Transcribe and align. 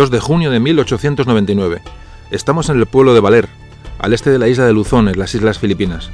2 0.00 0.10
de 0.10 0.18
junio 0.18 0.50
de 0.50 0.60
1899. 0.60 1.82
Estamos 2.30 2.70
en 2.70 2.78
el 2.78 2.86
pueblo 2.86 3.12
de 3.12 3.20
Valer, 3.20 3.50
al 3.98 4.14
este 4.14 4.30
de 4.30 4.38
la 4.38 4.48
isla 4.48 4.64
de 4.64 4.72
Luzón, 4.72 5.10
en 5.10 5.18
las 5.18 5.34
Islas 5.34 5.58
Filipinas. 5.58 6.08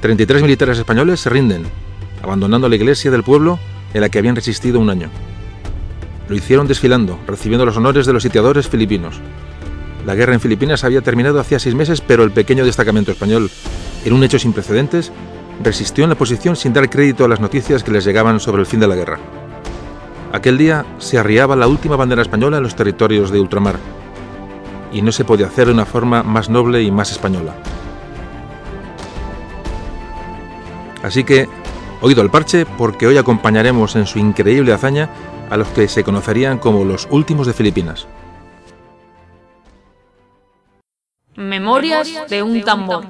33 0.00 0.40
militares 0.40 0.78
españoles 0.78 1.20
se 1.20 1.28
rinden, 1.28 1.64
abandonando 2.22 2.70
la 2.70 2.76
iglesia 2.76 3.10
del 3.10 3.22
pueblo 3.22 3.58
en 3.92 4.00
la 4.00 4.08
que 4.08 4.18
habían 4.18 4.34
resistido 4.34 4.80
un 4.80 4.88
año. 4.88 5.10
Lo 6.30 6.34
hicieron 6.34 6.66
desfilando, 6.66 7.18
recibiendo 7.26 7.66
los 7.66 7.76
honores 7.76 8.06
de 8.06 8.14
los 8.14 8.22
sitiadores 8.22 8.66
filipinos. 8.66 9.20
La 10.06 10.14
guerra 10.14 10.32
en 10.32 10.40
Filipinas 10.40 10.82
había 10.82 11.02
terminado 11.02 11.38
hacía 11.38 11.58
seis 11.58 11.74
meses, 11.74 12.00
pero 12.00 12.24
el 12.24 12.30
pequeño 12.30 12.64
destacamento 12.64 13.12
español, 13.12 13.50
en 14.06 14.12
un 14.14 14.24
hecho 14.24 14.38
sin 14.38 14.54
precedentes, 14.54 15.12
resistió 15.62 16.04
en 16.04 16.10
la 16.10 16.16
posición 16.16 16.56
sin 16.56 16.72
dar 16.72 16.88
crédito 16.88 17.26
a 17.26 17.28
las 17.28 17.40
noticias 17.40 17.84
que 17.84 17.92
les 17.92 18.06
llegaban 18.06 18.40
sobre 18.40 18.62
el 18.62 18.66
fin 18.66 18.80
de 18.80 18.88
la 18.88 18.96
guerra. 18.96 19.18
Aquel 20.32 20.58
día 20.58 20.86
se 20.98 21.18
arriaba 21.18 21.56
la 21.56 21.66
última 21.66 21.96
bandera 21.96 22.22
española 22.22 22.58
en 22.58 22.62
los 22.62 22.76
territorios 22.76 23.30
de 23.30 23.40
ultramar, 23.40 23.76
y 24.92 25.02
no 25.02 25.12
se 25.12 25.24
podía 25.24 25.46
hacer 25.46 25.66
de 25.66 25.72
una 25.72 25.86
forma 25.86 26.22
más 26.22 26.48
noble 26.48 26.82
y 26.82 26.90
más 26.90 27.10
española. 27.10 27.54
Así 31.02 31.24
que, 31.24 31.48
oído 32.00 32.22
al 32.22 32.30
parche, 32.30 32.66
porque 32.66 33.06
hoy 33.06 33.16
acompañaremos 33.16 33.96
en 33.96 34.06
su 34.06 34.18
increíble 34.18 34.72
hazaña 34.72 35.08
a 35.50 35.56
los 35.56 35.68
que 35.68 35.88
se 35.88 36.04
conocerían 36.04 36.58
como 36.58 36.84
los 36.84 37.08
últimos 37.10 37.46
de 37.46 37.52
Filipinas. 37.52 38.06
Memorias 41.34 42.28
de 42.28 42.42
un 42.42 42.62
tambor. 42.62 43.04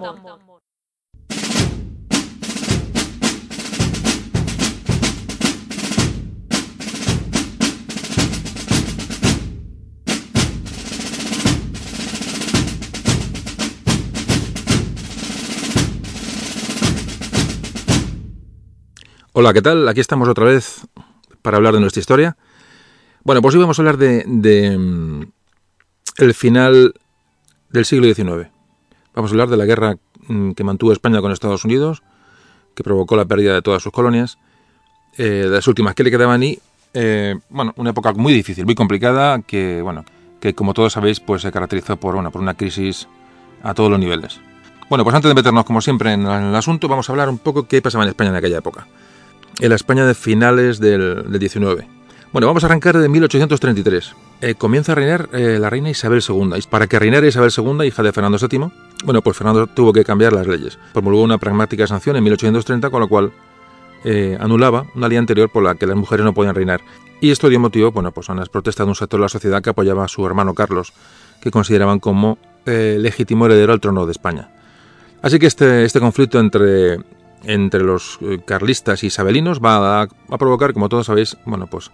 Hola, 19.32 19.52
¿qué 19.52 19.62
tal? 19.62 19.88
Aquí 19.88 20.00
estamos 20.00 20.28
otra 20.28 20.44
vez 20.44 20.88
para 21.40 21.56
hablar 21.56 21.72
de 21.72 21.78
nuestra 21.78 22.00
historia. 22.00 22.36
Bueno, 23.22 23.40
pues 23.40 23.54
hoy 23.54 23.60
vamos 23.60 23.78
a 23.78 23.82
hablar 23.82 23.96
de, 23.96 24.24
de 24.26 24.76
mm, 24.76 25.22
el 26.18 26.34
final 26.34 26.94
del 27.70 27.84
siglo 27.84 28.12
XIX. 28.12 28.50
Vamos 29.14 29.30
a 29.30 29.34
hablar 29.34 29.48
de 29.48 29.56
la 29.56 29.66
guerra 29.66 29.94
mm, 30.26 30.50
que 30.50 30.64
mantuvo 30.64 30.92
España 30.92 31.20
con 31.20 31.30
Estados 31.30 31.64
Unidos, 31.64 32.02
que 32.74 32.82
provocó 32.82 33.14
la 33.14 33.24
pérdida 33.24 33.54
de 33.54 33.62
todas 33.62 33.84
sus 33.84 33.92
colonias, 33.92 34.38
eh, 35.16 35.22
de 35.22 35.48
las 35.48 35.68
últimas 35.68 35.94
que 35.94 36.02
le 36.02 36.10
quedaban 36.10 36.42
y, 36.42 36.58
eh, 36.94 37.36
bueno, 37.50 37.72
una 37.76 37.90
época 37.90 38.12
muy 38.12 38.32
difícil, 38.32 38.64
muy 38.64 38.74
complicada, 38.74 39.42
que, 39.42 39.80
bueno, 39.80 40.04
que 40.40 40.56
como 40.56 40.74
todos 40.74 40.94
sabéis, 40.94 41.20
pues 41.20 41.42
se 41.42 41.52
caracterizó 41.52 41.96
por, 41.98 42.16
bueno, 42.16 42.32
por 42.32 42.42
una 42.42 42.54
crisis 42.54 43.06
a 43.62 43.74
todos 43.74 43.92
los 43.92 44.00
niveles. 44.00 44.40
Bueno, 44.88 45.04
pues 45.04 45.14
antes 45.14 45.28
de 45.28 45.36
meternos, 45.36 45.64
como 45.64 45.80
siempre, 45.80 46.14
en 46.14 46.26
el 46.26 46.56
asunto, 46.56 46.88
vamos 46.88 47.08
a 47.08 47.12
hablar 47.12 47.28
un 47.28 47.38
poco 47.38 47.68
qué 47.68 47.80
pasaba 47.80 48.02
en 48.02 48.08
España 48.08 48.30
en 48.30 48.36
aquella 48.36 48.58
época 48.58 48.88
en 49.60 49.68
la 49.68 49.76
España 49.76 50.06
de 50.06 50.14
finales 50.14 50.80
del, 50.80 51.30
del 51.30 51.38
19. 51.38 52.00
Bueno, 52.32 52.46
vamos 52.46 52.62
a 52.62 52.66
arrancar 52.66 52.96
de 52.96 53.08
1833. 53.08 54.14
Eh, 54.40 54.54
comienza 54.54 54.92
a 54.92 54.94
reinar 54.94 55.28
eh, 55.32 55.58
la 55.60 55.68
reina 55.68 55.90
Isabel 55.90 56.22
II. 56.26 56.50
Para 56.70 56.86
que 56.86 56.96
reinara 56.96 57.26
Isabel 57.26 57.50
II, 57.56 57.84
hija 57.84 58.04
de 58.04 58.12
Fernando 58.12 58.38
VII, 58.38 58.70
bueno, 59.04 59.20
pues 59.20 59.36
Fernando 59.36 59.66
tuvo 59.66 59.92
que 59.92 60.04
cambiar 60.04 60.32
las 60.32 60.46
leyes. 60.46 60.78
Promulgó 60.92 61.22
una 61.22 61.38
pragmática 61.38 61.88
sanción 61.88 62.14
en 62.14 62.22
1830, 62.22 62.88
con 62.88 63.00
la 63.00 63.08
cual 63.08 63.32
eh, 64.04 64.38
anulaba 64.40 64.86
una 64.94 65.08
ley 65.08 65.18
anterior 65.18 65.50
por 65.50 65.64
la 65.64 65.74
que 65.74 65.86
las 65.86 65.96
mujeres 65.96 66.24
no 66.24 66.32
podían 66.32 66.54
reinar. 66.54 66.80
Y 67.20 67.32
esto 67.32 67.48
dio 67.48 67.58
motivo, 67.58 67.90
bueno, 67.90 68.12
pues 68.12 68.30
a 68.30 68.32
unas 68.32 68.48
protestas 68.48 68.86
de 68.86 68.90
un 68.90 68.94
sector 68.94 69.18
de 69.18 69.22
la 69.22 69.28
sociedad 69.28 69.60
que 69.60 69.70
apoyaba 69.70 70.04
a 70.04 70.08
su 70.08 70.24
hermano 70.24 70.54
Carlos, 70.54 70.92
que 71.42 71.50
consideraban 71.50 71.98
como 71.98 72.38
legítimo 72.64 73.46
heredero 73.46 73.72
al 73.72 73.80
trono 73.80 74.06
de 74.06 74.12
España. 74.12 74.50
Así 75.20 75.40
que 75.40 75.46
este, 75.46 75.84
este 75.84 75.98
conflicto 75.98 76.38
entre 76.38 76.98
entre 77.44 77.82
los 77.82 78.18
eh, 78.22 78.40
carlistas 78.44 79.02
y 79.02 79.08
isabelinos 79.08 79.60
va 79.60 80.02
a, 80.02 80.38
provocar, 80.38 80.72
como 80.72 80.88
todos 80.88 81.06
sabéis, 81.06 81.36
bueno, 81.44 81.66
pues 81.66 81.90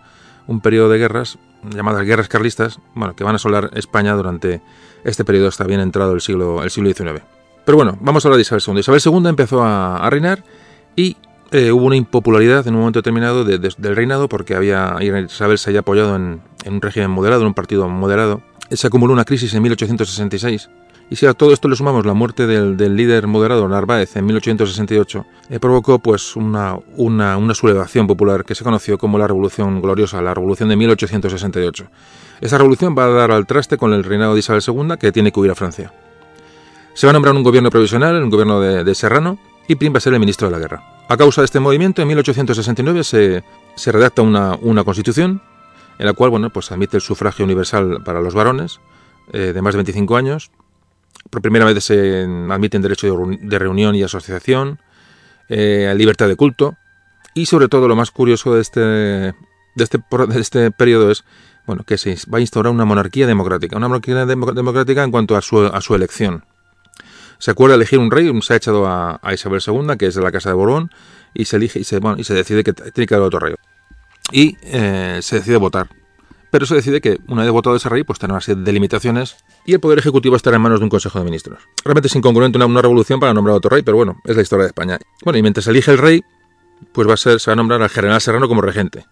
un 0.47 0.61
periodo 0.61 0.89
de 0.91 0.99
guerras 0.99 1.39
llamadas 1.63 2.05
guerras 2.07 2.29
carlistas, 2.29 2.79
bueno, 2.95 3.17
que 3.17 3.25
van 3.25 3.35
a 3.35 3.37
asolar 3.37 3.71
España 3.75 4.15
durante 4.15 4.61
este 5.05 5.25
periodo 5.25 5.49
hasta 5.49 5.65
bien 5.65 5.81
entrado 5.81 6.13
el 6.13 6.21
siglo, 6.21 6.63
el 6.63 6.71
siglo 6.71 6.93
XIX. 6.93 7.23
Pero 7.65 7.77
bueno, 7.77 7.99
vamos 8.01 8.25
a 8.25 8.29
hablar 8.29 8.37
de 8.37 8.43
Isabel 8.43 8.63
II. 8.65 8.79
Isabel 8.79 9.01
II 9.05 9.29
empezó 9.29 9.65
a, 9.65 10.09
reinar 10.09 10.45
y 10.95 11.17
eh, 11.51 11.73
hubo 11.73 11.87
una 11.87 11.97
impopularidad 11.97 12.67
en 12.69 12.75
un 12.75 12.81
momento 12.81 13.01
determinado 13.01 13.45
del 13.45 13.97
reinado 13.97 14.29
porque 14.29 14.55
había 14.55 14.97
Isabel 15.01 15.59
se 15.59 15.71
había 15.71 15.81
apoyado 15.81 16.15
en, 16.15 16.41
en 16.65 16.75
un 16.75 16.81
régimen 16.81 17.11
moderado, 17.11 17.43
en 17.43 17.49
un 17.49 17.55
partido 17.55 17.89
moderado. 17.89 18.43
Se 18.71 18.87
acumuló 18.87 19.13
una 19.13 19.25
crisis 19.25 19.53
en 19.55 19.63
1866 19.63 20.71
y 21.09 21.17
si 21.17 21.27
a 21.27 21.35
todo 21.35 21.53
esto 21.53 21.69
le 21.69 21.77
sumamos 21.77 22.05
la 22.05 22.15
muerte 22.15 22.47
del, 22.47 22.97
líder 22.97 23.27
moderado 23.27 23.69
Narváez 23.69 24.17
en 24.17 24.27
1868, 24.27 25.27
eh, 25.51 25.61
provocó 25.61 25.99
pues 25.99 26.35
una, 26.35 26.77
una, 26.97 27.37
una, 27.37 27.55
sublevación 27.55 28.07
popular 28.07 28.45
que 28.45 28.55
se 28.55 28.65
conoció 28.65 28.99
como 28.99 29.19
la 29.19 29.27
Revolución 29.27 29.81
Gloriosa, 29.81 30.21
la 30.21 30.35
Revolución 30.35 30.69
de 30.69 30.77
1868. 30.77 31.87
Esa 32.41 32.59
revolución 32.59 32.95
va 32.99 33.05
a 33.05 33.11
dar 33.11 33.31
al 33.31 33.47
traste 33.47 33.79
con 33.79 33.93
el 33.93 34.05
reinado 34.05 34.35
de 34.35 34.41
Isabel 34.41 34.63
II, 34.67 34.97
que 34.99 35.13
tiene 35.13 35.33
que 35.33 35.41
huir 35.41 35.53
a 35.53 35.55
Francia. 35.55 35.93
Se 36.95 37.07
va 37.07 37.11
a 37.11 37.13
nombrar 37.13 37.35
un 37.35 37.43
gobierno 37.43 37.71
provisional, 37.71 38.23
un 38.23 38.31
gobierno 38.31 38.61
de, 38.61 38.95
Serrano, 38.95 39.39
y 39.69 39.77
Prim 39.77 39.95
va 39.95 39.99
a 39.99 40.01
ser 40.01 40.13
el 40.13 40.21
ministro 40.21 40.49
de 40.49 40.53
la 40.53 40.59
guerra. 40.59 40.83
A 41.09 41.17
causa 41.17 41.41
de 41.41 41.45
este 41.47 41.61
movimiento, 41.61 42.03
en 42.03 42.09
1869 42.09 43.05
se, 43.05 43.45
se 43.75 43.93
redacta 43.93 44.23
una, 44.23 44.57
una 44.61 44.83
constitución 44.83 45.41
en 45.99 46.07
la 46.07 46.13
cual 46.13 46.31
bueno, 46.31 46.51
pues 46.51 46.71
admite 46.73 46.97
el 46.97 47.01
sufragio 47.01 47.45
universal 47.45 48.03
para 48.05 48.21
los 48.21 48.35
varones 48.35 48.81
eh, 49.33 49.53
de 49.53 49.63
más 49.63 49.75
de 49.75 49.79
25 49.79 50.17
años, 50.17 50.51
por 51.31 51.43
primera 51.43 51.65
vez 51.65 51.85
se 51.85 52.23
admiten 52.23 52.83
derecho 52.83 53.27
de 53.41 53.59
reunión 53.59 53.95
y 53.95 54.03
asociación, 54.03 54.79
eh, 55.49 55.93
libertad 55.97 56.29
de 56.29 56.37
culto 56.37 56.77
y 57.35 57.47
sobre 57.47 57.69
todo 57.69 57.89
lo 57.89 57.97
más 57.97 58.11
curioso 58.11 58.55
de 58.55 58.63
este, 58.63 58.81
de 58.81 59.35
este, 59.77 59.99
de 59.99 60.41
este 60.41 60.71
periodo 60.71 61.11
es 61.11 61.25
bueno, 61.67 61.83
que 61.85 61.99
se 61.99 62.17
va 62.33 62.39
a 62.39 62.41
instaurar 62.41 62.73
una 62.73 62.85
monarquía 62.85 63.27
democrática, 63.27 63.77
una 63.77 63.89
monarquía 63.89 64.25
democrática 64.25 65.03
en 65.03 65.11
cuanto 65.11 65.37
a 65.37 65.43
su, 65.43 65.61
a 65.61 65.81
su 65.81 65.95
elección. 65.95 66.45
Se 67.39 67.51
acuerda 67.51 67.75
elegir 67.75 67.99
un 67.99 68.11
rey, 68.11 68.33
se 68.41 68.55
ha 68.55 68.57
echado 68.57 68.87
a, 68.87 69.21
Isabel 69.35 69.61
II, 69.67 69.97
que 69.99 70.07
es 70.07 70.15
de 70.15 70.23
la 70.23 70.33
Casa 70.33 70.49
de 70.49 70.55
Borbón, 70.55 70.91
y 71.35 71.45
se 71.45 71.57
elige 71.57 71.81
y 71.81 71.85
se, 71.85 71.99
bueno, 71.99 72.19
y 72.19 72.25
se 72.25 72.35
decide 72.35 72.65
que 72.65 72.73
tiene 72.73 73.07
que 73.07 73.15
haber 73.15 73.27
otro 73.27 73.41
rey. 73.41 73.55
Y 74.33 74.57
eh, 74.63 75.19
se 75.21 75.37
decide 75.37 75.57
votar 75.57 75.89
pero 76.51 76.67
se 76.67 76.75
decide 76.75 77.01
que, 77.01 77.19
una 77.29 77.43
vez 77.43 77.51
votado 77.51 77.77
ese 77.77 77.89
rey, 77.89 78.05
pues 78.05 78.19
tendrá 78.19 78.35
una 78.35 78.41
serie 78.41 78.63
de 78.63 78.73
limitaciones 78.73 79.37
y 79.65 79.75
el 79.75 79.81
poder 79.81 79.99
ejecutivo 79.99 80.37
estará 80.37 80.57
en 80.57 80.63
manos 80.63 80.81
de 80.81 80.85
un 80.85 80.91
consejo 80.91 81.19
de 81.19 81.25
ministros. 81.25 81.61
Realmente 81.85 82.09
es 82.09 82.15
incongruente 82.15 82.59
una, 82.63 82.83
revolución 82.83 83.21
para 83.21 83.35
nombrar 83.35 83.55
a 83.55 83.57
otro 83.59 83.71
rey, 83.71 83.83
pero 83.83 83.97
bueno, 83.97 84.21
es 84.25 84.37
la 84.37 84.43
historia 84.43 84.65
de 84.65 84.69
España. 84.69 84.99
Bueno, 85.25 85.39
y 85.39 85.43
mientras 85.43 85.67
elige 85.67 85.91
el 85.91 85.99
rey, 85.99 86.23
pues 86.93 87.09
va 87.09 87.15
a 87.15 87.17
ser, 87.17 87.41
se 87.41 87.51
va 87.51 87.55
a 87.55 87.57
nombrar 87.57 87.83
al 87.83 87.89
general 87.89 88.21
Serrano 88.21 88.49
como 88.49 88.61
regente 88.61 89.07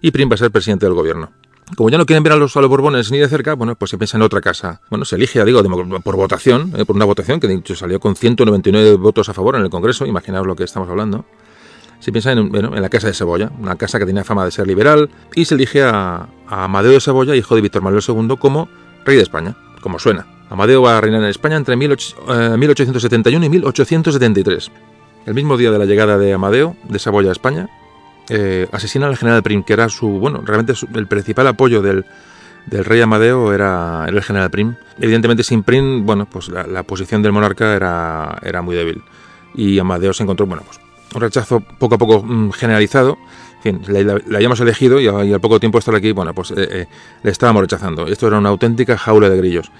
y 0.00 0.10
Prim 0.10 0.30
va 0.30 0.34
a 0.34 0.38
ser 0.38 0.50
presidente 0.50 0.86
del 0.86 0.94
gobierno. 0.94 1.30
Como 1.74 1.90
ya 1.90 1.98
no 1.98 2.06
quieren 2.06 2.22
ver 2.22 2.32
a 2.32 2.36
los, 2.36 2.56
a 2.56 2.60
Borbones 2.60 3.10
ni 3.10 3.18
de 3.18 3.28
cerca, 3.28 3.54
bueno, 3.54 3.74
pues 3.74 3.90
se 3.90 3.98
piensa 3.98 4.16
en 4.16 4.22
otra 4.22 4.40
casa. 4.40 4.80
Bueno, 4.88 5.04
se 5.04 5.16
elige, 5.16 5.40
ya 5.40 5.44
digo, 5.44 5.60
por 6.00 6.14
votación, 6.14 6.72
eh, 6.76 6.84
por 6.84 6.94
una 6.94 7.04
votación 7.04 7.40
que 7.40 7.48
de 7.48 7.54
hecho 7.54 7.74
salió 7.74 7.98
con 7.98 8.14
199 8.14 8.94
votos 8.96 9.28
a 9.28 9.34
favor 9.34 9.56
en 9.56 9.62
el 9.62 9.70
Congreso, 9.70 10.06
imaginaos 10.06 10.46
lo 10.46 10.54
que 10.54 10.62
estamos 10.62 10.88
hablando 10.88 11.24
se 12.00 12.12
piensa 12.12 12.32
en, 12.32 12.54
en, 12.54 12.82
la 12.82 12.88
Casa 12.88 13.06
de 13.06 13.14
Saboya, 13.14 13.50
una 13.58 13.76
casa 13.76 13.98
que 13.98 14.06
tenía 14.06 14.24
fama 14.24 14.44
de 14.44 14.50
ser 14.50 14.66
liberal, 14.66 15.10
y 15.34 15.44
se 15.44 15.54
elige 15.54 15.82
a, 15.82 16.28
Amadeo 16.48 16.92
de 16.92 17.00
Saboya, 17.00 17.34
hijo 17.34 17.54
de 17.54 17.60
Víctor 17.60 17.82
Manuel 17.82 18.02
II, 18.06 18.36
como 18.38 18.68
rey 19.04 19.16
de 19.16 19.22
España, 19.22 19.56
como 19.80 19.98
suena. 19.98 20.26
Amadeo 20.48 20.82
va 20.82 20.98
a 20.98 21.00
reinar 21.00 21.22
en 21.22 21.28
España 21.28 21.56
entre 21.56 21.76
1871 21.76 23.44
eh, 23.44 23.46
y 23.46 23.50
1873. 23.50 24.70
El 25.26 25.34
mismo 25.34 25.56
día 25.56 25.72
de 25.72 25.78
la 25.78 25.86
llegada 25.86 26.18
de 26.18 26.32
Amadeo 26.32 26.76
de 26.88 26.98
Saboya 27.00 27.30
a 27.30 27.32
España, 27.32 27.68
eh, 28.28 28.68
asesina 28.70 29.06
al 29.08 29.16
general 29.16 29.42
Prim, 29.42 29.64
que 29.64 29.72
era 29.72 29.88
su, 29.88 30.08
bueno, 30.08 30.42
realmente 30.44 30.74
el 30.94 31.06
principal 31.08 31.48
apoyo 31.48 31.82
del, 31.82 32.04
rey 32.70 33.00
Amadeo 33.00 33.52
era, 33.52 34.06
el 34.08 34.22
general 34.22 34.50
Prim. 34.50 34.76
Evidentemente 35.00 35.42
sin 35.42 35.64
Prim, 35.64 36.06
bueno, 36.06 36.26
pues 36.26 36.48
la, 36.48 36.82
posición 36.84 37.22
del 37.22 37.32
monarca 37.32 37.74
era, 37.74 38.38
era 38.42 38.62
muy 38.62 38.76
débil. 38.76 39.02
Y 39.54 39.80
Amadeo 39.80 40.12
se 40.12 40.22
encontró, 40.22 40.46
bueno, 40.46 40.62
pues 40.64 40.78
un 41.16 41.22
rechazo 41.22 41.60
poco 41.60 41.96
a 41.96 41.98
poco 41.98 42.22
mm, 42.22 42.52
generalizado. 42.52 43.18
En 43.64 43.82
fin, 43.84 44.06
la, 44.06 44.20
hayamos 44.36 44.60
elegido 44.60 45.00
y, 45.00 45.08
al 45.08 45.40
poco 45.40 45.58
tiempo 45.58 45.78
de 45.78 45.80
estar 45.80 45.94
aquí, 45.94 46.12
bueno, 46.12 46.34
pues 46.34 46.52
eh, 46.52 46.54
eh, 46.58 46.86
le 47.22 47.30
estábamos 47.30 47.62
rechazando. 47.62 48.06
Esto 48.06 48.28
era 48.28 48.38
una 48.38 48.50
auténtica 48.50 48.96
jaula 48.96 49.28
de 49.28 49.36
grillos. 49.38 49.72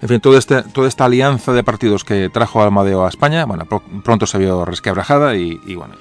En 0.00 0.08
fin, 0.08 0.20
todo 0.20 0.36
este, 0.38 0.62
toda 0.62 0.88
esta 0.88 1.04
alianza 1.04 1.52
de 1.52 1.62
partidos 1.62 2.04
que 2.04 2.30
trajo 2.30 2.62
Almadeo 2.62 3.04
a 3.04 3.08
España, 3.08 3.44
bueno, 3.44 3.66
pronto 4.04 4.26
se 4.26 4.38
vio 4.38 4.64
resquebrajada 4.64 5.36
y, 5.36 5.60
y 5.66 5.74
bueno, 5.74 5.94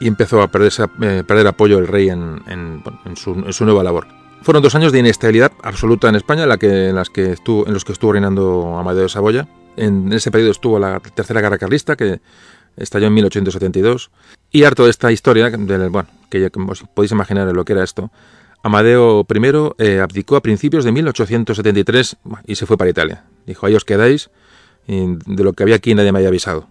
y 0.00 0.08
empezó 0.08 0.42
a 0.42 0.48
perderse, 0.48 0.86
eh, 1.00 1.22
perder 1.26 1.46
apoyo 1.46 1.78
el 1.78 1.86
rey 1.86 2.10
en, 2.10 2.42
en, 2.46 3.16
su, 3.16 3.64
nueva 3.64 3.82
labor. 3.84 4.06
Fueron 4.42 4.62
dos 4.62 4.74
años 4.74 4.92
de 4.92 4.98
inestabilidad 4.98 5.52
absoluta 5.62 6.08
en 6.08 6.16
España, 6.16 6.42
en, 6.42 6.48
la 6.48 6.58
que, 6.58 6.88
en, 6.88 6.96
las 6.96 7.08
que 7.08 7.32
estuvo, 7.32 7.66
en 7.66 7.72
los 7.72 7.84
que 7.84 7.92
estuvo 7.92 8.12
reinando 8.12 8.76
Amadeo 8.78 9.04
de 9.04 9.08
Saboya. 9.08 9.46
En 9.76 10.12
ese 10.12 10.30
periodo 10.30 10.50
estuvo 10.50 10.78
la 10.78 11.00
Tercera 11.00 11.40
Guerra 11.40 11.56
Carlista, 11.56 11.96
que 11.96 12.20
estalló 12.76 13.06
en 13.06 13.14
1872, 13.14 14.10
y 14.50 14.64
harto 14.64 14.84
de 14.84 14.90
esta 14.90 15.12
historia, 15.12 15.50
del, 15.50 15.90
bueno, 15.90 16.08
que 16.30 16.40
ya 16.40 16.50
podéis 16.50 17.12
imaginar 17.12 17.46
lo 17.52 17.64
que 17.64 17.72
era 17.72 17.84
esto, 17.84 18.10
Amadeo 18.62 19.26
I 19.28 19.84
eh, 19.84 20.00
abdicó 20.00 20.36
a 20.36 20.40
principios 20.40 20.84
de 20.84 20.92
1873 20.92 22.16
y 22.46 22.54
se 22.54 22.66
fue 22.66 22.76
para 22.76 22.90
Italia. 22.90 23.24
Dijo, 23.44 23.66
ahí 23.66 23.74
os 23.74 23.84
quedáis, 23.84 24.30
de 24.86 25.44
lo 25.44 25.52
que 25.52 25.62
había 25.62 25.76
aquí 25.76 25.94
nadie 25.94 26.12
me 26.12 26.18
había 26.18 26.28
avisado. 26.28 26.68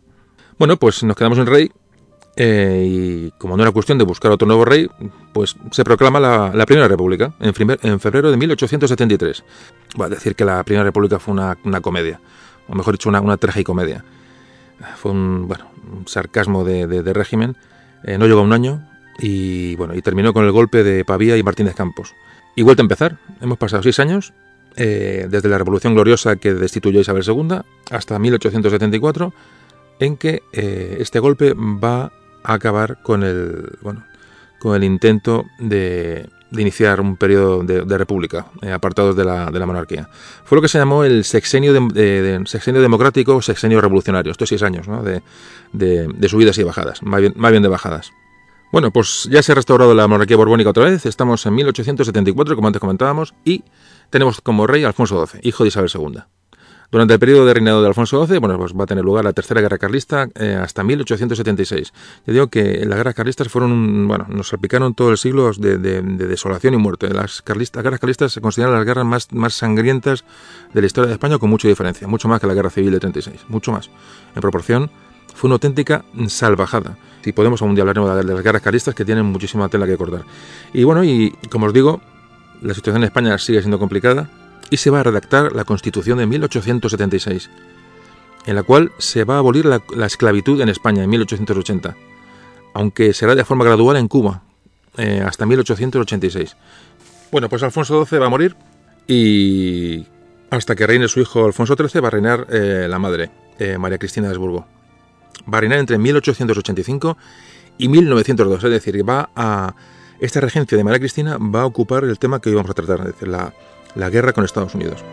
Bueno, 0.57 0.77
pues 0.77 1.03
nos 1.03 1.17
quedamos 1.17 1.37
en 1.37 1.47
rey 1.47 1.71
eh, 2.37 2.85
y 2.87 3.31
como 3.31 3.57
no 3.57 3.63
era 3.63 3.71
cuestión 3.71 3.97
de 3.97 4.05
buscar 4.05 4.31
otro 4.31 4.47
nuevo 4.47 4.63
rey, 4.63 4.89
pues 5.33 5.55
se 5.71 5.83
proclama 5.83 6.19
la, 6.19 6.65
Primera 6.65 6.87
República 6.87 7.33
en, 7.39 7.53
en, 7.81 7.99
febrero 7.99 8.31
de 8.31 8.37
1873. 8.37 9.43
Va 9.99 10.05
a 10.05 10.09
decir 10.09 10.35
que 10.35 10.45
la 10.45 10.63
Primera 10.63 10.83
República 10.83 11.19
fue 11.19 11.33
una, 11.33 11.81
comedia, 11.81 12.21
o 12.69 12.75
mejor 12.75 12.93
dicho, 12.93 13.09
una, 13.09 13.19
una 13.19 13.37
tragicomedia. 13.37 14.05
Fue 14.95 15.11
un, 15.11 15.47
bueno, 15.47 15.71
un 15.91 16.07
sarcasmo 16.07 16.63
de, 16.63 17.13
régimen. 17.13 17.55
Eh, 18.03 18.17
no 18.17 18.27
llegó 18.27 18.39
a 18.39 18.43
un 18.43 18.53
año, 18.53 18.87
y 19.19 19.75
bueno, 19.75 19.95
y 19.95 20.01
terminó 20.01 20.33
con 20.33 20.45
el 20.45 20.51
golpe 20.51 20.83
de 20.83 21.05
Pavía 21.05 21.37
y 21.37 21.43
Martínez 21.43 21.75
Campos. 21.75 22.13
Y 22.55 22.63
vuelta 22.63 22.81
a 22.81 22.85
empezar. 22.85 23.17
Hemos 23.41 23.57
pasado 23.57 23.83
seis 23.83 23.99
años, 23.99 24.33
eh, 24.75 25.27
desde 25.29 25.49
la 25.49 25.57
Revolución 25.57 25.93
Gloriosa 25.93 26.35
que 26.37 26.53
destituyó 26.53 26.99
a 26.99 27.01
Isabel 27.01 27.23
II 27.25 27.59
hasta 27.91 28.17
1874, 28.19 29.33
en 29.99 30.17
que 30.17 30.41
eh, 30.53 30.97
este 30.99 31.19
golpe 31.19 31.53
va 31.53 32.11
a 32.43 32.53
acabar 32.53 33.01
con 33.03 33.23
el, 33.23 33.77
bueno, 33.81 34.03
con 34.59 34.75
el 34.75 34.83
intento 34.83 35.45
de, 35.59 36.29
iniciar 36.57 36.99
un 37.01 37.17
periodo 37.17 37.63
de, 37.63 37.97
república, 37.97 38.47
eh, 38.61 38.71
apartados 38.71 39.15
de 39.15 39.23
la, 39.23 39.51
de 39.51 39.65
monarquía. 39.65 40.09
Fue 40.43 40.57
lo 40.57 40.61
que 40.61 40.67
se 40.67 40.77
llamó 40.77 41.03
el 41.03 41.23
sexenio, 41.23 41.73
de, 41.73 42.41
sexenio 42.45 42.81
democrático 42.81 43.37
o 43.37 43.41
sexenio 43.41 43.79
revolucionario, 43.81 44.31
estos 44.31 44.49
seis 44.49 44.63
años 44.63 44.87
de, 45.73 46.29
subidas 46.29 46.57
y 46.57 46.63
bajadas, 46.63 47.01
más 47.03 47.21
bien, 47.21 47.33
más 47.35 47.51
bien 47.51 47.63
de 47.63 47.69
bajadas. 47.69 48.11
Bueno, 48.71 48.91
pues 48.91 49.27
ya 49.29 49.43
se 49.43 49.51
ha 49.51 49.55
restaurado 49.55 49.93
la 49.93 50.07
monarquía 50.07 50.37
borbónica 50.37 50.69
otra 50.69 50.85
vez, 50.85 51.05
estamos 51.05 51.45
en 51.45 51.55
1874, 51.55 52.55
como 52.55 52.67
antes 52.67 52.79
comentábamos, 52.79 53.33
y 53.43 53.63
tenemos 54.09 54.39
como 54.41 54.65
rey 54.65 54.83
Alfonso 54.83 55.25
XII, 55.25 55.41
hijo 55.43 55.63
de 55.63 55.69
Isabel 55.69 55.91
II. 55.93 56.21
Durante 56.91 57.13
el 57.13 57.21
periodo 57.21 57.45
de 57.45 57.53
reinado 57.53 57.81
de 57.81 57.87
Alfonso 57.87 58.27
XII, 58.27 58.39
bueno, 58.39 58.57
pues 58.57 58.73
va 58.73 58.83
a 58.83 58.85
tener 58.85 59.05
lugar 59.05 59.23
la 59.23 59.31
tercera 59.31 59.61
guerra 59.61 59.77
carlista 59.77 60.27
eh, 60.35 60.59
hasta 60.61 60.83
1876. 60.83 61.93
Yo 62.27 62.33
digo 62.33 62.47
que 62.47 62.85
las 62.85 62.97
guerras 62.97 63.15
carlistas 63.15 63.47
fueron, 63.47 64.09
bueno, 64.09 64.25
nos 64.27 64.49
salpicaron 64.49 64.93
todo 64.93 65.11
el 65.11 65.17
siglo 65.17 65.49
de, 65.53 65.77
desolación 65.77 66.73
y 66.73 66.77
muerte. 66.77 67.07
Las, 67.07 67.41
carlistas, 67.43 67.81
guerras 67.81 68.01
carlistas 68.01 68.33
se 68.33 68.41
consideran 68.41 68.73
las 68.75 68.85
guerras 68.85 69.05
más, 69.05 69.31
más 69.31 69.53
sangrientas 69.53 70.25
de 70.73 70.81
la 70.81 70.87
historia 70.87 71.07
de 71.07 71.13
España 71.13 71.37
con 71.37 71.49
mucha 71.49 71.69
diferencia, 71.69 72.09
mucho 72.09 72.27
más 72.27 72.41
que 72.41 72.47
la 72.47 72.53
guerra 72.53 72.69
civil 72.69 72.91
de 72.91 72.99
36, 72.99 73.45
mucho 73.47 73.71
más. 73.71 73.89
En 74.35 74.41
proporción, 74.41 74.91
fue 75.33 75.47
una 75.47 75.55
auténtica 75.55 76.03
salvajada. 76.27 76.97
Si 77.23 77.31
podemos, 77.31 77.61
algún 77.61 77.75
día 77.75 77.83
hablaremos 77.83 78.13
de 78.17 78.23
las 78.25 78.43
guerras 78.43 78.61
carlistas 78.61 78.93
que 78.95 79.05
tienen 79.05 79.25
muchísima 79.25 79.69
tela 79.69 79.87
que 79.87 79.95
cortar. 79.95 80.25
Y 80.73 80.83
bueno, 80.83 81.05
y 81.05 81.31
como 81.49 81.67
os 81.67 81.73
digo, 81.73 82.01
la 82.61 82.73
situación 82.73 83.03
en 83.03 83.07
España 83.07 83.37
sigue 83.37 83.61
siendo 83.61 83.79
complicada 83.79 84.29
y 84.71 84.77
se 84.77 84.89
va 84.89 85.01
a 85.01 85.03
redactar 85.03 85.53
la 85.53 85.65
Constitución 85.65 86.17
de 86.17 86.25
1876, 86.25 87.51
en 88.47 88.55
la 88.55 88.63
cual 88.63 88.91
se 88.97 89.23
va 89.23 89.35
a 89.35 89.37
abolir 89.37 89.65
la, 89.65 89.83
esclavitud 90.07 90.59
en 90.61 90.69
España 90.69 91.03
en 91.03 91.09
1880, 91.11 91.95
aunque 92.73 93.13
será 93.13 93.35
de 93.35 93.45
forma 93.45 93.65
gradual 93.65 93.97
en 93.97 94.07
Cuba, 94.07 94.41
eh, 94.97 95.21
hasta 95.23 95.45
1886. 95.45 96.57
Bueno, 97.31 97.49
pues 97.49 97.61
Alfonso 97.61 98.03
XII 98.03 98.17
va 98.17 98.25
a 98.25 98.29
morir 98.29 98.55
y 99.07 100.07
hasta 100.49 100.75
que 100.75 100.87
reine 100.87 101.07
su 101.07 101.19
hijo 101.19 101.45
Alfonso 101.45 101.75
XIII 101.75 102.01
va 102.01 102.07
a 102.07 102.11
reinar 102.11 102.47
eh, 102.49 102.87
la 102.89 102.97
madre, 102.97 103.29
eh, 103.59 103.77
María 103.77 103.99
Cristina 103.99 104.27
de 104.27 104.33
Habsburgo 104.33 104.65
va 105.51 105.57
a 105.57 105.61
reinar 105.61 105.79
entre 105.79 105.97
1885 105.97 107.17
y 107.77 107.87
1902, 107.87 108.63
es 108.63 108.69
decir, 108.69 109.07
va 109.07 109.29
a 109.35 109.75
esta 110.19 110.39
regencia 110.39 110.77
de 110.77 110.83
María 110.83 110.99
Cristina 110.99 111.37
va 111.37 111.61
a 111.61 111.65
ocupar 111.65 112.03
el 112.03 112.19
tema 112.19 112.39
que 112.39 112.49
hoy 112.49 112.55
vamos 112.55 112.69
a 112.69 112.75
tratar, 112.75 112.99
es 112.99 113.05
decir, 113.07 113.27
la, 113.27 113.53
la 113.95 114.09
guerra 114.09 114.33
con 114.33 114.45
Estados 114.45 114.75
Unidos. 114.75 115.03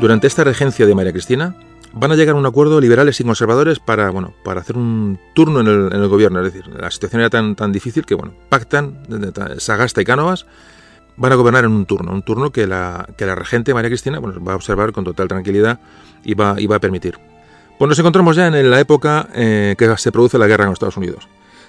Durante 0.00 0.26
esta 0.26 0.44
regencia 0.44 0.86
de 0.86 0.94
María 0.94 1.12
Cristina, 1.12 1.54
van 1.92 2.12
a 2.12 2.14
llegar 2.14 2.34
a 2.34 2.38
un 2.38 2.46
acuerdo 2.46 2.80
liberales 2.80 3.20
y 3.20 3.24
conservadores 3.24 3.78
para, 3.78 4.10
bueno, 4.10 4.32
para 4.44 4.60
hacer 4.60 4.78
un 4.78 5.18
turno 5.34 5.60
en 5.60 5.66
el, 5.66 6.08
gobierno. 6.08 6.40
Es 6.40 6.52
decir, 6.52 6.68
la 6.68 6.90
situación 6.90 7.20
era 7.20 7.30
tan, 7.30 7.54
tan 7.54 7.70
difícil 7.70 8.06
que 8.06 8.14
bueno, 8.14 8.32
pactan 8.48 8.98
Sagasta 9.58 10.00
y 10.00 10.04
Cánovas 10.04 10.46
van 11.16 11.32
a 11.32 11.34
gobernar 11.34 11.64
en 11.64 11.72
un 11.72 11.84
turno, 11.84 12.12
un 12.12 12.22
turno 12.22 12.50
que 12.50 12.66
la, 12.66 13.06
que 13.18 13.26
la 13.26 13.34
regente 13.34 13.74
María 13.74 13.90
Cristina 13.90 14.20
bueno, 14.20 14.42
va 14.42 14.54
a 14.54 14.56
observar 14.56 14.92
con 14.92 15.04
total 15.04 15.28
tranquilidad 15.28 15.78
y 16.24 16.32
va, 16.34 16.54
y 16.58 16.66
va 16.66 16.76
a 16.76 16.80
permitir. 16.80 17.18
Pues 17.80 17.88
nos 17.88 17.98
encontramos 17.98 18.36
ya 18.36 18.46
en 18.48 18.70
la 18.70 18.78
época 18.78 19.30
eh, 19.32 19.74
que 19.78 19.96
se 19.96 20.12
produce 20.12 20.36
la 20.36 20.46
guerra 20.46 20.64
en 20.64 20.68
los 20.68 20.76
Estados 20.76 20.98
Unidos. 20.98 21.26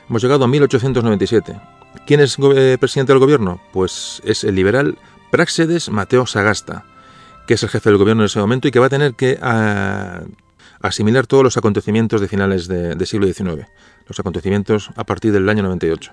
Hemos 0.10 0.22
llegado 0.22 0.44
a 0.44 0.48
1897. 0.50 1.58
¿Quién 2.06 2.19
es 2.19 2.36
eh, 2.38 2.75
presidente 2.78 3.13
del 3.13 3.22
gobierno? 3.22 3.62
Pues 3.72 4.22
es 4.25 4.44
el 4.44 4.56
liberal 4.56 4.98
Praxedes 5.31 5.90
Mateo 5.90 6.25
Sagasta, 6.25 6.84
que 7.48 7.53
es 7.53 7.63
el 7.63 7.70
jefe 7.70 7.89
del 7.89 7.98
gobierno 7.98 8.24
en 8.24 8.25
ese 8.25 8.39
momento 8.39 8.68
y 8.68 8.72
que 8.72 8.80
va 8.80 8.88
a 8.88 8.89
tener 8.89 9.13
que 9.13 9.39
ah, 9.41 10.24
asimilar 10.82 11.27
todos 11.27 11.46
los 11.46 11.56
acontecimientos 11.56 12.20
de 12.20 12.27
finales 12.27 12.68
del 12.68 13.08
siglo 13.08 13.25
XIX, 13.25 13.65
los 14.06 14.20
acontecimientos 14.20 14.89
a 14.98 15.06
partir 15.06 15.32
del 15.32 15.48
año 15.48 15.63
98. 15.63 16.12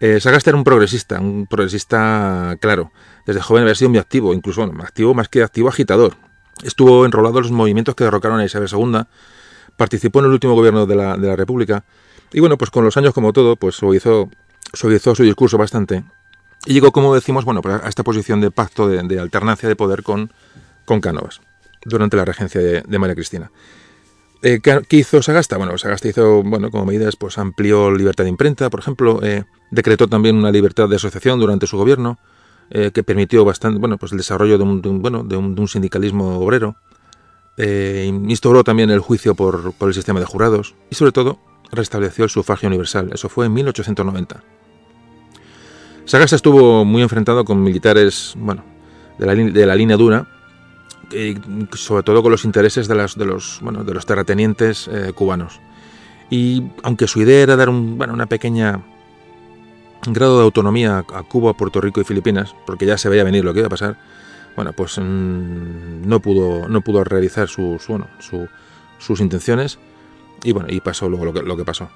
Eh, 0.00 0.18
Sagasta 0.18 0.48
era 0.48 0.56
un 0.56 0.64
progresista, 0.64 1.20
un 1.20 1.46
progresista 1.46 2.56
claro. 2.58 2.90
Desde 3.26 3.42
joven 3.42 3.64
había 3.64 3.74
sido 3.74 3.90
muy 3.90 3.98
activo, 3.98 4.32
incluso 4.32 4.66
bueno, 4.66 4.82
activo 4.82 5.12
más 5.12 5.28
que 5.28 5.42
activo 5.42 5.68
agitador. 5.68 6.16
Estuvo 6.62 7.04
enrolado 7.04 7.38
en 7.38 7.42
los 7.44 7.52
movimientos 7.52 7.94
que 7.94 8.04
derrocaron 8.04 8.40
a 8.40 8.44
Isabel 8.44 8.68
II, 8.70 9.02
participó 9.76 10.20
en 10.20 10.26
el 10.26 10.32
último 10.32 10.54
gobierno 10.54 10.86
de 10.86 10.96
la, 10.96 11.16
de 11.16 11.28
la 11.28 11.36
República 11.36 11.84
y 12.32 12.40
bueno, 12.40 12.58
pues 12.58 12.70
con 12.70 12.84
los 12.84 12.96
años 12.96 13.14
como 13.14 13.32
todo, 13.32 13.56
pues 13.56 13.74
suavizó, 13.74 14.28
su 14.72 15.22
discurso 15.22 15.58
bastante 15.58 16.04
y 16.66 16.74
llegó, 16.74 16.92
como 16.92 17.14
decimos, 17.14 17.44
bueno, 17.44 17.62
pues 17.62 17.82
a 17.82 17.88
esta 17.88 18.02
posición 18.04 18.40
de 18.40 18.50
pacto 18.50 18.88
de, 18.88 19.18
alternancia 19.18 19.68
de 19.68 19.76
poder 19.76 20.02
con, 20.02 20.32
con 20.84 21.00
Cánovas 21.00 21.40
durante 21.84 22.16
la 22.16 22.24
regencia 22.24 22.60
de 22.60 22.98
María 22.98 23.14
Cristina. 23.14 23.50
Eh, 24.42 24.60
¿qué, 24.62 24.96
hizo 24.96 25.22
Sagasta? 25.22 25.58
Bueno, 25.58 25.76
Sagasta 25.76 26.08
hizo, 26.08 26.42
bueno, 26.42 26.70
como 26.70 26.86
medidas, 26.86 27.16
pues 27.16 27.36
amplió 27.36 27.90
libertad 27.90 28.24
de 28.24 28.30
imprenta, 28.30 28.70
por 28.70 28.80
ejemplo, 28.80 29.20
eh, 29.22 29.44
decretó 29.70 30.08
también 30.08 30.36
una 30.36 30.50
libertad 30.50 30.88
de 30.88 30.96
asociación 30.96 31.38
durante 31.38 31.66
su 31.66 31.76
gobierno, 31.76 32.18
eh, 32.70 32.90
que 32.92 33.02
permitió 33.02 33.44
bastante, 33.44 33.78
bueno, 33.78 33.98
pues 33.98 34.12
el 34.12 34.18
desarrollo 34.18 34.58
de 34.58 34.64
un, 34.64 35.02
bueno, 35.02 35.22
de 35.24 35.36
un, 35.36 35.68
sindicalismo 35.68 36.38
obrero, 36.38 36.76
instauró 37.58 38.64
también 38.64 38.88
el 38.88 39.00
juicio 39.00 39.34
por, 39.34 39.74
por 39.74 39.88
el 39.88 39.94
sistema 39.94 40.18
de 40.18 40.24
jurados 40.24 40.74
y, 40.88 40.94
sobre 40.94 41.12
todo, 41.12 41.38
restableció 41.72 42.24
el 42.24 42.30
sufragio 42.30 42.68
universal. 42.68 43.10
Eso 43.12 43.28
fue 43.28 43.46
en 43.46 43.52
1890. 43.52 44.42
Sagasta 46.04 46.36
estuvo 46.36 46.84
muy 46.84 47.02
enfrentado 47.02 47.44
con 47.44 47.62
militares, 47.62 48.34
bueno, 48.36 48.64
de 49.18 49.26
la, 49.26 49.34
de 49.34 49.66
la 49.66 49.76
línea 49.76 49.96
dura, 49.96 50.26
sobre 51.72 52.02
todo 52.02 52.22
con 52.22 52.32
los 52.32 52.44
intereses 52.44 52.88
de, 52.88 52.94
de, 53.16 53.26
los, 53.26 53.60
bueno, 53.62 53.84
de 53.84 53.94
los 53.94 54.06
terratenientes 54.06 54.88
eh, 54.88 55.12
cubanos. 55.14 55.60
Y 56.30 56.64
aunque 56.82 57.06
su 57.06 57.20
idea 57.20 57.42
era 57.42 57.56
dar 57.56 57.68
un, 57.68 57.98
bueno, 57.98 58.12
una 58.12 58.26
pequeña 58.26 58.80
grado 60.06 60.38
de 60.38 60.44
autonomía 60.44 60.98
a 60.98 61.22
Cuba, 61.22 61.54
Puerto 61.54 61.80
Rico 61.80 62.00
y 62.00 62.04
Filipinas, 62.04 62.54
porque 62.66 62.86
ya 62.86 62.98
se 62.98 63.08
veía 63.08 63.24
venir 63.24 63.44
lo 63.44 63.52
que 63.52 63.60
iba 63.60 63.66
a 63.66 63.70
pasar, 63.70 63.96
bueno, 64.56 64.72
pues 64.72 64.98
mm, 64.98 66.06
no, 66.06 66.20
pudo, 66.20 66.68
no 66.68 66.80
pudo 66.80 67.04
realizar 67.04 67.48
sus, 67.48 67.86
bueno, 67.86 68.08
sus 68.98 69.20
intenciones 69.20 69.78
y 70.42 70.52
bueno, 70.52 70.68
y 70.70 70.80
pasó 70.80 71.08
luego 71.08 71.24
lo 71.24 71.32
que, 71.32 71.42
lo 71.42 71.56
que 71.56 71.64
pasó. 71.64 71.88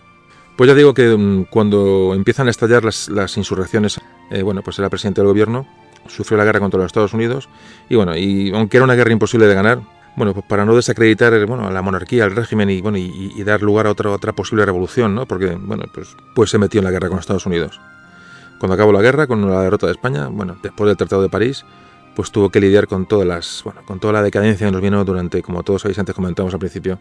Pues 0.56 0.68
ya 0.68 0.75
digo 0.75 0.94
que 0.94 1.16
mm, 1.16 1.46
cuando 1.50 2.14
empiezan 2.14 2.49
a 2.49 2.50
estallar 2.50 2.84
las, 2.84 3.08
las 3.08 3.37
insurrecciones, 3.37 4.00
eh, 4.30 4.42
bueno, 4.42 4.62
pues 4.62 4.78
era 4.78 4.88
presidente 4.88 5.20
del 5.20 5.28
gobierno, 5.28 5.66
sufrió 6.08 6.38
la 6.38 6.44
guerra 6.44 6.61
contra 6.61 6.78
los 6.78 6.87
Estados 6.87 7.14
Unidos 7.14 7.49
y 7.88 7.96
bueno, 7.96 8.16
y 8.16 8.52
aunque 8.54 8.76
era 8.76 8.84
una 8.84 8.94
guerra 8.94 9.12
imposible 9.12 9.46
de 9.46 9.54
ganar, 9.54 9.80
bueno, 10.16 10.32
pues 10.32 10.46
para 10.46 10.64
no 10.64 10.76
desacreditar 10.76 11.44
bueno, 11.46 11.66
a 11.66 11.70
la 11.73 11.82
monarquía, 11.82 12.25
al 12.25 12.37
régimen 12.37 12.70
y, 12.70 12.80
bueno, 12.80 12.99
y, 12.99 13.42
dar 13.42 13.62
lugar 13.62 13.87
a 13.87 13.90
otra, 13.90 14.11
otra 14.11 14.32
posible 14.32 14.64
revolución, 14.64 15.14
¿no? 15.14 15.26
Porque, 15.26 15.56
bueno, 15.58 15.84
pues, 15.92 16.16
pues 16.34 16.50
se 16.50 16.58
metió 16.58 16.78
en 16.78 16.84
la 16.84 16.90
guerra 16.92 17.08
con 17.08 17.18
Estados 17.18 17.46
Unidos. 17.46 17.80
Cuando 18.58 18.75
acabó 18.75 18.92
la 18.92 19.02
guerra, 19.02 19.26
con 19.26 19.49
la 19.49 19.62
derrota 19.62 19.87
de 19.87 19.92
España, 19.92 20.28
bueno, 20.28 20.56
después 20.62 20.88
del 20.88 20.96
Tratado 20.96 21.23
de 21.23 21.28
París, 21.28 21.64
pues 22.14 22.30
tuvo 22.30 22.50
que 22.50 22.61
lidiar 22.61 22.87
con 22.87 23.06
todas 23.06 23.26
las, 23.26 23.62
bueno, 23.64 23.82
con 23.84 24.00
toda 24.00 24.12
la 24.12 24.23
decadencia 24.23 24.66
que 24.66 24.73
nos 24.73 24.80
vino 24.80 25.04
durante, 25.04 25.42
como 25.42 25.62
todos 25.62 25.82
sabéis 25.82 25.99
antes 25.99 26.14
comentamos 26.14 26.52
al 26.54 26.61
principio, 26.61 26.99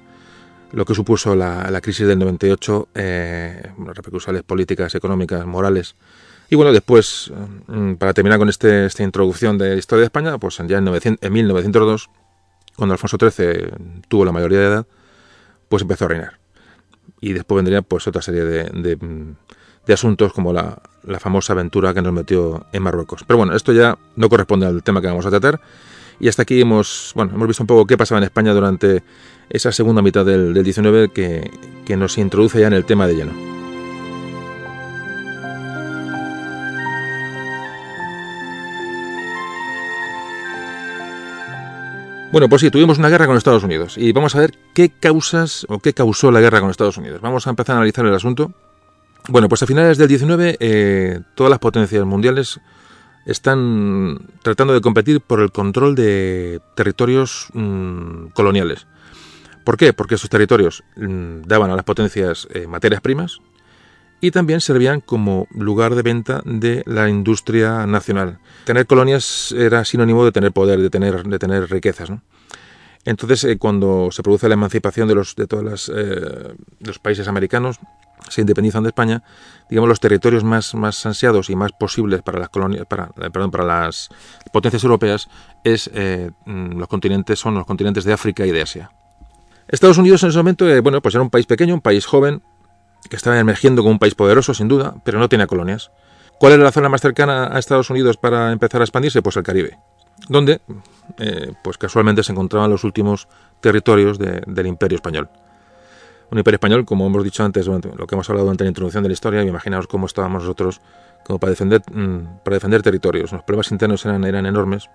lo 0.71 0.85
que 0.85 0.95
supuso 0.95 1.35
la, 1.35 1.69
la 1.69 1.81
crisis 1.81 2.07
del 2.07 2.17
98, 2.19 2.89
eh, 2.95 3.71
repercusiones 3.77 4.43
políticas, 4.43 4.95
económicas, 4.95 5.45
morales, 5.45 5.95
y 6.53 6.55
bueno, 6.55 6.71
después, 6.71 7.31
mm, 7.67 7.93
para 7.95 8.13
terminar 8.13 8.37
con 8.37 8.47
este, 8.47 8.85
esta 8.85 9.01
introducción 9.01 9.57
de 9.57 9.69
la 9.69 9.75
historia 9.75 10.01
de 10.01 10.05
España, 10.05 10.37
pues 10.37 10.59
ya 10.67 10.77
en, 10.77 11.33
1902, 11.33 12.11
cuando 12.75 12.93
Alfonso 12.93 13.17
XIII 13.19 13.71
tuvo 14.07 14.23
la 14.23 14.31
mayoría 14.31 14.59
de 14.59 14.65
edad, 14.65 14.87
pues 15.67 15.81
empezó 15.81 16.05
a 16.05 16.09
reinar. 16.09 16.39
Y 17.21 17.33
después 17.33 17.55
vendría 17.55 17.81
pues 17.81 18.07
otra 18.07 18.21
serie 18.21 18.43
de, 18.43 18.65
de, 19.85 19.93
asuntos 19.93 20.31
como 20.31 20.53
la, 20.53 20.79
la, 21.05 21.19
famosa 21.19 21.53
aventura 21.53 21.93
que 21.93 22.01
nos 22.01 22.13
metió 22.13 22.65
en 22.71 22.83
Marruecos. 22.83 23.23
Pero 23.25 23.37
bueno, 23.37 23.55
esto 23.55 23.73
ya 23.73 23.97
no 24.15 24.29
corresponde 24.29 24.65
al 24.65 24.83
tema 24.83 25.01
que 25.01 25.07
vamos 25.07 25.25
a 25.25 25.29
tratar. 25.29 25.61
Y 26.19 26.27
hasta 26.27 26.43
aquí 26.43 26.61
hemos, 26.61 27.11
bueno, 27.15 27.31
hemos 27.33 27.47
visto 27.47 27.63
un 27.63 27.67
poco 27.67 27.85
qué 27.85 27.97
pasaba 27.97 28.19
en 28.19 28.25
España 28.25 28.53
durante 28.53 29.03
esa 29.49 29.71
segunda 29.71 30.01
mitad 30.01 30.25
del, 30.25 30.53
del 30.53 30.63
19 30.63 31.09
que, 31.09 31.51
que 31.85 31.97
nos 31.97 32.17
introduce 32.17 32.59
ya 32.59 32.67
en 32.67 32.73
el 32.73 32.85
tema 32.85 33.07
de 33.07 33.15
lleno. 33.15 33.53
Bueno, 42.33 42.49
pues 42.49 42.61
sí, 42.61 42.71
tuvimos 42.71 42.97
una 42.97 43.09
guerra 43.09 43.27
con 43.27 43.37
Estados 43.37 43.63
Unidos 43.63 43.95
y 43.95 44.11
vamos 44.11 44.35
a 44.35 44.39
ver 44.39 44.55
qué 44.73 44.89
causas 44.89 45.67
o 45.69 45.77
qué 45.77 45.93
causó 45.93 46.31
la 46.31 46.41
guerra 46.41 46.61
con 46.61 46.71
Estados 46.71 46.97
Unidos. 46.97 47.21
Vamos 47.21 47.45
a 47.45 47.51
empezar 47.51 47.75
a 47.75 47.77
analizar 47.77 48.03
el 48.07 48.15
asunto. 48.15 48.51
Bueno, 49.29 49.47
pues 49.47 49.63
a 49.63 49.67
finales 49.67 49.97
del 49.97 50.09
19 50.09 50.57
eh, 50.59 51.21
todas 51.35 51.49
las 51.49 51.59
potencias 51.59 52.05
mundiales 52.05 52.59
están 53.25 54.19
tratando 54.41 54.73
de 54.73 54.81
competir 54.81 55.21
por 55.21 55.39
el 55.39 55.51
control 55.51 55.95
de 55.95 56.59
territorios 56.75 57.47
mmm, 57.53 58.27
coloniales. 58.33 58.85
¿Por 59.63 59.77
qué? 59.77 59.93
Porque 59.93 60.15
esos 60.15 60.29
territorios 60.29 60.83
mmm, 60.97 61.41
daban 61.45 61.71
a 61.71 61.75
las 61.75 61.85
potencias 61.85 62.49
eh, 62.53 62.67
materias 62.67 62.99
primas 62.99 63.39
y 64.19 64.31
también 64.31 64.59
servían 64.59 64.99
como 64.99 65.47
lugar 65.51 65.95
de 65.95 66.01
venta 66.01 66.41
de 66.45 66.83
la 66.85 67.09
industria 67.09 67.85
nacional. 67.85 68.39
Tener 68.65 68.87
colonias 68.87 69.53
era 69.57 69.85
sinónimo 69.85 70.25
de 70.25 70.33
tener 70.33 70.51
poder, 70.51 70.79
de 70.79 70.89
tener, 70.89 71.23
de 71.23 71.39
tener 71.39 71.69
riquezas. 71.69 72.09
Entonces, 73.05 73.43
eh, 73.43 73.57
cuando 73.57 74.09
se 74.11 74.23
produce 74.23 74.47
la 74.47 74.53
emancipación 74.53 75.07
de 75.07 75.15
los 75.15 75.35
de 75.35 75.47
todos 75.47 75.63
las, 75.63 75.91
eh, 75.93 76.53
los 76.79 76.99
países 76.99 77.27
americanos, 77.27 77.79
se 78.29 78.41
independizan 78.41 78.83
de 78.83 78.89
España, 78.89 79.23
digamos 79.69 79.89
los 79.89 79.99
territorios 79.99 80.43
más, 80.43 80.73
más 80.75 81.05
ansiados 81.05 81.49
y 81.49 81.55
más 81.55 81.71
posibles 81.71 82.21
para 82.21 82.39
las 82.39 82.49
colonias, 82.49 82.83
eh, 82.83 83.29
para 83.31 83.63
las 83.63 84.09
potencias 84.51 84.83
europeas 84.83 85.29
es 85.63 85.89
eh, 85.93 86.31
mm, 86.45 86.77
los 86.77 86.87
continentes 86.87 87.39
son 87.39 87.55
los 87.55 87.65
continentes 87.65 88.03
de 88.03 88.13
África 88.13 88.45
y 88.45 88.51
de 88.51 88.61
Asia. 88.61 88.91
Estados 89.67 89.97
Unidos 89.97 90.23
en 90.23 90.29
ese 90.29 90.37
momento, 90.37 90.67
eh, 90.69 90.79
bueno, 90.81 91.01
pues 91.01 91.15
era 91.15 91.21
un 91.21 91.29
país 91.29 91.45
pequeño, 91.45 91.73
un 91.73 91.81
país 91.81 92.05
joven, 92.05 92.41
que 93.09 93.15
estaba 93.15 93.39
emergiendo 93.39 93.81
como 93.81 93.93
un 93.93 93.99
país 93.99 94.15
poderoso, 94.15 94.53
sin 94.53 94.67
duda, 94.67 94.95
pero 95.03 95.19
no 95.19 95.29
tenía 95.29 95.47
colonias. 95.47 95.91
¿Cuál 96.39 96.53
era 96.53 96.63
la 96.63 96.71
zona 96.71 96.89
más 96.89 97.01
cercana 97.01 97.47
a 97.53 97.59
Estados 97.59 97.89
Unidos 97.89 98.17
para 98.17 98.51
empezar 98.51 98.81
a 98.81 98.83
expandirse? 98.83 99.21
Pues 99.21 99.37
el 99.37 99.43
Caribe, 99.43 99.77
donde, 100.27 100.61
pues 101.63 101.77
casualmente 101.77 102.23
se 102.23 102.31
encontraban 102.31 102.69
los 102.69 102.83
últimos 102.83 103.27
territorios 103.61 104.17
de, 104.19 104.41
del 104.47 104.67
Imperio 104.67 104.95
Español. 104.95 105.29
Un 106.33 106.39
imperio 106.39 106.55
español, 106.55 106.83
como 106.83 107.05
hemos 107.05 107.23
dicho 107.23 107.43
antes, 107.43 107.67
lo 107.67 107.79
que 107.79 108.15
hemos 108.15 108.27
hablado 108.27 108.45
durante 108.45 108.63
la 108.63 108.69
introducción 108.69 109.03
de 109.03 109.09
la 109.09 109.13
historia, 109.13 109.43
imaginaos 109.43 109.85
cómo 109.85 110.07
estábamos 110.07 110.41
nosotros 110.41 110.81
como 111.23 111.37
para 111.37 111.51
defender, 111.51 111.83
mmm, 111.91 112.39
para 112.43 112.55
defender 112.55 112.81
territorios. 112.81 113.31
Los 113.31 113.43
problemas 113.43 113.71
internos 113.71 114.03
eran, 114.03 114.23
enormes 114.23 114.89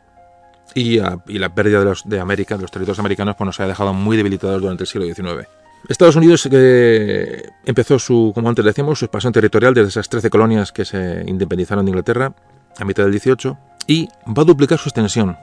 y, 0.75 0.99
a, 0.99 1.23
y, 1.29 1.39
la 1.39 1.55
pérdida 1.55 1.79
de, 1.79 1.85
los, 1.85 2.05
América, 2.21 2.57
de 2.57 2.63
los 2.63 2.73
territorios 2.73 2.99
americanos, 2.99 3.37
pues 3.37 3.47
nos 3.47 3.61
ha 3.61 3.69
dejado 3.69 3.95
muy 3.95 4.17
debilitados 4.17 4.61
durante 4.61 4.83
el 4.83 4.89
siglo 4.89 5.07
XIX. 5.07 5.47
Estados 5.89 6.17
Unidos 6.17 6.49
eh, 6.51 7.45
empezó 7.65 8.01
su, 8.01 8.33
como 8.35 8.49
antes 8.49 8.65
decíamos, 8.65 8.99
su 8.99 9.05
expansión 9.05 9.33
territorial 9.33 9.75
desde 9.75 9.91
esas 9.91 10.09
13 10.09 10.31
colonias 10.31 10.73
que 10.73 10.85
se 10.85 11.23
independizaron 11.25 11.85
de 11.85 11.91
Inglaterra 11.91 12.35
a 12.81 12.85
mitad 12.85 13.05
del 13.05 13.13
18 13.13 13.57
y 13.87 14.09
va 14.27 14.43
a 14.43 14.45
duplicar 14.45 14.81
su 14.81 14.89
extensión. 14.89 15.37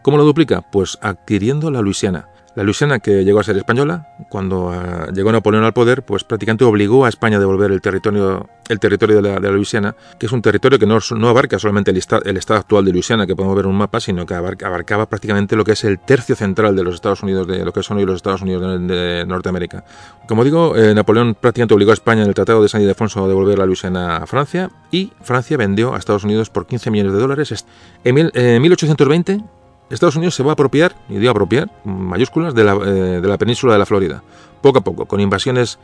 ¿Cómo 0.00 0.16
lo 0.16 0.24
duplica? 0.24 0.62
Pues 0.62 0.96
adquiriendo 1.02 1.70
la 1.70 1.82
Luisiana. 1.82 2.28
La 2.54 2.62
Luisiana, 2.62 3.00
que 3.00 3.24
llegó 3.24 3.40
a 3.40 3.42
ser 3.42 3.56
española, 3.56 4.14
cuando 4.28 4.66
uh, 4.66 5.12
llegó 5.12 5.32
Napoleón 5.32 5.64
al 5.64 5.72
poder, 5.72 6.04
pues 6.04 6.22
prácticamente 6.22 6.64
obligó 6.64 7.04
a 7.04 7.08
España 7.08 7.38
a 7.38 7.40
devolver 7.40 7.72
el 7.72 7.80
territorio, 7.80 8.48
el 8.68 8.78
territorio 8.78 9.16
de, 9.16 9.22
la, 9.22 9.40
de 9.40 9.48
la 9.48 9.50
Luisiana, 9.50 9.96
que 10.20 10.26
es 10.26 10.32
un 10.32 10.40
territorio 10.40 10.78
que 10.78 10.86
no, 10.86 10.98
abarca 11.28 11.58
solamente 11.58 11.90
el, 11.90 12.00
el, 12.24 12.36
estado 12.36 12.60
actual 12.60 12.84
de 12.84 12.92
Luisiana, 12.92 13.26
que 13.26 13.34
podemos 13.34 13.56
ver 13.56 13.64
en 13.64 13.72
un 13.72 13.76
mapa, 13.76 13.98
sino 13.98 14.24
que 14.24 14.34
abarca, 14.34 14.68
abarcaba 14.68 15.06
prácticamente 15.06 15.56
lo 15.56 15.64
que 15.64 15.72
es 15.72 15.82
el 15.82 15.98
tercio 15.98 16.36
central 16.36 16.76
de 16.76 16.84
los 16.84 16.94
Estados 16.94 17.24
Unidos, 17.24 17.48
de 17.48 17.64
lo 17.64 17.72
que 17.72 17.82
son 17.82 17.96
hoy 17.96 18.04
los 18.04 18.16
Estados 18.16 18.42
Unidos 18.42 18.62
de, 18.86 19.24
Norteamérica. 19.26 19.84
Como 20.28 20.44
digo, 20.44 20.76
eh, 20.76 20.94
Napoleón 20.94 21.34
prácticamente 21.34 21.74
obligó 21.74 21.90
a 21.90 21.94
España 21.94 22.22
en 22.22 22.28
el 22.28 22.34
Tratado 22.34 22.62
de 22.62 22.68
San 22.68 22.82
Ildefonso 22.82 23.24
a 23.24 23.28
devolver 23.28 23.58
la 23.58 23.66
Luisiana 23.66 24.18
a 24.18 24.26
Francia, 24.26 24.70
y 24.92 25.12
Francia 25.22 25.56
vendió 25.56 25.94
a 25.94 25.98
Estados 25.98 26.22
Unidos 26.22 26.50
por 26.50 26.66
15 26.66 26.92
millones 26.92 27.14
de 27.14 27.18
dólares. 27.18 27.66
En, 28.04 28.14
mil, 28.14 28.30
en 28.34 28.62
1820 28.62 29.42
Estados 29.90 30.16
Unidos 30.16 30.34
se 30.34 30.42
va 30.42 30.50
a 30.50 30.52
apropiar, 30.54 30.94
y 31.08 31.18
digo 31.18 31.30
apropiar, 31.30 31.70
mayúsculas, 31.84 32.54
de 32.54 32.64
la, 32.64 32.74
eh, 32.74 33.20
de 33.20 33.28
la 33.28 33.38
península 33.38 33.74
de 33.74 33.78
la 33.78 33.86
Florida, 33.86 34.22
poco 34.62 34.78
a 34.78 34.84
poco, 34.84 35.06
con 35.06 35.20
invasiones 35.20 35.78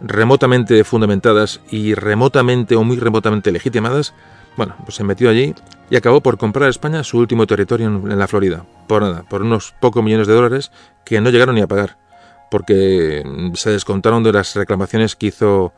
remotamente 0.00 0.84
fundamentadas 0.84 1.60
y 1.70 1.94
remotamente 1.94 2.76
o 2.76 2.84
muy 2.84 2.96
remotamente 2.96 3.52
legitimadas, 3.52 4.14
bueno, 4.56 4.74
pues 4.84 4.94
se 4.96 5.04
metió 5.04 5.30
allí 5.30 5.54
y 5.90 5.96
acabó 5.96 6.20
por 6.20 6.38
comprar 6.38 6.66
a 6.66 6.70
España 6.70 7.02
su 7.04 7.18
último 7.18 7.46
territorio 7.46 7.86
en, 7.86 8.18
la 8.18 8.28
Florida, 8.28 8.64
por 8.86 9.02
nada, 9.02 9.22
por 9.28 9.42
unos 9.42 9.74
pocos 9.80 10.02
millones 10.02 10.26
de 10.26 10.34
dólares 10.34 10.70
que 11.04 11.20
no 11.20 11.30
llegaron 11.30 11.54
ni 11.56 11.60
a 11.60 11.66
pagar, 11.66 11.98
porque 12.50 13.24
se 13.54 13.70
descontaron 13.70 14.22
de 14.22 14.32
las 14.32 14.54
reclamaciones 14.54 15.16
que 15.16 15.26
hizo, 15.26 15.72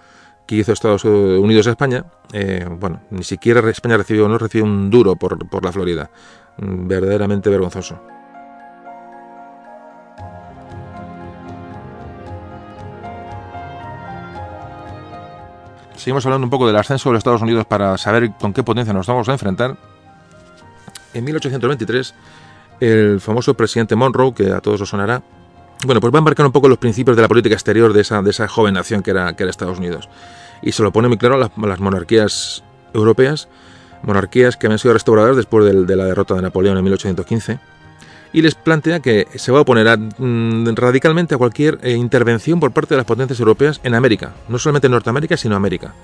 que 0.47 0.57
hizo 0.57 0.73
Estados 0.73 1.05
Unidos 1.05 1.67
a 1.67 1.71
España. 1.71 2.05
Eh, 2.33 2.67
bueno, 2.69 3.01
ni 3.11 3.25
siquiera 3.25 3.69
España 3.71 3.97
recibió, 3.97 4.29
no 4.29 4.39
recibió 4.39 4.65
un 4.65 4.91
duro 4.91 5.17
por, 5.17 5.49
por 5.49 5.65
la 5.65 5.73
Florida 5.73 6.11
verdaderamente 6.59 7.51
vergonzoso. 7.51 8.01
Seguimos 15.97 16.25
hablando 16.25 16.47
un 16.47 16.51
poco 16.51 16.67
del 16.67 16.77
ascenso 16.77 17.09
de 17.09 17.15
los 17.15 17.21
Estados 17.21 17.43
Unidos 17.43 17.65
para 17.65 17.99
saber 17.99 18.31
con 18.39 18.53
qué 18.53 18.63
potencia 18.63 18.93
nos 18.93 19.07
vamos 19.07 19.29
a 19.29 19.33
enfrentar. 19.33 19.77
En 21.15 21.25
1823, 21.25 22.15
el 22.81 23.21
famoso 23.21 23.55
presidente 23.55 23.97
Monroe, 23.97 24.33
que 24.33 24.53
a 24.53 24.61
todos 24.61 24.81
os 24.81 24.89
sonará, 24.89 25.23
bueno, 25.85 26.01
pues 26.01 26.13
va 26.13 26.19
a 26.19 26.21
embarcar 26.21 26.47
un 26.47 26.53
poco 26.53 26.69
los 26.69 26.79
principios 26.79 27.17
de 27.17 27.23
la 27.23 27.29
política 27.29 27.55
exterior 27.55 27.93
de 27.93 28.03
esa, 28.03 28.23
de 28.23 28.31
esa 28.31 28.49
joven 28.49 28.75
nación 28.75 29.03
que 29.03 29.11
era, 29.11 29.35
que 29.35 29.43
era 29.43 29.51
Estados 29.51 29.79
Unidos. 29.79 30.09
Y 30.63 30.73
se 30.73 30.83
lo 30.83 30.93
pone 30.93 31.09
muy 31.09 31.19
claro 31.19 31.35
a 31.35 31.39
las, 31.39 31.51
a 31.57 31.67
las 31.67 31.81
monarquías 31.81 32.63
europeas, 32.95 33.49
monarquías 34.07 34.57
que 34.57 34.67
habían 34.67 34.79
sido 34.79 34.95
restauradas 34.95 35.37
después 35.37 35.65
de, 35.87 35.97
la 35.97 36.05
derrota 36.05 36.35
de 36.35 36.43
Napoleón 36.43 36.79
en 36.79 36.85
1815, 36.85 37.59
y 38.33 38.43
les 38.43 38.55
plantea 38.55 39.01
que 39.01 39.27
se 39.35 39.53
va 39.53 39.59
a 39.59 39.63
oponer 39.63 39.99
mm, 39.99 40.75
radicalmente 40.75 41.35
a 41.35 41.39
cualquier 41.39 41.79
eh, 41.83 41.93
intervención 41.93 42.61
por 42.61 42.73
parte 42.73 42.95
de 42.95 42.99
las 42.99 43.07
potencias 43.07 43.39
europeas 43.41 43.81
en 43.83 43.95
América, 43.95 44.33
no 44.49 44.59
solamente 44.59 44.87
en 44.87 44.93
Norteamérica, 44.93 45.37
sino 45.37 45.57
América, 45.57 45.95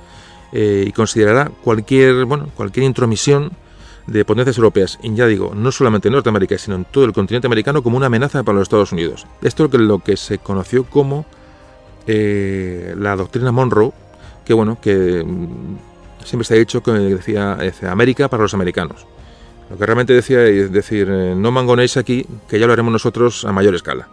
eh, 0.52 0.84
y 0.86 0.92
considerará 0.92 1.50
cualquier, 1.62 2.24
bueno, 2.24 2.48
cualquier 2.54 2.84
intromisión 2.84 3.52
de 4.06 4.24
potencias 4.24 4.58
europeas, 4.58 4.98
y 5.02 5.14
ya 5.14 5.26
digo, 5.26 5.52
no 5.54 5.70
solamente 5.70 6.08
en 6.08 6.14
Norteamérica, 6.14 6.58
sino 6.58 6.76
en 6.76 6.84
todo 6.84 7.04
el 7.04 7.12
continente 7.12 7.46
americano, 7.46 7.82
como 7.82 7.96
una 7.96 8.06
amenaza 8.06 8.42
para 8.42 8.58
los 8.58 8.66
Estados 8.66 8.92
Unidos. 8.92 9.26
Esto 9.42 9.66
es 9.66 9.74
lo 9.74 10.00
que 10.00 10.16
se 10.16 10.38
conoció 10.38 10.84
como 10.84 11.24
eh, 12.06 12.94
la 12.98 13.14
doctrina 13.14 13.52
Monroe, 13.52 13.92
que 14.44 14.54
bueno, 14.54 14.78
que 14.80 15.24
siempre 16.24 16.44
se 16.44 16.54
ha 16.54 16.58
dicho 16.58 16.82
que 16.82 16.92
decía, 16.92 17.58
América 17.90 18.28
para 18.28 18.42
los 18.42 18.54
americanos. 18.54 19.06
Lo 19.70 19.78
que 19.78 19.86
realmente 19.86 20.12
decía 20.12 20.44
es 20.44 20.70
decir, 20.70 21.08
eh, 21.10 21.34
no 21.36 21.50
mangonéis 21.50 21.96
aquí, 21.96 22.26
que 22.48 22.58
ya 22.58 22.66
lo 22.66 22.72
haremos 22.72 22.92
nosotros 22.92 23.44
a 23.44 23.52
mayor 23.52 23.74
escala. 23.74 24.08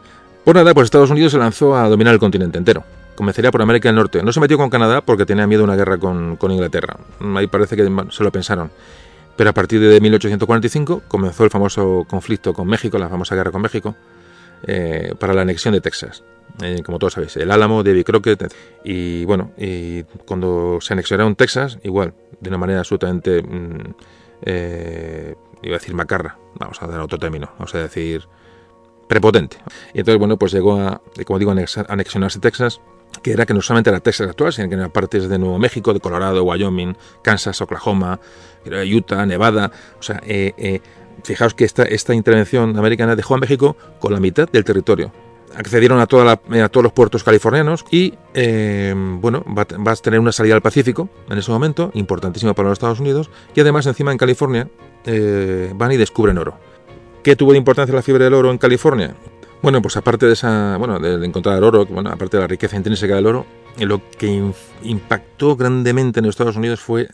Por 0.45 0.55
nada, 0.55 0.73
pues 0.73 0.85
Estados 0.85 1.09
Unidos 1.09 1.31
se 1.31 1.37
lanzó 1.37 1.75
a 1.75 1.89
dominar 1.89 2.13
el 2.13 2.19
continente 2.19 2.57
entero. 2.57 2.83
Comenzaría 3.15 3.51
por 3.51 3.61
América 3.61 3.89
del 3.89 3.97
Norte. 3.97 4.23
No 4.23 4.31
se 4.31 4.39
metió 4.39 4.57
con 4.57 4.69
Canadá 4.69 5.01
porque 5.01 5.25
tenía 5.25 5.45
miedo 5.45 5.63
a 5.63 5.65
una 5.65 5.75
guerra 5.75 5.97
con, 5.97 6.37
con 6.37 6.51
Inglaterra. 6.51 6.97
Ahí 7.35 7.47
parece 7.47 7.75
que 7.75 7.83
se 8.11 8.23
lo 8.23 8.31
pensaron. 8.31 8.71
Pero 9.35 9.49
a 9.49 9.53
partir 9.53 9.79
de 9.81 9.99
1845 9.99 11.03
comenzó 11.07 11.43
el 11.43 11.49
famoso 11.49 12.05
conflicto 12.09 12.53
con 12.53 12.67
México, 12.67 12.97
la 12.97 13.09
famosa 13.09 13.35
guerra 13.35 13.51
con 13.51 13.61
México, 13.61 13.95
eh, 14.67 15.13
para 15.19 15.33
la 15.33 15.41
anexión 15.41 15.73
de 15.73 15.81
Texas. 15.81 16.23
Eh, 16.61 16.81
como 16.83 16.99
todos 16.99 17.13
sabéis, 17.13 17.37
el 17.37 17.51
Álamo, 17.51 17.83
Davy 17.83 18.03
Crockett, 18.03 18.53
y 18.83 19.23
bueno, 19.25 19.51
y 19.57 20.03
cuando 20.25 20.79
se 20.81 20.93
anexionaron 20.93 21.35
Texas, 21.35 21.77
igual, 21.83 22.13
de 22.41 22.49
una 22.49 22.57
manera 22.57 22.79
absolutamente, 22.79 23.41
mmm, 23.41 23.93
eh, 24.41 25.35
iba 25.61 25.75
a 25.75 25.79
decir 25.79 25.93
macarra, 25.95 26.37
vamos 26.55 26.81
a 26.81 26.87
dar 26.87 26.99
otro 26.99 27.17
término, 27.17 27.49
vamos 27.57 27.73
a 27.75 27.79
decir 27.79 28.27
prepotente. 29.07 29.57
Y 29.93 29.99
entonces, 29.99 30.19
bueno, 30.19 30.37
pues 30.37 30.51
llegó 30.51 30.79
a, 30.79 31.01
como 31.25 31.39
digo, 31.39 31.51
anexionarse 31.51 32.39
Texas, 32.39 32.81
que 33.23 33.31
era 33.31 33.45
que 33.45 33.53
no 33.53 33.61
solamente 33.61 33.89
era 33.89 33.99
Texas 33.99 34.29
actual, 34.29 34.53
sino 34.53 34.69
que 34.69 34.75
eran 34.75 34.91
partes 34.91 35.27
de 35.27 35.39
Nuevo 35.39 35.59
México, 35.59 35.93
de 35.93 35.99
Colorado, 35.99 36.43
Wyoming, 36.43 36.95
Kansas, 37.21 37.61
Oklahoma, 37.61 38.19
Utah, 38.65 39.25
Nevada, 39.25 39.71
o 39.99 40.03
sea, 40.03 40.21
eh, 40.25 40.53
eh, 40.57 40.81
fijaos 41.23 41.53
que 41.53 41.65
esta, 41.65 41.83
esta 41.83 42.13
intervención 42.13 42.77
americana 42.77 43.15
dejó 43.15 43.35
a 43.35 43.37
México 43.37 43.75
con 43.99 44.13
la 44.13 44.19
mitad 44.19 44.49
del 44.49 44.63
territorio. 44.63 45.11
Accedieron 45.55 45.99
a, 45.99 46.03
a 46.03 46.69
todos 46.69 46.83
los 46.83 46.93
puertos 46.93 47.23
californianos 47.23 47.83
y, 47.89 48.13
eh, 48.33 48.93
bueno, 48.95 49.43
va, 49.45 49.65
va, 49.85 49.91
a 49.91 49.95
tener 49.95 50.19
una 50.19 50.31
salida 50.31 50.53
al 50.53 50.61
Pacífico 50.61 51.09
en 51.29 51.37
ese 51.39 51.51
momento, 51.51 51.89
importantísima 51.95 52.53
para 52.53 52.69
los 52.69 52.77
Estados 52.77 52.99
Unidos, 52.99 53.31
y 53.55 53.61
además 53.61 53.87
encima 53.87 54.11
en 54.11 54.19
California 54.19 54.69
eh, 55.05 55.71
van 55.75 55.91
y 55.91 55.97
descubren 55.97 56.37
oro. 56.37 56.57
¿Qué 57.23 57.35
tuvo 57.35 57.51
de 57.51 57.57
importancia 57.57 57.95
la 57.95 58.03
fiebre 58.03 58.25
del 58.25 58.35
oro 58.35 58.51
en 58.51 58.59
California? 58.59 59.15
Bueno, 59.61 59.81
pues 59.81 59.97
aparte 59.97 60.25
de 60.25 60.33
esa, 60.33 60.77
bueno, 60.77 60.99
de 60.99 61.25
encontrar 61.25 61.61
oro, 61.63 61.85
bueno, 61.85 62.09
aparte 62.11 62.37
de 62.37 62.41
la 62.41 62.47
riqueza 62.47 62.77
intrínseca 62.77 63.15
del 63.15 63.25
oro, 63.25 63.45
lo 63.77 64.01
que 64.17 64.51
impactó 64.83 65.55
grandemente 65.55 66.19
en 66.19 66.25
los 66.25 66.33
Estados 66.33 66.55
Unidos 66.55 66.79
fue 66.79 67.07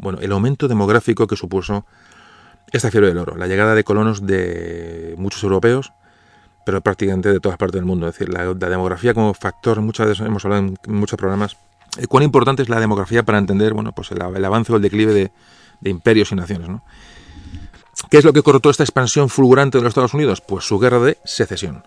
bueno, 0.00 0.18
el 0.20 0.32
aumento 0.32 0.68
demográfico 0.68 1.26
que 1.26 1.36
supuso 1.36 1.86
esta 2.72 2.90
fiebre 2.90 3.08
del 3.08 3.18
oro, 3.18 3.36
la 3.36 3.46
llegada 3.46 3.74
de 3.74 3.84
colonos 3.84 4.26
de 4.26 5.14
muchos 5.18 5.42
europeos, 5.42 5.92
pero 6.64 6.80
prácticamente 6.80 7.32
de 7.32 7.40
todas 7.40 7.58
partes 7.58 7.76
del 7.76 7.84
mundo. 7.84 8.06
Es 8.06 8.14
decir, 8.14 8.32
la, 8.32 8.44
demografía 8.54 9.14
como 9.14 9.34
factor, 9.34 9.80
muchas 9.80 10.06
veces 10.06 10.26
hemos 10.26 10.44
hablado 10.44 10.62
en 10.62 10.76
muchos 10.86 11.16
programas, 11.18 11.56
eh, 11.98 12.06
cuán 12.06 12.22
importante 12.22 12.62
es 12.62 12.68
la 12.68 12.80
demografía 12.80 13.22
para 13.22 13.38
entender 13.38 13.74
bueno, 13.74 13.92
pues 13.92 14.10
el, 14.12 14.22
avance 14.22 14.72
o 14.72 14.76
el 14.76 14.82
declive 14.82 15.12
de, 15.12 15.32
imperios 15.90 16.30
y 16.32 16.34
naciones. 16.34 16.68
¿no? 16.68 16.84
¿Qué 18.10 18.18
es 18.18 18.24
lo 18.24 18.32
que 18.32 18.42
cortó 18.42 18.70
esta 18.70 18.82
expansión 18.82 19.28
fulgurante 19.28 19.78
de 19.78 19.82
los 19.82 19.90
Estados 19.90 20.14
Unidos? 20.14 20.40
Pues 20.40 20.64
su 20.64 20.78
guerra 20.78 21.00
de 21.00 21.18
secesión. 21.24 21.84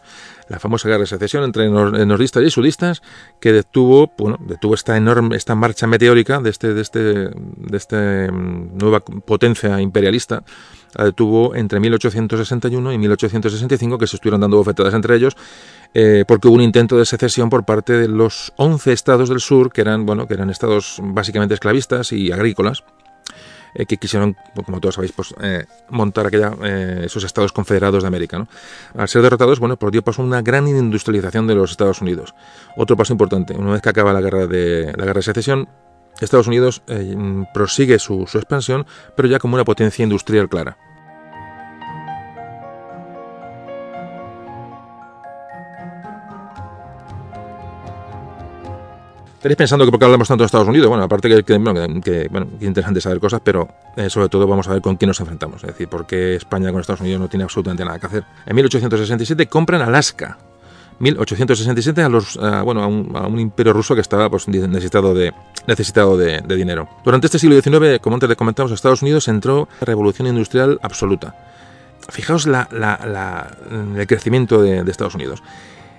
La 0.49 0.59
famosa 0.59 0.87
guerra 0.87 1.01
de 1.01 1.07
secesión 1.07 1.43
entre 1.43 1.69
nordistas 1.69 2.43
y 2.43 2.49
sudistas 2.49 3.01
que 3.39 3.53
detuvo, 3.53 4.11
bueno, 4.17 4.37
detuvo 4.45 4.75
esta 4.75 4.97
enorme, 4.97 5.35
esta 5.35 5.55
marcha 5.55 5.87
meteórica 5.87 6.39
de 6.41 6.49
este, 6.49 6.73
de 6.73 6.81
este, 6.81 6.99
de 6.99 7.77
este 7.77 8.31
mm, 8.31 8.77
nueva 8.77 8.99
potencia 8.99 9.79
imperialista. 9.79 10.43
La 10.95 11.05
detuvo 11.05 11.55
entre 11.55 11.79
1861 11.79 12.93
y 12.93 12.97
1865, 12.97 13.97
que 13.97 14.07
se 14.07 14.15
estuvieron 14.17 14.41
dando 14.41 14.57
bofetadas 14.57 14.93
entre 14.93 15.15
ellos, 15.15 15.35
eh, 15.93 16.23
porque 16.27 16.47
hubo 16.47 16.55
un 16.55 16.61
intento 16.61 16.97
de 16.97 17.05
secesión 17.05 17.49
por 17.49 17.65
parte 17.65 17.93
de 17.93 18.07
los 18.07 18.53
11 18.57 18.91
estados 18.91 19.29
del 19.29 19.39
sur, 19.39 19.71
que 19.71 19.81
eran, 19.81 20.05
bueno, 20.05 20.27
que 20.27 20.35
eran 20.35 20.49
estados 20.49 20.99
básicamente 21.01 21.55
esclavistas 21.55 22.11
y 22.11 22.31
agrícolas, 22.31 22.83
eh, 23.75 23.85
que 23.85 23.97
quisieron, 23.97 24.35
como 24.65 24.79
todos 24.79 24.95
sabéis, 24.95 25.11
pues, 25.11 25.33
eh, 25.41 25.65
montar 25.89 26.27
aquella, 26.27 26.53
eh, 26.63 27.01
esos 27.05 27.23
Estados 27.23 27.51
Confederados 27.51 28.03
de 28.03 28.07
América. 28.07 28.47
Al 28.95 29.07
ser 29.07 29.21
derrotados, 29.21 29.59
bueno, 29.59 29.77
pues 29.77 29.91
dio 29.91 30.03
paso 30.03 30.21
a 30.21 30.25
una 30.25 30.41
gran 30.41 30.67
industrialización 30.67 31.47
de 31.47 31.55
los 31.55 31.71
Estados 31.71 32.01
Unidos. 32.01 32.33
Otro 32.77 32.95
paso 32.95 33.13
importante, 33.13 33.53
una 33.55 33.73
vez 33.73 33.81
que 33.81 33.89
acaba 33.89 34.13
la 34.13 34.21
guerra 34.21 34.47
de, 34.47 34.93
la 34.95 35.05
guerra 35.05 35.19
de 35.19 35.23
secesión, 35.23 35.69
Estados 36.21 36.47
Unidos 36.47 36.83
prosigue 37.53 37.97
su 37.99 38.21
expansión, 38.21 38.85
pero 39.15 39.27
ya 39.27 39.39
como 39.39 39.55
una 39.55 39.65
potencia 39.65 40.03
industrial 40.03 40.47
clara. 40.47 40.77
Estaréis 49.43 49.57
pensando 49.57 49.83
que 49.83 49.91
por 49.91 49.99
qué 49.99 50.05
hablamos 50.05 50.29
tanto 50.29 50.43
de 50.43 50.45
Estados 50.45 50.69
Unidos. 50.69 50.87
Bueno, 50.87 51.03
aparte 51.03 51.27
que, 51.27 51.53
es 51.53 52.61
interesante 52.61 53.01
saber 53.01 53.19
cosas, 53.19 53.41
pero 53.43 53.67
eh, 53.97 54.09
sobre 54.09 54.29
todo 54.29 54.47
vamos 54.47 54.69
a 54.69 54.71
ver 54.71 54.81
con 54.81 54.95
quién 54.95 55.09
nos 55.09 55.19
enfrentamos. 55.19 55.61
Es 55.65 55.67
decir, 55.67 55.89
porque 55.89 56.35
España 56.35 56.71
con 56.71 56.79
Estados 56.79 57.01
Unidos 57.01 57.19
no 57.19 57.27
tiene 57.27 57.43
absolutamente 57.43 57.83
nada 57.83 57.99
que 57.99 58.05
hacer. 58.05 58.23
En 58.45 58.55
1867 58.55 59.47
compran 59.47 59.81
Alaska. 59.81 60.37
1867 60.97 62.01
a, 62.01 62.07
los, 62.07 62.39
bueno, 62.63 62.83
a 62.83 62.87
un, 62.87 63.37
imperio 63.37 63.73
ruso 63.73 63.95
que 63.95 63.99
estaba 63.99 64.29
pues, 64.29 64.47
necesitado, 64.47 65.13
de, 65.13 66.41
dinero. 66.55 66.87
Durante 67.03 67.27
este 67.27 67.37
siglo 67.37 67.61
XIX, 67.61 67.99
como 67.99 68.15
antes 68.15 68.29
le 68.29 68.37
comentamos, 68.37 68.71
Estados 68.71 69.01
Unidos 69.01 69.27
entró 69.27 69.67
en 69.81 69.87
revolución 69.87 70.25
industrial 70.25 70.79
absoluta. 70.81 71.35
Fijaos 72.07 72.47
la, 72.47 73.49
el 73.97 74.07
crecimiento 74.07 74.61
de 74.61 74.89
Estados 74.89 75.15
Unidos. 75.15 75.43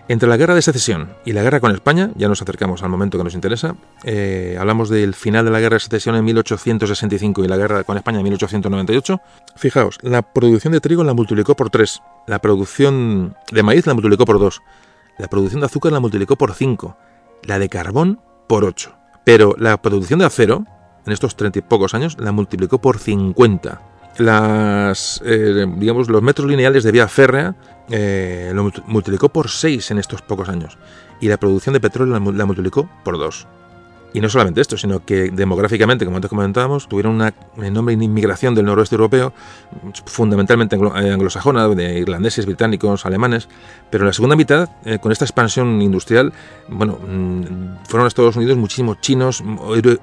Entre 0.07 0.29
la 0.29 0.37
guerra 0.37 0.55
de 0.55 0.61
secesión 0.61 1.15
y 1.25 1.33
la 1.33 1.43
guerra 1.43 1.61
con 1.61 1.73
España, 1.73 2.11
ya 2.15 2.29
nos 2.29 2.43
acercamos 2.43 2.83
al 2.83 2.91
momento 2.91 3.17
que 3.17 3.25
nos 3.25 3.35
interesa, 3.35 3.75
eh, 4.05 4.55
hablamos 4.61 4.91
del 4.91 5.15
final 5.15 5.47
de 5.47 5.51
la 5.51 5.61
guerra 5.61 5.77
de 5.77 5.81
secesión 5.81 6.15
en 6.15 6.25
1865 6.27 7.43
y 7.43 7.49
la 7.49 7.57
guerra 7.57 7.85
con 7.85 7.97
España 7.97 8.19
en 8.19 8.25
1898. 8.25 9.21
Fijaos, 9.57 9.99
la 10.03 10.21
producción 10.21 10.75
de 10.75 10.81
trigo 10.81 11.05
la 11.05 11.15
multiplicó 11.15 11.57
por 11.57 11.71
3, 11.71 12.03
la 12.27 12.39
producción 12.39 13.35
de 13.51 13.63
maíz 13.63 13.87
la 13.87 13.95
multiplicó 13.95 14.27
por 14.27 14.39
2, 14.39 14.61
la 15.17 15.29
producción 15.29 15.61
de 15.61 15.67
azúcar 15.67 15.93
la 15.93 16.01
multiplicó 16.01 16.37
por 16.37 16.53
5, 16.53 16.99
la 17.45 17.59
de 17.59 17.71
carbón 17.71 18.21
por 18.47 18.67
8. 18.67 18.95
Pero 19.25 19.55
la 19.59 19.81
producción 19.81 20.19
de 20.19 20.27
acero, 20.27 20.67
en 21.07 21.15
estos 21.15 21.35
treinta 21.35 21.61
y 21.61 21.63
pocos 21.63 21.95
años, 21.95 22.19
la 22.19 22.31
multiplicó 22.31 22.79
por 22.79 22.99
50 22.99 23.94
las, 24.19 25.21
eh, 25.25 25.67
digamos, 25.77 26.09
los 26.09 26.23
metros 26.23 26.49
lineales 26.49 26.85
de 26.85 26.93
vía 26.93 27.09
férrea 27.09 27.55
eh, 27.91 28.53
lo 28.55 28.71
multiplicó 28.87 29.29
por 29.29 29.51
6 29.51 29.91
en 29.91 29.99
estos 29.99 30.23
pocos 30.23 30.49
años 30.49 30.79
y 31.21 31.29
la 31.29 31.37
producción 31.37 31.73
de 31.73 31.81
petróleo 31.81 32.19
la, 32.33 32.47
multiplicó 32.47 32.89
por 33.05 33.19
2. 33.19 33.47
Y 34.13 34.21
no 34.21 34.29
solamente 34.29 34.61
esto, 34.61 34.77
sino 34.77 35.05
que 35.05 35.31
demográficamente, 35.33 36.05
como 36.05 36.19
antes 36.19 36.29
comentábamos, 36.29 36.89
tuvieron 36.89 37.17
una 37.17 37.35
enorme 37.61 37.95
inmigración 37.95 38.55
del 38.55 38.65
noroeste 38.65 38.95
europeo, 38.95 39.33
fundamentalmente 40.07 40.77
eh, 40.77 41.11
anglosajona, 41.11 41.67
de 41.67 41.99
irlandeses, 41.99 42.47
británicos, 42.47 43.07
alemanes, 43.07 43.49
pero 43.91 44.05
en 44.05 44.07
la 44.07 44.13
segunda 44.13 44.37
mitad, 44.37 44.69
con 45.01 45.11
esta 45.11 45.25
expansión 45.25 45.83
industrial, 45.83 46.33
bueno, 46.69 46.97
mm, 46.97 47.89
fueron 47.89 48.05
a 48.05 48.09
Estados 48.09 48.37
Unidos 48.37 48.57
muchísimos 48.57 49.01
chinos, 49.01 49.43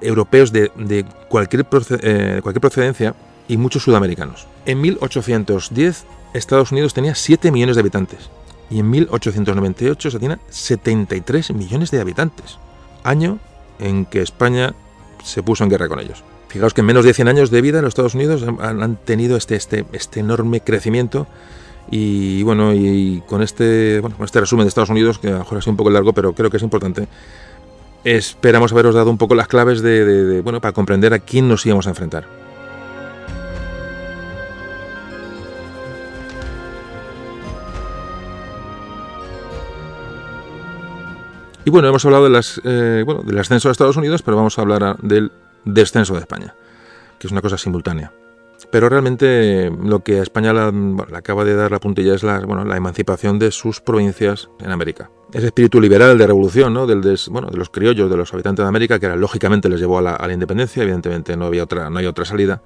europeos 0.02 0.52
de, 0.52 0.70
de 0.76 1.06
cualquier, 1.30 1.64
cualquier 1.64 2.60
procedencia, 2.60 3.14
y 3.48 3.56
muchos 3.56 3.82
sudamericanos. 3.82 4.46
En 4.66 4.80
1810 4.80 6.04
Estados 6.34 6.72
Unidos 6.72 6.94
tenía 6.94 7.14
7 7.14 7.50
millones 7.50 7.76
de 7.76 7.80
habitantes 7.80 8.30
y 8.70 8.78
en 8.80 8.90
1898 8.90 10.10
se 10.10 10.18
tenía 10.18 10.38
73 10.48 11.52
millones 11.52 11.90
de 11.90 12.00
habitantes, 12.00 12.58
año 13.04 13.38
en 13.78 14.06
que 14.06 14.22
España 14.22 14.74
se 15.22 15.42
puso 15.42 15.64
en 15.64 15.70
guerra 15.70 15.88
con 15.88 16.00
ellos. 16.00 16.24
Fijaos 16.48 16.74
que 16.74 16.80
en 16.80 16.86
menos 16.86 17.04
de 17.04 17.14
100 17.14 17.28
años 17.28 17.50
de 17.50 17.60
vida 17.60 17.82
los 17.82 17.90
Estados 17.90 18.14
Unidos 18.14 18.44
han, 18.60 18.96
tenido 18.96 19.36
este, 19.36 19.56
este, 19.56 19.84
este 19.92 20.20
enorme 20.20 20.60
crecimiento 20.60 21.26
y 21.90 22.42
bueno, 22.44 22.72
y 22.72 23.22
con 23.26 23.42
este, 23.42 24.00
bueno, 24.00 24.16
con 24.16 24.24
este 24.24 24.40
resumen 24.40 24.64
de 24.64 24.68
Estados 24.68 24.90
Unidos, 24.90 25.18
que 25.18 25.28
a 25.28 25.32
lo 25.32 25.38
mejor 25.40 25.58
ha 25.58 25.60
sido 25.62 25.72
un 25.72 25.76
poco 25.76 25.90
largo, 25.90 26.12
pero 26.12 26.32
creo 26.34 26.50
que 26.50 26.58
es 26.58 26.62
importante, 26.62 27.08
esperamos 28.04 28.72
haberos 28.72 28.94
dado 28.94 29.10
un 29.10 29.18
poco 29.18 29.34
las 29.34 29.48
claves 29.48 29.82
de 29.82 30.40
bueno, 30.42 30.60
para 30.60 30.72
comprender 30.72 31.12
a 31.12 31.18
quién 31.18 31.48
nos 31.48 31.66
íbamos 31.66 31.86
a 31.86 31.90
enfrentar. 31.90 32.41
Y 41.64 41.70
bueno, 41.70 41.88
hemos 41.88 42.04
hablado 42.04 42.28
de 42.28 42.40
eh, 42.64 43.02
bueno, 43.04 43.22
del 43.22 43.38
ascenso 43.38 43.68
de 43.68 43.72
Estados 43.72 43.96
Unidos, 43.96 44.22
pero 44.22 44.36
vamos 44.36 44.58
a 44.58 44.62
hablar 44.62 44.96
del 45.00 45.30
descenso 45.64 46.14
de 46.14 46.20
España, 46.20 46.54
que 47.20 47.28
es 47.28 47.32
una 47.32 47.40
cosa 47.40 47.56
simultánea. 47.56 48.12
Pero 48.70 48.88
realmente 48.88 49.70
lo 49.70 50.00
que 50.00 50.18
a 50.18 50.22
España 50.22 50.52
le 50.52 51.16
acaba 51.16 51.44
de 51.44 51.54
dar 51.54 51.70
la 51.70 51.78
puntilla 51.78 52.14
es 52.14 52.22
la, 52.22 52.40
bueno, 52.40 52.64
la 52.64 52.76
emancipación 52.76 53.38
de 53.38 53.50
sus 53.52 53.80
provincias 53.80 54.48
en 54.60 54.70
América. 54.70 55.10
Ese 55.32 55.46
espíritu 55.46 55.80
liberal 55.80 56.18
de 56.18 56.26
revolución, 56.26 56.74
¿no? 56.74 56.86
Del 56.86 57.00
bueno, 57.30 57.48
de 57.48 57.56
los 57.56 57.70
criollos, 57.70 58.10
de 58.10 58.16
los 58.16 58.32
habitantes 58.32 58.64
de 58.64 58.68
América, 58.68 58.98
que 58.98 59.06
era, 59.06 59.16
lógicamente 59.16 59.68
les 59.68 59.78
llevó 59.78 59.98
a 59.98 60.02
la, 60.02 60.32
independencia, 60.32 60.82
evidentemente 60.82 61.36
no 61.36 61.46
había 61.46 61.64
otra, 61.64 61.90
no 61.90 61.98
hay 61.98 62.06
otra 62.06 62.24
salida. 62.24 62.62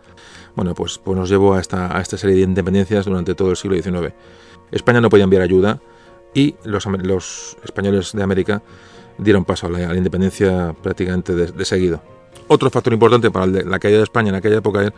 Bueno, 0.55 0.75
pues, 0.75 0.99
pues 0.99 1.19
nos 1.19 1.29
llevó 1.29 1.55
a 1.55 1.61
esta, 1.61 1.97
a 1.97 2.01
esta 2.01 2.17
serie 2.17 2.37
de 2.37 2.43
independencias 2.43 3.05
durante 3.05 3.35
todo 3.35 3.51
el 3.51 3.57
siglo 3.57 3.77
XIX. 3.77 4.15
España 4.71 5.01
no 5.01 5.11
podía 5.11 5.25
enviar 5.25 5.43
ayuda, 5.43 5.81
y 6.37 6.55
los, 6.65 7.57
españoles 7.65 8.13
de 8.13 8.23
América 8.23 8.63
dieron 9.17 9.47
paso 9.47 9.69
a 9.69 9.71
la, 9.71 9.97
independencia 9.97 10.77
prácticamente 10.83 11.35
de, 11.35 11.65
seguido. 11.65 12.03
Otro 12.47 12.69
factor 12.69 12.93
importante 12.93 13.31
para 13.31 13.47
la 13.47 13.79
caída 13.79 13.97
de 13.97 14.05
España 14.05 14.29
en 14.29 14.35
aquella 14.35 14.59
época 14.59 14.85
es 14.85 14.93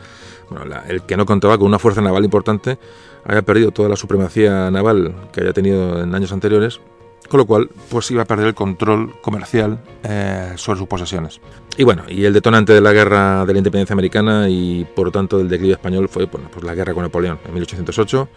el 0.89 1.03
que 1.03 1.17
no 1.17 1.25
contaba 1.25 1.57
con 1.57 1.69
una 1.69 1.79
fuerza 1.79 2.03
naval 2.03 2.25
importante, 2.25 2.77
había 3.25 3.43
perdido 3.43 3.71
toda 3.71 3.89
la 3.89 3.95
supremacía 3.95 4.69
naval 4.73 5.15
que 5.33 5.41
había 5.41 5.53
tenido 5.53 6.03
en 6.03 6.13
años 6.13 6.33
anteriores, 6.33 6.81
con 7.29 7.39
lo 7.39 7.47
cual 7.47 7.71
pues 7.89 8.11
iba 8.11 8.23
a 8.23 8.27
perder 8.27 8.49
el 8.49 8.55
control 8.55 9.15
comercial 9.23 9.79
eh, 10.03 10.55
sobre 10.57 10.81
sus 10.81 10.89
posesiones. 10.89 11.41
Y 11.77 11.85
bueno, 11.85 12.03
y 12.09 12.25
el 12.25 12.33
detonante 12.33 12.73
de 12.73 12.81
la 12.81 12.93
guerra 12.93 13.47
de 13.47 13.53
la 13.53 13.59
independencia 13.59 13.93
americana 13.93 14.49
y 14.49 14.85
por 14.97 15.13
tanto 15.13 15.39
del 15.39 15.49
declive 15.49 15.75
español 15.75 16.09
fue 16.09 16.27
pues 16.27 16.65
la 16.65 16.75
guerra 16.75 16.95
con 16.95 17.05
Napoleón 17.05 17.39
en 17.47 17.55
1808 17.55 18.29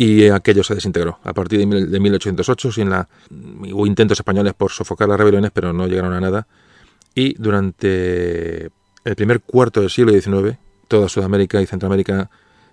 y 0.00 0.30
aquello 0.30 0.64
se 0.64 0.74
desintegró. 0.74 1.18
A 1.24 1.34
partir 1.34 1.58
de, 1.58 2.00
1808 2.00 2.72
sin 2.72 2.88
la, 2.88 3.06
hubo 3.30 3.86
intentos 3.86 4.18
españoles 4.18 4.54
por 4.54 4.70
sofocar 4.70 5.06
las 5.06 5.18
rebeliones, 5.18 5.50
pero 5.52 5.74
no 5.74 5.86
llegaron 5.86 6.14
a 6.14 6.20
nada. 6.20 6.46
Y 7.14 7.34
durante 7.34 8.70
el 9.04 9.14
primer 9.14 9.42
cuarto 9.42 9.82
del 9.82 9.90
siglo 9.90 10.18
XIX, 10.18 10.56
toda 10.88 11.06
Sudamérica 11.06 11.60
y 11.60 11.66
Centroamérica 11.66 12.30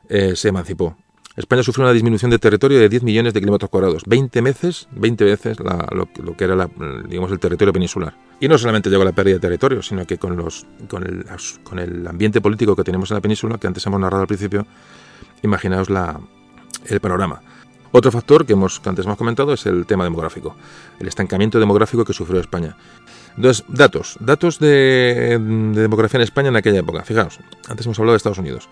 eh, 0.07 0.37
se 0.37 0.47
emancipó. 0.47 0.95
España 1.35 1.63
sufrió 1.63 1.83
una 1.83 1.91
disminución 1.91 2.31
de 2.31 2.39
territorio 2.39 2.79
de 2.79 2.87
10 2.87 3.03
millones 3.03 3.33
de 3.33 3.41
kilómetros 3.41 3.69
cuadrados, 3.69 4.03
20 4.05 4.39
veces, 4.39 4.87
20 4.91 5.25
veces 5.25 5.57
lo, 5.59 6.07
que 6.37 6.43
era 6.45 6.69
digamos, 7.09 7.29
el 7.33 7.39
territorio 7.39 7.73
peninsular. 7.73 8.15
Y 8.39 8.47
no 8.47 8.57
solamente 8.57 8.89
llegó 8.89 9.01
a 9.01 9.05
la 9.05 9.11
pérdida 9.11 9.35
de 9.35 9.41
territorio, 9.41 9.81
sino 9.81 10.07
que 10.07 10.17
con, 10.17 10.37
los, 10.37 10.65
con, 10.87 11.03
el, 11.03 11.25
con 11.65 11.77
el 11.79 12.07
ambiente 12.07 12.39
político 12.39 12.73
que 12.73 12.85
tenemos 12.85 13.11
en 13.11 13.15
la 13.15 13.21
península, 13.21 13.57
que 13.57 13.67
antes 13.67 13.85
hemos 13.85 13.99
narrado 13.99 14.21
al 14.21 14.27
principio, 14.27 14.65
imaginaos 15.43 15.89
la, 15.89 16.21
el 16.85 16.99
panorama. 16.99 17.41
Otro 17.91 18.11
factor 18.11 18.45
que, 18.45 18.53
hemos, 18.53 18.81
antes 18.85 19.05
hemos 19.05 19.17
comentado 19.17 19.53
es 19.53 19.65
el 19.65 19.85
tema 19.85 20.03
demográfico, 20.03 20.55
el 20.99 21.07
estancamiento 21.07 21.59
demográfico 21.59 22.03
que 22.03 22.13
sufrió 22.13 22.39
España. 22.39 22.75
Entonces, 23.35 23.63
datos, 23.67 24.17
datos 24.19 24.59
de, 24.59 25.37
demografía 25.73 26.17
en 26.17 26.23
España 26.23 26.49
en 26.49 26.55
aquella 26.55 26.79
época. 26.79 27.03
Fijaos, 27.03 27.39
antes 27.69 27.85
hemos 27.85 27.97
hablado 27.99 28.13
de 28.13 28.17
Estados 28.17 28.39
Unidos. 28.39 28.67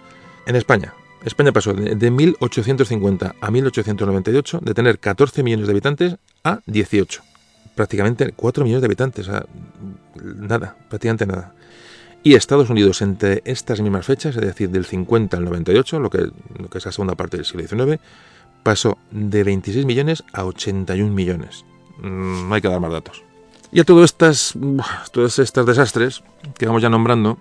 En 0.46 0.56
España, 0.56 0.94
España 1.24 1.52
pasó 1.52 1.74
de, 1.74 2.12
1850 2.12 3.36
a 3.40 3.52
1898 3.52 4.60
de 4.62 4.74
tener 4.74 5.00
14 5.00 5.44
millones 5.44 5.68
de 5.68 5.72
habitantes 5.72 6.16
a 6.44 6.60
18. 6.66 7.22
Prácticamente 7.76 8.32
4 8.32 8.64
millones 8.64 8.82
de 8.82 8.86
habitantes, 8.86 9.30
nada, 10.24 10.76
prácticamente 10.90 11.26
nada. 11.26 11.54
Y 12.26 12.34
Estados 12.34 12.72
Unidos 12.72 13.04
entre 13.04 13.44
estas 13.46 13.82
mismas 13.82 14.04
fechas, 14.04 14.36
es 14.36 14.42
decir, 14.42 14.72
del 14.72 14.84
50 14.84 15.38
al 15.38 15.46
98, 15.46 16.00
lo 16.00 16.10
que, 16.10 16.28
lo 16.58 16.70
que 16.72 16.80
es 16.80 16.86
la 16.86 16.92
segunda 16.92 17.14
parte 17.14 17.38
del 17.38 17.46
siglo 17.46 17.68
XIX, 17.68 18.02
pasó 18.64 18.98
de 19.12 19.44
26 19.44 19.86
millones 19.86 20.24
a 20.34 20.44
81 20.44 21.14
millones. 21.14 21.66
Mm, 22.00 22.50
no 22.50 22.56
hay 22.56 22.62
que 22.62 22.68
dar 22.68 22.80
más 22.80 22.92
datos. 22.92 23.24
Y 23.72 23.80
a 23.80 23.84
todos 23.84 24.06
estas, 24.06 24.56
todos 25.12 25.38
estos 25.38 25.68
desastres 25.68 26.24
que 26.58 26.66
vamos 26.66 26.82
ya 26.82 26.90
nombrando, 26.90 27.38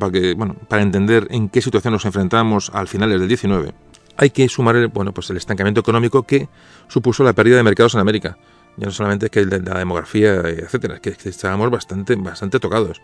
para, 0.00 0.10
que, 0.10 0.34
bueno, 0.34 0.56
para 0.66 0.82
entender 0.82 1.28
en 1.30 1.48
qué 1.48 1.62
situación 1.62 1.92
nos 1.92 2.04
enfrentamos 2.04 2.70
al 2.74 2.88
finales 2.88 3.20
del 3.20 3.28
19, 3.28 3.72
hay 4.16 4.30
que 4.30 4.48
sumar 4.48 4.74
el, 4.74 4.88
bueno, 4.88 5.14
pues 5.14 5.30
el 5.30 5.36
estancamiento 5.36 5.80
económico 5.80 6.24
que 6.24 6.48
supuso 6.88 7.22
la 7.22 7.34
pérdida 7.34 7.58
de 7.58 7.62
mercados 7.62 7.94
en 7.94 8.00
América. 8.00 8.36
Ya 8.78 8.86
no 8.86 8.90
solamente 8.90 9.30
que 9.30 9.44
la 9.46 9.78
demografía, 9.78 10.40
etcétera, 10.40 10.98
que, 10.98 11.12
que 11.12 11.28
estábamos 11.28 11.70
bastante, 11.70 12.16
bastante 12.16 12.58
tocados. 12.58 13.00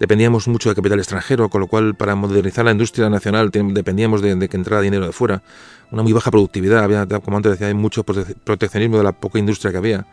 Dependíamos 0.00 0.48
mucho 0.48 0.68
de 0.68 0.74
capital 0.74 0.98
extranjero, 0.98 1.48
con 1.48 1.60
lo 1.60 1.66
cual 1.66 1.94
para 1.94 2.14
modernizar 2.14 2.64
la 2.64 2.72
industria 2.72 3.08
nacional 3.08 3.50
dependíamos 3.50 4.22
de, 4.22 4.48
que 4.48 4.56
entrara 4.56 4.82
dinero 4.82 5.06
de 5.06 5.12
fuera. 5.12 5.42
Una 5.90 6.02
muy 6.02 6.12
baja 6.12 6.30
productividad, 6.30 6.82
había, 6.82 7.06
como 7.06 7.36
antes 7.36 7.52
decía, 7.52 7.68
hay 7.68 7.74
mucho 7.74 8.02
proteccionismo 8.04 8.98
de 8.98 9.04
la 9.04 9.12
poca 9.12 9.38
industria 9.38 9.70
que 9.70 9.78
había 9.78 10.06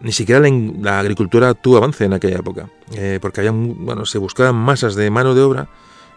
ni 0.00 0.12
siquiera 0.12 0.46
la, 0.80 1.00
agricultura 1.00 1.54
tuvo 1.54 1.78
avance 1.78 2.04
en 2.04 2.12
aquella 2.12 2.36
época, 2.36 2.68
eh, 2.92 3.18
porque 3.20 3.40
había, 3.40 3.52
bueno, 3.52 4.04
se 4.04 4.18
buscaban 4.18 4.54
masas 4.54 4.94
de 4.94 5.10
mano 5.10 5.34
de 5.34 5.42
obra 5.42 5.68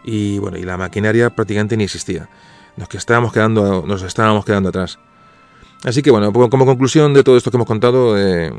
y 0.04 0.38
bueno, 0.38 0.58
y 0.58 0.62
la 0.62 0.76
maquinaria 0.76 1.30
prácticamente 1.30 1.76
ni 1.76 1.84
existía. 1.84 2.28
Nos 2.76 2.88
estábamos 2.94 3.32
quedando, 3.32 3.84
nos 3.86 4.02
estábamos 4.02 4.44
quedando 4.44 4.68
atrás. 4.68 4.98
Así 5.82 6.02
que 6.02 6.10
bueno, 6.10 6.32
como 6.32 6.66
conclusión 6.66 7.14
de 7.14 7.24
todo 7.24 7.36
esto 7.36 7.50
que 7.50 7.56
hemos 7.56 7.66
contado 7.66 8.18
eh, 8.18 8.52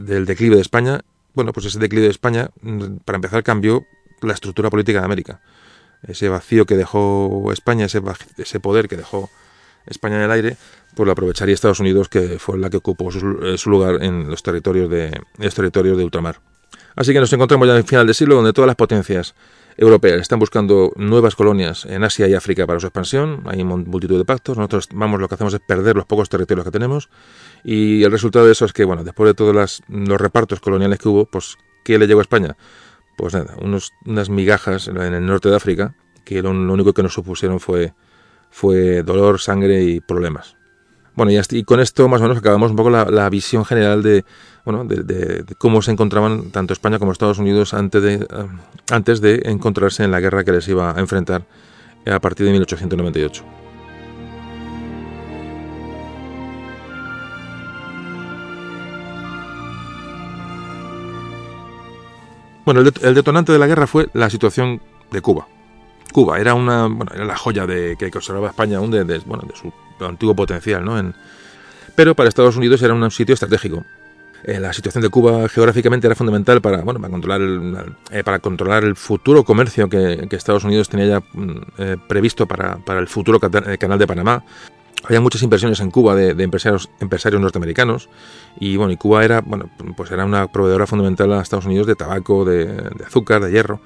del 0.00 0.26
declive 0.26 0.56
de 0.56 0.62
España, 0.62 1.00
bueno, 1.34 1.52
pues 1.52 1.66
ese 1.66 1.78
declive 1.78 2.06
de 2.06 2.10
España, 2.10 2.50
mm, 2.60 2.96
para 3.04 3.16
empezar, 3.16 3.42
cambió 3.42 3.84
la 4.22 4.34
estructura 4.34 4.70
política 4.70 5.00
de 5.00 5.04
América. 5.04 5.40
Ese 6.06 6.28
vacío 6.28 6.66
que 6.66 6.76
dejó 6.76 7.50
España, 7.52 7.86
ese, 7.86 8.02
ese 8.36 8.60
poder 8.60 8.88
que 8.88 8.96
dejó 8.96 9.30
España 9.86 10.16
en 10.16 10.22
el 10.22 10.30
aire, 10.30 10.56
pues 10.94 11.06
lo 11.06 11.12
aprovecharía 11.12 11.54
Estados 11.54 11.80
Unidos, 11.80 12.08
que 12.08 12.38
fue 12.38 12.58
la 12.58 12.70
que 12.70 12.78
ocupó 12.78 13.10
su, 13.10 13.56
su 13.56 13.70
lugar 13.70 14.02
en 14.02 14.28
los 14.28 14.42
territorios, 14.42 14.90
de, 14.90 15.20
los 15.38 15.54
territorios 15.54 15.96
de 15.96 16.04
ultramar. 16.04 16.40
Así 16.96 17.12
que 17.12 17.20
nos 17.20 17.32
encontramos 17.32 17.66
ya 17.66 17.72
en 17.72 17.78
el 17.78 17.84
final 17.84 18.06
del 18.06 18.14
siglo, 18.14 18.36
donde 18.36 18.52
todas 18.52 18.66
las 18.66 18.76
potencias 18.76 19.34
europeas 19.76 20.20
están 20.20 20.38
buscando 20.38 20.92
nuevas 20.96 21.34
colonias 21.34 21.86
en 21.86 22.04
Asia 22.04 22.28
y 22.28 22.34
África 22.34 22.66
para 22.66 22.80
su 22.80 22.86
expansión. 22.86 23.42
Hay 23.46 23.64
multitud 23.64 24.18
de 24.18 24.24
pactos. 24.24 24.56
Nosotros 24.56 24.88
vamos, 24.92 25.20
lo 25.20 25.28
que 25.28 25.34
hacemos 25.34 25.54
es 25.54 25.60
perder 25.60 25.96
los 25.96 26.04
pocos 26.04 26.28
territorios 26.28 26.64
que 26.64 26.70
tenemos. 26.70 27.08
Y 27.64 28.02
el 28.02 28.10
resultado 28.10 28.46
de 28.46 28.52
eso 28.52 28.64
es 28.64 28.72
que, 28.72 28.84
bueno, 28.84 29.04
después 29.04 29.28
de 29.28 29.34
todos 29.34 29.82
los 29.88 30.20
repartos 30.20 30.60
coloniales 30.60 30.98
que 30.98 31.08
hubo, 31.08 31.26
pues, 31.26 31.56
¿qué 31.84 31.98
le 31.98 32.06
llegó 32.06 32.20
a 32.20 32.22
España? 32.22 32.56
Pues 33.16 33.34
nada, 33.34 33.54
unos, 33.60 33.92
unas 34.04 34.30
migajas 34.30 34.88
en 34.88 34.96
el 34.96 35.24
norte 35.24 35.48
de 35.48 35.56
África, 35.56 35.94
que 36.24 36.42
lo, 36.42 36.50
único 36.50 36.92
que 36.92 37.02
nos 37.02 37.14
supusieron 37.14 37.60
fue, 37.60 37.92
fue 38.50 39.02
dolor, 39.02 39.40
sangre 39.40 39.82
y 39.82 40.00
problemas. 40.00 40.56
Bueno, 41.14 41.30
y, 41.30 41.64
con 41.64 41.80
esto 41.80 42.08
más 42.08 42.20
o 42.20 42.24
menos 42.24 42.38
acabamos 42.38 42.70
un 42.70 42.76
poco 42.76 42.88
la, 42.90 43.28
visión 43.28 43.64
general 43.66 44.02
de, 44.02 44.24
bueno, 44.64 44.84
de, 44.84 45.44
cómo 45.58 45.82
se 45.82 45.92
encontraban 45.92 46.50
tanto 46.50 46.72
España 46.72 46.98
como 46.98 47.12
Estados 47.12 47.38
Unidos 47.38 47.74
antes 47.74 48.02
de, 48.02 48.26
antes 48.90 49.20
de 49.20 49.42
encontrarse 49.44 50.04
en 50.04 50.10
la 50.10 50.20
guerra 50.20 50.42
que 50.42 50.52
les 50.52 50.66
iba 50.68 50.96
a 50.96 51.00
enfrentar 51.00 51.44
a 52.06 52.18
partir 52.18 52.46
de 52.46 52.52
1898. 52.52 53.61
Bueno, 62.64 62.80
el, 62.80 63.14
detonante 63.14 63.52
de 63.52 63.58
la 63.58 63.66
guerra 63.66 63.86
fue 63.86 64.08
la 64.12 64.30
situación 64.30 64.80
de 65.10 65.20
Cuba. 65.20 65.46
Cuba 66.12 66.38
era 66.38 66.54
una 66.54 66.86
bueno, 66.86 67.10
era 67.14 67.24
la 67.24 67.36
joya 67.36 67.66
de 67.66 67.96
que 67.96 68.10
conservaba 68.10 68.48
España 68.48 68.78
aún 68.78 68.90
de, 68.90 69.02
bueno, 69.26 69.44
de 69.48 69.54
su 69.56 69.72
antiguo 70.04 70.34
potencial, 70.34 70.84
¿no? 70.84 71.12
Pero 71.94 72.14
para 72.14 72.28
Estados 72.28 72.56
Unidos 72.56 72.82
era 72.82 72.94
un 72.94 73.10
sitio 73.10 73.34
estratégico. 73.34 73.84
Eh, 74.44 74.58
la 74.58 74.72
situación 74.72 75.02
de 75.02 75.08
Cuba 75.08 75.48
geográficamente 75.48 76.06
era 76.06 76.16
fundamental 76.16 76.60
para, 76.60 76.82
bueno, 76.82 77.00
para, 77.00 77.12
controlar, 77.12 77.40
el, 77.40 77.94
eh, 78.10 78.24
para 78.24 78.40
controlar 78.40 78.82
el 78.82 78.96
futuro 78.96 79.44
comercio 79.44 79.88
que, 79.88 80.26
Estados 80.32 80.64
Unidos 80.64 80.88
tenía 80.88 81.06
ya 81.06 81.20
mm, 81.20 81.60
eh, 81.78 81.96
previsto 82.08 82.46
para, 82.46 82.76
para, 82.78 82.98
el 82.98 83.06
futuro 83.06 83.38
canal 83.38 83.98
de 83.98 84.06
Panamá. 84.06 84.44
Había 85.04 85.20
muchas 85.20 85.42
inversiones 85.42 85.80
en 85.80 85.90
Cuba 85.90 86.14
de, 86.14 86.30
empresarios, 86.42 86.90
empresarios 87.00 87.40
norteamericanos 87.40 88.08
y 88.58 88.76
bueno, 88.76 88.92
y 88.92 88.96
Cuba 88.96 89.24
era, 89.24 89.40
bueno, 89.40 89.68
pues 89.96 90.10
era 90.10 90.24
una 90.24 90.46
proveedora 90.46 90.86
fundamental 90.86 91.32
a 91.32 91.42
Estados 91.42 91.66
Unidos 91.66 91.86
de 91.86 91.96
tabaco, 91.96 92.44
de, 92.44 92.66
de 92.66 93.04
azúcar, 93.04 93.42
de 93.42 93.50
hierro. 93.50 93.80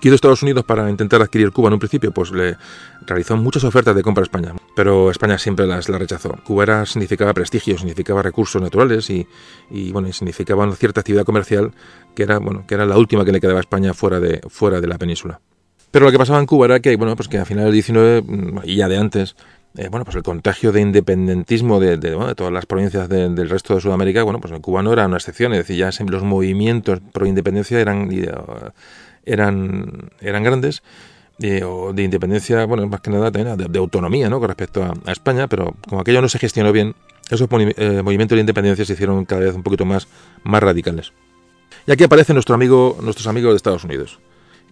¿Qué 0.00 0.14
Estados 0.14 0.42
Unidos 0.44 0.64
para 0.64 0.88
intentar 0.88 1.20
adquirir 1.22 1.50
Cuba 1.50 1.68
en 1.68 1.74
un 1.74 1.78
principio? 1.80 2.12
Pues 2.12 2.30
le 2.30 2.56
realizó 3.04 3.36
muchas 3.36 3.64
ofertas 3.64 3.96
de 3.96 4.02
compra 4.02 4.22
a 4.22 4.26
España, 4.26 4.54
pero 4.76 5.10
España 5.10 5.38
siempre 5.38 5.66
las, 5.66 5.88
rechazó. 5.88 6.38
Cuba 6.44 6.62
era, 6.62 6.86
significaba 6.86 7.34
prestigio, 7.34 7.76
significaba 7.76 8.22
recursos 8.22 8.62
naturales 8.62 9.10
y, 9.10 9.26
bueno, 9.90 10.12
significaba 10.12 10.70
cierta 10.76 11.00
actividad 11.00 11.24
comercial 11.24 11.72
que 12.14 12.22
era, 12.22 12.38
bueno, 12.38 12.64
que 12.66 12.74
era 12.74 12.86
la 12.86 12.96
última 12.96 13.24
que 13.24 13.32
le 13.32 13.40
quedaba 13.40 13.58
a 13.58 13.62
España 13.62 13.92
fuera 13.92 14.20
de, 14.20 14.40
fuera 14.48 14.80
de 14.80 14.86
la 14.86 14.98
península. 14.98 15.40
Pero 15.90 16.04
lo 16.04 16.12
que 16.12 16.18
pasaba 16.18 16.38
en 16.38 16.46
Cuba 16.46 16.66
era 16.66 16.80
que, 16.80 16.94
bueno, 16.96 17.16
pues 17.16 17.28
que 17.28 17.38
a 17.38 17.44
finales 17.44 17.66
del 17.66 17.74
19 17.74 18.22
mm, 18.22 18.58
y 18.64 18.76
ya 18.76 18.88
de 18.88 18.98
antes, 18.98 19.34
eh, 19.78 19.88
bueno, 19.90 20.04
pues 20.04 20.16
el 20.16 20.24
contagio 20.24 20.72
de 20.72 20.80
independentismo 20.80 21.78
de, 21.78 21.96
todas 22.34 22.52
las 22.52 22.66
provincias 22.66 23.08
del 23.08 23.48
resto 23.48 23.76
de 23.76 23.80
Sudamérica, 23.80 24.24
bueno, 24.24 24.40
pues 24.40 24.52
en 24.52 24.60
Cuba 24.60 24.82
no 24.82 24.92
era 24.92 25.06
una 25.06 25.16
excepción, 25.16 25.52
es 25.52 25.58
decir, 25.58 25.76
ya 25.76 25.90
los 26.06 26.22
movimientos 26.24 27.00
pro 27.12 27.26
independencia 27.26 27.78
eran 27.80 28.10
eran, 29.24 30.10
eran 30.20 30.42
grandes, 30.42 30.82
de, 31.38 31.64
de 31.94 32.02
independencia, 32.02 32.64
bueno, 32.64 32.86
más 32.88 33.00
que 33.00 33.10
nada 33.10 33.30
también 33.30 33.56
de, 33.56 33.78
autonomía, 33.78 34.28
¿no? 34.28 34.40
Con 34.40 34.48
respecto 34.48 34.82
a, 34.82 35.12
España, 35.12 35.46
pero 35.46 35.76
como 35.88 36.00
aquello 36.00 36.20
no 36.20 36.28
se 36.28 36.40
gestionó 36.40 36.72
bien, 36.72 36.96
esos 37.30 37.48
eh, 37.52 38.02
movimientos 38.02 38.34
de 38.36 38.40
independencia 38.40 38.84
se 38.84 38.94
hicieron 38.94 39.24
cada 39.24 39.42
vez 39.42 39.54
un 39.54 39.62
poquito 39.62 39.84
más, 39.84 40.08
más 40.42 40.60
radicales. 40.60 41.12
Y 41.86 41.92
aquí 41.92 42.04
aparece 42.04 42.32
nuestro 42.32 42.54
amigo, 42.54 42.98
nuestros 43.00 43.28
amigos 43.28 43.52
de 43.52 43.56
Estados 43.56 43.84
Unidos, 43.84 44.18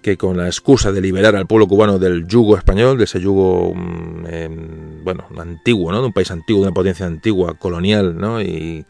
que 0.06 0.16
con 0.16 0.36
la 0.36 0.46
excusa 0.46 0.92
de 0.92 1.00
liberar 1.00 1.34
al 1.34 1.48
pueblo 1.48 1.66
cubano 1.66 1.98
del 1.98 2.28
yugo 2.28 2.56
español, 2.56 2.96
de 2.96 3.02
ese 3.02 3.18
yugo, 3.18 3.74
mm, 3.74 5.02
bueno, 5.02 5.24
antiguo, 5.36 5.90
¿no? 5.90 5.98
De 6.00 6.06
un 6.06 6.12
país 6.12 6.30
antiguo, 6.30 6.62
de 6.62 6.68
una 6.68 6.74
potencia 6.74 7.06
antigua, 7.06 7.54
colonial, 7.54 8.16
¿no? 8.16 8.40
Y, 8.40 8.86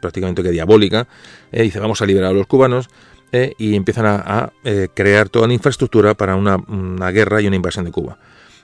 prácticamente 0.00 0.44
que 0.44 0.52
diabólica, 0.52 1.08
eh, 1.50 1.64
dice, 1.64 1.80
vamos 1.80 2.00
a 2.00 2.06
liberar 2.06 2.30
a 2.30 2.32
los 2.32 2.46
cubanos, 2.46 2.88
eh, 3.32 3.54
y 3.58 3.74
empiezan 3.74 4.06
a, 4.06 4.52
eh, 4.62 4.86
crear 4.94 5.28
toda 5.28 5.46
una 5.46 5.54
infraestructura 5.54 6.14
para 6.14 6.36
una, 6.36 7.10
guerra 7.10 7.40
y 7.40 7.48
una 7.48 7.56
invasión 7.56 7.84
de 7.84 7.90
Cuba. 7.90 8.16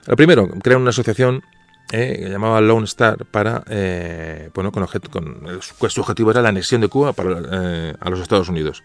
Lo 0.06 0.14
primero, 0.14 0.48
crean 0.62 0.82
una 0.82 0.90
asociación 0.90 1.42
que 1.88 2.28
llamaba 2.30 2.60
Lone 2.60 2.84
Star 2.84 3.24
para, 3.24 3.64
bueno, 4.54 4.70
con, 4.70 4.86
con 5.10 5.40
pues 5.80 5.92
su 5.94 6.00
objetivo 6.00 6.30
era 6.30 6.42
la 6.42 6.50
anexión 6.50 6.80
de 6.80 6.86
Cuba 6.86 7.12
para, 7.12 7.96
a 7.98 8.08
los 8.08 8.20
Estados 8.20 8.48
Unidos. 8.48 8.84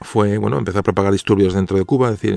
Fue, 0.00 0.38
bueno, 0.38 0.58
empezó 0.58 0.78
a 0.78 0.82
propagar 0.82 1.12
disturbios 1.12 1.54
dentro 1.54 1.76
de 1.76 1.84
Cuba, 1.84 2.10
decir, 2.10 2.36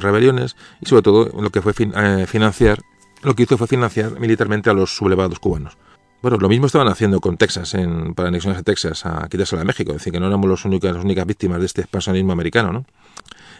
rebeliones 0.00 0.56
y 0.80 0.86
sobre 0.86 1.02
todo 1.02 1.30
lo 1.40 1.50
que 1.50 1.62
fue 1.62 1.72
financiar, 1.72 2.80
lo 3.22 3.34
que 3.34 3.44
hizo 3.44 3.56
fue 3.56 3.68
financiar 3.68 4.18
militarmente 4.18 4.70
a 4.70 4.72
los 4.72 4.96
sublevados 4.96 5.38
cubanos. 5.38 5.76
Bueno, 6.22 6.38
lo 6.38 6.48
mismo 6.48 6.66
estaban 6.66 6.88
haciendo 6.88 7.20
con 7.20 7.36
Texas, 7.36 7.74
en, 7.74 8.14
para 8.14 8.28
anexiones 8.28 8.58
de 8.58 8.64
Texas, 8.64 9.06
a 9.06 9.28
quitársela 9.28 9.62
a 9.62 9.64
México, 9.64 9.92
es 9.92 9.98
decir, 9.98 10.12
que 10.12 10.18
no 10.18 10.26
éramos 10.26 10.48
los 10.48 10.64
únicos, 10.64 10.90
las 10.92 11.04
únicas 11.04 11.26
víctimas 11.26 11.60
de 11.60 11.66
este 11.66 11.82
expansionismo 11.82 12.32
americano, 12.32 12.72
¿no? 12.72 12.84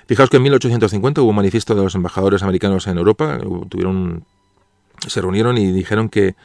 Fijaos 0.07 0.31
que 0.31 0.39
en 0.39 0.45
1850 0.45 1.21
hubo 1.21 1.31
un 1.31 1.37
manifiesto 1.37 1.75
de 1.75 1.83
los 1.83 1.95
embajadores 1.95 2.43
americanos 2.43 2.87
en 2.87 2.97
Europa, 2.97 3.39
tuvieron, 3.69 4.25
se 5.07 5.21
reunieron 5.21 5.59
y 5.59 5.73
dijeron 5.73 6.09
que 6.09 6.37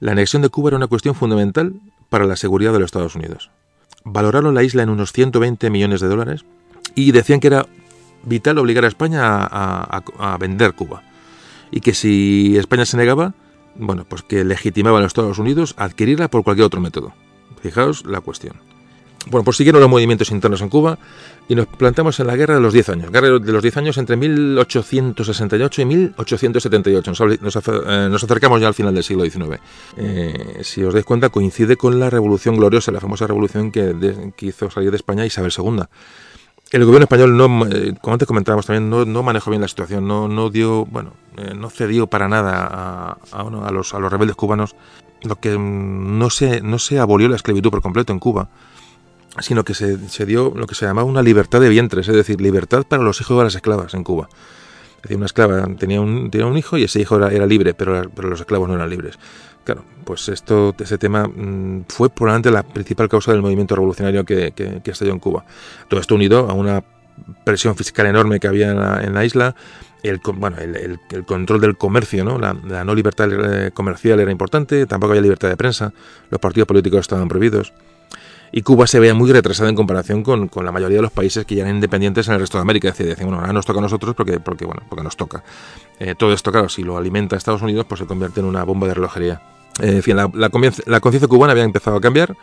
la 0.00 0.12
anexión 0.12 0.42
de 0.42 0.50
Cuba 0.50 0.70
era 0.70 0.76
una 0.76 0.86
cuestión 0.86 1.14
fundamental 1.14 1.74
para 2.10 2.26
la 2.26 2.36
seguridad 2.36 2.72
de 2.72 2.78
los 2.78 2.86
Estados 2.86 3.14
Unidos. 3.16 3.50
Valoraron 4.08 4.54
la 4.54 4.62
isla 4.62 4.84
en 4.84 4.88
unos 4.88 5.10
120 5.10 5.68
millones 5.68 6.00
de 6.00 6.06
dólares 6.06 6.44
y 6.94 7.10
decían 7.10 7.40
que 7.40 7.48
era 7.48 7.66
vital 8.22 8.56
obligar 8.58 8.84
a 8.84 8.88
España 8.88 9.44
a 9.44 10.36
vender 10.38 10.74
Cuba. 10.74 11.02
Y 11.72 11.80
que 11.80 11.92
si 11.92 12.56
España 12.56 12.86
se 12.86 12.96
negaba, 12.96 13.34
bueno, 13.74 14.04
pues 14.08 14.22
que 14.22 14.44
legitimaban 14.44 15.00
a 15.00 15.02
los 15.02 15.10
Estados 15.10 15.40
Unidos 15.40 15.74
adquirirla 15.76 16.28
por 16.28 16.44
cualquier 16.44 16.66
otro 16.66 16.80
método. 16.80 17.14
Fijaos 17.60 18.06
la 18.06 18.20
cuestión. 18.20 18.65
Bueno, 19.28 19.44
pues 19.44 19.56
siguieron 19.56 19.80
los 19.80 19.90
movimientos 19.90 20.30
internos 20.30 20.60
en 20.62 20.68
Cuba 20.68 20.98
y 21.48 21.56
nos 21.56 21.66
plantamos 21.66 22.18
en 22.20 22.28
la 22.28 22.36
guerra 22.36 22.54
de 22.54 22.60
los 22.60 22.72
10 22.72 22.88
años. 22.90 23.10
Guerra 23.10 23.38
de 23.40 23.52
los 23.52 23.62
10 23.62 23.76
años 23.76 23.98
entre 23.98 24.16
1868 24.16 25.82
y 25.82 25.84
1878. 25.84 27.12
Eh, 27.32 27.38
nos, 27.40 28.24
acercamos 28.24 28.60
ya 28.60 28.68
al 28.68 28.74
final 28.74 28.94
del 28.94 29.02
siglo 29.02 29.24
XIX. 29.24 29.60
Eh, 29.96 30.60
si 30.62 30.84
os 30.84 30.94
dais 30.94 31.04
cuenta, 31.04 31.28
coincide 31.28 31.76
con 31.76 31.98
la 31.98 32.08
Revolución 32.08 32.56
Gloriosa, 32.56 32.92
la 32.92 33.00
famosa 33.00 33.26
revolución 33.26 33.72
que, 33.72 34.32
hizo 34.40 34.70
salir 34.70 34.90
de 34.90 34.96
España 34.96 35.26
Isabel 35.26 35.52
II 35.56 35.82
el 36.72 36.84
gobierno 36.84 37.04
español 37.04 37.36
no, 37.36 37.64
eh, 37.66 37.94
como 38.00 38.14
antes 38.14 38.26
comentábamos 38.26 38.66
también, 38.66 38.90
no, 38.90 39.22
manejó 39.22 39.50
bien 39.50 39.62
la 39.62 39.68
situación, 39.68 40.06
no, 40.08 40.26
no 40.26 40.50
no 40.50 41.70
cedió 41.70 42.06
para 42.08 42.26
nada 42.26 43.16
a, 43.30 43.70
los, 43.70 43.94
a 43.94 44.00
los 44.00 44.10
rebeldes 44.10 44.34
cubanos, 44.34 44.74
lo 45.22 45.36
que 45.36 45.56
mm, 45.56 46.18
no 46.18 46.28
se, 46.28 46.60
no 46.62 46.80
se 46.80 46.98
abolió 46.98 47.28
la 47.28 47.36
esclavitud 47.36 47.70
por 47.70 47.82
completo 47.82 48.12
en 48.12 48.18
Cuba. 48.18 48.48
Sino 49.40 49.64
que 49.64 49.74
se, 49.74 50.26
dio 50.26 50.52
lo 50.54 50.66
que 50.66 50.74
se 50.74 50.86
llamaba 50.86 51.06
una 51.06 51.22
libertad 51.22 51.60
de 51.60 51.68
vientres, 51.68 52.08
es 52.08 52.14
decir, 52.14 52.40
libertad 52.40 52.84
para 52.88 53.02
los 53.02 53.20
hijos 53.20 53.36
de 53.38 53.44
las 53.44 53.54
esclavas 53.54 53.94
en 53.94 54.04
Cuba. 54.04 54.28
Es 54.96 55.02
decir, 55.02 55.16
una 55.16 55.26
esclava 55.26 55.66
tenía 55.78 56.00
un, 56.00 56.30
tenía 56.30 56.46
un 56.46 56.56
hijo 56.56 56.78
y 56.78 56.84
ese 56.84 57.00
hijo 57.00 57.16
era, 57.16 57.46
libre, 57.46 57.74
pero, 57.74 58.10
pero, 58.14 58.28
los 58.28 58.40
esclavos 58.40 58.68
no 58.68 58.74
eran 58.74 58.88
libres. 58.88 59.18
Claro, 59.64 59.84
pues 60.04 60.28
esto, 60.28 60.74
ese 60.78 60.96
tema 60.96 61.26
mm, 61.26 61.84
fue 61.88 62.08
probablemente 62.08 62.50
la 62.50 62.62
principal 62.62 63.08
causa 63.08 63.32
del 63.32 63.42
movimiento 63.42 63.74
revolucionario 63.74 64.24
que, 64.24 64.52
que, 64.52 64.90
estalló 64.90 65.12
en 65.12 65.18
Cuba. 65.18 65.44
Todo 65.88 66.00
esto 66.00 66.14
unido 66.14 66.48
a 66.48 66.54
una 66.54 66.82
presión 67.44 67.76
fiscal 67.76 68.06
enorme 68.06 68.40
que 68.40 68.46
había 68.46 68.70
en 68.70 69.14
la, 69.14 69.24
isla, 69.24 69.54
el, 70.02 70.20
bueno, 70.34 70.58
el, 70.58 70.98
control 71.26 71.60
del 71.60 71.76
comercio, 71.76 72.24
¿no? 72.24 72.38
La, 72.38 72.54
la, 72.66 72.84
no 72.84 72.94
libertad 72.94 73.28
eh, 73.32 73.70
comercial 73.72 74.20
era 74.20 74.30
importante, 74.30 74.86
tampoco 74.86 75.12
había 75.12 75.22
libertad 75.22 75.48
de 75.48 75.56
prensa, 75.56 75.92
los 76.30 76.40
partidos 76.40 76.68
políticos 76.68 77.00
estaban 77.00 77.28
prohibidos 77.28 77.72
y 78.56 78.62
Cuba 78.62 78.86
se 78.86 78.98
veía 78.98 79.12
muy 79.12 79.30
retrasada 79.30 79.68
en 79.68 79.76
comparación 79.76 80.22
con, 80.22 80.48
la 80.64 80.72
mayoría 80.72 80.96
de 80.96 81.02
los 81.02 81.12
países 81.12 81.44
que 81.44 81.56
ya 81.56 81.64
eran 81.64 81.74
independientes 81.74 82.26
en 82.26 82.32
el 82.32 82.40
resto 82.40 82.56
de 82.56 82.62
América. 82.62 82.88
Es 82.88 82.96
decían, 82.96 83.28
bueno, 83.28 83.40
ahora 83.40 83.52
nos 83.52 83.66
toca 83.66 83.80
a 83.80 83.82
nosotros 83.82 84.14
porque, 84.14 84.40
porque, 84.40 84.64
bueno, 84.64 84.80
porque 84.88 85.04
nos 85.04 85.14
toca. 85.14 85.44
Eh, 86.00 86.14
todo 86.14 86.32
esto, 86.32 86.50
claro, 86.50 86.70
si 86.70 86.82
lo 86.82 86.96
alimenta 86.96 87.36
Estados 87.36 87.60
Unidos, 87.60 87.84
pues 87.86 87.98
se 88.00 88.06
convierte 88.06 88.40
en 88.40 88.46
una 88.46 88.64
bomba 88.64 88.86
de 88.86 88.94
relojería. 88.94 89.42
Eh, 89.82 89.96
en 89.96 90.02
fin, 90.02 90.16
la, 90.16 90.30
la, 90.32 90.48
conciencia 90.48 91.28
cubana 91.28 91.50
había 91.52 91.64
empezado 91.64 91.98
a 91.98 92.00
cambiar, 92.00 92.34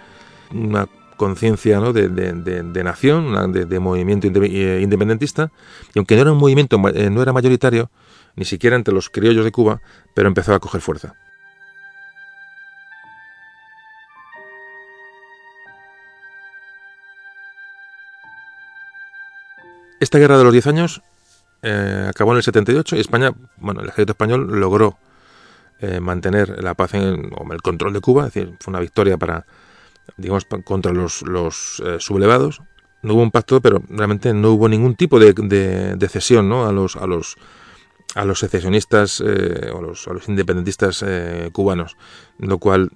una 0.54 0.88
conciencia 1.18 1.80
¿no? 1.80 1.94
de, 1.94 2.10
de, 2.10 2.84
nación, 2.84 3.52
de, 3.52 3.80
movimiento 3.80 4.28
eh, 4.28 4.82
independentista, 4.84 5.52
y 5.96 5.98
aunque 5.98 6.14
no 6.14 6.22
era 6.22 6.32
un 6.32 6.38
movimiento, 6.38 6.78
no 6.78 7.22
era 7.24 7.34
mayoritario, 7.34 7.90
ni 8.36 8.46
siquiera 8.46 8.76
entre 8.76 8.94
los 8.94 9.10
criollos 9.10 9.46
de 9.46 9.52
Cuba, 9.52 9.82
pero 10.14 10.28
empezó 10.28 10.54
a 10.54 10.60
coger 10.60 10.82
fuerza. 10.82 11.16
Esta 20.04 20.20
guerra 20.20 20.38
de 20.38 20.44
los 20.44 20.52
10 20.52 20.68
años 20.68 21.02
eh, 21.62 22.08
acabó 22.10 22.32
en 22.32 22.38
el 22.38 22.44
78 22.44 22.98
y 22.98 23.00
España, 23.00 23.32
bueno, 23.56 23.80
el 23.80 23.88
ejército 23.88 24.12
español 24.12 24.60
logró 24.60 24.98
eh, 25.80 26.02
mantener 26.02 26.62
la 26.62 26.74
paz 26.74 26.96
en, 26.96 27.32
o 27.34 27.54
el 27.54 27.62
control 27.62 27.94
de 27.94 28.02
Cuba, 28.02 28.28
es 28.28 28.34
decir, 28.34 28.54
fue 28.60 28.74
una 28.74 28.82
victoria 28.82 29.16
para, 29.18 29.46
digamos, 30.18 30.46
contra 30.66 30.92
los, 30.92 31.24
eh, 31.86 31.96
sublevados. 32.00 32.62
No 33.02 33.14
hubo 33.14 33.24
un 33.24 33.32
pacto, 33.32 33.62
pero 33.62 33.82
realmente 33.88 34.34
no 34.34 34.52
hubo 34.52 34.68
ningún 34.68 34.96
tipo 34.96 35.20
de, 35.20 35.32
de, 35.32 36.10
cesión 36.10 36.50
¿no? 36.50 36.66
a 36.68 36.74
los 36.74 36.98
a 36.98 37.08
los 37.08 37.38
a 38.14 38.26
los 38.26 38.40
secesionistas 38.40 39.22
o 39.22 39.82
los, 39.82 40.06
a 40.10 40.14
los 40.14 40.28
independentistas 40.28 41.04
cubanos, 41.54 41.96
lo 42.40 42.58
cual 42.58 42.92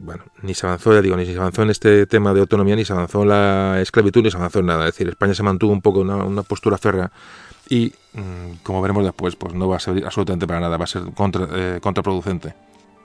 bueno, 0.00 0.24
ni 0.42 0.54
se 0.54 0.66
avanzó, 0.66 0.92
ya 0.92 1.02
digo, 1.02 1.16
ni 1.16 1.26
se 1.26 1.36
avanzó 1.36 1.62
en 1.62 1.70
este 1.70 2.06
tema 2.06 2.32
de 2.32 2.40
autonomía, 2.40 2.76
ni 2.76 2.84
se 2.84 2.92
avanzó 2.92 3.22
en 3.22 3.28
la 3.28 3.80
esclavitud, 3.80 4.22
ni 4.22 4.30
se 4.30 4.36
avanzó 4.36 4.60
en 4.60 4.66
nada. 4.66 4.88
Es 4.88 4.94
decir, 4.94 5.08
España 5.08 5.34
se 5.34 5.42
mantuvo 5.42 5.72
un 5.72 5.82
poco 5.82 6.00
una, 6.00 6.16
una 6.16 6.42
postura 6.42 6.78
férrea 6.78 7.10
y, 7.68 7.92
mm, 8.12 8.62
como 8.62 8.80
veremos 8.80 9.04
después, 9.04 9.36
pues 9.36 9.54
no 9.54 9.68
va 9.68 9.76
a 9.76 9.80
servir 9.80 10.04
absolutamente 10.04 10.46
para 10.46 10.60
nada, 10.60 10.76
va 10.76 10.84
a 10.84 10.88
ser 10.88 11.02
contra, 11.14 11.48
eh, 11.52 11.80
contraproducente. 11.82 12.54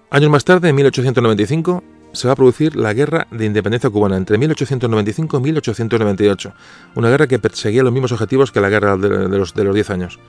Años 0.10 0.30
más 0.30 0.43
tarde, 0.43 0.69
en 0.69 0.75
1895, 0.75 1.84
se 2.13 2.27
va 2.27 2.34
a 2.34 2.36
producir 2.36 2.75
la 2.75 2.93
Guerra 2.93 3.27
de 3.32 3.45
Independencia 3.45 3.89
Cubana 3.89 4.17
entre 4.17 4.38
1895 4.38 5.38
y 5.38 5.41
1898, 5.41 6.54
una 6.95 7.10
guerra 7.10 7.27
que 7.27 7.39
perseguía 7.39 7.84
los 7.84 7.93
mismos 7.93 8.12
objetivos 8.12 8.51
que 8.51 8.60
la 8.60 8.69
guerra 8.69 8.97
de, 8.97 9.30
los, 9.30 9.54
de 9.54 9.63
los 9.63 9.73
10 9.73 9.89
años. 9.89 10.19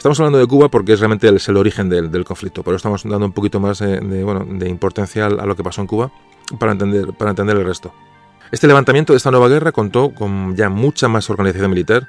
Estamos 0.00 0.18
hablando 0.18 0.38
de 0.38 0.46
Cuba 0.46 0.70
porque 0.70 0.94
es 0.94 1.00
realmente 1.00 1.28
el, 1.28 1.56
origen 1.58 1.90
del, 1.90 2.24
conflicto, 2.24 2.62
pero 2.62 2.74
estamos 2.74 3.02
dando 3.04 3.26
un 3.26 3.32
poquito 3.32 3.60
más 3.60 3.80
de, 3.80 4.24
bueno, 4.24 4.46
de 4.48 4.66
importancia 4.66 5.26
a 5.26 5.44
lo 5.44 5.54
que 5.54 5.62
pasó 5.62 5.82
en 5.82 5.86
Cuba 5.86 6.10
para 6.58 6.72
entender, 6.72 7.12
el 7.58 7.64
resto. 7.66 7.92
Este 8.50 8.66
levantamiento 8.66 9.12
de 9.12 9.18
esta 9.18 9.30
nueva 9.30 9.50
guerra 9.50 9.72
contó 9.72 10.14
con 10.14 10.56
ya 10.56 10.70
mucha 10.70 11.08
más 11.08 11.28
organización 11.28 11.68
militar 11.68 12.08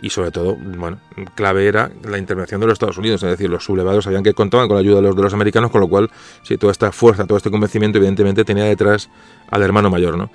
y 0.00 0.10
sobre 0.10 0.30
todo, 0.30 0.54
bueno, 0.54 1.00
clave 1.34 1.66
era 1.66 1.90
la 2.04 2.18
intervención 2.18 2.60
de 2.60 2.68
los 2.68 2.74
Estados 2.74 2.98
Unidos, 2.98 3.20
es 3.24 3.30
decir, 3.30 3.50
los 3.50 3.64
sublevados 3.64 4.04
sabían 4.04 4.22
que 4.22 4.32
contaban 4.32 4.68
con 4.68 4.76
la 4.76 4.82
ayuda 4.82 4.96
de 4.98 5.02
los, 5.02 5.16
de 5.16 5.22
los 5.22 5.34
americanos, 5.34 5.72
con 5.72 5.80
lo 5.80 5.88
cual, 5.88 6.08
sí, 6.44 6.56
toda 6.58 6.70
esta 6.70 6.92
fuerza, 6.92 7.26
todo 7.26 7.38
este 7.38 7.50
convencimiento, 7.50 7.98
evidentemente 7.98 8.44
tenía 8.44 8.66
detrás 8.66 9.10
al 9.50 9.62
hermano 9.62 9.90
mayor, 9.90 10.16
¿no? 10.16 10.30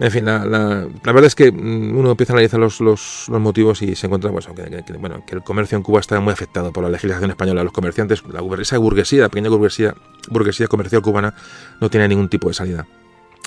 En 0.00 0.10
fin, 0.10 0.24
la, 0.24 0.46
la, 0.46 0.88
verdad 1.04 1.26
es 1.26 1.34
que 1.34 1.52
mm, 1.52 1.94
uno 1.94 2.12
empieza 2.12 2.32
a 2.32 2.36
analizar 2.36 2.58
los, 2.58 2.80
los, 2.80 3.26
los 3.28 3.38
motivos 3.40 3.82
y 3.82 3.94
se 3.94 4.06
encuentra 4.06 4.32
pues, 4.32 4.46
que, 4.46 4.92
bueno, 4.94 5.22
que 5.26 5.34
el 5.34 5.42
comercio 5.42 5.76
en 5.76 5.82
Cuba 5.82 6.00
está 6.00 6.18
muy 6.20 6.32
afectado 6.32 6.72
por 6.72 6.82
la 6.82 6.88
legislación 6.88 7.28
española. 7.28 7.62
Los 7.62 7.74
comerciantes, 7.74 8.22
la, 8.26 8.40
esa 8.62 8.78
burguesía, 8.78 9.20
la 9.20 9.28
pequeña 9.28 9.50
burguesía, 9.50 9.94
burguesía 10.30 10.68
comercial 10.68 11.02
cubana 11.02 11.34
no 11.82 11.90
tiene 11.90 12.08
ningún 12.08 12.30
tipo 12.30 12.48
de 12.48 12.54
salida. 12.54 12.86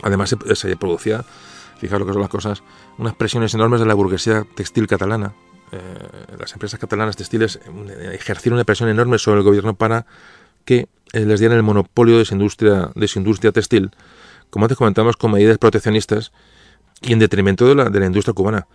Además 0.03 0.29
se, 0.29 0.55
se 0.55 0.77
producía, 0.77 1.25
fijaos 1.79 2.01
lo 2.01 2.05
que 2.05 2.13
son 2.13 2.21
las 2.21 2.29
cosas, 2.29 2.61
unas 2.99 3.15
presiones 3.15 3.51
enormes 3.55 3.79
de 3.79 3.87
la 3.87 3.95
burguesía 3.95 4.45
textil 4.55 4.85
catalana. 4.85 5.33
Eh, 5.71 5.79
las 6.37 6.53
empresas 6.53 6.79
catalanas 6.79 7.15
textiles 7.15 7.59
eh, 7.65 8.11
ejercieron 8.13 8.57
una 8.57 8.63
presión 8.63 8.89
enorme 8.89 9.17
sobre 9.17 9.39
el 9.39 9.43
gobierno 9.43 9.73
para 9.73 10.05
que 10.65 10.87
eh, 11.13 11.25
les 11.25 11.39
dieran 11.39 11.57
el 11.57 11.63
monopolio 11.63 12.19
de 12.19 12.25
su 12.25 12.35
industria, 12.35 12.91
de 12.93 13.07
su 13.07 13.17
industria 13.17 13.51
textil 13.51 13.89
como 14.53 14.65
antes 14.65 14.77
comentamos, 14.77 15.17
con 15.17 15.31
medidas 15.31 15.57
proteccionistas 15.57 16.31
y 17.01 17.11
en 17.11 17.17
detrimento 17.17 17.67
de 17.67 17.73
la, 17.73 17.89
de 17.89 17.99
la 17.99 18.05
industria 18.05 18.35
cubana. 18.35 18.67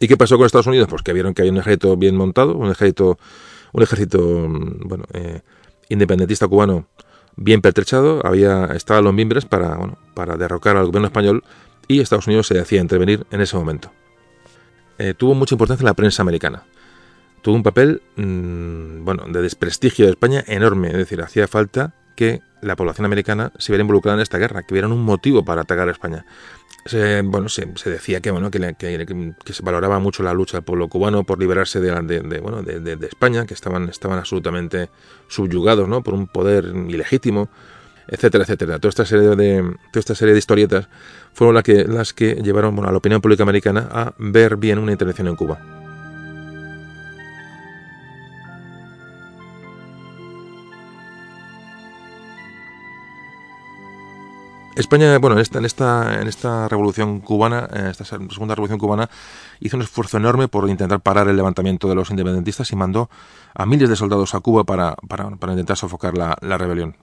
¿Y 0.00 0.06
qué 0.06 0.18
pasó 0.18 0.36
con 0.36 0.44
Estados 0.44 0.66
Unidos? 0.66 0.86
Pues 0.90 1.00
que 1.00 1.14
vieron 1.14 1.32
que 1.32 1.40
había 1.40 1.52
un 1.52 1.58
ejército 1.58 1.96
bien 1.96 2.14
montado, 2.14 2.54
un 2.54 2.70
ejército, 2.70 3.18
un 3.72 3.82
ejército 3.82 4.18
mm, 4.20 4.80
bueno, 4.86 5.04
eh, 5.14 5.40
independentista 5.88 6.46
cubano 6.46 6.88
bien 7.36 7.62
pertrechado, 7.62 8.20
había, 8.26 8.66
estaba 8.66 9.00
los 9.00 9.14
mimbres 9.14 9.46
para, 9.46 9.76
bueno, 9.76 9.96
para 10.12 10.36
derrocar 10.36 10.76
al 10.76 10.86
gobierno 10.86 11.06
español 11.06 11.42
y 11.88 12.00
Estados 12.00 12.26
Unidos 12.26 12.48
se 12.48 12.54
decía 12.54 12.82
intervenir 12.82 13.26
en 13.30 13.40
ese 13.40 13.56
momento. 13.56 13.90
Eh, 14.98 15.14
tuvo 15.14 15.32
mucha 15.34 15.54
importancia 15.54 15.86
la 15.86 15.94
prensa 15.94 16.20
americana. 16.20 16.64
Tuvo 17.40 17.54
un 17.54 17.62
papel 17.62 18.02
mm, 18.16 19.06
bueno, 19.06 19.24
de 19.26 19.40
desprestigio 19.40 20.04
de 20.04 20.10
España 20.10 20.44
enorme, 20.46 20.88
es 20.88 20.98
decir, 20.98 21.22
hacía 21.22 21.48
falta 21.48 21.94
que 22.14 22.40
la 22.60 22.76
población 22.76 23.04
americana 23.04 23.52
se 23.58 23.72
viera 23.72 23.82
involucrada 23.82 24.16
en 24.16 24.22
esta 24.22 24.38
guerra, 24.38 24.62
que 24.62 24.74
vieran 24.74 24.92
un 24.92 25.02
motivo 25.02 25.44
para 25.44 25.62
atacar 25.62 25.88
a 25.88 25.92
España. 25.92 26.24
Se, 26.86 27.22
bueno, 27.22 27.48
se, 27.48 27.66
decía 27.90 28.20
que, 28.20 28.30
bueno, 28.30 28.50
que, 28.50 28.58
se 28.58 29.62
valoraba 29.62 29.98
mucho 29.98 30.22
la 30.22 30.32
lucha 30.32 30.56
del 30.56 30.64
pueblo 30.64 30.88
cubano 30.88 31.24
por 31.24 31.38
liberarse 31.38 31.80
de, 31.80 32.20
de, 32.20 32.40
bueno, 32.40 32.62
de, 32.62 33.06
España, 33.06 33.46
que 33.46 33.54
estaban, 33.54 33.88
estaban 33.88 34.18
absolutamente 34.18 34.88
subyugados 35.28 35.88
¿no? 35.88 36.02
por 36.02 36.14
un 36.14 36.26
poder 36.26 36.64
ilegítimo, 36.88 37.48
etcétera, 38.08 38.44
etcétera. 38.44 38.78
Toda 38.78 38.90
esta 38.90 39.04
serie 39.04 39.28
de, 39.36 39.62
toda 39.62 40.00
esta 40.00 40.14
serie 40.14 40.32
de 40.32 40.38
historietas 40.38 40.88
fueron 41.34 41.54
las 41.54 41.64
que, 41.64 41.84
las 41.84 42.12
que 42.12 42.34
llevaron 42.36 42.74
bueno, 42.74 42.88
a 42.88 42.92
la 42.92 42.98
opinión 42.98 43.20
pública 43.20 43.42
americana 43.44 43.88
a 43.90 44.14
ver 44.18 44.56
bien 44.56 44.78
una 44.78 44.92
intervención 44.92 45.28
en 45.28 45.36
Cuba. 45.36 45.81
España, 54.76 55.18
bueno, 55.18 55.36
en 55.36 55.42
esta, 55.42 55.58
en 55.58 55.64
esta, 55.66 56.20
en 56.20 56.28
esta 56.28 56.66
revolución 56.68 57.20
cubana, 57.20 57.68
en 57.72 57.86
esta 57.86 58.04
segunda 58.04 58.54
revolución 58.54 58.78
cubana, 58.78 59.10
hizo 59.60 59.76
un 59.76 59.82
esfuerzo 59.82 60.16
enorme 60.16 60.48
por 60.48 60.68
intentar 60.68 61.00
parar 61.00 61.28
el 61.28 61.36
levantamiento 61.36 61.88
de 61.88 61.94
los 61.94 62.10
independentistas 62.10 62.72
y 62.72 62.76
mandó 62.76 63.10
a 63.54 63.66
miles 63.66 63.90
de 63.90 63.96
soldados 63.96 64.34
a 64.34 64.40
Cuba 64.40 64.64
para, 64.64 64.96
intentar 65.50 65.76
sofocar 65.76 66.16
la, 66.16 66.58
rebelión. 66.58 66.96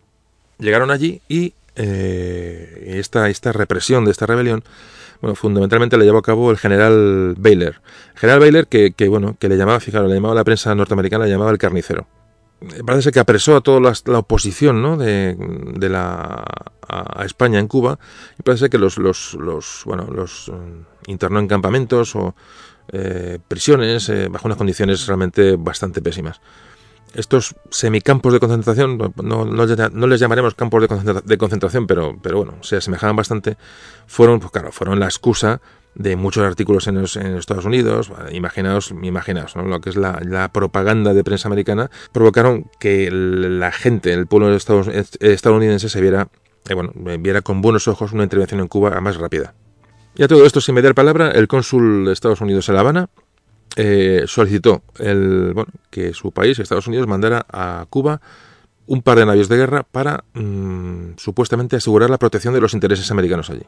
Llegaron 0.57 0.89
allí 0.89 1.21
y 1.29 1.53
eh, 1.75 2.95
esta, 2.97 3.51
represión 3.51 4.03
de 4.03 4.11
esta 4.11 4.25
rebelión, 4.25 4.63
bueno, 5.21 5.35
fundamentalmente 5.35 5.95
la 5.97 6.05
llevó 6.05 6.17
a 6.17 6.23
cabo 6.23 6.49
el 6.49 6.57
general 6.57 7.35
Baylor. 7.37 7.81
General 8.15 8.39
Baylor 8.39 8.67
que, 8.67 8.93
que, 8.93 9.07
bueno, 9.09 9.35
que 9.39 9.47
le 9.47 9.57
llamaba, 9.57 9.79
fijaros, 9.79 10.09
le 10.09 10.15
llamaba 10.15 10.33
la 10.33 10.43
prensa 10.43 10.73
norteamericana, 10.73 11.25
le 11.25 11.31
llamaba 11.31 11.51
el 11.51 11.59
carnicero 11.59 12.07
parece 12.85 13.11
que 13.11 13.19
apresó 13.19 13.55
a 13.55 13.61
toda 13.61 13.79
la, 13.79 14.19
oposición 14.19 14.81
¿no? 14.81 14.97
de, 14.97 15.35
de 15.37 15.89
la, 15.89 16.43
a, 16.87 17.23
España 17.25 17.59
en 17.59 17.67
Cuba 17.67 17.99
y 18.37 18.43
parece 18.43 18.69
que 18.69 18.77
los, 18.77 18.97
los, 18.97 19.35
los, 19.35 19.83
bueno, 19.85 20.07
los 20.11 20.49
mm, 20.49 21.11
internó 21.11 21.39
en 21.39 21.47
campamentos 21.47 22.15
o 22.15 22.35
eh, 22.91 23.39
prisiones 23.47 24.09
eh, 24.09 24.27
bajo 24.29 24.47
unas 24.47 24.57
condiciones 24.57 25.05
realmente 25.07 25.55
bastante 25.57 26.01
pésimas. 26.01 26.41
Estos 27.13 27.55
semicampos 27.71 28.33
de 28.33 28.39
concentración, 28.39 28.97
no, 29.23 29.45
no, 29.45 30.07
les 30.07 30.19
llamaremos 30.19 30.53
campos 30.53 30.87
de, 30.87 31.21
de, 31.23 31.37
concentración, 31.39 31.87
pero, 31.87 32.15
pero 32.21 32.37
bueno, 32.37 32.61
se 32.61 32.77
asemejaban 32.77 33.15
bastante, 33.15 33.57
fueron, 34.05 34.39
pues 34.39 34.51
claro, 34.51 34.71
fueron 34.71 34.99
la 34.99 35.05
excusa 35.05 35.59
de 35.95 36.15
muchos 36.15 36.43
artículos 36.43 36.87
en, 36.87 37.01
los, 37.01 37.15
Estados 37.15 37.65
Unidos, 37.65 38.11
imaginaos, 38.31 38.91
imaginaos 38.91 39.55
lo 39.55 39.81
que 39.81 39.89
es 39.89 39.95
la, 39.95 40.49
propaganda 40.53 41.13
de 41.13 41.23
prensa 41.23 41.47
americana, 41.47 41.89
provocaron 42.11 42.69
que 42.79 43.09
la 43.11 43.71
gente, 43.71 44.13
el 44.13 44.27
pueblo 44.27 44.55
estadounidense 44.55 45.89
se 45.89 46.01
viera, 46.01 46.29
eh, 46.69 46.73
bueno, 46.73 46.93
viera 47.19 47.41
con 47.41 47.61
buenos 47.61 47.87
ojos 47.87 48.13
una 48.13 48.23
intervención 48.23 48.59
en 48.61 48.67
Cuba 48.67 48.99
más 49.01 49.17
rápida. 49.17 49.53
Y 50.15 50.23
a 50.23 50.27
todo 50.27 50.45
esto, 50.45 50.61
sin 50.61 50.75
mediar 50.75 50.95
palabra, 50.95 51.31
el 51.31 51.47
cónsul 51.47 52.05
de 52.05 52.13
Estados 52.13 52.41
Unidos 52.41 52.67
en 52.69 52.75
La 52.75 52.81
Habana 52.81 53.09
eh, 53.75 54.23
solicitó 54.25 54.83
el, 54.97 55.53
bueno, 55.53 55.71
que 55.89 56.13
su 56.13 56.31
país, 56.31 56.59
Estados 56.59 56.87
Unidos, 56.87 57.07
mandara 57.07 57.45
a 57.51 57.85
Cuba 57.89 58.21
un 58.87 59.03
par 59.03 59.19
de 59.19 59.25
navios 59.25 59.49
de 59.49 59.57
guerra 59.57 59.83
para 59.83 60.23
mm, 60.33 61.11
supuestamente 61.17 61.75
asegurar 61.75 62.09
la 62.09 62.17
protección 62.17 62.53
de 62.55 62.61
los 62.61 62.73
intereses 62.73 63.09
americanos 63.11 63.49
allí. 63.51 63.63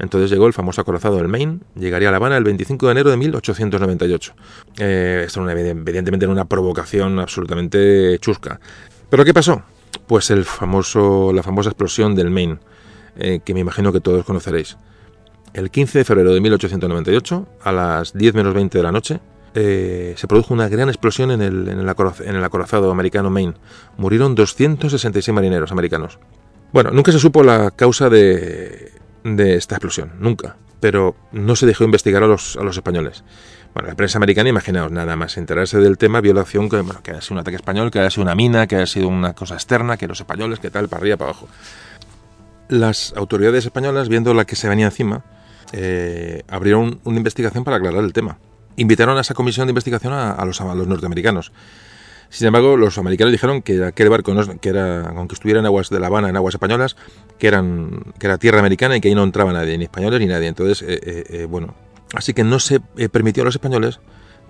Entonces 0.00 0.30
llegó 0.30 0.46
el 0.46 0.54
famoso 0.54 0.80
acorazado 0.80 1.18
del 1.18 1.28
Maine, 1.28 1.60
llegaría 1.76 2.08
a 2.08 2.10
La 2.10 2.16
Habana 2.16 2.38
el 2.38 2.44
25 2.44 2.86
de 2.86 2.92
enero 2.92 3.10
de 3.10 3.18
1898. 3.18 4.34
Eh, 4.78 5.24
esto 5.26 5.48
evidentemente 5.48 6.24
era 6.24 6.32
una 6.32 6.46
provocación 6.46 7.18
absolutamente 7.18 8.18
chusca. 8.18 8.58
¿Pero 9.10 9.24
qué 9.26 9.34
pasó? 9.34 9.62
Pues 10.06 10.30
la 10.30 10.44
famosa 11.42 11.68
explosión 11.68 12.14
del 12.14 12.30
Maine, 12.30 12.58
eh, 13.16 13.40
que 13.44 13.52
me 13.52 13.60
imagino 13.60 13.92
que 13.92 14.00
todos 14.00 14.24
conoceréis. 14.24 14.78
El 15.52 15.70
15 15.70 15.98
de 15.98 16.04
febrero 16.04 16.32
de 16.32 16.40
1898, 16.40 17.46
a 17.62 17.72
las 17.72 18.14
10 18.14 18.34
menos 18.34 18.54
20 18.54 18.78
de 18.78 18.82
la 18.82 18.92
noche, 18.92 19.20
eh, 19.54 20.14
se 20.16 20.28
produjo 20.28 20.54
una 20.54 20.68
gran 20.68 20.88
explosión 20.88 21.30
en 21.30 21.42
el, 21.42 21.68
en, 21.68 21.78
el 21.80 22.44
acorazado 22.44 22.90
americano 22.90 23.28
Maine. 23.28 23.54
Murieron 23.98 24.34
266 24.34 25.34
marineros 25.34 25.72
americanos. 25.72 26.18
Bueno, 26.72 26.90
nunca 26.92 27.12
se 27.12 27.18
supo 27.18 27.42
la 27.42 27.72
causa 27.72 28.08
de, 28.08 28.99
de 29.24 29.56
esta 29.56 29.76
explosión, 29.76 30.12
nunca. 30.18 30.56
Pero 30.80 31.14
no 31.32 31.56
se 31.56 31.66
dejó 31.66 31.84
investigar 31.84 32.22
a 32.22 32.26
los, 32.26 32.56
a 32.56 32.62
los 32.62 32.76
españoles. 32.76 33.22
Bueno, 33.74 33.88
la 33.88 33.94
prensa 33.94 34.18
americana, 34.18 34.48
imaginaos, 34.48 34.90
nada 34.90 35.14
más 35.14 35.36
enterarse 35.36 35.78
del 35.78 35.96
tema, 35.96 36.20
violación, 36.20 36.68
que, 36.68 36.80
bueno, 36.80 37.02
que 37.02 37.12
haya 37.12 37.20
sido 37.20 37.34
un 37.34 37.40
ataque 37.40 37.56
español, 37.56 37.90
que 37.90 38.00
haya 38.00 38.10
sido 38.10 38.22
una 38.22 38.34
mina, 38.34 38.66
que 38.66 38.76
haya 38.76 38.86
sido 38.86 39.08
una 39.08 39.34
cosa 39.34 39.54
externa, 39.54 39.96
que 39.96 40.08
los 40.08 40.18
españoles, 40.18 40.58
que 40.58 40.70
tal, 40.70 40.88
para 40.88 41.00
arriba, 41.02 41.16
para 41.16 41.30
abajo. 41.30 41.48
Las 42.68 43.12
autoridades 43.16 43.64
españolas, 43.64 44.08
viendo 44.08 44.34
la 44.34 44.44
que 44.44 44.56
se 44.56 44.68
venía 44.68 44.86
encima, 44.86 45.22
eh, 45.72 46.42
abrieron 46.48 47.00
una 47.04 47.18
investigación 47.18 47.62
para 47.62 47.76
aclarar 47.76 48.02
el 48.02 48.12
tema. 48.12 48.38
Invitaron 48.76 49.16
a 49.18 49.20
esa 49.20 49.34
comisión 49.34 49.66
de 49.66 49.70
investigación 49.70 50.12
a, 50.12 50.44
los, 50.44 50.60
a 50.60 50.74
los 50.74 50.86
norteamericanos. 50.86 51.52
Sin 52.30 52.46
embargo, 52.46 52.76
los 52.76 52.96
americanos 52.96 53.32
dijeron 53.32 53.60
que 53.60 53.84
aquel 53.84 54.08
barco, 54.08 54.32
que 54.60 54.68
era, 54.68 55.08
aunque 55.08 55.34
estuviera 55.34 55.58
en 55.58 55.66
aguas 55.66 55.90
de 55.90 55.98
La 55.98 56.06
Habana, 56.06 56.28
en 56.28 56.36
aguas 56.36 56.54
españolas, 56.54 56.96
que, 57.38 57.48
eran, 57.48 58.04
que 58.20 58.28
era 58.28 58.38
tierra 58.38 58.60
americana 58.60 58.96
y 58.96 59.00
que 59.00 59.08
ahí 59.08 59.16
no 59.16 59.24
entraba 59.24 59.52
nadie, 59.52 59.76
ni 59.76 59.84
españoles 59.84 60.20
ni 60.20 60.26
nadie. 60.26 60.46
Entonces, 60.46 60.80
eh, 60.82 61.00
eh, 61.02 61.24
eh, 61.28 61.44
bueno, 61.46 61.74
así 62.14 62.32
que 62.32 62.44
no 62.44 62.60
se 62.60 62.78
permitió 63.10 63.42
a 63.42 63.46
los 63.46 63.56
españoles 63.56 63.98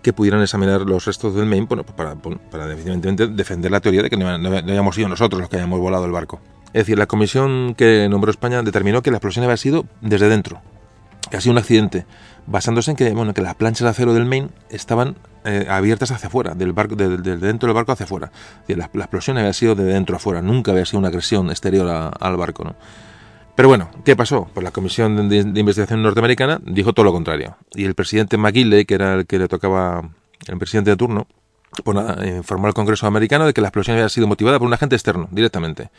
que 0.02 0.12
pudieran 0.12 0.42
examinar 0.42 0.82
los 0.82 1.06
restos 1.06 1.34
del 1.34 1.46
Maine 1.46 1.66
bueno, 1.66 1.84
para, 1.84 2.16
para 2.16 2.66
definitivamente 2.66 3.26
defender 3.28 3.70
la 3.70 3.80
teoría 3.80 4.02
de 4.02 4.10
que 4.10 4.16
no, 4.18 4.36
no, 4.36 4.56
hayamos 4.56 4.94
sido 4.94 5.08
nosotros 5.08 5.40
los 5.40 5.48
que 5.48 5.56
hayamos 5.56 5.80
volado 5.80 6.04
el 6.04 6.12
barco. 6.12 6.38
Es 6.66 6.82
decir, 6.82 6.98
la 6.98 7.06
comisión 7.06 7.74
que 7.74 8.08
nombró 8.10 8.30
España 8.30 8.62
determinó 8.62 9.02
que 9.02 9.10
la 9.10 9.16
explosión 9.16 9.44
había 9.44 9.56
sido 9.56 9.86
desde 10.02 10.28
dentro, 10.28 10.60
que 11.30 11.38
ha 11.38 11.40
sido 11.40 11.52
un 11.52 11.58
accidente, 11.58 12.04
basándose 12.46 12.90
en 12.90 12.98
que, 12.98 13.10
bueno, 13.12 13.32
que 13.32 13.40
las 13.40 13.54
planchas 13.54 13.84
de 13.84 13.90
acero 13.90 14.12
del 14.12 14.26
Maine 14.26 14.48
estaban 14.68 15.16
eh, 15.44 15.66
abiertas 15.68 16.10
hacia 16.10 16.28
afuera, 16.28 16.54
del 16.54 16.72
barco, 16.72 16.96
de, 16.96 17.16
dentro 17.16 17.66
del 17.66 17.74
barco 17.74 17.92
hacia 17.92 18.04
afuera. 18.04 18.30
la, 18.68 18.84
explosión 18.84 19.38
había 19.38 19.52
sido 19.54 19.74
de 19.74 19.84
dentro 19.84 20.16
afuera, 20.16 20.42
nunca 20.42 20.72
había 20.72 20.84
sido 20.84 20.98
una 20.98 21.08
agresión 21.08 21.48
exterior 21.48 22.12
al 22.18 22.36
barco. 22.36 22.64
¿no? 22.64 22.76
Pero 23.54 23.68
bueno, 23.68 23.90
¿qué 24.04 24.16
pasó? 24.16 24.48
Pues 24.52 24.64
la 24.64 24.70
Comisión 24.70 25.28
de, 25.28 25.38
Investigación 25.38 26.02
Norteamericana 26.02 26.60
dijo 26.64 26.92
todo 26.92 27.04
lo 27.04 27.12
contrario. 27.12 27.56
Y 27.74 27.84
el 27.84 27.94
presidente 27.94 28.36
McGinley, 28.36 28.84
que 28.84 28.94
era 28.94 29.14
el 29.14 29.26
que 29.26 29.38
le 29.38 29.48
tocaba 29.48 30.10
el 30.46 30.58
presidente 30.58 30.90
de 30.90 30.96
turno, 30.96 31.26
pues 31.84 31.94
nada, 31.94 32.26
informó 32.26 32.66
al 32.66 32.74
Congreso 32.74 33.06
americano 33.06 33.46
de 33.46 33.52
que 33.54 33.60
la 33.60 33.68
explosión 33.68 33.96
había 33.96 34.08
sido 34.08 34.26
motivada 34.26 34.58
por 34.58 34.66
un 34.66 34.74
agente 34.74 34.96
externo, 34.96 35.28
directamente. 35.30 35.90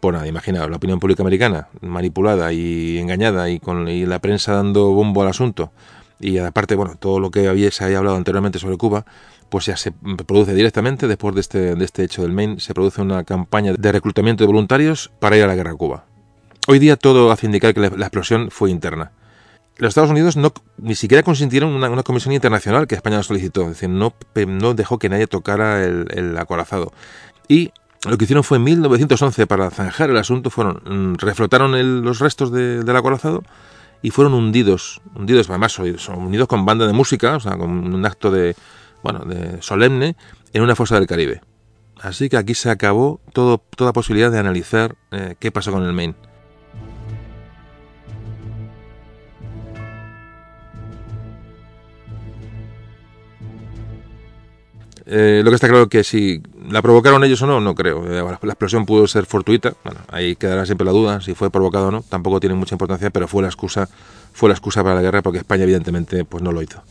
Pues 0.00 0.14
nada, 0.14 0.26
imaginaos, 0.28 0.70
la 0.70 0.76
opinión 0.76 1.00
pública 1.00 1.22
americana 1.22 1.68
manipulada 1.80 2.52
y 2.52 2.98
engañada 2.98 3.50
y 3.50 3.58
con 3.58 3.86
la 3.86 4.18
prensa 4.20 4.52
dando 4.52 4.92
bombo 4.92 5.22
al 5.22 5.28
asunto 5.28 5.72
y 6.20 6.38
aparte, 6.38 6.74
bueno, 6.74 6.96
todo 6.98 7.20
lo 7.20 7.30
que 7.30 7.48
había, 7.48 7.70
se 7.70 7.84
había 7.84 7.98
hablado 7.98 8.16
anteriormente 8.16 8.58
sobre 8.58 8.76
Cuba, 8.76 9.04
pues 9.48 9.66
ya 9.66 9.76
se 9.76 9.92
produce 9.92 10.54
directamente, 10.54 11.06
después 11.06 11.34
de 11.34 11.40
este, 11.40 11.74
de 11.74 11.84
este 11.84 12.04
hecho 12.04 12.22
del 12.22 12.32
Maine, 12.32 12.60
se 12.60 12.74
produce 12.74 13.00
una 13.00 13.24
campaña 13.24 13.72
de 13.72 13.92
reclutamiento 13.92 14.42
de 14.42 14.46
voluntarios 14.46 15.10
para 15.20 15.36
ir 15.36 15.44
a 15.44 15.46
la 15.46 15.54
guerra 15.54 15.72
a 15.72 15.76
Cuba. 15.76 16.04
Hoy 16.66 16.78
día 16.78 16.96
todo 16.96 17.30
hace 17.30 17.46
indicar 17.46 17.72
que 17.72 17.80
la, 17.80 17.86
explosión 17.86 18.50
fue 18.50 18.70
interna. 18.70 19.12
Los 19.78 19.90
Estados 19.90 20.10
Unidos 20.10 20.36
no, 20.36 20.52
ni 20.76 20.96
siquiera 20.96 21.22
consintieron 21.22 21.70
una, 21.70 21.88
una 21.88 22.02
comisión 22.02 22.34
internacional 22.34 22.86
que 22.88 22.96
España 22.96 23.22
solicitó, 23.22 23.68
decir, 23.68 23.88
no, 23.88 24.12
no 24.46 24.74
dejó 24.74 24.98
que 24.98 25.08
nadie 25.08 25.28
tocara 25.28 25.84
el, 25.84 26.08
el 26.10 26.36
acorazado. 26.36 26.92
Y 27.46 27.70
lo 28.06 28.18
que 28.18 28.24
hicieron 28.24 28.44
fue 28.44 28.58
en 28.58 28.64
1911 28.64 29.46
para 29.46 29.70
zanjar 29.70 30.10
el 30.10 30.16
asunto, 30.16 30.50
fueron 30.50 30.82
mm, 30.84 31.14
reflotaron 31.18 32.02
los 32.04 32.18
restos 32.18 32.52
del 32.52 32.96
acorazado 32.96 33.42
y 34.02 34.10
fueron 34.10 34.34
hundidos, 34.34 35.00
hundidos 35.14 35.48
además 35.50 35.78
unidos 35.78 36.48
con 36.48 36.64
banda 36.64 36.86
de 36.86 36.92
música, 36.92 37.36
o 37.36 37.40
sea, 37.40 37.56
con 37.56 37.70
un 37.94 38.06
acto 38.06 38.30
de, 38.30 38.54
bueno, 39.02 39.20
de 39.20 39.60
solemne 39.62 40.16
en 40.52 40.62
una 40.62 40.76
fosa 40.76 40.96
del 40.96 41.06
Caribe. 41.06 41.40
Así 42.00 42.28
que 42.28 42.36
aquí 42.36 42.54
se 42.54 42.70
acabó 42.70 43.20
todo, 43.32 43.58
toda 43.58 43.92
posibilidad 43.92 44.30
de 44.30 44.38
analizar 44.38 44.94
eh, 45.10 45.34
qué 45.38 45.50
pasó 45.50 45.72
con 45.72 45.82
el 45.82 45.92
Maine. 45.92 46.14
Eh, 55.10 55.40
lo 55.42 55.50
que 55.50 55.54
está 55.54 55.68
claro 55.68 55.88
que 55.88 56.04
si 56.04 56.42
la 56.68 56.82
provocaron 56.82 57.24
ellos 57.24 57.40
o 57.40 57.46
no, 57.46 57.60
no 57.60 57.74
creo. 57.74 58.04
Eh, 58.06 58.22
la 58.42 58.52
explosión 58.52 58.84
pudo 58.84 59.06
ser 59.06 59.24
fortuita. 59.24 59.72
Bueno, 59.82 60.00
ahí 60.08 60.36
quedará 60.36 60.66
siempre 60.66 60.84
la 60.84 60.92
duda 60.92 61.22
si 61.22 61.34
fue 61.34 61.50
provocado 61.50 61.88
o 61.88 61.90
no. 61.90 62.02
Tampoco 62.02 62.40
tiene 62.40 62.54
mucha 62.54 62.74
importancia, 62.74 63.08
pero 63.08 63.26
fue 63.26 63.40
la 63.40 63.48
excusa, 63.48 63.88
fue 64.34 64.50
la 64.50 64.54
excusa 64.54 64.82
para 64.82 64.96
la 64.96 65.02
guerra 65.02 65.22
porque 65.22 65.38
España 65.38 65.62
evidentemente 65.64 66.26
pues 66.26 66.42
no 66.42 66.52
lo 66.52 66.60
hizo. 66.60 66.82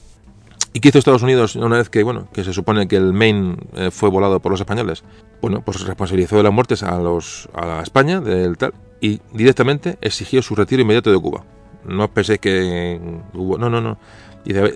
¿Y 0.74 0.80
qué 0.80 0.90
hizo 0.90 0.98
Estados 0.98 1.22
Unidos 1.22 1.56
una 1.56 1.78
vez 1.78 1.90
que, 1.90 2.04
bueno, 2.04 2.28
que 2.34 2.44
se 2.44 2.54
supone 2.54 2.88
que 2.88 2.98
el 2.98 3.14
Maine 3.14 3.58
eh, 3.76 3.92
fue 3.92 4.10
volado 4.10 4.40
por 4.40 4.52
los 4.52 4.62
españoles? 4.62 5.04
Bueno, 5.42 5.62
pues 5.62 5.80
responsabilizó 5.82 6.38
de 6.38 6.44
las 6.44 6.54
muertes 6.54 6.82
a 6.84 6.98
los 6.98 7.50
a 7.54 7.82
España 7.82 8.20
del 8.20 8.58
tal 8.58 8.74
y 9.00 9.22
directamente 9.32 9.98
exigió 10.02 10.42
su 10.42 10.56
retiro 10.56 10.82
inmediato 10.82 11.12
de 11.12 11.20
Cuba. 11.20 11.44
No 11.86 12.08
pensé 12.10 12.40
que 12.40 13.00
hubo, 13.34 13.58
no, 13.58 13.70
no, 13.70 13.80
no. 13.80 13.98
Dice, 14.48 14.74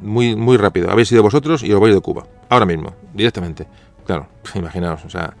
muy, 0.00 0.34
muy 0.36 0.56
rápido, 0.56 0.90
habéis 0.90 1.08
sido 1.08 1.22
vosotros 1.22 1.62
y 1.62 1.70
os 1.70 1.78
voy 1.78 1.92
de 1.92 2.00
Cuba. 2.00 2.26
Ahora 2.48 2.64
mismo, 2.64 2.94
directamente. 3.12 3.66
Claro, 4.06 4.26
imaginaos, 4.54 5.04
o 5.04 5.10
sea, 5.10 5.34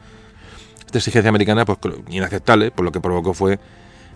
esta 0.84 0.98
exigencia 0.98 1.30
americana, 1.30 1.64
pues 1.64 1.78
inaceptable, 2.10 2.70
por 2.70 2.84
lo 2.84 2.92
que 2.92 3.00
provocó 3.00 3.32
fue 3.32 3.58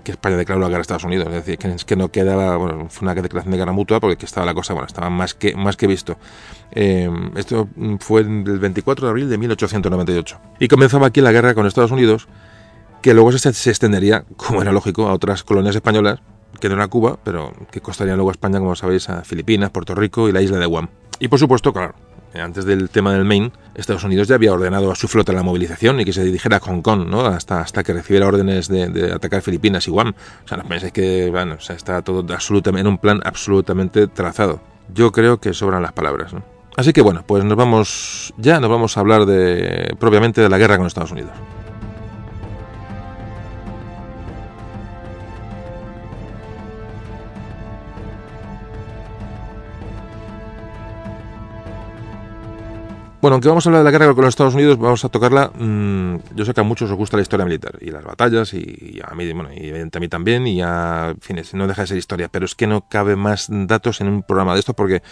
que 0.04 0.12
España 0.12 0.36
declaró 0.36 0.60
la 0.60 0.68
guerra 0.68 0.80
a 0.80 0.82
Estados 0.82 1.04
Unidos. 1.04 1.28
Es 1.28 1.32
decir, 1.32 1.56
que, 1.56 1.74
que 1.86 1.96
no 1.96 2.10
quedaba, 2.10 2.58
bueno, 2.58 2.86
fue 2.90 3.06
una 3.06 3.14
declaración 3.14 3.50
de 3.50 3.56
guerra 3.56 3.72
mutua 3.72 3.98
porque 3.98 4.26
estaba 4.26 4.44
la 4.44 4.52
cosa, 4.52 4.74
bueno, 4.74 4.86
estaba 4.86 5.08
más 5.08 5.32
que, 5.32 5.56
más 5.56 5.78
que 5.78 5.86
visto. 5.86 6.18
Eh, 6.72 7.10
esto 7.34 7.66
fue 8.00 8.20
el 8.20 8.58
24 8.58 9.06
de 9.06 9.10
abril 9.10 9.30
de 9.30 9.38
1898. 9.38 10.38
Y 10.60 10.68
comenzaba 10.68 11.06
aquí 11.06 11.22
la 11.22 11.32
guerra 11.32 11.54
con 11.54 11.66
Estados 11.66 11.92
Unidos, 11.92 12.28
que 13.00 13.14
luego 13.14 13.32
se, 13.32 13.52
se 13.54 13.70
extendería, 13.70 14.26
como 14.36 14.60
era 14.60 14.70
lógico, 14.70 15.08
a 15.08 15.14
otras 15.14 15.42
colonias 15.42 15.74
españolas 15.74 16.20
que 16.58 16.68
no 16.68 16.74
era 16.74 16.88
Cuba, 16.88 17.18
pero 17.22 17.52
que 17.70 17.80
costaría 17.80 18.14
luego 18.14 18.30
a 18.30 18.32
España, 18.32 18.58
como 18.58 18.76
sabéis, 18.76 19.09
a 19.09 19.22
Filipinas, 19.22 19.70
Puerto 19.70 19.94
Rico 19.94 20.28
y 20.28 20.32
la 20.32 20.42
isla 20.42 20.59
de 20.59 20.66
Guam. 20.66 20.88
Y 21.18 21.28
por 21.28 21.38
supuesto, 21.38 21.72
claro, 21.72 21.94
antes 22.40 22.64
del 22.64 22.90
tema 22.90 23.12
del 23.12 23.24
Maine, 23.24 23.52
Estados 23.74 24.04
Unidos 24.04 24.28
ya 24.28 24.34
había 24.34 24.52
ordenado 24.52 24.90
a 24.90 24.94
su 24.94 25.09
flota 25.09 25.32
la 25.32 25.42
movilización 25.42 26.00
y 26.00 26.04
que 26.04 26.12
se 26.12 26.24
dirigiera 26.24 26.59
a 26.59 26.61
Hong 26.61 26.82
Kong, 26.82 27.07
¿no? 27.09 27.20
Hasta, 27.20 27.61
hasta 27.61 27.82
que 27.82 27.92
recibiera 27.92 28.26
órdenes 28.26 28.68
de, 28.68 29.12
atacar 29.12 29.42
Filipinas 29.42 29.86
y 29.88 29.90
Guam. 29.90 30.14
O 30.44 30.48
sea, 30.48 30.59
no 30.59 30.64
pensáis 30.64 30.92
que, 30.92 31.30
bueno, 31.30 31.54
o 31.54 31.61
sea, 31.61 31.76
está 31.76 32.02
todo 32.02 32.24
absolutamente, 32.32 32.80
en 32.82 32.86
un 32.86 32.98
plan 32.98 33.20
absolutamente 33.24 34.07
trazado. 34.07 34.61
Yo 34.92 35.12
creo 35.12 35.40
que 35.40 35.52
sobran 35.54 35.82
las 35.82 35.92
palabras, 35.92 36.32
¿no? 36.32 36.42
Así 36.76 36.92
que 36.92 37.00
bueno, 37.00 37.24
pues 37.26 37.42
nos 37.42 37.57
vamos, 37.57 38.34
ya 38.36 38.61
nos 38.61 38.68
vamos 38.68 38.96
a 38.96 39.00
hablar 39.00 39.24
de, 39.24 39.96
propiamente 39.98 40.42
de 40.42 40.48
la 40.50 40.59
guerra 40.59 40.76
con 40.76 40.86
Estados 40.86 41.12
Unidos. 41.12 41.32
Bueno, 53.22 53.36
aunque 53.36 53.48
vamos 53.48 53.66
a 53.66 53.70
hablar 53.70 53.80
de 53.80 53.84
la 53.84 53.98
guerra 53.98 54.14
con 54.14 54.24
los 54.24 54.32
Estados 54.32 54.54
Unidos, 54.54 54.78
vamos 54.78 55.02
a 55.04 55.08
tocarla. 55.08 55.50
Mmm, 55.58 56.16
yo 56.34 56.44
sé 56.44 56.52
que 56.52 56.60
a 56.60 56.64
muchos 56.64 56.90
os 56.90 56.96
gusta 56.96 57.16
la 57.16 57.22
historia 57.22 57.46
militar 57.46 57.78
y 57.80 57.90
las 57.90 58.04
batallas, 58.04 58.52
y, 58.52 59.00
a 59.02 59.14
mí, 59.14 59.32
bueno, 59.32 59.48
y 59.54 59.70
a 59.70 60.00
mí 60.00 60.08
también, 60.08 60.46
y 60.46 60.60
a 60.60 61.14
fines, 61.20 61.54
no 61.54 61.66
deja 61.66 61.82
de 61.82 61.88
ser 61.88 61.96
historia, 61.96 62.28
pero 62.28 62.44
es 62.44 62.54
que 62.54 62.66
no 62.66 62.82
cabe 62.88 63.16
más 63.16 63.48
datos 63.50 64.02
en 64.02 64.08
un 64.08 64.22
programa 64.22 64.52
de 64.52 64.60
esto 64.60 64.74
porque, 64.74 65.02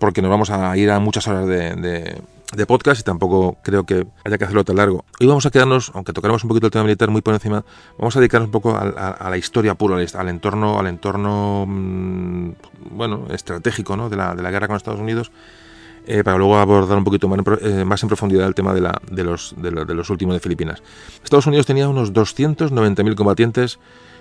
porque 0.00 0.20
nos 0.20 0.30
vamos 0.30 0.50
a 0.50 0.76
ir 0.76 0.90
a 0.90 0.98
muchas 0.98 1.28
horas 1.28 1.46
de, 1.46 2.20
de, 2.56 2.66
podcast 2.66 3.00
y 3.00 3.04
tampoco 3.04 3.56
creo 3.62 3.84
que 3.84 4.04
haya 4.24 4.36
que 4.36 4.44
hacerlo 4.44 4.64
tan 4.64 4.76
largo. 4.76 5.04
Hoy 5.20 5.28
vamos 5.28 5.46
a 5.46 5.50
quedarnos, 5.50 5.92
aunque 5.94 6.12
tocaremos 6.12 6.42
un 6.42 6.48
poquito 6.48 6.66
el 6.66 6.72
tema 6.72 6.84
militar 6.84 7.08
muy 7.08 7.22
por 7.22 7.34
encima, 7.34 7.64
vamos 7.98 8.16
a 8.16 8.20
dedicarnos 8.20 8.48
un 8.48 8.52
poco 8.52 8.74
a, 8.74 8.80
a, 8.80 9.30
la 9.30 9.36
historia 9.36 9.76
pura, 9.76 9.96
al, 9.96 10.28
entorno, 10.28 10.80
al 10.80 10.88
entorno, 10.88 11.66
mmm, 11.68 12.50
bueno, 12.90 13.26
estratégico, 13.30 13.96
¿no? 13.96 14.08
de, 14.10 14.16
la, 14.16 14.34
de 14.34 14.42
la 14.42 14.50
guerra 14.50 14.66
con 14.66 14.76
Estados 14.76 15.00
Unidos 15.00 15.30
eh, 16.06 16.22
para 16.24 16.38
luego 16.38 16.56
abordar 16.56 16.98
un 16.98 17.04
poquito 17.04 17.28
eh, 17.60 17.84
más, 17.84 18.02
en 18.02 18.08
profundidad 18.08 18.46
el 18.46 18.54
tema 18.54 18.74
de, 18.74 18.80
la, 18.80 19.00
de, 19.10 19.24
los, 19.24 19.54
de, 19.56 19.70
los 19.70 20.10
últimos 20.10 20.34
de 20.34 20.40
Filipinas. 20.40 20.82
Estados 21.22 21.46
Unidos 21.46 21.66
tenía 21.66 21.88
unos 21.88 22.12
290.000 22.12 23.14
combatientes 23.14 23.78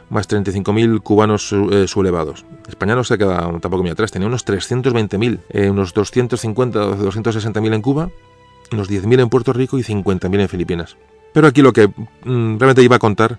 más 0.10 0.30
35.000 0.30 1.02
cubanos 1.02 1.54
eh, 1.54 1.88
sublevados. 1.88 2.46
España 2.68 2.96
no 2.96 3.04
se 3.04 3.18
queda 3.18 3.40
tampoco 3.60 3.84
muy 3.84 3.92
atrás, 3.92 4.12
tenía 4.12 4.28
unos 4.28 4.46
320.000, 4.46 5.40
eh, 5.50 5.70
unos 5.70 5.94
250 5.94 6.80
o 6.80 6.98
260.000 6.98 7.74
en 7.74 7.82
Cuba, 7.82 8.10
unos 8.72 8.90
10.000 8.90 9.22
en 9.22 9.30
Puerto 9.30 9.54
Rico 9.54 9.78
y 9.78 9.84
50.000 9.84 10.42
en 10.42 10.50
Filipinas. 10.50 10.98
Pero 11.34 11.48
aquí 11.48 11.62
lo 11.62 11.74
que 11.74 11.88
mm, 11.88 12.58
realmente 12.58 12.84
iba 12.84 12.96
a 12.96 13.00
contar 13.00 13.38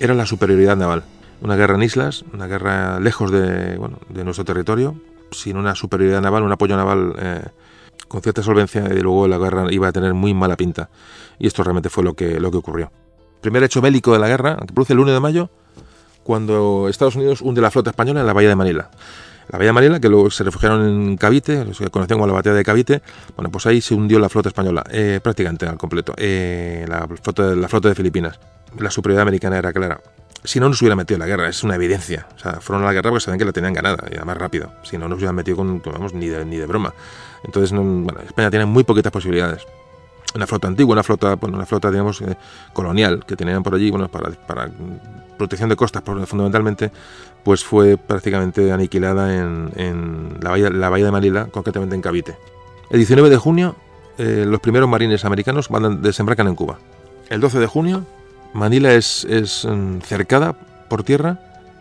era 0.00 0.14
la 0.14 0.26
superioridad 0.26 0.76
naval. 0.76 1.04
una 1.40 1.56
guerra 1.56 1.74
en 1.74 1.82
islas, 1.82 2.24
una 2.32 2.46
guerra 2.46 3.00
lejos 3.00 3.30
de, 3.30 3.76
bueno, 3.76 3.98
de 4.08 4.24
nuestro 4.24 4.44
territorio, 4.44 4.94
sin 5.30 5.56
una 5.56 5.74
superioridad 5.74 6.20
naval, 6.20 6.42
un 6.42 6.52
apoyo 6.52 6.76
naval 6.76 7.14
eh, 7.18 7.44
con 8.08 8.22
cierta 8.22 8.42
solvencia, 8.42 8.88
y 8.92 9.00
luego 9.00 9.28
la 9.28 9.38
guerra 9.38 9.66
iba 9.70 9.88
a 9.88 9.92
tener 9.92 10.14
muy 10.14 10.34
mala 10.34 10.56
pinta. 10.56 10.90
Y 11.38 11.46
esto 11.46 11.62
realmente 11.62 11.90
fue 11.90 12.04
lo 12.04 12.14
que, 12.14 12.40
lo 12.40 12.50
que 12.50 12.58
ocurrió. 12.58 12.92
Primer 13.40 13.62
hecho 13.62 13.80
bélico 13.80 14.12
de 14.12 14.18
la 14.18 14.28
guerra, 14.28 14.56
que 14.56 14.72
produce 14.72 14.92
el 14.92 15.00
1 15.00 15.12
de 15.12 15.20
mayo, 15.20 15.50
cuando 16.22 16.88
Estados 16.88 17.16
Unidos 17.16 17.40
hunde 17.42 17.60
la 17.60 17.70
flota 17.70 17.90
española 17.90 18.20
en 18.20 18.26
la 18.26 18.32
bahía 18.32 18.48
de 18.48 18.56
Manila. 18.56 18.90
La 19.48 19.58
bahía 19.58 19.70
de 19.70 19.72
Manila, 19.72 20.00
que 20.00 20.08
luego 20.08 20.30
se 20.30 20.44
refugiaron 20.44 20.86
en 20.86 21.16
Cavite, 21.16 21.74
se 21.74 21.90
conocían 21.90 22.18
como 22.18 22.26
la 22.28 22.32
batalla 22.32 22.54
de 22.54 22.64
Cavite, 22.64 23.02
bueno, 23.36 23.50
pues 23.50 23.66
ahí 23.66 23.80
se 23.80 23.94
hundió 23.94 24.18
la 24.18 24.28
flota 24.28 24.48
española, 24.48 24.84
eh, 24.90 25.20
prácticamente 25.22 25.66
al 25.66 25.76
completo, 25.76 26.14
eh, 26.16 26.86
la, 26.88 27.08
flota, 27.08 27.88
de 27.88 27.94
Filipinas. 27.94 28.38
La 28.78 28.90
superioridad 28.90 29.22
americana 29.22 29.58
era 29.58 29.72
clara 29.72 30.00
si 30.44 30.58
no 30.58 30.68
nos 30.68 30.80
hubieran 30.82 30.98
metido 30.98 31.16
en 31.16 31.20
la 31.20 31.26
guerra, 31.26 31.48
es 31.48 31.62
una 31.62 31.76
evidencia. 31.76 32.26
O 32.34 32.38
sea, 32.38 32.60
fueron 32.60 32.82
a 32.82 32.86
la 32.86 32.92
guerra 32.92 33.10
porque 33.10 33.24
sabían 33.24 33.38
que 33.38 33.44
la 33.44 33.52
tenían 33.52 33.72
ganada 33.72 34.04
y 34.10 34.16
además 34.16 34.38
rápido. 34.38 34.72
Si 34.82 34.98
no 34.98 35.08
nos 35.08 35.18
hubieran 35.18 35.36
metido 35.36 35.56
con, 35.58 35.80
vamos, 35.80 36.14
ni 36.14 36.26
de, 36.28 36.44
ni 36.44 36.56
de 36.56 36.66
broma. 36.66 36.94
Entonces, 37.44 37.76
España 38.26 38.50
tiene 38.50 38.66
muy 38.66 38.84
poquitas 38.84 39.12
posibilidades. 39.12 39.66
Una 40.34 40.46
flota 40.46 40.68
antigua, 40.68 40.94
una 40.94 41.02
flota, 41.02 41.38
una 41.42 41.66
flota, 41.66 41.90
digamos, 41.90 42.20
eh, 42.22 42.36
colonial 42.72 43.24
que 43.26 43.36
tenían 43.36 43.62
por 43.62 43.74
allí, 43.74 43.90
bueno, 43.90 44.08
para, 44.08 44.70
protección 45.36 45.68
de 45.68 45.76
costas, 45.76 46.02
fundamentalmente, 46.04 46.90
pues 47.44 47.64
fue 47.64 47.96
prácticamente 47.96 48.72
aniquilada 48.72 49.34
en, 49.36 50.38
la, 50.40 50.50
bahía, 50.88 51.04
de 51.04 51.10
Manila, 51.10 51.48
concretamente 51.50 51.94
en 51.94 52.00
Cavite. 52.00 52.36
El 52.90 52.98
19 52.98 53.28
de 53.28 53.36
junio, 53.36 53.76
eh, 54.18 54.44
los 54.46 54.60
primeros 54.60 54.88
marines 54.88 55.24
americanos 55.24 55.68
desembarcan 56.00 56.46
en 56.46 56.54
Cuba. 56.54 56.78
El 57.28 57.40
12 57.40 57.58
de 57.58 57.66
junio, 57.66 58.06
Manila 58.52 58.92
es, 58.94 59.26
mm, 59.68 60.00
cercada 60.00 60.52
por 60.88 61.02
tierra. 61.02 61.38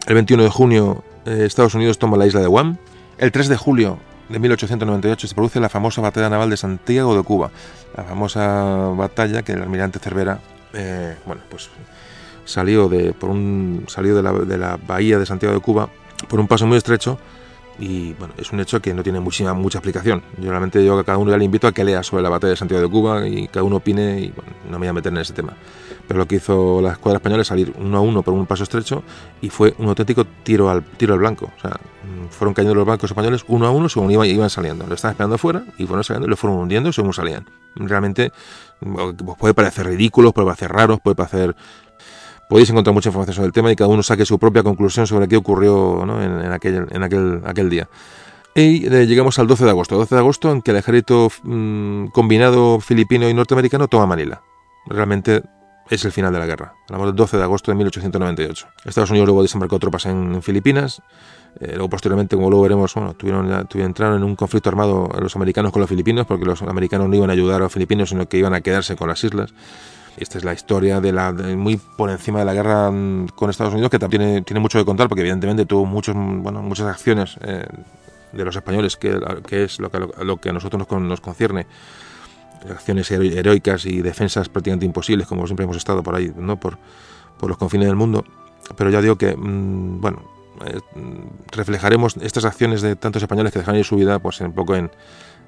El 0.07 0.15
21 0.15 0.43
de 0.43 0.49
junio 0.49 1.03
eh, 1.25 1.43
Estados 1.45 1.75
Unidos 1.75 1.99
toma 1.99 2.17
la 2.17 2.25
isla 2.25 2.39
de 2.41 2.47
Guam. 2.47 2.77
El 3.17 3.31
3 3.31 3.49
de 3.49 3.57
julio 3.57 3.99
de 4.31 4.39
1898 4.39 5.27
se 5.27 5.35
produce 5.35 5.59
la 5.59 5.69
famosa 5.69 6.01
batalla 6.01 6.29
naval 6.29 6.49
de 6.49 6.57
Santiago 6.57 7.15
de 7.15 7.23
Cuba. 7.23 7.51
La 7.95 8.03
famosa 8.03 8.89
batalla 8.95 9.43
que 9.43 9.53
el 9.53 9.61
almirante 9.61 9.99
Cervera, 9.99 10.39
eh, 10.73 11.15
bueno, 11.25 11.41
pues 11.49 11.69
salió 12.45 12.89
de, 12.89 13.13
por 13.13 13.29
un, 13.29 13.85
salió 13.87 14.15
de 14.15 14.23
la, 14.23 14.31
de 14.31 14.57
la 14.57 14.77
bahía 14.77 15.19
de 15.19 15.25
Santiago 15.25 15.53
de 15.53 15.61
Cuba 15.61 15.89
por 16.27 16.39
un 16.39 16.47
paso 16.47 16.67
muy 16.67 16.77
estrecho 16.77 17.19
y 17.79 18.13
bueno, 18.13 18.33
es 18.37 18.51
un 18.51 18.59
hecho 18.59 18.81
que 18.81 18.93
no 18.93 19.03
tiene 19.03 19.19
mucha, 19.19 19.53
mucha 19.53 19.79
explicación. 19.79 20.21
Yo 20.37 20.49
realmente 20.49 20.83
yo 20.85 20.97
a 20.97 21.03
cada 21.03 21.17
uno 21.17 21.31
ya 21.31 21.37
le 21.37 21.45
invito 21.45 21.67
a 21.67 21.71
que 21.71 21.83
lea 21.83 22.03
sobre 22.03 22.23
la 22.23 22.29
batalla 22.29 22.51
de 22.51 22.57
Santiago 22.57 22.83
de 22.83 22.89
Cuba 22.89 23.27
y 23.27 23.47
cada 23.47 23.63
uno 23.63 23.77
opine 23.77 24.19
y 24.19 24.29
bueno, 24.29 24.51
no 24.65 24.71
me 24.71 24.77
voy 24.79 24.87
a 24.87 24.93
meter 24.93 25.11
en 25.11 25.19
ese 25.19 25.33
tema. 25.33 25.53
Pero 26.11 26.23
lo 26.23 26.27
que 26.27 26.35
hizo 26.35 26.81
la 26.81 26.91
escuadra 26.91 27.19
española 27.19 27.41
es 27.41 27.47
salir 27.47 27.73
uno 27.79 27.97
a 27.97 28.01
uno 28.01 28.21
por 28.21 28.33
un 28.33 28.45
paso 28.45 28.63
estrecho 28.63 29.01
y 29.39 29.49
fue 29.49 29.73
un 29.77 29.87
auténtico 29.87 30.25
tiro 30.25 30.69
al, 30.69 30.83
tiro 30.83 31.13
al 31.13 31.21
blanco. 31.21 31.49
O 31.57 31.61
sea, 31.61 31.69
mm, 31.71 32.27
fueron 32.31 32.53
cayendo 32.53 32.75
los 32.75 32.85
bancos 32.85 33.11
españoles 33.11 33.45
uno 33.47 33.65
a 33.65 33.71
uno 33.71 33.87
según 33.87 34.11
iban, 34.11 34.49
saliendo. 34.49 34.85
Lo 34.85 34.95
estaban 34.95 35.13
esperando 35.13 35.37
fuera 35.37 35.63
y 35.77 35.85
fueron 35.85 36.03
saliendo 36.03 36.27
lo 36.27 36.35
fueron 36.35 36.59
hundiendo 36.59 36.91
según 36.91 37.13
salían. 37.13 37.49
Realmente 37.75 38.33
pues 38.81 39.37
puede 39.39 39.53
parecer 39.53 39.85
ridículo, 39.85 40.33
puede 40.33 40.47
parecer 40.47 40.73
raro, 40.73 40.97
puede 40.97 41.15
parecer 41.15 41.55
podéis 42.49 42.69
encontrar 42.69 42.93
mucha 42.93 43.07
información 43.07 43.35
sobre 43.35 43.47
el 43.47 43.53
tema 43.53 43.71
y 43.71 43.77
cada 43.77 43.87
uno 43.87 44.03
saque 44.03 44.25
su 44.25 44.37
propia 44.37 44.63
conclusión 44.63 45.07
sobre 45.07 45.29
qué 45.29 45.37
ocurrió 45.37 46.03
en, 46.21 46.51
aquel 46.51 47.69
día. 47.69 47.87
Y 48.53 48.85
eh, 48.93 49.07
llegamos 49.07 49.39
al 49.39 49.47
12 49.47 49.63
de 49.63 49.69
agosto, 49.69 49.95
12 49.95 50.13
de 50.13 50.19
agosto 50.19 50.51
en 50.51 50.61
que 50.61 50.71
el 50.71 50.77
ejército 50.77 51.29
mm, 51.43 52.07
combinado 52.07 52.81
filipino 52.81 53.29
y 53.29 53.33
norteamericano 53.33 53.87
toma 53.87 54.07
Manila. 54.07 54.41
Realmente 54.87 55.43
es 55.91 56.05
el 56.05 56.13
final 56.13 56.31
de 56.31 56.39
la 56.39 56.45
guerra. 56.45 56.73
Hablamos 56.85 57.07
del 57.07 57.15
12 57.17 57.37
de 57.37 57.43
agosto 57.43 57.69
de 57.69 57.75
1898. 57.75 58.67
Estados 58.85 59.09
Unidos 59.09 59.27
luego 59.27 59.41
desembarcó 59.41 59.77
tropas 59.77 60.05
en, 60.05 60.41
Filipinas. 60.41 61.01
Eh, 61.59 61.73
luego 61.73 61.89
posteriormente, 61.89 62.37
como 62.37 62.49
luego 62.49 62.63
veremos, 62.63 62.93
bueno, 62.93 63.13
tuvieron, 63.13 63.67
tuvieron, 63.67 63.89
entraron 63.89 64.15
en 64.15 64.23
un 64.23 64.37
conflicto 64.37 64.69
armado 64.69 65.09
los 65.19 65.35
americanos 65.35 65.73
con 65.73 65.81
los 65.81 65.89
filipinos, 65.89 66.25
porque 66.25 66.45
los 66.45 66.61
americanos 66.61 67.09
no 67.09 67.15
iban 67.17 67.29
a 67.29 67.33
ayudar 67.33 67.57
a 67.57 67.65
los 67.65 67.73
filipinos, 67.73 68.07
sino 68.07 68.27
que 68.29 68.37
iban 68.37 68.53
a 68.53 68.61
quedarse 68.61 68.95
con 68.95 69.09
las 69.09 69.21
islas. 69.21 69.53
Esta 70.15 70.37
es 70.37 70.45
la 70.45 70.53
historia 70.53 71.01
de 71.01 71.11
la 71.11 71.33
muy 71.33 71.75
por 71.97 72.09
encima 72.09 72.39
de 72.39 72.45
la 72.45 72.53
guerra 72.53 72.89
mm, 72.89 73.27
con 73.35 73.49
Estados 73.49 73.73
Unidos, 73.73 73.91
que 73.91 73.99
también 73.99 74.45
tiene, 74.45 74.61
mucho 74.61 74.79
que 74.79 74.85
contar, 74.85 75.09
porque 75.09 75.21
evidentemente 75.21 75.65
tuvo 75.65 75.85
muchos, 75.85 76.15
bueno, 76.15 76.61
muchas 76.61 76.87
acciones 76.87 77.37
eh, 77.41 77.65
de 78.31 78.45
los 78.45 78.55
españoles, 78.55 78.95
que, 78.95 79.19
que 79.45 79.65
es 79.65 79.77
lo 79.81 79.91
que, 79.91 79.99
lo, 80.23 80.37
que 80.37 80.49
a 80.49 80.53
nosotros 80.53 80.87
nos, 80.89 81.01
nos 81.01 81.19
concierne 81.19 81.67
acciones 82.69 83.09
heroicas 83.11 83.85
y 83.85 84.01
defensas 84.01 84.49
prácticamente 84.49 84.85
imposibles, 84.85 85.27
como 85.27 85.45
siempre 85.47 85.63
hemos 85.63 85.77
estado 85.77 86.03
por 86.03 86.15
ahí, 86.15 86.31
¿no? 86.35 86.59
por, 86.59 86.77
por 87.37 87.49
los 87.49 87.57
confines 87.57 87.87
del 87.87 87.95
mundo. 87.95 88.23
Pero 88.75 88.89
ya 88.89 89.01
digo 89.01 89.17
que, 89.17 89.35
mm, 89.35 90.01
bueno, 90.01 90.23
eh, 90.65 90.79
reflejaremos 91.51 92.17
estas 92.17 92.45
acciones 92.45 92.81
de 92.81 92.95
tantos 92.95 93.21
españoles 93.23 93.51
que 93.51 93.59
dejaron 93.59 93.79
ir 93.79 93.85
su 93.85 93.95
vida 93.95 94.19
pues 94.19 94.41
un 94.41 94.53
poco 94.53 94.75
en, 94.75 94.91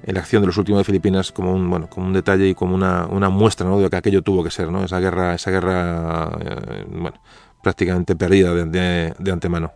en 0.02 0.14
la 0.14 0.20
acción 0.20 0.42
de 0.42 0.46
los 0.46 0.56
últimos 0.56 0.80
de 0.80 0.84
Filipinas 0.84 1.30
como 1.30 1.52
un 1.52 1.68
bueno 1.70 1.88
como 1.88 2.06
un 2.06 2.12
detalle 2.12 2.48
y 2.48 2.54
como 2.54 2.74
una, 2.74 3.06
una 3.06 3.28
muestra 3.28 3.68
¿no? 3.68 3.78
de 3.78 3.88
que 3.88 3.96
aquello 3.96 4.22
tuvo 4.22 4.42
que 4.42 4.50
ser 4.50 4.70
no 4.70 4.84
esa 4.84 5.00
guerra 5.00 5.34
esa 5.34 5.50
guerra 5.50 6.30
eh, 6.40 6.84
bueno 6.88 7.16
prácticamente 7.62 8.16
perdida 8.16 8.52
de, 8.54 9.14
de, 9.18 9.32
antemano 9.32 9.72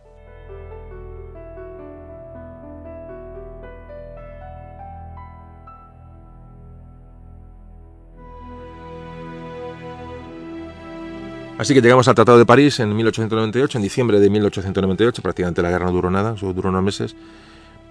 Así 11.59 11.73
que 11.73 11.81
llegamos 11.81 12.07
al 12.07 12.15
Tratado 12.15 12.37
de 12.37 12.45
París 12.45 12.79
en 12.79 12.95
1898, 12.95 13.79
en 13.79 13.81
diciembre 13.81 14.21
de 14.21 14.29
1898, 14.29 15.21
prácticamente 15.21 15.61
la 15.61 15.69
guerra 15.69 15.87
no 15.87 15.91
duró 15.91 16.09
nada, 16.09 16.37
solo 16.37 16.53
duró 16.53 16.69
unos 16.69 16.81
meses, 16.81 17.17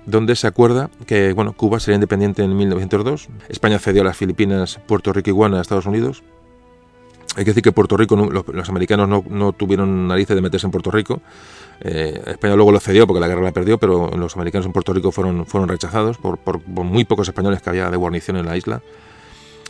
donde 0.06 0.36
se 0.36 0.46
acuerda 0.46 0.88
que 1.06 1.34
bueno, 1.34 1.52
Cuba 1.52 1.78
sería 1.78 1.96
independiente 1.96 2.42
en 2.42 2.56
1902, 2.56 3.28
España 3.50 3.78
cedió 3.78 4.00
a 4.00 4.06
las 4.06 4.16
Filipinas, 4.16 4.80
Puerto 4.86 5.12
Rico 5.12 5.28
y 5.28 5.34
Guana 5.34 5.58
a 5.58 5.60
Estados 5.60 5.84
Unidos. 5.84 6.22
Hay 7.36 7.44
que 7.44 7.50
decir 7.50 7.62
que 7.62 7.70
Puerto 7.70 7.98
Rico, 7.98 8.16
los, 8.16 8.68
americanos 8.70 9.22
no, 9.28 9.52
tuvieron 9.52 10.08
narices 10.08 10.34
de 10.34 10.40
meterse 10.40 10.66
en 10.66 10.70
Puerto 10.70 10.90
Rico. 10.90 11.20
Eh, 11.82 12.22
España 12.24 12.56
luego 12.56 12.72
lo 12.72 12.80
cedió 12.80 13.06
porque 13.06 13.20
la 13.20 13.28
guerra 13.28 13.42
la 13.42 13.52
perdió, 13.52 13.76
pero 13.76 14.10
los 14.16 14.34
americanos 14.34 14.64
en 14.64 14.72
Puerto 14.72 14.94
Rico 14.94 15.12
fueron, 15.12 15.44
fueron 15.44 15.68
rechazados 15.68 16.16
por, 16.16 16.38
muy 16.66 17.04
pocos 17.04 17.28
españoles 17.28 17.60
que 17.60 17.68
había 17.68 17.90
de 17.90 17.98
guarnición 17.98 18.38
en 18.38 18.46
la 18.46 18.56
isla. 18.56 18.80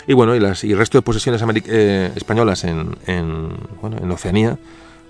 Y 0.09 0.15
bueno, 0.15 0.35
y, 0.35 0.41
las, 0.41 0.65
y 0.65 0.73
el 0.73 0.79
resto 0.79 0.97
de 0.97 1.03
posesiones 1.03 1.45
eh, 1.67 2.11
españolas 2.17 2.65
en, 2.65 2.97
en, 3.07 3.51
bueno, 3.83 3.99
en 3.99 4.11
Oceanía 4.11 4.57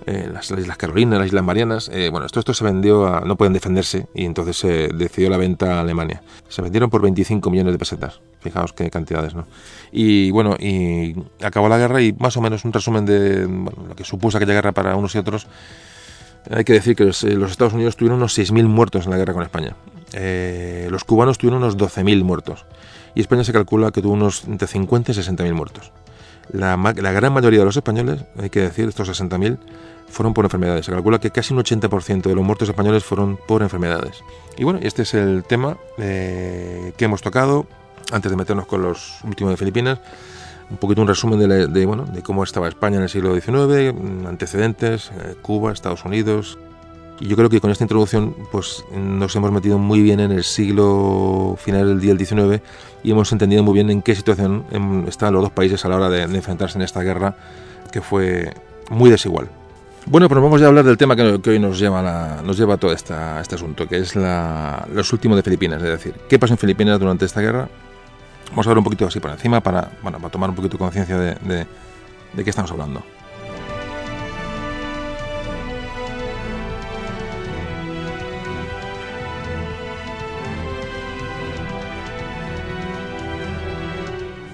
eh, 0.07 0.29
las, 0.33 0.51
Islas 0.51 0.77
Carolinas, 0.77 1.21
las 1.21 1.29
Islas 1.29 1.45
Marianas. 1.45 1.89
Eh, 1.93 2.09
bueno, 2.11 2.27
esto, 2.27 2.41
esto 2.41 2.53
se 2.53 2.65
vendió 2.65 3.07
a, 3.07 3.21
no 3.21 3.37
pueden 3.37 3.53
defenderse 3.53 4.09
y 4.13 4.25
entonces 4.25 4.57
se 4.57 4.89
decidió 4.89 5.31
la 5.31 5.37
venta 5.37 5.77
a 5.77 5.81
Alemania. 5.83 6.21
Se 6.49 6.63
vendieron 6.63 6.91
por 6.91 7.01
25 7.01 7.49
millones 7.49 7.75
de 7.75 7.79
pesetas. 7.79 8.21
Fijaos 8.41 8.73
qué 8.73 8.91
cantidades, 8.91 9.37
¿no? 9.37 9.47
Y 9.93 10.33
bueno, 10.33 10.57
y 10.59 11.15
acabó 11.45 11.69
la 11.69 11.79
guerra 11.79 12.03
y 12.03 12.13
más 12.15 12.37
o 12.37 12.41
menos 12.41 12.65
un 12.65 12.73
resumen 12.73 13.07
de 13.07 13.47
lo 13.47 13.95
que 13.95 14.03
supuso 14.03 14.39
aquella 14.39 14.55
guerra 14.55 14.73
para 14.73 14.97
unos 14.97 15.15
y 15.15 15.19
otros. 15.19 15.47
Hay 16.51 16.65
que 16.65 16.73
decir 16.73 16.97
que 16.97 17.05
los, 17.05 17.23
Estados 17.23 17.73
Unidos 17.73 17.97
tuvieron 17.97 18.19
unos 18.19 18.37
6.000 18.37 18.65
muertos 18.65 19.05
en 19.05 19.13
la 19.13 19.17
guerra 19.17 19.33
con 19.33 19.45
España. 19.45 19.77
los 20.91 21.05
cubanos 21.05 21.39
tuvieron 21.39 21.63
unos 21.63 21.77
12.000 21.77 22.25
muertos. 22.25 22.65
Y 23.19 23.21
España 23.21 23.43
se 23.43 23.53
calcula 23.53 23.91
que 23.91 24.01
tuvo 24.01 24.12
unos 24.12 24.45
entre 24.45 24.69
50 24.69 25.11
y 25.11 25.14
60.000 25.16 25.53
muertos. 25.53 25.91
La, 26.53 26.77
la, 26.77 27.11
gran 27.11 27.33
mayoría 27.33 27.59
de 27.59 27.64
los 27.64 27.77
españoles, 27.77 28.21
hay 28.41 28.49
que 28.49 28.61
decir, 28.61 28.89
estos 28.89 29.09
60.000, 29.09 29.59
fueron 30.07 30.35
por 30.35 30.45
enfermedades. 30.45 30.87
Se 30.87 30.93
calcula 30.93 31.19
que 31.19 31.33
casi 31.33 31.53
un 31.53 31.59
80% 31.59 32.23
de 32.23 32.35
los 32.37 32.45
muertos 32.45 32.69
españoles 32.69 33.03
fueron 33.03 33.37
por 33.49 33.62
enfermedades. 33.62 34.23
Y 34.57 34.62
bueno, 34.62 34.79
este 34.81 35.03
es 35.03 35.14
el 35.14 35.43
tema 35.43 35.79
eh, 35.99 36.93
que 36.97 37.07
hemos 37.07 37.21
tocado 37.21 37.66
antes 38.12 38.31
de 38.31 38.37
meternos 38.37 38.66
con 38.66 38.83
los 38.83 39.19
últimos 39.25 39.53
de 39.53 39.57
Filipinas. 39.57 39.99
Un 40.71 40.77
poquito 40.77 41.03
un 41.03 41.09
resumen 41.09 41.41
de, 41.41 41.87
bueno, 41.87 42.05
de 42.05 42.23
cómo 42.23 42.45
estaba 42.45 42.69
España 42.69 42.99
en 42.99 43.03
el 43.03 43.09
siglo 43.09 43.35
XIX, 43.35 43.99
antecedentes, 44.29 45.11
eh, 45.11 45.35
Cuba, 45.43 45.73
Estados 45.73 46.05
Unidos. 46.05 46.57
Y 47.19 47.27
yo 47.27 47.35
creo 47.35 47.51
que 47.51 47.61
con 47.61 47.73
esta 47.73 47.83
introducción 47.83 48.37
pues, 48.53 48.85
nos 48.95 49.35
hemos 49.35 49.51
metido 49.51 49.77
muy 49.77 50.03
bien 50.03 50.21
en 50.21 50.31
el 50.31 50.45
siglo 50.45 51.57
final 51.59 51.89
del 51.89 52.01
día 52.01 52.14
del 52.14 52.25
XIX 52.25 52.62
y 53.03 53.11
hemos 53.11 53.31
entendido 53.33 53.63
muy 53.63 53.75
bien 53.75 53.91
en 53.91 54.03
qué 54.03 54.15
situación 54.15 54.65
estaban 55.07 55.35
los 55.35 55.43
dos 55.43 55.53
países 55.53 55.85
a 55.85 55.89
la 55.89 55.97
hora 55.97 56.09
de, 56.09 56.23
enfrentarse 56.23 56.79
en 56.79 56.83
esta 56.83 57.03
guerra 57.03 57.37
que 57.93 58.01
fue 58.01 58.53
muy 58.91 59.11
desigual. 59.11 59.49
Bueno, 60.07 60.29
pues 60.29 60.41
vamos 60.41 60.61
ya 60.61 60.67
a 60.67 60.69
hablar 60.71 60.85
del 60.85 60.97
tema 60.97 61.15
que, 61.17 61.23
hoy 61.23 61.59
nos 61.59 61.79
lleva, 61.79 62.41
nos 62.43 62.57
lleva 62.57 62.75
a 62.75 62.77
todo 62.79 62.93
este 62.93 63.15
asunto, 63.15 63.87
que 63.87 63.99
es 63.99 64.15
los 64.17 65.13
últimos 65.13 65.37
de 65.37 65.43
Filipinas, 65.43 65.83
es 65.83 65.89
decir, 65.89 66.15
qué 66.29 66.39
pasó 66.39 66.55
en 66.55 66.59
Filipinas 66.59 66.99
durante 66.99 67.25
esta 67.25 67.41
guerra. 67.41 67.69
Vamos 68.51 68.67
a 68.67 68.71
ver 68.71 68.79
un 68.79 68.85
poquito 68.85 69.07
así 69.07 69.21
por 69.21 69.31
encima 69.31 69.61
para, 69.61 69.91
bueno, 70.03 70.19
para 70.19 70.31
tomar 70.31 70.49
un 70.49 70.57
poquito 70.57 70.79
conciencia 70.79 71.19
de, 71.19 71.37
de, 71.45 72.45
qué 72.45 72.51
estamos 72.51 72.71
hablando. 72.71 73.03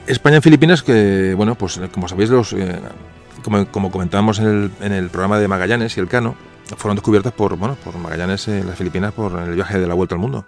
España 0.06 0.36
en 0.36 0.42
Filipinas, 0.42 0.82
que, 0.82 1.34
bueno, 1.34 1.54
pues 1.54 1.80
como 1.92 2.08
sabéis, 2.08 2.30
los, 2.30 2.52
eh, 2.52 2.78
como, 3.70 3.90
comentábamos 3.90 4.38
en 4.38 4.70
el, 4.80 5.08
programa 5.10 5.38
de 5.38 5.48
Magallanes 5.48 5.96
y 5.96 6.00
el 6.00 6.08
Cano, 6.08 6.34
fueron 6.76 6.96
descubiertas 6.96 7.32
por, 7.32 7.56
bueno, 7.56 7.76
por 7.82 7.96
Magallanes 7.96 8.48
en 8.48 8.66
las 8.66 8.76
Filipinas 8.76 9.12
por 9.12 9.38
el 9.38 9.54
viaje 9.54 9.78
de 9.78 9.86
la 9.86 9.94
vuelta 9.94 10.14
al 10.14 10.20
mundo. 10.20 10.46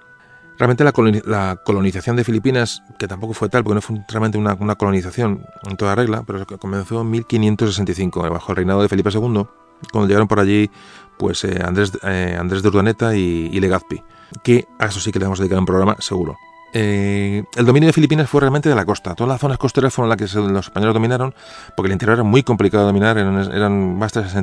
Realmente 0.59 0.85
la, 0.85 1.57
colonización 1.65 2.17
de 2.17 2.25
Filipinas, 2.25 2.83
que 2.99 3.07
tampoco 3.07 3.35
fue 3.35 3.49
tal, 3.49 3.63
porque 3.63 3.75
no 3.75 3.81
fue 3.83 3.97
realmente 4.09 4.39
una, 4.39 4.75
colonización 4.77 5.45
en 5.69 5.77
toda 5.77 5.95
regla, 5.95 6.23
pero 6.27 6.47
comenzó 6.59 7.03
en 7.03 7.11
1565, 7.11 8.31
bajo 8.31 8.53
el 8.53 8.57
reinado 8.57 8.83
de 8.83 8.89
Felipe 8.89 9.11
II, 9.13 9.47
cuando 9.93 10.07
llegaron 10.07 10.29
por 10.29 10.41
allí 10.41 10.71
pues 11.19 11.45
eh, 11.45 11.61
Andrés, 11.63 11.93
eh, 12.03 12.37
Andrés 12.39 12.63
de 12.63 12.69
Urdaneta 12.69 13.17
y, 13.17 13.51
y, 13.53 13.61
Legazpi, 13.61 14.03
que 14.43 14.67
a 14.79 14.87
eso 14.87 15.01
sí 15.01 15.13
que 15.13 15.19
le 15.19 15.27
vamos 15.27 15.41
a 15.41 15.43
dedicar 15.43 15.59
un 15.59 15.67
programa 15.67 15.97
seguro. 15.99 16.37
Eh, 16.79 17.43
el 17.57 17.65
dominio 17.65 17.87
de 17.87 17.95
Filipinas 17.95 18.29
fue 18.29 18.43
realmente 18.43 18.69
de 18.69 18.75
la 18.75 18.85
costa. 18.85 19.15
Todas 19.15 19.31
las 19.31 19.41
zonas 19.41 19.57
costeras 19.57 19.95
fueron 19.95 20.11
las 20.11 20.19
que 20.19 20.39
los 20.39 20.67
españoles 20.67 20.93
dominaron, 20.93 21.35
porque 21.75 21.87
el 21.87 21.93
interior 21.93 22.19
era 22.19 22.23
muy 22.23 22.43
complicado 22.43 22.85
de 22.85 22.89
dominar, 22.89 23.17
eran, 23.17 23.99
vastas, 23.99 24.35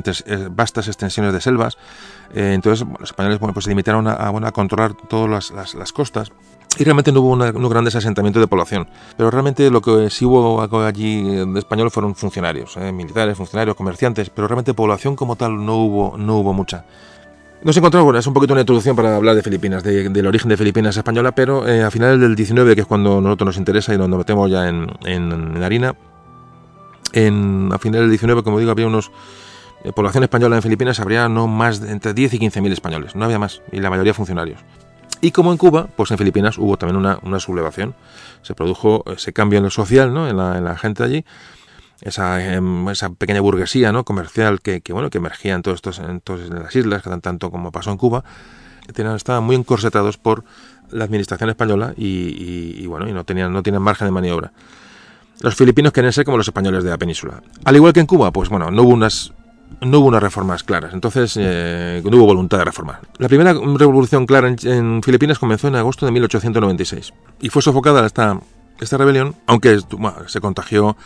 vastas, 0.50 0.88
extensiones 0.88 1.32
de 1.32 1.40
selvas. 1.40 1.78
entonces 2.34 2.84
los 2.98 3.10
españoles 3.10 3.38
pues 3.38 3.64
se 3.64 3.70
limitaron 3.70 4.08
a, 4.08 4.14
a, 4.14 4.50
controlar 4.50 4.94
todas 4.94 5.52
las, 5.52 5.92
costas. 5.92 6.32
Y 6.76 6.82
realmente 6.82 7.12
no 7.12 7.20
hubo 7.20 7.34
un 7.34 7.68
gran 7.68 7.84
desasentamiento 7.84 8.40
de 8.40 8.48
población. 8.48 8.88
Pero 9.16 9.30
realmente 9.30 9.70
lo 9.70 9.80
que 9.80 10.10
sí 10.10 10.24
hubo 10.24 10.60
allí 10.84 11.22
de 11.22 11.58
español 11.60 11.92
fueron 11.92 12.16
funcionarios, 12.16 12.76
militares, 12.76 13.36
funcionarios, 13.36 13.76
comerciantes, 13.76 14.30
pero 14.30 14.48
realmente 14.48 14.74
población 14.74 15.14
como 15.14 15.36
tal 15.36 15.64
no 15.64 15.76
hubo, 15.76 16.18
no 16.18 16.38
hubo 16.38 16.52
mucha. 16.52 16.84
Nos 17.64 17.74
encontramos, 17.78 18.04
bueno, 18.04 18.18
es 18.18 18.26
un 18.26 18.34
poquito 18.34 18.52
una 18.52 18.60
introducción 18.60 18.94
para 18.94 19.16
hablar 19.16 19.34
de 19.34 19.42
Filipinas, 19.42 19.82
del 19.82 20.26
origen 20.26 20.50
de 20.50 20.58
Filipinas 20.58 20.98
española, 20.98 21.32
pero 21.32 21.66
eh, 21.66 21.82
a 21.82 21.90
finales 21.90 22.20
del 22.20 22.36
19, 22.36 22.74
que 22.74 22.82
es 22.82 22.86
cuando 22.86 23.22
nosotros 23.22 23.46
nos 23.46 23.56
interesa 23.56 23.94
y 23.94 23.96
nos 23.96 24.06
metemos 24.10 24.50
ya 24.50 24.68
en, 24.68 24.86
en, 25.06 25.62
harina, 25.62 25.94
en, 27.14 27.70
a 27.72 27.78
finales 27.78 28.02
del 28.02 28.10
19, 28.10 28.42
como 28.42 28.58
digo, 28.58 28.70
había 28.70 28.86
unos 28.86 29.10
eh, 29.82 29.92
población 29.92 30.24
española 30.24 30.56
en 30.56 30.62
Filipinas, 30.62 31.00
habría 31.00 31.26
no 31.30 31.48
más 31.48 31.80
de 31.80 31.90
entre 31.90 32.12
10 32.12 32.34
y 32.34 32.38
15 32.38 32.60
mil 32.60 32.70
españoles, 32.70 33.16
no 33.16 33.24
había 33.24 33.38
más, 33.38 33.62
y 33.72 33.80
la 33.80 33.88
mayoría 33.88 34.12
funcionarios. 34.12 34.60
Y 35.22 35.30
como 35.30 35.50
en 35.50 35.56
Cuba, 35.56 35.88
pues 35.96 36.10
en 36.10 36.18
Filipinas 36.18 36.58
hubo 36.58 36.76
también 36.76 36.98
una, 36.98 37.18
una 37.22 37.40
sublevación, 37.40 37.94
se 38.42 38.54
produjo 38.54 39.04
ese 39.06 39.32
cambio 39.32 39.56
en 39.56 39.64
lo 39.64 39.70
social, 39.70 40.12
¿no? 40.12 40.28
en, 40.28 40.36
la, 40.36 40.58
en 40.58 40.64
la 40.64 40.76
gente 40.76 41.02
allí, 41.02 41.24
esa, 42.04 42.54
em, 42.54 42.88
esa 42.90 43.10
pequeña 43.10 43.40
burguesía 43.40 43.90
¿no? 43.90 44.04
comercial 44.04 44.60
que, 44.60 44.82
que, 44.82 44.92
bueno, 44.92 45.10
que 45.10 45.18
emergía 45.18 45.54
en, 45.54 45.62
todos 45.62 45.76
estos, 45.76 45.98
en 45.98 46.20
todas 46.20 46.48
las 46.50 46.76
islas, 46.76 47.02
que 47.02 47.10
tanto 47.20 47.50
como 47.50 47.72
pasó 47.72 47.90
en 47.90 47.96
Cuba, 47.96 48.24
estaban 48.86 49.44
muy 49.44 49.56
encorsetados 49.56 50.18
por 50.18 50.44
la 50.90 51.04
administración 51.04 51.50
española 51.50 51.94
y, 51.96 52.86
bueno, 52.86 53.08
y 53.08 53.12
no 53.12 53.24
tenían, 53.24 53.52
no 53.52 53.62
tienen 53.62 53.82
margen 53.82 54.06
de 54.06 54.12
maniobra. 54.12 54.52
Los 55.40 55.56
filipinos 55.56 55.92
quieren 55.92 56.12
ser 56.12 56.24
como 56.24 56.36
los 56.36 56.46
españoles 56.46 56.84
de 56.84 56.90
la 56.90 56.98
península. 56.98 57.42
Al 57.64 57.74
igual 57.74 57.92
que 57.92 58.00
en 58.00 58.06
Cuba, 58.06 58.30
pues 58.30 58.48
bueno, 58.48 58.70
no 58.70 58.82
hubo 58.82 58.92
unas 58.92 59.32
no 59.80 59.98
hubo 59.98 60.06
unas 60.06 60.22
reformas 60.22 60.62
claras, 60.62 60.94
entonces 60.94 61.36
eh, 61.40 62.00
no 62.04 62.16
hubo 62.16 62.26
voluntad 62.26 62.58
de 62.58 62.64
reformar. 62.64 63.00
La 63.18 63.28
primera 63.28 63.52
revolución 63.52 64.24
clara 64.24 64.46
en, 64.48 64.56
en, 64.62 65.02
Filipinas 65.02 65.38
comenzó 65.38 65.66
en 65.66 65.74
agosto 65.74 66.06
de 66.06 66.12
1896 66.12 67.12
y 67.40 67.48
fue 67.48 67.60
sofocada 67.60 68.06
esta, 68.06 68.38
esta 68.78 68.98
rebelión, 68.98 69.34
aunque 69.46 69.80
se 70.26 70.40
contagió 70.40 70.96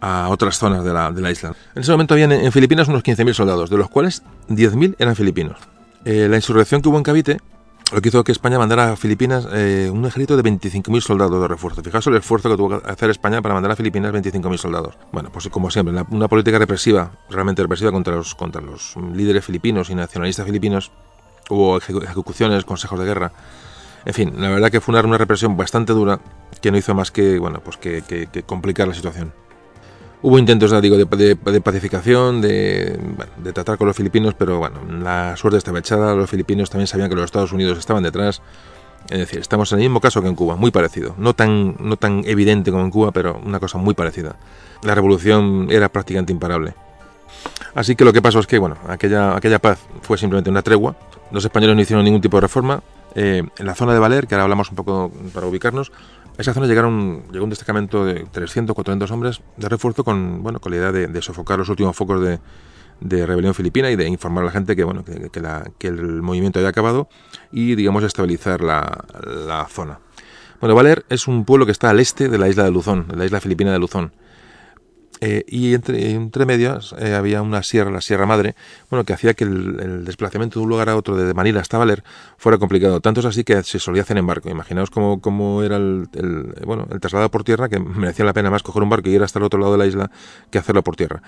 a 0.00 0.28
otras 0.28 0.58
zonas 0.58 0.84
de 0.84 0.92
la, 0.92 1.30
isla. 1.30 1.54
En 1.74 1.82
ese 1.82 1.90
momento 1.90 2.14
había 2.14 2.26
en, 2.26 2.52
Filipinas 2.52 2.88
unos 2.88 3.02
15.000 3.02 3.32
soldados, 3.32 3.70
de 3.70 3.76
los 3.76 3.88
cuales 3.88 4.22
10.000 4.48 4.96
eran 4.98 5.16
filipinos. 5.16 5.58
Eh, 6.04 6.28
la 6.28 6.36
insurrección 6.36 6.82
que 6.82 6.88
hubo 6.88 6.98
en 6.98 7.02
Cavite 7.02 7.38
lo 7.92 8.02
que 8.02 8.10
hizo 8.10 8.22
que 8.22 8.32
España 8.32 8.58
mandara 8.58 8.92
a 8.92 8.96
Filipinas 8.96 9.48
eh, 9.50 9.88
un 9.90 10.04
ejército 10.04 10.36
de 10.36 10.42
25.000 10.42 11.00
soldados 11.00 11.40
de 11.40 11.48
refuerzo. 11.48 11.82
Fijaos 11.82 12.06
el 12.08 12.16
esfuerzo 12.16 12.50
que 12.50 12.56
tuvo 12.56 12.80
que 12.80 12.90
hacer 12.90 13.08
España 13.08 13.40
para 13.40 13.54
mandar 13.54 13.72
a 13.72 13.76
Filipinas 13.76 14.12
25.000 14.12 14.58
soldados. 14.58 14.94
Bueno, 15.10 15.30
pues 15.32 15.48
como 15.48 15.70
siempre, 15.70 15.94
una, 16.10 16.28
política 16.28 16.58
represiva, 16.58 17.12
realmente 17.30 17.62
represiva 17.62 17.90
contra 17.90 18.14
los, 18.14 18.34
contra 18.34 18.60
los 18.60 18.94
líderes 19.14 19.44
filipinos 19.44 19.88
y 19.88 19.94
nacionalistas 19.94 20.44
filipinos. 20.44 20.92
Hubo 21.48 21.78
ejecuciones, 21.78 22.66
consejos 22.66 22.98
de 22.98 23.06
guerra. 23.06 23.32
En 24.04 24.12
fin, 24.12 24.34
la 24.36 24.50
verdad 24.50 24.70
que 24.70 24.82
fue 24.82 24.92
una, 24.92 25.06
una 25.06 25.18
represión 25.18 25.56
bastante 25.56 25.94
dura 25.94 26.20
que 26.60 26.70
no 26.70 26.76
hizo 26.76 26.94
más 26.94 27.10
que, 27.10 27.38
bueno, 27.38 27.60
pues 27.60 27.78
que 27.78 28.28
complicar 28.46 28.86
la 28.86 28.94
situación. 28.94 29.32
Hubo 30.20 30.38
intentos, 30.38 30.70
digo, 30.82 30.96
de, 30.96 31.36
pacificación, 31.62 32.40
de, 32.40 32.98
tratar 33.54 33.78
con 33.78 33.86
los 33.86 33.96
filipinos, 33.96 34.34
pero 34.34 34.58
bueno, 34.58 34.80
la 35.00 35.36
suerte 35.36 35.58
estaba 35.58 35.78
echada. 35.78 36.14
Los 36.14 36.28
filipinos 36.28 36.70
también 36.70 36.88
sabían 36.88 37.08
que 37.08 37.14
los 37.14 37.26
Estados 37.26 37.52
Unidos 37.52 37.78
estaban 37.78 38.02
detrás. 38.02 38.42
Es 39.10 39.18
decir, 39.18 39.38
estamos 39.38 39.70
en 39.72 39.78
el 39.78 39.84
mismo 39.84 40.00
caso 40.00 40.20
que 40.20 40.28
en 40.28 40.34
Cuba, 40.34 40.56
muy 40.56 40.72
parecido. 40.72 41.14
No 41.18 41.34
tan, 41.34 41.76
no 41.78 41.96
tan 41.96 42.24
evidente 42.26 42.72
como 42.72 42.82
en 42.82 42.90
Cuba, 42.90 43.12
pero 43.12 43.40
una 43.44 43.60
cosa 43.60 43.78
muy 43.78 43.94
parecida. 43.94 44.36
La 44.82 44.94
revolución 44.94 45.68
era 45.70 45.88
prácticamente 45.88 46.32
imparable. 46.32 46.74
Así 47.74 47.94
que 47.94 48.04
lo 48.04 48.12
que 48.12 48.20
pasó 48.20 48.40
es 48.40 48.48
que, 48.48 48.58
bueno, 48.58 48.76
aquella, 48.88 49.36
aquella 49.36 49.60
paz 49.60 49.78
fue 50.02 50.18
simplemente 50.18 50.50
una 50.50 50.62
tregua. 50.62 50.96
Los 51.30 51.44
españoles 51.44 51.76
no 51.76 51.82
hicieron 51.82 52.04
ningún 52.04 52.20
tipo 52.20 52.38
de 52.38 52.40
reforma. 52.40 52.82
Eh, 53.14 53.42
en 53.58 53.66
la 53.66 53.74
zona 53.74 53.94
de 53.94 53.98
Valer, 53.98 54.26
que 54.26 54.34
ahora 54.34 54.44
hablamos 54.44 54.70
un 54.70 54.76
poco 54.76 55.10
para 55.32 55.46
ubicarnos, 55.46 55.92
a 56.38 56.42
esa 56.42 56.54
zona 56.54 56.68
llegaron, 56.68 57.24
llegó 57.32 57.44
un 57.44 57.50
destacamento 57.50 58.04
de 58.04 58.24
300, 58.30 58.72
400 58.72 59.10
hombres 59.10 59.40
de 59.56 59.68
refuerzo 59.68 60.04
con, 60.04 60.42
bueno, 60.44 60.60
con 60.60 60.70
la 60.70 60.78
idea 60.78 60.92
de, 60.92 61.22
sofocar 61.22 61.58
los 61.58 61.68
últimos 61.68 61.96
focos 61.96 62.22
de, 63.00 63.26
rebelión 63.26 63.54
filipina 63.54 63.90
y 63.90 63.96
de 63.96 64.06
informar 64.06 64.44
a 64.44 64.46
la 64.46 64.52
gente 64.52 64.76
que, 64.76 64.84
bueno, 64.84 65.04
que, 65.04 65.86
el 65.88 66.22
movimiento 66.22 66.60
había 66.60 66.68
acabado 66.68 67.08
y, 67.50 67.74
digamos, 67.74 68.04
estabilizar 68.04 68.62
la, 68.62 69.66
zona. 69.68 69.98
Bueno, 70.60 70.76
Valer 70.76 71.04
es 71.08 71.26
un 71.26 71.44
pueblo 71.44 71.66
que 71.66 71.72
está 71.72 71.90
al 71.90 71.98
este 71.98 72.28
de 72.28 72.38
la 72.38 72.48
isla 72.48 72.62
de 72.62 72.70
Luzón, 72.70 73.08
de 73.08 73.16
la 73.16 73.24
isla 73.24 73.40
filipina 73.40 73.72
de 73.72 73.80
Luzón. 73.80 74.12
Eh, 75.20 75.44
y 75.48 75.74
entre, 75.74 76.12
entre 76.12 76.46
medias 76.46 76.94
eh, 76.98 77.14
había 77.14 77.42
una 77.42 77.62
sierra, 77.62 77.90
la 77.90 78.00
Sierra 78.00 78.26
Madre, 78.26 78.54
bueno, 78.88 79.04
que 79.04 79.12
hacía 79.12 79.34
que 79.34 79.44
el, 79.44 80.04
desplazamiento 80.04 80.60
de 80.60 80.64
un 80.64 80.70
lugar 80.70 80.88
a 80.88 80.96
otro, 80.96 81.16
de 81.16 81.34
Manila 81.34 81.60
hasta 81.60 81.78
Valer, 81.78 82.04
fuera 82.36 82.58
complicado. 82.58 83.00
Tanto 83.00 83.20
es 83.20 83.26
así 83.26 83.42
que 83.42 83.62
se 83.64 83.78
solía 83.78 84.02
hacer 84.02 84.16
en 84.18 84.26
barco. 84.26 84.48
Imaginaos 84.48 84.90
cómo, 84.90 85.62
era 85.62 85.76
el, 85.76 86.08
bueno, 86.64 86.86
el 86.90 87.00
traslado 87.00 87.30
por 87.30 87.42
tierra, 87.42 87.68
que 87.68 87.80
merecía 87.80 88.24
la 88.24 88.32
pena 88.32 88.50
más 88.50 88.62
coger 88.62 88.82
un 88.82 88.90
barco 88.90 89.08
y 89.08 89.14
ir 89.14 89.22
hasta 89.22 89.38
el 89.38 89.44
otro 89.44 89.58
lado 89.58 89.72
de 89.72 89.78
la 89.78 89.86
isla 89.86 90.10
que 90.50 90.58
hacerlo 90.58 90.82
por 90.82 90.94
tierra. 90.94 91.22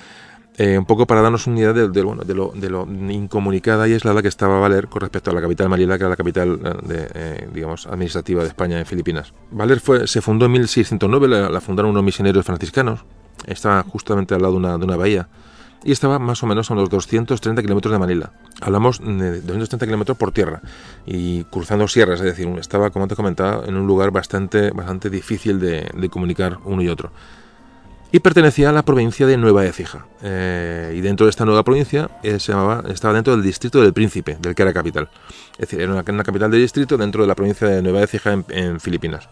Eh, 0.59 0.76
un 0.76 0.84
poco 0.84 1.07
para 1.07 1.22
darnos 1.22 1.47
una 1.47 1.61
idea 1.61 1.72
de, 1.72 2.03
bueno, 2.03 2.22
de, 2.22 2.34
lo, 2.34 2.53
de 2.55 2.68
lo 2.68 2.86
incomunicada 3.09 3.88
y 3.88 3.95
aislada 3.95 4.20
que 4.20 4.28
estaba 4.28 4.59
Valer 4.61 4.88
con 4.88 5.01
respecto 5.01 5.30
a 5.30 5.34
la 5.34 5.41
capital 5.41 5.68
Manila, 5.68 5.97
que 5.97 6.03
era 6.03 6.11
la 6.11 6.16
capital 6.16 6.61
de, 6.82 7.49
digamos, 7.55 7.86
administrativa 7.86 8.43
de 8.43 8.49
España 8.49 8.78
en 8.78 8.84
Filipinas. 8.84 9.32
Valer 9.51 9.80
fue, 9.80 10.07
se 10.07 10.20
fundó 10.20 10.47
en 10.47 10.53
1609, 10.53 11.28
la 11.28 11.61
fundaron 11.61 11.93
unos 11.93 12.05
misioneros 12.05 12.45
franciscanos, 12.45 13.05
estaba 13.47 13.82
justamente 13.82 14.34
al 14.34 14.43
lado 14.43 14.55
de 14.55 14.59
una, 14.59 14.78
de 14.78 14.84
una 14.84 14.97
bahía 14.97 15.28
y 15.84 15.93
estaba 15.93 16.18
más 16.18 16.43
o 16.43 16.47
menos 16.47 16.70
a 16.70 16.74
unos 16.74 16.91
230 16.91 17.62
kilómetros 17.62 17.93
de 17.93 17.99
Manila. 17.99 18.32
Hablamos 18.61 19.01
de 19.01 19.41
230 19.41 19.86
kilómetros 19.86 20.16
por 20.18 20.32
tierra 20.32 20.61
y 21.07 21.45
cruzando 21.45 21.88
sierras, 21.88 22.20
es 22.20 22.26
decir, 22.26 22.49
estaba, 22.59 22.91
como 22.91 23.09
te 23.09 23.16
comentaba, 23.16 23.64
en 23.66 23.76
un 23.76 23.86
lugar 23.86 24.11
bastante, 24.11 24.70
bastante 24.70 25.09
difícil 25.11 25.59
de, 25.59 26.11
comunicar 26.11 26.59
uno 26.64 26.82
y 26.82 26.88
otro. 26.88 27.12
Y 28.12 28.18
pertenecía 28.18 28.70
a 28.70 28.72
la 28.72 28.82
provincia 28.82 29.24
de 29.24 29.36
Nueva 29.36 29.64
Écija. 29.64 30.07
Eh, 30.20 30.95
y 30.97 31.01
dentro 31.01 31.26
de 31.26 31.30
esta 31.30 31.45
nueva 31.45 31.62
provincia 31.62 32.11
eh, 32.24 32.34
estaba 32.34 32.82
dentro 33.14 33.34
del 33.34 33.43
distrito 33.43 33.80
del 33.80 33.93
Príncipe, 33.93 34.36
del 34.41 34.57
que 34.57 34.62
era 34.62 34.72
capital. 34.72 35.09
Es 35.53 35.68
decir, 35.68 35.80
era 35.80 35.93
una, 35.93 36.03
capital 36.03 36.51
de 36.51 36.59
distrito 36.59 36.97
dentro 36.97 37.22
de 37.22 37.28
la 37.28 37.36
provincia 37.36 37.68
de 37.68 37.80
Nueva 37.82 38.03
Écija 38.03 38.36
en 38.49 38.80
Filipinas. 38.80 39.28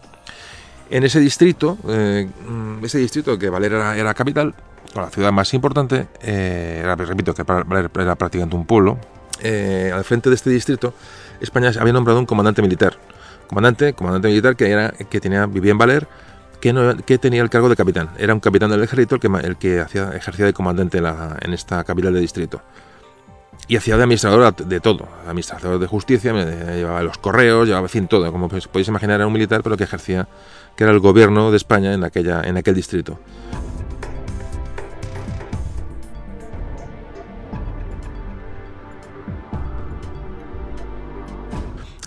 En 0.89 1.03
ese 1.03 1.19
distrito, 1.19 1.77
eh, 1.87 2.27
ese 2.81 2.97
distrito 2.97 3.37
que 3.37 3.49
Valera 3.49 3.95
era, 3.95 4.13
capital, 4.13 4.55
o 4.95 5.01
la 5.01 5.09
ciudad 5.09 5.31
más 5.31 5.53
importante, 5.53 6.07
eh, 6.21 6.81
era, 6.83 6.95
repito 6.95 7.33
que 7.33 7.43
Valer 7.43 7.91
era 7.95 8.15
prácticamente 8.15 8.55
un 8.55 8.65
pueblo, 8.65 8.97
eh, 9.41 9.91
al 9.93 10.03
frente 10.03 10.29
de 10.29 10.35
este 10.35 10.49
distrito, 10.49 10.93
España 11.41 11.71
había 11.79 11.93
nombrado 11.93 12.19
un 12.19 12.25
comandante 12.25 12.61
militar. 12.61 12.97
Comandante, 13.47 13.93
comandante 13.93 14.27
militar 14.29 14.55
que, 14.55 14.69
era, 14.69 14.91
tenía, 14.91 15.45
vivía 15.45 15.71
en 15.71 15.77
Valer, 15.77 16.07
que, 16.59 17.17
tenía 17.19 17.41
el 17.41 17.49
cargo 17.49 17.69
de 17.69 17.75
capitán. 17.75 18.09
Era 18.17 18.33
un 18.33 18.39
capitán 18.39 18.69
del 18.71 18.83
ejército 18.83 19.15
el 19.15 19.57
que, 19.57 19.79
ejercía 19.79 20.45
de 20.45 20.53
comandante 20.53 20.97
en, 20.97 21.05
en 21.05 21.53
esta 21.53 21.83
capital 21.83 22.13
de 22.13 22.19
distrito 22.19 22.61
y 23.69 23.75
hacía 23.75 23.97
de 23.97 24.03
administrador 24.03 24.55
de 24.55 24.79
todo, 24.79 25.07
administrador 25.27 25.79
de 25.79 25.85
justicia, 25.85 26.33
llevaba 26.33 27.03
los 27.03 27.19
correos, 27.19 27.67
llevaba, 27.67 27.85
en 27.85 27.89
fin, 27.89 28.07
todo, 28.07 28.31
como 28.31 28.49
podéis 28.49 28.87
imaginar, 28.87 29.17
era 29.17 29.27
un 29.27 29.33
militar, 29.33 29.61
pero 29.61 29.77
que 29.77 29.83
ejercía 29.83 30.27
que 30.79 30.85
era 30.85 30.93
el 30.93 31.01
gobierno 31.01 31.51
de 31.51 31.57
España 31.57 31.93
en, 31.93 32.05
aquella, 32.05 32.41
en 32.41 32.55
aquel 32.55 32.73
distrito. 32.73 33.19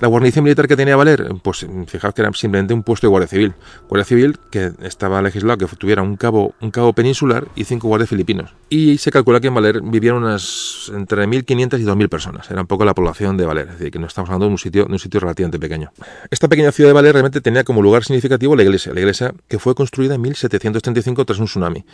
La 0.03 0.09
guarnición 0.09 0.43
militar 0.43 0.67
que 0.67 0.75
tenía 0.75 0.97
Valer, 0.97 1.29
pues 1.45 1.65
fijaos 1.87 2.13
que 2.13 2.23
era 2.23 2.33
simplemente 2.33 2.75
un 2.75 2.83
puesto 2.83 3.07
de 3.07 3.11
guardia 3.11 3.29
civil. 3.29 3.55
Guardia 3.89 4.05
civil 4.05 4.37
que 4.51 4.73
estaba 4.83 5.23
legislado 5.23 5.59
que 5.59 5.77
tuviera 5.77 6.03
un 6.03 6.17
cabo, 6.17 6.57
un 6.61 6.73
cabo 6.73 6.93
peninsular 6.93 7.47
y 7.55 7.63
cinco 7.63 7.87
guardias 7.87 8.11
filipinos. 8.11 8.53
Y 8.69 8.99
se 8.99 9.13
calcula 9.13 9.39
que 9.39 9.47
en 9.47 9.55
Valer 9.55 9.81
vivían 9.81 10.17
unas 10.17 10.91
entre 10.93 11.25
1.500 11.25 11.79
y 11.79 11.85
2.000 11.85 12.09
personas. 12.09 12.51
Era 12.51 12.63
un 12.63 12.67
poco 12.67 12.85
la 12.85 12.95
población 12.95 13.37
de 13.37 13.47
Valer, 13.47 13.69
es 13.69 13.79
decir, 13.79 13.93
que 13.93 14.01
no 14.01 14.09
estamos 14.09 14.29
hablando 14.29 14.47
de 14.47 14.51
un 14.51 14.59
sitio, 14.59 14.87
de 14.87 14.93
un 14.93 14.99
sitio 14.99 15.21
relativamente 15.21 15.61
pequeño. 15.61 15.93
Esta 16.33 16.49
pequeña 16.49 16.73
ciudad 16.73 16.91
de 16.91 16.95
Valer 16.95 17.13
realmente 17.13 17.41
tenía 17.41 17.63
como 17.63 17.81
lugar 17.81 18.03
significativo 18.03 18.57
la 18.57 18.65
iglesia, 18.65 18.93
la 18.93 18.99
iglesia 18.99 19.33
que 19.47 19.61
fue 19.61 19.77
construida 19.77 20.17
en 20.17 20.21
1735 20.21 21.25
tras 21.27 21.39
un 21.39 21.47
tsunami. 21.47 21.85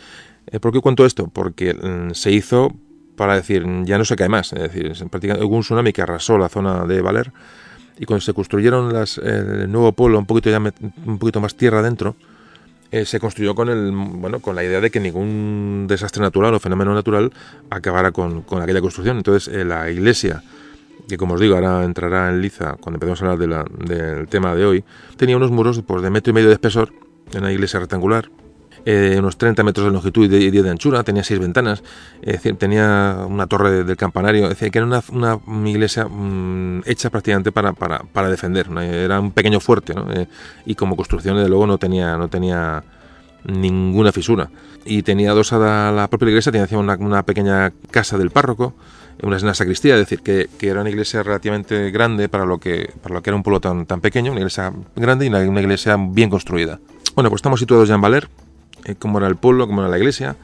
Eh, 0.47 0.59
¿Por 0.59 0.73
qué 0.73 0.79
cuento 0.81 1.05
esto? 1.05 1.27
Porque 1.27 1.75
mm, 1.75 2.15
se 2.15 2.31
hizo 2.31 2.75
para 3.15 3.35
decir, 3.35 3.67
ya 3.83 3.99
no 3.99 4.05
se 4.05 4.15
cae 4.15 4.29
más. 4.29 4.51
Es 4.53 4.63
decir, 4.63 4.91
prácticamente 5.11 5.45
hubo 5.45 5.57
un 5.57 5.61
tsunami 5.61 5.93
que 5.93 6.01
arrasó 6.01 6.39
la 6.39 6.49
zona 6.49 6.85
de 6.85 7.01
Valer 7.01 7.31
y 7.99 8.05
cuando 8.05 8.21
se 8.21 8.33
construyeron 8.33 8.93
las, 8.93 9.17
el 9.17 9.69
nuevo 9.69 9.91
pueblo, 9.91 10.17
un 10.17 10.25
poquito, 10.25 10.49
ya, 10.49 10.59
un 10.59 11.19
poquito 11.19 11.41
más 11.41 11.55
tierra 11.55 11.79
adentro, 11.79 12.15
eh, 12.91 13.05
se 13.05 13.19
construyó 13.19 13.53
con 13.53 13.69
el 13.69 13.91
bueno 13.91 14.39
con 14.39 14.55
la 14.55 14.63
idea 14.63 14.79
de 14.81 14.89
que 14.89 14.99
ningún 14.99 15.85
desastre 15.87 16.23
natural 16.23 16.55
o 16.55 16.59
fenómeno 16.59 16.93
natural 16.93 17.31
acabara 17.69 18.11
con, 18.11 18.41
con 18.41 18.61
aquella 18.61 18.81
construcción. 18.81 19.17
Entonces 19.17 19.53
eh, 19.53 19.65
la 19.65 19.91
iglesia, 19.91 20.41
que 21.07 21.17
como 21.17 21.35
os 21.35 21.41
digo 21.41 21.55
ahora 21.55 21.83
entrará 21.83 22.29
en 22.29 22.41
liza 22.41 22.77
cuando 22.79 22.95
empecemos 22.95 23.21
a 23.21 23.25
hablar 23.25 23.37
de 23.37 23.47
la, 23.47 23.65
del 23.85 24.27
tema 24.27 24.55
de 24.55 24.65
hoy, 24.65 24.83
tenía 25.17 25.35
unos 25.37 25.51
muros 25.51 25.81
pues, 25.85 26.01
de 26.01 26.09
metro 26.09 26.31
y 26.31 26.33
medio 26.33 26.47
de 26.47 26.53
espesor, 26.53 26.93
en 27.33 27.41
una 27.41 27.51
iglesia 27.51 27.79
rectangular, 27.79 28.29
eh, 28.85 29.15
unos 29.19 29.37
30 29.37 29.63
metros 29.63 29.85
de 29.85 29.91
longitud 29.91 30.31
y 30.31 30.51
10 30.51 30.63
de, 30.63 30.69
anchura, 30.69 31.03
tenía 31.03 31.23
seis 31.23 31.39
ventanas, 31.39 31.83
tenía 32.57 33.25
una 33.27 33.47
torre 33.47 33.83
del 33.83 33.97
campanario, 33.97 34.43
es 34.43 34.49
decir, 34.49 34.71
que 34.71 34.79
era 34.79 34.85
una, 34.87 35.01
una 35.45 35.69
iglesia 35.69 36.05
mm, 36.05 36.83
hecha 36.85 37.09
prácticamente 37.09 37.51
para, 37.51 37.73
para, 37.73 37.99
para 37.99 38.29
defender, 38.29 38.67
era 38.77 39.19
un 39.19 39.31
pequeño 39.31 39.59
fuerte, 39.59 39.93
¿no? 39.93 40.11
Eh, 40.11 40.27
y 40.65 40.75
como 40.75 40.95
construcción, 40.95 41.35
desde 41.35 41.49
luego, 41.49 41.67
no 41.67 41.77
tenía, 41.77 42.17
no 42.17 42.27
tenía 42.27 42.83
ninguna 43.43 44.11
fisura. 44.11 44.49
Y 44.85 45.03
tenía 45.03 45.31
adosada 45.31 45.91
la 45.91 46.07
propia 46.07 46.29
iglesia, 46.29 46.51
tenía 46.51 46.67
una, 46.77 46.95
una 46.95 47.23
pequeña 47.23 47.71
casa 47.91 48.17
del 48.17 48.31
párroco, 48.31 48.73
una, 49.21 49.37
una 49.37 49.53
sacristía, 49.53 49.95
es 49.95 50.01
decir, 50.01 50.21
que, 50.21 50.49
que, 50.57 50.69
era 50.69 50.81
una 50.81 50.89
iglesia 50.89 51.23
relativamente 51.23 51.91
grande 51.91 52.29
para 52.29 52.45
lo 52.45 52.59
que, 52.59 52.93
para 53.01 53.15
lo 53.15 53.21
que 53.21 53.29
era 53.29 53.37
un 53.37 53.43
pueblo 53.43 53.59
tan, 53.59 53.85
tan 53.85 54.01
pequeño, 54.01 54.31
una 54.31 54.39
iglesia 54.39 54.73
grande 54.95 55.25
y 55.25 55.29
una, 55.29 55.39
una 55.39 55.61
iglesia 55.61 55.97
bien 55.99 56.29
construida. 56.29 56.79
Bueno, 57.15 57.29
pues 57.29 57.39
estamos 57.39 57.59
situados 57.59 57.89
ya 57.89 57.95
en 57.95 58.01
Valer, 58.01 58.29
eh, 58.89 58.95
cómo 58.97 59.17
era 59.19 59.27
el 59.27 59.35
pueblo, 59.35 59.67
cómo 59.67 59.81
era 59.81 59.89
la 59.89 59.97
iglesia, 59.97 60.35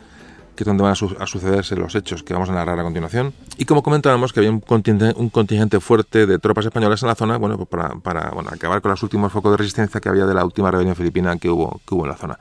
que 0.55 0.63
es 0.63 0.67
donde 0.67 0.83
van 0.83 0.93
a, 0.93 0.95
su 0.95 1.15
a, 1.19 1.27
sucederse 1.27 1.75
los 1.75 1.95
hechos 1.95 2.23
que 2.23 2.33
vamos 2.33 2.49
a 2.49 2.53
narrar 2.53 2.79
a 2.79 2.83
continuación. 2.83 3.33
Y 3.57 3.65
como 3.65 3.83
comentábamos 3.83 4.33
que 4.33 4.39
había 4.39 4.51
un 4.51 4.61
contingente, 4.61 5.13
un 5.19 5.29
contingente 5.29 5.79
fuerte 5.79 6.25
de 6.25 6.39
tropas 6.39 6.65
españolas 6.65 7.01
en 7.03 7.09
la 7.09 7.15
zona, 7.15 7.37
bueno, 7.37 7.57
pues 7.57 7.69
para, 7.69 7.95
para 7.95 8.31
bueno, 8.31 8.49
acabar 8.53 8.81
con 8.81 8.91
los 8.91 9.03
últimos 9.03 9.31
focos 9.31 9.51
de 9.51 9.57
resistencia 9.57 9.99
que 9.99 10.09
había 10.09 10.25
de 10.25 10.33
la 10.33 10.45
última 10.45 10.71
rebelión 10.71 10.95
filipina 10.95 11.37
que 11.37 11.49
hubo, 11.49 11.81
que 11.87 11.95
hubo 11.95 12.05
en 12.05 12.11
la 12.11 12.17
zona. 12.17 12.39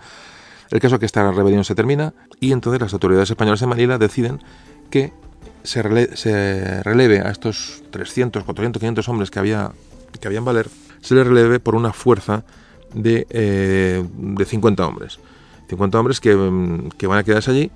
El 0.71 0.81
caso 0.81 0.97
es 0.97 0.99
que 1.01 1.07
esta 1.07 1.31
rebelión 1.31 1.65
se 1.65 1.75
termina 1.75 2.15
y 2.41 2.53
entonces 2.53 2.81
las 2.81 2.93
autoridades 2.93 3.31
españolas 3.31 3.63
en 3.63 3.69
Manila 3.69 3.99
deciden 3.99 4.41
que 4.91 5.13
se, 5.63 5.83
rele 5.83 6.17
se 6.17 6.83
releve 6.83 7.21
a 7.21 7.31
estos 7.31 7.83
300, 7.91 8.45
400, 8.45 8.81
500 8.81 9.09
hombres 9.09 9.31
que 9.31 9.39
había, 9.39 9.73
que 10.21 10.29
habían 10.29 10.45
valer, 10.45 10.69
se 11.01 11.15
les 11.15 11.27
releve 11.27 11.61
por 11.61 11.75
una 11.75 11.93
fuerza 11.93 12.45
de, 12.93 13.27
eh, 13.31 14.05
de 14.15 14.45
50 14.45 14.87
hombres. 14.87 15.19
50 15.69 15.99
hombres 15.99 16.21
que, 16.21 16.31
que, 16.97 17.07
van 17.07 17.19
a 17.19 17.25
quedarse 17.25 17.51
allí 17.51 17.71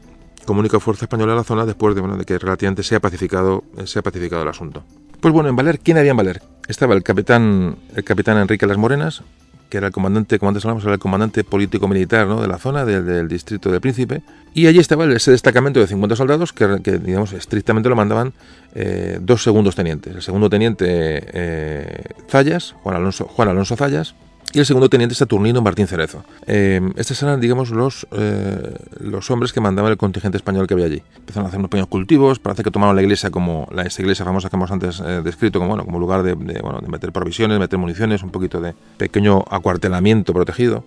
como 0.45 0.61
única 0.61 0.81
fuerza 0.81 1.05
española 1.05 1.33
en 1.33 1.39
la 1.39 1.45
zona 1.45 1.67
después 1.67 1.95
de, 1.95 2.03
de 2.03 2.25
que 2.25 2.39
relativamente 2.39 2.83
sea 2.83 3.01
pacificado, 3.01 3.65
sea 3.85 4.03
pacificado 4.03 4.43
el 4.43 4.49
asunto. 4.49 4.83
Pues 5.21 5.35
bueno, 5.35 5.49
en 5.49 5.57
Valer, 5.57 5.81
¿quién 5.81 5.99
había 5.99 6.13
en 6.13 6.17
Valer? 6.17 6.43
Estaba 6.69 6.95
el 6.95 7.03
capitán, 7.03 7.77
el 7.95 8.05
capitán 8.05 8.39
Enrique 8.39 8.67
Las 8.67 8.79
Morenas, 8.79 9.23
que 9.69 9.79
era 9.79 9.89
el 9.89 9.93
comandante, 9.93 10.39
como 10.39 10.49
antes 10.49 10.65
hablamos, 10.65 10.85
era 10.85 10.95
el 10.95 10.99
comandante 10.99 11.45
político-militar 11.45 12.27
¿no? 12.27 12.41
de 12.41 12.49
la 12.49 12.59
zona, 12.59 12.85
de, 12.85 13.03
del 13.03 13.29
distrito 13.29 13.71
del 13.71 13.81
Príncipe. 13.81 14.23
Y 14.55 14.67
allí 14.67 14.79
estaba 14.79 15.05
ese 15.13 15.31
destacamento 15.31 15.81
de 15.81 15.87
50 15.87 16.17
soldados 16.17 16.53
que, 16.53 16.81
que 16.83 16.99
digamos, 16.99 17.33
estrictamente 17.33 17.89
lo 17.89 17.97
mandaban 17.97 18.33
eh, 18.75 19.19
dos 19.21 19.43
segundos 19.43 19.75
tenientes. 19.75 20.15
El 20.15 20.23
segundo 20.23 20.49
teniente 20.49 20.87
eh, 20.87 22.05
Zayas, 22.29 22.75
Juan 22.83 22.97
Alonso, 22.97 23.27
Juan 23.27 23.49
Alonso 23.49 23.77
Zayas, 23.77 24.15
y 24.53 24.59
el 24.59 24.67
segundo 24.67 24.89
teniente 24.89 25.15
Saturnino 25.15 25.61
Martín 25.61 25.87
Cerezo. 25.87 26.25
Eh, 26.47 26.81
estos 26.97 27.23
eran, 27.23 27.41
digamos, 27.41 27.71
los, 27.71 28.07
eh, 28.13 28.75
los 29.01 29.31
hombres 29.31 29.53
que 29.53 29.61
mandaban 29.61 29.93
el 29.93 29.99
contingente 29.99 30.37
español 30.37 30.67
que 30.67 30.75
había 30.75 30.87
allí. 30.87 31.03
Empezaron 31.17 31.47
a 31.47 31.49
hacer 31.49 31.59
unos 31.59 31.71
pequeños 31.71 31.89
cultivos, 31.89 32.39
parece 32.39 32.63
que 32.63 32.71
tomaron 32.71 32.97
la 32.97 33.03
iglesia 33.03 33.31
como 33.31 33.69
la 33.71 33.83
esa 33.83 34.01
iglesia 34.03 34.25
famosa 34.25 34.49
que 34.49 34.57
hemos 34.57 34.71
antes 34.71 35.01
eh, 35.01 35.21
descrito 35.23 35.59
como, 35.59 35.71
bueno, 35.71 35.85
como 35.85 35.99
lugar 35.99 36.23
de, 36.23 36.35
de, 36.35 36.61
bueno, 36.61 36.81
de 36.81 36.89
meter 36.89 37.13
provisiones, 37.13 37.59
meter 37.59 37.79
municiones, 37.79 38.23
un 38.23 38.31
poquito 38.31 38.61
de 38.61 38.75
pequeño 38.97 39.45
acuartelamiento 39.51 40.33
protegido. 40.33 40.85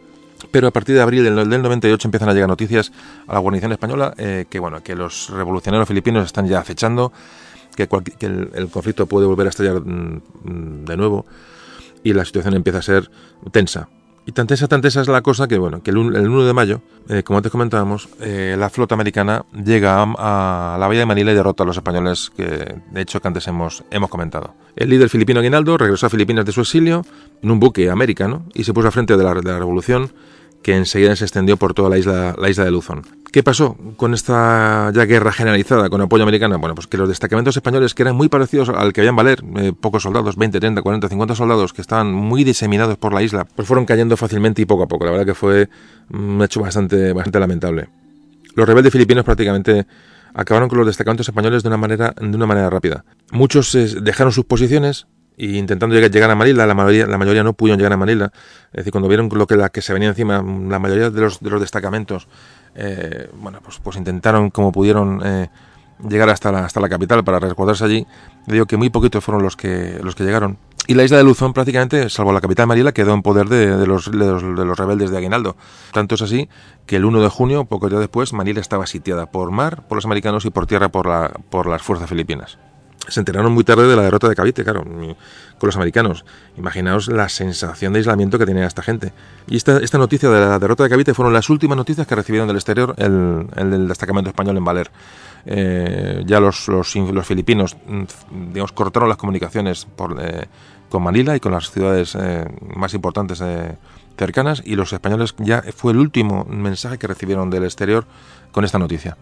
Pero 0.50 0.68
a 0.68 0.72
partir 0.72 0.96
de 0.96 1.02
abril 1.02 1.24
del, 1.24 1.50
del 1.50 1.62
98 1.62 2.08
empiezan 2.08 2.30
a 2.30 2.34
llegar 2.34 2.50
noticias 2.50 2.92
a 3.28 3.34
la 3.34 3.40
guarnición 3.40 3.72
española 3.72 4.14
eh, 4.18 4.46
que, 4.50 4.60
bueno, 4.60 4.82
que 4.82 4.96
los 4.96 5.30
revolucionarios 5.30 5.88
filipinos 5.88 6.26
están 6.26 6.48
ya 6.48 6.60
acechando, 6.60 7.12
que, 7.76 7.88
que 7.88 8.26
el, 8.26 8.50
el, 8.56 8.70
conflicto 8.70 9.06
puede 9.06 9.28
volver 9.28 9.46
a 9.46 9.50
estallar 9.52 9.82
mm, 9.82 10.86
de 10.86 10.98
nuevo 10.98 11.26
y 12.04 12.14
la 12.14 12.26
situación 12.26 12.56
empieza 12.56 12.80
a 12.80 12.84
ser 12.84 13.12
tensa. 13.52 13.90
Y 14.24 14.34
tan 14.34 14.46
tensa, 14.46 14.68
tan 14.68 14.82
tensa 14.82 15.02
es 15.02 15.08
la 15.08 15.22
cosa 15.22 15.48
que, 15.48 15.58
bueno, 15.58 15.82
que 15.82 15.90
el 15.90 15.98
1 15.98 16.46
de 16.46 16.54
mayo, 16.54 16.82
eh, 17.10 17.24
como 17.24 17.38
antes 17.38 17.52
comentábamos, 17.52 18.08
eh, 18.20 18.56
la 18.58 18.70
flota 18.70 18.94
americana 18.94 19.46
llega 19.52 19.96
a, 19.96 20.76
a, 20.76 20.78
la 20.78 20.88
bahía 20.88 21.00
de 21.00 21.06
Manila 21.08 21.32
y 21.32 21.36
derrota 21.36 21.64
a 21.64 21.66
los 21.66 21.78
españoles 21.78 22.32
que, 22.36 22.76
de 22.92 23.02
hecho, 23.02 23.20
que 23.20 23.28
antes 23.28 23.48
hemos, 23.48 23.84
hemos 23.90 24.12
comentado. 24.12 24.54
El 24.76 24.90
líder 24.90 25.10
filipino 25.10 25.40
Aguinaldo 25.40 25.76
regresó 25.76 26.06
a 26.06 26.10
Filipinas 26.12 26.46
de 26.46 26.52
su 26.52 26.62
exilio 26.62 27.04
en 27.42 27.50
un 27.50 27.60
buque 27.60 27.90
americano 27.90 28.46
y 28.54 28.64
se 28.64 28.74
puso 28.74 28.88
al 28.88 28.94
frente 28.94 29.18
de 29.18 29.24
la, 29.24 29.34
de 29.34 29.42
la 29.42 29.58
revolución 29.58 30.12
que 30.62 30.76
enseguida 30.76 31.16
se 31.16 31.26
extendió 31.26 31.58
por 31.58 31.74
toda 31.74 31.90
la 31.90 31.98
isla, 31.98 32.36
la 32.38 32.50
isla 32.50 32.66
de 32.66 32.72
Luzón. 32.72 33.04
¿Qué 33.32 33.44
pasó 33.44 33.78
con 33.96 34.14
esta 34.14 34.92
ya 34.94 35.06
guerra 35.06 35.32
generalizada 35.32 35.90
con 35.90 36.02
apoyo 36.02 36.24
americano? 36.24 36.60
Bueno, 36.60 36.76
pues 36.76 36.88
que 36.88 36.98
los 36.98 37.08
destacamentos 37.08 37.56
españoles, 37.56 37.94
que 37.94 38.04
eran 38.04 38.16
muy 38.16 38.28
parecidos 38.28 38.68
al 38.68 38.92
que 38.92 39.02
habían 39.02 39.16
valer, 39.16 39.42
eh, 39.56 39.72
pocos 39.72 40.04
soldados, 40.04 40.36
20, 40.36 40.60
30, 40.60 40.82
40, 40.82 41.08
50 41.08 41.36
soldados, 41.36 41.72
que 41.72 41.82
estaban 41.82 42.14
muy 42.14 42.44
diseminados 42.44 42.98
por 42.98 43.14
la 43.14 43.24
isla, 43.24 43.46
pues 43.46 43.68
fueron 43.68 43.86
cayendo 43.86 44.18
fácilmente 44.18 44.62
y 44.62 44.66
poco 44.66 44.84
a 44.84 44.88
poco. 44.88 45.06
La 45.06 45.12
verdad 45.12 45.26
que 45.26 45.34
fue 45.34 45.70
un 46.12 46.42
hecho 46.44 46.60
bastante, 46.60 47.14
bastante 47.14 47.40
lamentable. 47.40 47.88
Los 48.54 48.68
rebeldes 48.68 48.92
filipinos 48.92 49.24
prácticamente 49.24 49.88
acabaron 50.34 50.68
con 50.68 50.78
los 50.80 50.88
destacamentos 50.88 51.28
españoles 51.28 51.64
de 51.64 51.70
una 51.70 51.78
manera, 51.78 52.14
de 52.20 52.36
una 52.36 52.46
manera 52.46 52.70
rápida. 52.70 53.06
Muchos 53.32 53.74
eh, 53.76 53.96
dejaron 54.02 54.34
sus 54.34 54.46
posiciones, 54.46 55.08
y 55.42 55.58
intentando 55.58 55.96
llegar, 55.96 56.30
a 56.30 56.36
Manila, 56.36 56.68
la 56.68 56.76
mayoría, 56.76 57.08
la 57.08 57.18
mayoría 57.18 57.42
no 57.44 57.54
pudieron 57.54 57.80
llegar 57.80 57.94
a 57.94 57.98
Manila. 57.98 58.32
Es 58.72 58.78
decir, 58.78 58.92
cuando 58.92 59.08
vieron 59.08 59.28
lo 59.34 59.48
que, 59.48 59.58
que 59.74 59.82
se 59.82 59.92
venía 59.92 60.10
encima, 60.10 60.36
la 60.36 60.78
mayoría 60.78 61.10
de 61.10 61.20
los, 61.20 61.40
de 61.40 61.50
los 61.50 61.60
destacamentos, 61.60 62.28
eh, 62.76 63.28
bueno, 63.34 63.58
pues, 63.64 63.80
pues 63.80 63.98
intentaron 63.98 64.52
como 64.52 64.72
pudieron 64.72 65.20
eh, 65.26 65.50
llegar 66.08 66.30
hasta 66.30 66.52
la, 66.52 66.66
hasta 66.66 66.80
la 66.80 66.88
capital 66.88 67.24
para 67.24 67.40
resguardarse 67.40 67.84
allí. 67.84 68.06
Le 68.46 68.54
digo 68.54 68.68
que 68.68 68.78
muy 68.78 68.92
poquitos 68.92 69.24
fueron 69.24 69.42
los 69.42 69.56
que, 69.56 69.98
los 70.04 70.14
que 70.14 70.26
llegaron. 70.26 70.60
Y 70.86 70.94
la 70.94 71.04
isla 71.04 71.18
de 71.18 71.24
Luzón 71.24 71.54
prácticamente, 71.54 72.08
salvo 72.12 72.34
la 72.34 72.42
capital 72.42 72.68
Manila, 72.68 72.92
quedó 72.92 73.16
en 73.16 73.24
poder 73.24 73.50
de, 73.50 73.78
de, 73.78 73.88
los, 73.88 74.12
de, 74.12 74.18
los, 74.18 74.44
de 74.44 74.66
los 74.66 74.78
rebeldes 74.78 75.10
de 75.10 75.18
Aguinaldo. 75.18 75.56
Tanto 75.92 76.14
es 76.14 76.22
así 76.22 76.50
que 76.86 76.98
el 76.98 77.06
1 77.06 77.20
de 77.20 77.30
junio, 77.30 77.66
poco 77.66 77.90
días 77.90 78.00
después, 78.00 78.32
Manila 78.32 78.62
estaba 78.62 78.86
sitiada 78.86 79.32
por 79.32 79.50
mar 79.50 79.88
por 79.88 79.96
los 79.96 80.06
americanos 80.06 80.46
y 80.46 80.52
por 80.52 80.68
tierra 80.68 80.90
por, 80.90 81.08
la, 81.08 81.32
por 81.50 81.66
las 81.66 81.82
fuerzas 81.82 82.08
filipinas 82.08 82.60
se 83.08 83.20
enteraron 83.20 83.52
muy 83.52 83.64
tarde 83.64 83.88
de 83.88 83.96
la 83.96 84.04
derrota 84.04 84.30
de 84.30 84.36
Cavite, 84.36 84.64
claro, 84.64 84.84
con 84.84 85.68
los 85.68 85.76
americanos. 85.76 86.26
Imaginaos 86.58 87.08
la 87.08 87.30
sensación 87.30 87.94
de 87.94 88.00
aislamiento 88.00 88.38
que 88.38 88.46
tenía 88.46 88.66
esta 88.66 88.84
gente. 88.84 89.14
Y 89.48 89.58
esta, 89.58 89.78
esta 89.78 89.98
noticia 89.98 90.30
de 90.30 90.40
la 90.40 90.60
derrota 90.60 90.84
de 90.84 90.90
Cavite 90.90 91.14
fueron 91.14 91.34
las 91.34 91.50
últimas 91.50 91.78
noticias 91.78 92.06
que 92.08 92.16
recibieron 92.16 92.48
del 92.48 92.58
exterior 92.58 92.96
el, 92.98 93.88
destacamento 93.88 94.30
español 94.30 94.58
en 94.58 94.66
Valer. 94.66 94.92
Eh, 95.46 96.24
ya 96.26 96.40
los, 96.40 96.68
los, 96.68 96.92
filipinos, 97.26 97.76
digamos, 98.30 98.72
cortaron 98.72 99.10
las 99.10 99.18
comunicaciones 99.18 99.88
eh, 100.20 100.46
con 100.90 101.04
Manila 101.04 101.36
y 101.36 101.40
con 101.40 101.52
las 101.52 101.72
ciudades 101.72 102.16
eh, 102.20 102.46
más 102.76 102.94
importantes 102.94 103.42
cercanas 104.18 104.62
y 104.64 104.76
los 104.76 104.94
españoles 104.94 105.34
ya 105.40 105.64
fue 105.76 105.94
el 105.94 105.98
último 105.98 106.46
mensaje 106.46 107.00
que 107.00 107.08
recibieron 107.08 107.50
del 107.50 107.64
exterior 107.64 108.06
con 108.52 108.66
esta 108.66 108.78
noticia. 108.78 109.18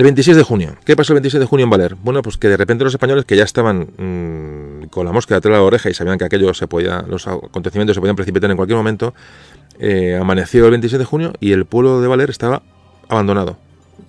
El 0.00 0.04
26 0.04 0.34
de 0.34 0.42
junio. 0.44 0.76
¿Qué 0.86 0.96
pasó 0.96 1.12
el 1.12 1.16
26 1.16 1.40
de 1.40 1.46
junio 1.46 1.64
en 1.64 1.68
Valer? 1.68 1.94
Bueno, 1.94 2.22
pues 2.22 2.38
que 2.38 2.48
de 2.48 2.56
repente 2.56 2.84
los 2.84 2.94
españoles 2.94 3.26
que 3.26 3.36
ya 3.36 3.44
estaban 3.44 3.88
mmm, 3.98 4.86
con 4.86 5.04
la 5.04 5.12
mosca 5.12 5.34
detrás 5.34 5.52
de 5.52 5.58
la 5.58 5.62
oreja 5.62 5.90
y 5.90 5.92
sabían 5.92 6.16
que 6.16 6.24
aquello 6.24 6.54
se 6.54 6.66
podía, 6.66 7.04
los 7.06 7.28
acontecimientos 7.28 7.96
se 7.96 8.00
podían 8.00 8.16
precipitar 8.16 8.50
en 8.50 8.56
cualquier 8.56 8.78
momento, 8.78 9.12
eh, 9.78 10.16
amaneció 10.18 10.64
el 10.64 10.70
26 10.70 11.00
de 11.00 11.04
junio 11.04 11.32
y 11.38 11.52
el 11.52 11.66
pueblo 11.66 12.00
de 12.00 12.08
Valer 12.08 12.30
estaba 12.30 12.62
abandonado. 13.10 13.58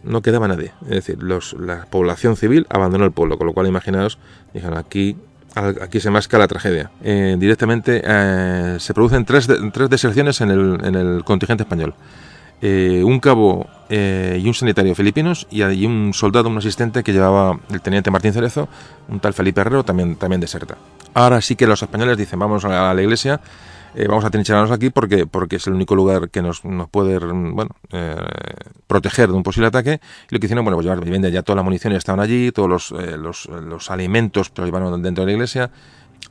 No 0.05 0.21
quedaba 0.21 0.47
nadie. 0.47 0.71
Es 0.83 0.91
decir, 0.91 1.21
los, 1.21 1.57
la 1.59 1.85
población 1.87 2.37
civil 2.37 2.67
abandonó 2.69 3.03
el 3.03 3.11
pueblo, 3.11 3.37
con 3.37 3.47
lo 3.47 3.53
cual 3.53 3.67
imaginaos, 3.67 4.17
dijeron 4.53 4.77
aquí 4.77 5.17
aquí 5.55 5.99
se 5.99 6.09
masca 6.09 6.37
la 6.37 6.47
tragedia. 6.47 6.89
Eh, 7.03 7.35
directamente 7.37 8.01
eh, 8.01 8.77
se 8.79 8.93
producen 8.93 9.25
tres, 9.25 9.49
tres 9.73 9.89
deserciones 9.89 10.39
en 10.39 10.51
el, 10.51 10.85
en 10.85 10.95
el 10.95 11.25
contingente 11.25 11.63
español 11.63 11.95
eh, 12.61 13.01
un 13.03 13.19
cabo 13.19 13.67
eh, 13.89 14.39
y 14.39 14.47
un 14.47 14.53
sanitario 14.53 14.93
filipinos 14.93 15.47
y, 15.49 15.63
un 15.85 16.13
soldado, 16.13 16.47
un 16.47 16.59
asistente 16.59 17.03
que 17.03 17.11
llevaba 17.11 17.59
el 17.71 17.81
teniente 17.81 18.11
Martín 18.11 18.33
Cerezo, 18.33 18.69
un 19.09 19.19
tal 19.19 19.33
Felipe 19.33 19.61
Herrero, 19.61 19.83
también, 19.83 20.39
deserta. 20.39 20.77
Ahora 21.15 21.41
sí 21.41 21.55
que 21.55 21.65
los 21.65 21.81
españoles 21.81 22.17
dicen, 22.17 22.37
vamos 22.37 22.63
a 22.63 22.93
la 22.93 23.01
iglesia, 23.01 23.41
eh, 23.95 24.05
vamos 24.07 24.23
a 24.25 24.29
trincherarnos 24.29 24.69
aquí 24.69 24.91
porque, 24.91 25.27
es 25.49 25.65
el 25.65 25.73
único 25.73 25.95
lugar 25.95 26.29
que 26.29 26.43
nos, 26.43 26.61
puede 26.91 27.19
proteger 28.85 29.29
de 29.29 29.33
un 29.33 29.43
posible 29.43 29.67
ataque. 29.67 29.99
Y 30.29 30.35
lo 30.35 30.39
que 30.39 30.45
hicieron, 30.45 30.63
bueno, 30.63 30.77
pues 30.77 30.85
llevar 30.85 31.31
ya 31.31 31.41
toda 31.41 31.55
la 31.55 31.63
munición 31.63 31.93
estaban 31.93 32.19
allí, 32.19 32.51
todos 32.51 32.69
los, 32.69 32.91
los, 32.91 33.91
alimentos 33.91 34.51
los 34.55 34.65
llevaron 34.67 35.01
dentro 35.01 35.23
de 35.23 35.31
la 35.31 35.33
iglesia. 35.33 35.71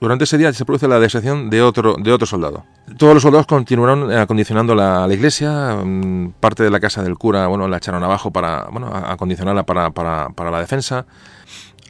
Durante 0.01 0.24
ese 0.24 0.38
día 0.38 0.51
se 0.53 0.64
produce 0.64 0.88
la 0.88 0.98
deserción 0.98 1.51
de 1.51 1.61
otro, 1.61 1.96
de 1.98 2.11
otro 2.11 2.26
soldado. 2.26 2.64
Todos 2.96 3.12
los 3.12 3.22
soldados 3.22 3.46
continuaron 3.46 4.11
acondicionando 4.11 4.74
la, 4.74 5.07
la, 5.07 5.12
iglesia, 5.12 5.76
mm, 5.84 6.32
parte 6.40 6.62
de 6.62 6.70
la 6.70 6.80
casa 6.80 7.03
del 7.03 7.18
cura, 7.18 7.46
bueno, 7.48 7.68
la 7.68 7.76
echaron 7.76 8.03
abajo 8.03 8.30
para, 8.30 8.64
bueno, 8.72 8.88
acondicionarla 8.94 9.64
para, 9.64 9.90
para, 9.90 10.30
para 10.30 10.51
la 10.51 10.59
defensa, 10.61 11.05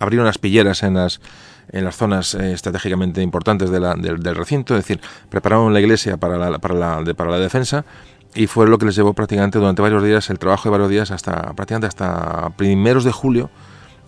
abrieron 0.01 0.27
las 0.27 0.39
pilleras 0.39 0.83
en 0.83 0.95
las, 0.95 1.21
en 1.71 1.85
las 1.85 1.97
zonas 1.97 2.35
eh, 2.35 2.53
estratégicamente 2.53 3.23
importantes 3.23 3.71
del, 3.71 4.35
recinto, 4.35 4.75
es 4.75 4.85
decir, 4.85 5.01
prepararon 5.29 5.73
la 5.73 5.81
iglesia 5.81 6.17
para 6.17 6.37
la, 6.37 6.59
para 6.59 6.75
la, 6.75 7.15
para 7.15 7.31
la 7.31 7.39
defensa 7.39 7.85
y 8.35 8.47
fue 8.47 8.67
lo 8.67 8.79
que 8.79 8.87
les 8.87 8.97
llevó 8.97 9.13
prácticamente 9.13 9.59
durante 9.59 9.83
varios 9.83 10.03
días, 10.03 10.31
el 10.31 10.39
trabajo 10.39 10.65
de 10.65 10.71
varios 10.71 10.91
días, 10.91 11.11
hasta 11.11 11.53
prácticamente 11.55 11.87
hasta 11.87 12.51
primeros 12.57 13.05
de 13.05 13.13
julio, 13.13 13.51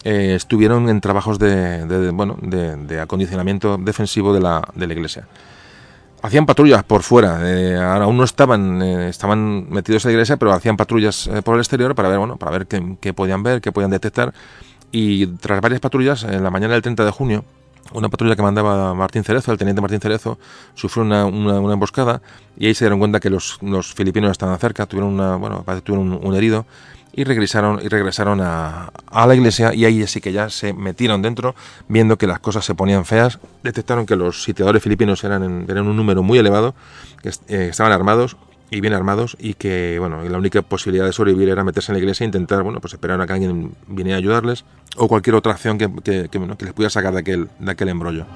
eh, 0.04 0.34
estuvieron 0.34 0.88
en 0.88 1.00
trabajos 1.00 1.38
de, 1.38 1.86
de, 1.86 2.10
bueno, 2.10 2.36
de, 2.42 2.76
de, 2.76 3.00
acondicionamiento 3.00 3.76
defensivo 3.78 4.34
de 4.34 4.40
la, 4.40 4.62
de 4.74 4.86
la 4.86 4.92
iglesia. 4.92 5.26
Hacían 6.22 6.46
patrullas 6.46 6.84
por 6.84 7.02
fuera, 7.02 7.40
eh, 7.42 7.76
aún 7.76 8.16
no 8.16 8.22
estaban, 8.22 8.80
eh, 8.80 9.08
estaban 9.08 9.68
metidos 9.70 10.04
en 10.04 10.10
la 10.10 10.12
iglesia, 10.12 10.36
pero 10.36 10.52
hacían 10.52 10.76
patrullas 10.76 11.26
eh, 11.26 11.42
por 11.42 11.56
el 11.56 11.60
exterior 11.60 11.96
para 11.96 12.08
ver, 12.08 12.18
bueno, 12.18 12.36
para 12.36 12.52
ver 12.52 12.66
qué, 12.66 12.96
qué, 13.00 13.12
podían 13.12 13.42
ver, 13.42 13.60
qué 13.60 13.72
podían 13.72 13.90
detectar. 13.90 14.32
Y 14.92 15.26
tras 15.26 15.60
varias 15.60 15.80
patrullas, 15.80 16.22
en 16.22 16.44
la 16.44 16.50
mañana 16.50 16.74
del 16.74 16.82
30 16.82 17.04
de 17.04 17.10
junio, 17.10 17.44
una 17.92 18.08
patrulla 18.08 18.36
que 18.36 18.42
mandaba 18.42 18.94
Martín 18.94 19.24
Cerezo, 19.24 19.50
el 19.50 19.58
teniente 19.58 19.80
Martín 19.82 20.00
Cerezo, 20.00 20.38
sufrió 20.74 21.02
una, 21.02 21.26
una, 21.26 21.58
una 21.58 21.74
emboscada 21.74 22.22
y 22.56 22.66
ahí 22.66 22.74
se 22.74 22.84
dieron 22.84 23.00
cuenta 23.00 23.18
que 23.18 23.28
los, 23.28 23.58
los, 23.60 23.92
filipinos 23.92 24.30
estaban 24.30 24.56
cerca, 24.58 24.86
tuvieron, 24.86 25.14
una, 25.14 25.36
bueno, 25.36 25.64
tuvieron 25.82 26.12
un, 26.12 26.24
un 26.24 26.34
herido 26.36 26.66
y 27.12 27.24
regresaron 27.24 27.80
y 27.82 27.88
regresaron 27.88 28.40
a, 28.40 28.90
a, 29.06 29.26
la 29.26 29.34
iglesia 29.34 29.74
y 29.74 29.84
ahí 29.84 30.06
sí 30.06 30.20
que 30.20 30.32
ya 30.32 30.48
se 30.50 30.72
metieron 30.72 31.22
dentro 31.22 31.54
viendo 31.88 32.16
que 32.16 32.26
las 32.26 32.40
cosas 32.40 32.64
se 32.64 32.74
ponían 32.74 33.04
feas 33.04 33.38
detectaron 33.62 34.06
que 34.06 34.16
los 34.16 34.42
sitiadores 34.42 34.82
filipinos 34.82 35.22
eran, 35.24 35.42
en, 35.68 35.78
un 35.78 35.96
número 35.96 36.22
muy 36.22 36.38
elevado 36.38 36.74
que 37.22 37.28
eh, 37.28 37.68
estaban 37.70 37.92
armados 37.92 38.36
y 38.70 38.80
bien 38.80 38.94
armados 38.94 39.36
y 39.38 39.54
que 39.54 39.98
bueno 39.98 40.22
la 40.22 40.38
única 40.38 40.62
posibilidad 40.62 41.04
de 41.04 41.12
sobrevivir 41.12 41.50
era 41.50 41.62
meterse 41.64 41.92
en 41.92 41.94
la 41.94 42.00
iglesia 42.00 42.24
e 42.24 42.26
intentar 42.26 42.62
bueno 42.62 42.80
pues 42.80 42.94
esperar 42.94 43.20
a 43.20 43.26
que 43.26 43.32
alguien 43.34 43.74
viniera 43.86 44.16
a 44.16 44.18
ayudarles 44.18 44.64
o 44.96 45.08
cualquier 45.08 45.36
otra 45.36 45.52
acción 45.52 45.76
que, 45.76 45.90
que, 46.02 46.28
que 46.30 46.64
les 46.64 46.72
pudiera 46.72 46.90
sacar 46.90 47.12
de 47.12 47.20
aquel, 47.20 47.48
de 47.58 47.70
aquel 47.70 47.88
embrollo. 47.88 48.26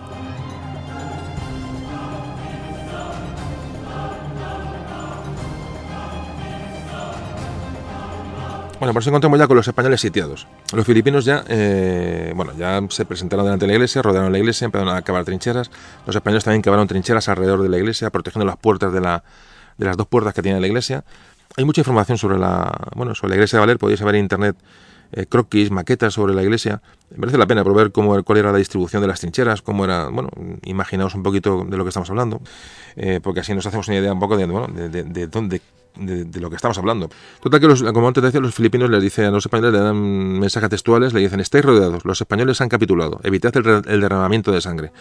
Bueno, 8.79 8.93
pues 8.93 9.07
nos 9.07 9.09
encontramos 9.09 9.39
ya 9.39 9.47
con 9.47 9.57
los 9.57 9.67
españoles 9.67 10.03
sitiados. 10.03 10.47
Los 10.75 10.85
filipinos 10.85 11.25
ya, 11.25 11.43
eh, 11.49 12.35
bueno, 12.37 12.53
ya 12.59 12.79
se 12.91 13.07
presentaron 13.07 13.47
delante 13.47 13.65
de 13.65 13.69
la 13.69 13.75
iglesia, 13.77 14.03
rodearon 14.03 14.31
la 14.31 14.39
iglesia, 14.39 14.67
empezaron 14.67 14.95
a 14.95 15.01
cavar 15.01 15.25
trincheras. 15.25 15.71
Los 16.07 16.15
españoles 16.15 16.45
también 16.45 16.61
cavaron 16.61 16.87
trincheras 16.87 17.27
alrededor 17.31 17.63
de 17.63 17.71
la 17.71 17.79
iglesia, 17.79 18.11
protegiendo 18.11 18.45
las 18.45 18.59
puertas 18.59 18.93
de, 18.93 19.01
la, 19.01 19.25
de 19.79 19.87
las 19.87 19.97
dos 19.97 20.07
puertas 20.07 20.35
que 20.35 20.43
tiene 20.43 20.61
la 20.61 20.67
iglesia. 20.67 21.05
Hay 21.57 21.65
mucha 21.65 21.81
información 21.81 22.19
sobre 22.19 22.37
la, 22.37 22.71
bueno, 22.95 23.15
sobre 23.15 23.31
la 23.31 23.37
iglesia 23.37 23.57
de 23.57 23.61
Valer, 23.61 23.79
podéis 23.79 24.03
ver 24.03 24.15
en 24.17 24.21
internet 24.25 24.57
eh, 25.13 25.25
croquis, 25.25 25.71
maquetas 25.71 26.13
sobre 26.13 26.35
la 26.35 26.43
iglesia. 26.43 26.83
Merece 27.17 27.39
la 27.39 27.47
pena 27.47 27.65
por 27.65 27.75
ver 27.75 27.93
cómo, 27.93 28.23
cuál 28.25 28.39
era 28.39 28.53
la 28.53 28.59
distribución 28.59 29.01
de 29.01 29.09
las 29.09 29.21
trincheras, 29.21 29.63
cómo 29.63 29.87
era, 29.87 30.09
bueno, 30.11 30.29
imaginaos 30.65 31.15
un 31.15 31.23
poquito 31.23 31.65
de 31.65 31.79
lo 31.79 31.85
que 31.85 31.89
estamos 31.89 32.11
hablando, 32.11 32.43
eh, 32.97 33.21
porque 33.23 33.41
así 33.41 33.55
nos 33.55 33.65
hacemos 33.65 33.89
una 33.89 33.97
idea 33.97 34.13
un 34.13 34.21
poco 34.21 34.37
de, 34.37 34.45
bueno, 34.45 34.67
de 34.69 35.27
dónde 35.29 35.63
de, 35.97 36.41
lo 36.41 36.51
que 36.51 36.57
estamos 36.57 36.79
hablando. 36.79 37.09
Total 37.41 37.61
que, 37.61 37.67
los, 37.67 37.83
como 37.83 38.09
antes 38.09 38.23
decía, 38.23 38.41
los 38.41 38.55
filipinos 38.55 38.91
les 38.91 39.03
dicen 39.03 39.27
a 39.27 39.31
los 39.31 39.45
españoles, 39.45 39.73
le 39.73 39.81
dan 39.81 39.97
mensajes 40.39 40.71
textuales, 40.71 41.13
le 41.13 41.21
dicen, 41.21 41.41
estáis 41.41 41.65
rodeados, 41.65 42.05
los 42.05 42.21
españoles 42.21 42.61
han 42.61 42.69
capitulado, 42.69 43.21
evitad 43.23 43.57
el, 43.57 43.83
el 43.87 44.01
derramamiento 44.01 44.53
de 44.53 44.61
sangre. 44.61 44.93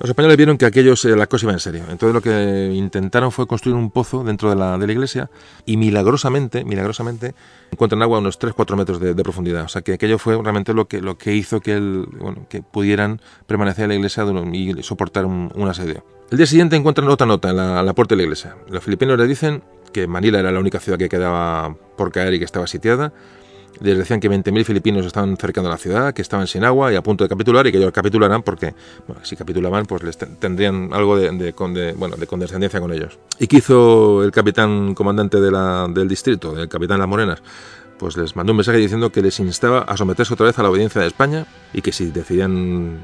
Los 0.00 0.10
españoles 0.10 0.36
vieron 0.36 0.58
que 0.58 0.66
aquellos 0.66 1.04
eh, 1.04 1.14
la 1.14 1.28
cosa 1.28 1.46
iba 1.46 1.52
en 1.52 1.60
serio. 1.60 1.84
Entonces 1.88 2.12
lo 2.12 2.20
que 2.20 2.72
intentaron 2.74 3.30
fue 3.30 3.46
construir 3.46 3.76
un 3.76 3.90
pozo 3.90 4.24
dentro 4.24 4.50
de 4.50 4.56
la, 4.56 4.76
de 4.76 4.86
la 4.86 4.92
iglesia 4.92 5.30
y 5.66 5.76
milagrosamente, 5.76 6.64
milagrosamente, 6.64 7.34
encuentran 7.70 8.02
agua 8.02 8.18
a 8.18 8.20
unos 8.20 8.40
3-4 8.40 8.76
metros 8.76 9.00
de, 9.00 9.14
profundidad. 9.14 9.64
O 9.64 9.68
sea 9.68 9.82
que 9.82 9.92
aquello 9.92 10.18
fue 10.18 10.34
realmente 10.42 10.74
lo 10.74 10.88
que, 10.88 11.00
lo 11.00 11.16
que 11.16 11.34
hizo 11.34 11.60
que, 11.60 11.74
el, 11.74 12.08
que 12.48 12.60
pudieran 12.62 13.20
permanecer 13.46 13.84
en 13.84 13.90
la 13.90 13.94
iglesia 13.94 14.24
y 14.52 14.82
soportar 14.82 15.26
un, 15.26 15.68
asedio. 15.68 16.04
El 16.30 16.38
día 16.38 16.46
siguiente 16.46 16.74
encuentran 16.74 17.08
otra 17.08 17.26
nota 17.26 17.50
en 17.50 17.56
la 17.56 17.92
puerta 17.94 18.14
de 18.14 18.16
la 18.16 18.22
iglesia. 18.24 18.56
Los 18.68 18.82
filipinos 18.82 19.16
le 19.16 19.28
dicen 19.28 19.62
que 19.94 20.06
Manila 20.06 20.40
era 20.40 20.52
la 20.52 20.60
única 20.60 20.80
ciudad 20.80 20.98
que 20.98 21.08
quedaba 21.08 21.74
por 21.96 22.12
caer 22.12 22.34
y 22.34 22.38
que 22.38 22.44
estaba 22.44 22.66
sitiada. 22.66 23.14
Les 23.80 23.96
decían 23.96 24.20
que 24.20 24.30
20.000 24.30 24.64
filipinos 24.64 25.06
estaban 25.06 25.36
cercando 25.36 25.70
la 25.70 25.78
ciudad, 25.78 26.12
que 26.12 26.22
estaban 26.22 26.46
sin 26.46 26.64
agua 26.64 26.92
y 26.92 26.96
a 26.96 27.02
punto 27.02 27.24
de 27.24 27.28
capitular 27.28 27.66
y 27.66 27.72
que 27.72 27.78
ellos 27.78 27.92
capitularan 27.92 28.42
porque, 28.42 28.74
si 29.22 29.34
capitulaban, 29.36 29.86
pues 29.86 30.02
les 30.02 30.16
tendrían 30.16 30.90
algo 30.92 31.16
de, 31.16 31.30
de, 31.32 31.92
bueno, 31.96 32.16
de 32.16 32.26
condescendencia 32.26 32.80
con 32.80 32.92
ellos. 32.92 33.18
¿Y 33.38 33.46
qué 33.46 33.56
hizo 33.56 34.22
el 34.22 34.30
capitán 34.30 34.94
comandante 34.94 35.40
del 35.40 36.08
distrito, 36.08 36.56
el 36.58 36.68
capitán 36.68 36.98
Las 37.00 37.08
Morenas? 37.08 37.42
pues 37.98 38.16
les 38.16 38.34
mandó 38.36 38.52
un 38.52 38.56
mensaje 38.56 38.78
diciendo 38.78 39.10
que 39.10 39.22
les 39.22 39.38
instaba 39.40 39.80
a 39.80 39.96
someterse 39.96 40.34
otra 40.34 40.46
vez 40.46 40.58
a 40.58 40.62
la 40.62 40.70
obediencia 40.70 41.00
de 41.00 41.06
España 41.06 41.46
y 41.72 41.80
que 41.80 41.92
si 41.92 42.10
decidían 42.10 42.98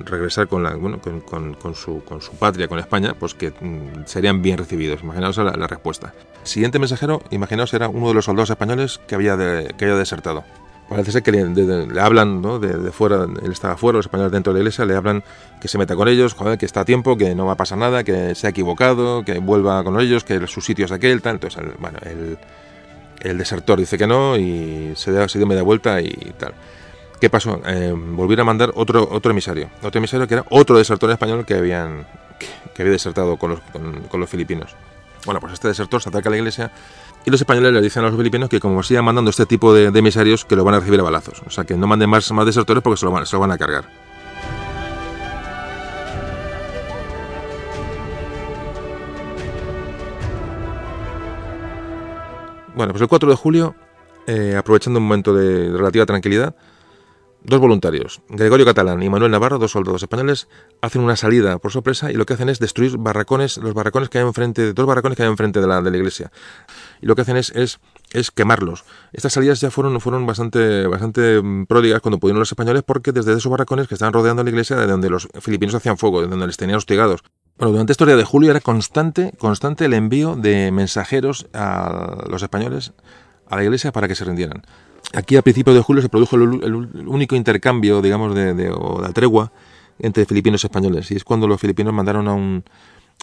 regresar 0.00 0.48
con, 0.48 0.62
la, 0.62 0.74
bueno, 0.74 1.00
con, 1.00 1.20
con, 1.20 1.54
con, 1.54 1.74
su, 1.74 2.02
con 2.04 2.20
su 2.20 2.32
patria, 2.32 2.68
con 2.68 2.78
España, 2.78 3.14
pues 3.18 3.34
que 3.34 3.50
mm, 3.50 4.04
serían 4.06 4.42
bien 4.42 4.58
recibidos. 4.58 5.02
Imaginaos 5.02 5.36
la, 5.38 5.52
la, 5.52 5.66
respuesta. 5.66 6.14
Siguiente 6.42 6.78
mensajero, 6.78 7.22
imaginaos, 7.30 7.72
era 7.74 7.88
uno 7.88 8.08
de 8.08 8.14
los 8.14 8.24
soldados 8.24 8.50
españoles 8.50 9.00
que 9.06 9.14
había, 9.14 9.36
de, 9.36 9.74
que 9.76 9.84
había 9.84 9.96
desertado. 9.96 10.44
Parece 10.88 11.12
ser 11.12 11.22
que 11.22 11.32
le, 11.32 11.44
de, 11.44 11.86
le 11.86 12.00
hablan 12.00 12.40
¿no? 12.40 12.58
de, 12.58 12.78
de, 12.78 12.92
fuera, 12.92 13.24
él 13.24 13.52
estaba 13.52 13.76
fuera, 13.76 13.98
los 13.98 14.06
españoles 14.06 14.32
dentro 14.32 14.52
de 14.52 14.58
la 14.58 14.62
iglesia, 14.62 14.86
le 14.86 14.94
hablan 14.94 15.22
que 15.60 15.68
se 15.68 15.76
meta 15.76 15.94
con 15.94 16.08
ellos, 16.08 16.32
joder, 16.32 16.56
que 16.56 16.64
está 16.64 16.80
a 16.80 16.84
tiempo, 16.86 17.18
que 17.18 17.34
no 17.34 17.44
va 17.44 17.52
a 17.52 17.56
pasar 17.56 17.76
nada, 17.76 18.04
que 18.04 18.34
se 18.34 18.46
ha 18.46 18.50
equivocado, 18.50 19.22
que 19.22 19.38
vuelva 19.38 19.84
con 19.84 20.00
ellos, 20.00 20.24
que 20.24 20.46
su 20.46 20.62
sitio 20.62 20.86
es 20.86 20.92
aquel, 20.92 21.20
tal. 21.20 21.34
Entonces, 21.34 21.62
el, 21.62 21.72
bueno, 21.78 21.98
el, 22.02 22.38
el 23.20 23.38
desertor 23.38 23.78
dice 23.78 23.98
que 23.98 24.06
no 24.06 24.38
y 24.38 24.92
se, 24.96 25.28
se 25.28 25.38
dio 25.38 25.46
media 25.46 25.62
vuelta 25.62 26.00
y 26.00 26.32
tal. 26.38 26.54
¿Qué 27.20 27.28
pasó? 27.28 27.60
Eh, 27.66 27.92
volvieron 27.96 28.42
a 28.42 28.46
mandar 28.46 28.72
otro, 28.76 29.08
otro 29.10 29.32
emisario. 29.32 29.68
Otro 29.82 29.98
emisario 29.98 30.28
que 30.28 30.34
era 30.34 30.44
otro 30.50 30.78
desertor 30.78 31.10
español 31.10 31.44
que, 31.44 31.54
habían, 31.54 32.06
que, 32.74 32.82
había 32.82 32.92
desertado 32.92 33.36
con 33.36 33.50
los, 33.50 33.60
con, 34.08 34.20
los 34.20 34.30
filipinos. 34.30 34.76
Bueno, 35.24 35.40
pues 35.40 35.54
este 35.54 35.66
desertor 35.66 36.00
se 36.00 36.10
acerca 36.10 36.28
a 36.28 36.30
la 36.32 36.38
iglesia 36.38 36.70
y 37.26 37.30
los 37.30 37.40
españoles 37.40 37.72
le 37.72 37.80
dicen 37.80 38.04
a 38.04 38.08
los 38.08 38.16
filipinos 38.16 38.48
que 38.48 38.60
como 38.60 38.84
sigan 38.84 39.04
mandando 39.04 39.30
este 39.30 39.46
tipo 39.46 39.74
de, 39.74 39.86
emisarios 39.86 40.44
que 40.44 40.54
lo 40.54 40.62
van 40.62 40.76
a 40.76 40.78
recibir 40.78 41.00
a 41.00 41.02
balazos. 41.02 41.42
O 41.44 41.50
sea, 41.50 41.64
que 41.64 41.74
no 41.74 41.88
manden 41.88 42.08
más, 42.08 42.30
más 42.30 42.46
desertores 42.46 42.84
porque 42.84 42.98
se 42.98 43.04
lo, 43.04 43.10
van, 43.10 43.26
se 43.26 43.36
van 43.36 43.50
a 43.50 43.58
cargar. 43.58 43.88
Bueno, 52.76 52.92
pues 52.92 53.02
el 53.02 53.08
4 53.08 53.28
de 53.28 53.34
julio, 53.34 53.74
eh, 54.28 54.54
aprovechando 54.56 55.00
un 55.00 55.06
momento 55.06 55.34
de 55.34 55.76
relativa 55.76 56.06
tranquilidad, 56.06 56.54
dos 57.42 57.60
voluntarios, 57.60 58.20
Gregorio 58.28 58.66
Catalán 58.66 59.02
y 59.02 59.08
Manuel 59.08 59.30
Navarro, 59.30 59.58
dos 59.58 59.72
soldados 59.72 60.02
españoles, 60.02 60.48
hacen 60.80 61.02
una 61.02 61.16
salida 61.16 61.58
por 61.58 61.72
sorpresa 61.72 62.10
y 62.10 62.14
lo 62.14 62.26
que 62.26 62.34
hacen 62.34 62.48
es 62.48 62.58
destruir 62.58 62.98
barracones, 62.98 63.56
los 63.58 63.74
barracones 63.74 64.08
que 64.08 64.18
hay 64.18 64.24
enfrente, 64.24 64.72
dos 64.72 64.86
barracones 64.86 65.16
que 65.16 65.22
hay 65.22 65.28
enfrente 65.28 65.60
de 65.60 65.66
la, 65.66 65.80
de 65.80 65.90
la 65.90 65.96
iglesia. 65.96 66.30
Y 67.00 67.06
lo 67.06 67.14
que 67.14 67.22
hacen 67.22 67.36
es, 67.36 67.52
es, 67.54 68.30
quemarlos. 68.30 68.84
Estas 69.12 69.32
salidas 69.32 69.60
ya 69.60 69.70
fueron, 69.70 70.26
bastante, 70.26 70.86
bastante 70.86 71.40
pródigas 71.68 72.00
cuando 72.00 72.18
pudieron 72.18 72.40
los 72.40 72.50
españoles 72.50 72.82
porque 72.84 73.12
desde 73.12 73.32
esos 73.32 73.50
barracones 73.50 73.88
que 73.88 73.94
estaban 73.94 74.12
rodeando 74.12 74.42
la 74.42 74.50
iglesia, 74.50 74.76
de 74.76 74.86
donde 74.86 75.08
los 75.08 75.28
filipinos 75.40 75.74
hacían 75.74 75.96
fuego, 75.96 76.20
de 76.20 76.28
donde 76.28 76.46
les 76.46 76.56
tenían 76.56 76.76
hostigados, 76.76 77.22
bueno, 77.56 77.72
durante 77.72 77.92
estos 77.92 78.06
días 78.06 78.18
de 78.18 78.24
julio 78.24 78.50
era 78.50 78.60
constante, 78.60 79.32
constante 79.36 79.86
el 79.86 79.94
envío 79.94 80.36
de 80.36 80.70
mensajeros 80.70 81.46
a 81.52 82.24
los 82.28 82.42
españoles 82.42 82.92
a 83.48 83.56
la 83.56 83.64
iglesia 83.64 83.92
para 83.92 84.06
que 84.06 84.14
se 84.14 84.24
rindieran. 84.24 84.62
Aquí 85.14 85.36
a 85.36 85.42
principios 85.42 85.74
de 85.74 85.82
julio 85.82 86.02
se 86.02 86.08
produjo 86.08 86.36
el, 86.36 86.62
el 86.62 87.08
único 87.08 87.34
intercambio, 87.34 88.02
digamos, 88.02 88.34
de, 88.34 88.54
de, 88.54 88.70
o 88.70 89.00
la 89.00 89.10
tregua 89.12 89.52
entre 89.98 90.24
filipinos 90.26 90.62
y 90.64 90.66
españoles. 90.66 91.10
Y 91.10 91.16
es 91.16 91.24
cuando 91.24 91.48
los 91.48 91.60
filipinos 91.60 91.92
mandaron 91.92 92.28
a 92.28 92.34
un, 92.34 92.64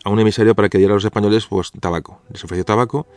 a 0.04 0.10
un 0.10 0.20
emisario 0.20 0.56
para 0.56 0.70
que 0.70 0.78
diera 0.78 0.94
a 0.94 0.96
los 0.96 1.06
españoles 1.06 1.46
pues 1.48 1.72
tabaco. 1.80 2.22
Les 2.32 2.44
ofreció 2.44 2.66
tabaco 2.66 3.08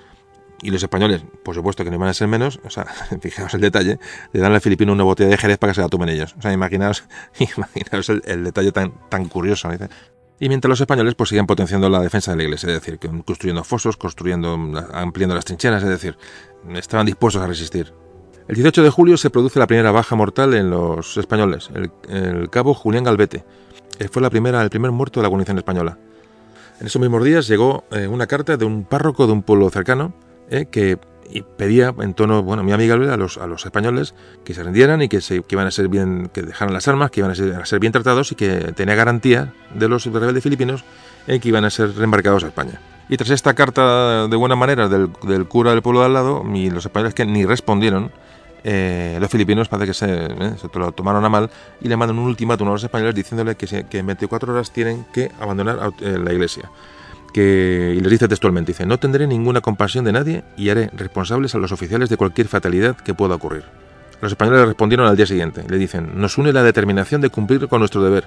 y 0.63 0.71
los 0.71 0.83
españoles, 0.83 1.23
por 1.45 1.55
supuesto 1.55 1.85
que 1.85 1.91
no 1.91 1.97
iban 1.97 2.09
a 2.09 2.15
ser 2.15 2.29
menos, 2.29 2.61
o 2.65 2.71
sea, 2.71 2.85
fijaos 3.21 3.55
el 3.55 3.61
detalle, 3.61 3.99
le 4.33 4.41
dan 4.41 4.53
al 4.53 4.61
filipino 4.61 4.93
una 4.93 5.05
botella 5.05 5.31
de 5.31 5.37
jerez 5.37 5.59
para 5.59 5.73
que 5.73 5.77
se 5.77 5.81
la 5.83 5.89
tomen 5.89 6.09
ellos. 6.09 6.35
O 6.39 6.43
sea, 6.43 6.53
imaginaos, 6.53 7.05
imaginaos 7.39 8.09
el, 8.09 8.23
el 8.27 8.45
detalle 8.45 8.73
tan, 8.73 8.93
tan 9.09 9.27
curioso. 9.29 9.69
¿no? 9.69 9.89
Y 10.41 10.49
mientras 10.49 10.69
los 10.69 10.81
españoles 10.81 11.15
pues 11.15 11.31
siguen 11.31 11.47
potenciando 11.47 11.89
la 11.89 12.01
defensa 12.01 12.31
de 12.31 12.37
la 12.37 12.43
iglesia, 12.45 12.69
es 12.69 12.75
decir, 12.75 12.99
construyendo 13.25 13.65
fosos, 13.65 13.97
construyendo, 13.97 14.55
ampliando 14.93 15.35
las 15.35 15.45
trincheras, 15.45 15.83
es 15.83 15.89
decir, 15.89 16.17
estaban 16.75 17.07
dispuestos 17.07 17.43
a 17.43 17.47
resistir. 17.47 17.93
El 18.49 18.55
18 18.55 18.83
de 18.83 18.89
julio 18.89 19.19
se 19.19 19.29
produce 19.29 19.59
la 19.59 19.67
primera 19.67 19.91
baja 19.91 20.17
mortal 20.17 20.55
en 20.55 20.71
los 20.71 21.19
españoles, 21.19 21.69
el, 21.75 21.91
el 22.09 22.49
cabo 22.49 22.73
Julián 22.73 23.05
Galvete. 23.05 23.45
Eh, 23.99 24.09
fue 24.11 24.23
la 24.23 24.31
primera, 24.31 24.63
el 24.63 24.71
primer 24.71 24.91
muerto 24.91 25.21
de 25.21 25.25
la 25.25 25.29
guarnición 25.29 25.59
española. 25.59 25.99
En 26.81 26.87
esos 26.87 26.99
mismos 26.99 27.23
días 27.25 27.47
llegó 27.47 27.85
eh, 27.91 28.07
una 28.07 28.27
carta 28.27 28.57
de 28.57 28.65
un 28.65 28.85
párroco 28.85 29.27
de 29.27 29.35
un 29.35 29.43
pueblo 29.43 29.69
cercano 29.69 30.15
eh, 30.49 30.67
que 30.71 30.99
y 31.31 31.43
pedía 31.43 31.95
en 31.99 32.15
tono 32.15 32.43
bueno 32.43 32.65
muy 32.65 32.73
amigable 32.73 33.13
a 33.13 33.19
los, 33.19 33.37
a 33.37 33.47
los 33.47 33.67
españoles 33.67 34.15
que 34.45 34.55
se 34.55 34.63
rindieran 34.63 35.03
y 35.03 35.11
que, 35.11 35.21
se, 35.21 35.43
que 35.43 35.57
iban 35.57 35.67
a 35.67 35.71
ser 35.71 35.89
bien 35.89 36.31
que 36.33 36.41
dejaran 36.41 36.73
las 36.73 36.89
armas 36.89 37.11
que 37.11 37.21
iban 37.21 37.33
a 37.33 37.67
ser 37.67 37.81
bien 37.81 37.93
tratados 37.93 38.33
y 38.33 38.35
que 38.35 38.73
tenía 38.75 38.95
garantía 38.95 39.53
de 39.75 39.89
los 39.89 40.07
rebeldes 40.07 40.43
filipinos 40.43 40.85
en 41.27 41.39
que 41.39 41.49
iban 41.49 41.67
a 41.67 41.71
ser 41.71 41.95
reembarcados 41.95 42.45
a 42.45 42.47
España 42.47 42.81
y 43.11 43.19
tras 43.19 43.29
esta 43.29 43.53
carta 43.53 44.27
de 44.27 44.37
buena 44.37 44.57
manera 44.57 44.89
del, 44.89 45.11
del 45.23 45.47
cura 45.47 45.73
del 45.73 45.83
pueblo 45.83 46.01
de 46.01 46.07
al 46.07 46.15
lado 46.15 46.43
y 46.55 46.71
los 46.71 46.87
españoles 46.87 47.13
que 47.13 47.27
ni 47.27 47.45
respondieron 47.45 48.11
eh, 48.65 49.19
los 49.21 49.31
filipinos 49.31 49.69
parece 49.69 49.87
que 49.87 49.95
se, 49.95 50.07
eh, 50.07 50.55
se, 50.61 50.79
lo 50.79 50.93
tomaron 50.93 51.25
a 51.25 51.29
mal 51.29 51.51
y 51.81 51.89
le 51.89 51.97
mandan 51.97 52.19
un 52.19 52.27
ultimátum 52.27 52.69
a 52.69 52.73
los 52.73 52.85
españoles 52.85 53.15
diciéndole 53.15 53.55
que, 53.55 53.85
que 53.85 53.99
en 53.99 54.07
24 54.07 54.53
horas 54.53 54.73
tienen 54.73 55.07
que 55.13 55.31
abandonar 55.41 55.93
eh, 56.01 56.19
la 56.23 56.33
iglesia 56.33 56.71
que, 57.33 57.95
y 57.97 58.01
les 58.01 58.11
dice 58.11 58.29
textualmente, 58.29 58.73
dice, 58.73 58.87
no 58.87 58.99
tendré 58.99 59.27
ninguna 59.27 59.61
compasión 59.61 60.05
de 60.05 60.13
nadie 60.13 60.45
y 60.57 60.71
haré 60.71 60.91
responsables 60.95 61.55
a 61.55 61.59
los 61.59 61.73
oficiales 61.73 62.09
de 62.09 62.17
cualquier 62.17 62.49
fatalidad 62.49 62.97
que 62.97 63.15
pueda 63.15 63.35
ocurrir. 63.35 63.65
Los 64.21 64.33
españoles 64.33 64.67
respondieron 64.67 65.07
al 65.07 65.17
día 65.17 65.27
siguiente, 65.27 65.63
le 65.69 65.77
dicen, 65.77 66.13
nos 66.15 66.39
une 66.39 66.53
la 66.53 66.63
determinación 66.63 67.21
de 67.21 67.31
cumplir 67.31 67.69
con 67.69 67.81
nuestro 67.81 68.03
deber 68.03 68.25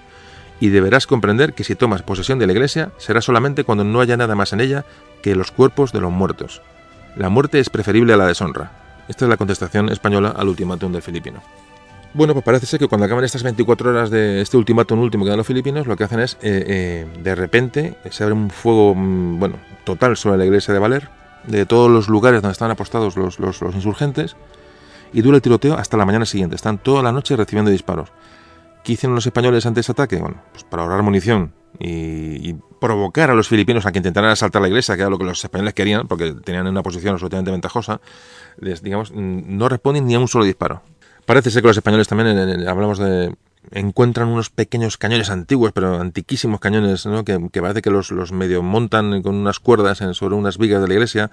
y 0.59 0.69
deberás 0.69 1.07
comprender 1.07 1.53
que 1.53 1.63
si 1.63 1.75
tomas 1.75 2.03
posesión 2.03 2.39
de 2.39 2.47
la 2.47 2.53
iglesia 2.53 2.91
será 2.97 3.19
solamente 3.19 3.63
cuando 3.63 3.83
no 3.83 3.99
haya 3.99 4.15
nada 4.15 4.35
más 4.35 4.53
en 4.53 4.61
ella 4.61 4.85
que 5.21 5.35
los 5.35 5.51
cuerpos 5.51 5.91
de 5.91 5.99
los 5.99 6.11
muertos. 6.11 6.61
La 7.17 7.29
muerte 7.29 7.59
es 7.59 7.69
preferible 7.69 8.13
a 8.13 8.17
la 8.17 8.27
deshonra. 8.27 8.80
Esta 9.11 9.25
es 9.25 9.29
la 9.29 9.35
contestación 9.35 9.89
española 9.89 10.33
al 10.37 10.47
ultimátum 10.47 10.89
del 10.93 11.01
filipino. 11.01 11.41
Bueno, 12.13 12.31
pues 12.31 12.45
parece 12.45 12.65
ser 12.65 12.79
que 12.79 12.87
cuando 12.87 13.03
acaban 13.03 13.25
estas 13.25 13.43
24 13.43 13.89
horas 13.89 14.09
de 14.09 14.39
este 14.39 14.55
ultimátum 14.55 14.99
último 14.99 15.25
que 15.25 15.29
dan 15.31 15.37
los 15.37 15.45
filipinos, 15.45 15.85
lo 15.85 15.97
que 15.97 16.05
hacen 16.05 16.21
es, 16.21 16.35
eh, 16.35 16.63
eh, 16.65 17.07
de 17.21 17.35
repente, 17.35 17.97
se 18.09 18.23
abre 18.23 18.35
un 18.35 18.49
fuego, 18.49 18.95
mm, 18.95 19.37
bueno, 19.37 19.55
total 19.83 20.15
sobre 20.15 20.37
la 20.37 20.45
iglesia 20.45 20.73
de 20.73 20.79
Valer, 20.79 21.09
de 21.45 21.65
todos 21.65 21.91
los 21.91 22.07
lugares 22.07 22.41
donde 22.41 22.53
estaban 22.53 22.71
apostados 22.71 23.17
los, 23.17 23.37
los, 23.37 23.61
los, 23.61 23.75
insurgentes, 23.75 24.37
y 25.11 25.21
dura 25.21 25.35
el 25.35 25.41
tiroteo 25.41 25.73
hasta 25.73 25.97
la 25.97 26.05
mañana 26.05 26.25
siguiente. 26.25 26.55
Están 26.55 26.77
toda 26.77 27.03
la 27.03 27.11
noche 27.11 27.35
recibiendo 27.35 27.69
disparos. 27.69 28.13
¿Qué 28.83 28.93
hicieron 28.93 29.15
los 29.15 29.25
españoles 29.25 29.65
ante 29.65 29.81
ese 29.81 29.91
ataque? 29.91 30.17
Bueno, 30.17 30.41
pues 30.51 30.63
para 30.63 30.83
ahorrar 30.83 31.03
munición 31.03 31.53
y, 31.79 32.55
provocar 32.79 33.29
a 33.29 33.35
los 33.35 33.47
filipinos 33.47 33.85
a 33.85 33.91
que 33.91 33.99
intentaran 33.99 34.31
asaltar 34.31 34.59
la 34.59 34.67
iglesia, 34.67 34.95
que 34.95 35.01
era 35.01 35.09
lo 35.11 35.19
que 35.19 35.23
los 35.23 35.43
españoles 35.43 35.75
querían, 35.75 36.07
porque 36.07 36.33
tenían 36.33 36.65
una 36.65 36.81
posición 36.81 37.13
absolutamente 37.13 37.51
ventajosa, 37.51 38.01
les, 38.57 38.81
digamos, 38.81 39.11
no 39.13 39.69
responden 39.69 40.07
ni 40.07 40.15
a 40.15 40.19
un 40.19 40.27
solo 40.27 40.45
disparo. 40.45 40.81
Parece 41.27 41.51
ser 41.51 41.61
que 41.61 41.67
los 41.67 41.77
españoles 41.77 42.07
también, 42.07 42.67
hablamos 42.67 42.97
de, 42.97 43.35
encuentran 43.69 44.27
unos 44.27 44.49
pequeños 44.49 44.97
cañones 44.97 45.29
antiguos, 45.29 45.71
pero 45.71 46.01
antiquísimos 46.01 46.59
cañones, 46.59 47.05
¿no? 47.05 47.23
que, 47.23 47.39
que, 47.51 47.61
parece 47.61 47.81
que 47.81 47.89
los, 47.89 48.11
los, 48.11 48.31
medio 48.31 48.63
montan 48.63 49.21
con 49.21 49.35
unas 49.35 49.59
cuerdas 49.59 50.01
en, 50.01 50.13
sobre 50.13 50.35
unas 50.35 50.57
vigas 50.57 50.81
de 50.81 50.87
la 50.87 50.93
iglesia 50.95 51.31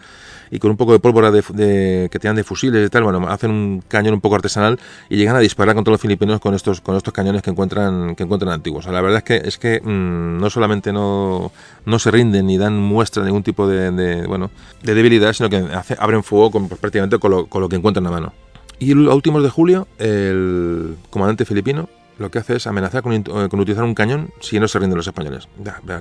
y 0.51 0.59
con 0.59 0.71
un 0.71 0.77
poco 0.77 0.93
de 0.93 0.99
pólvora 0.99 1.31
de, 1.31 1.43
de, 1.55 2.09
que 2.11 2.19
tienen 2.19 2.37
de 2.37 2.45
fusiles 2.45 2.87
y 2.87 2.91
tal, 2.91 3.05
bueno, 3.05 3.27
hacen 3.29 3.51
un 3.51 3.83
cañón 3.89 4.15
un 4.15 4.21
poco 4.21 4.37
artesanal 4.37 4.79
y 5.09 5.17
llegan 5.17 5.37
a 5.37 5.41
disparar 5.41 5.75
contra 5.75 5.91
los 5.93 6.01
filipinos 6.01 6.41
con 6.41 6.55
estos, 6.55 6.81
con 6.81 6.97
estos 6.97 7.13
cañones 7.13 7.43
que 7.43 7.51
encuentran, 7.51 8.15
que 8.15 8.25
encuentran 8.25 8.53
antiguos. 8.53 8.81
O 8.81 8.83
sea, 8.85 8.93
la 8.93 9.01
verdad 9.01 9.19
es 9.19 9.25
que, 9.25 9.49
es 9.49 9.59
que 9.59 9.81
mmm, 9.81 10.39
no 10.39 10.51
solamente 10.51 10.93
no, 10.93 11.51
no 11.87 11.99
se 11.99 12.11
rinden 12.11 12.47
ni 12.47 12.59
dan 12.59 12.79
muestra 12.79 13.23
de 13.23 13.29
ningún 13.29 13.43
tipo 13.43 13.67
de, 13.67 13.91
de 13.91 14.27
bueno, 14.27 14.51
de 14.83 14.95
debilidad, 14.95 15.33
sino 15.33 15.49
que 15.49 15.57
hace, 15.57 15.97
abren 15.99 16.23
fuego 16.23 16.51
con, 16.51 16.69
pues, 16.69 16.81
prácticamente 16.81 17.19
con 17.19 17.31
lo, 17.31 17.47
con 17.47 17.63
lo 17.63 17.69
que 17.69 17.77
encuentran 17.77 18.07
a 18.07 18.11
mano. 18.11 18.33
Y 18.79 18.93
a 18.93 19.15
últimos 19.15 19.43
de 19.43 19.51
julio, 19.51 19.89
el 19.99 20.97
comandante 21.11 21.45
filipino 21.45 21.89
lo 22.19 22.31
que 22.31 22.39
hace 22.39 22.57
es 22.57 22.67
amenazar 22.67 23.03
con, 23.03 23.23
con, 23.23 23.61
utilizar 23.61 23.85
un 23.85 23.95
cañón 23.95 24.31
si 24.41 24.59
no 24.59 24.67
se 24.67 24.79
rinden 24.79 24.97
los 24.97 25.07
españoles. 25.07 25.49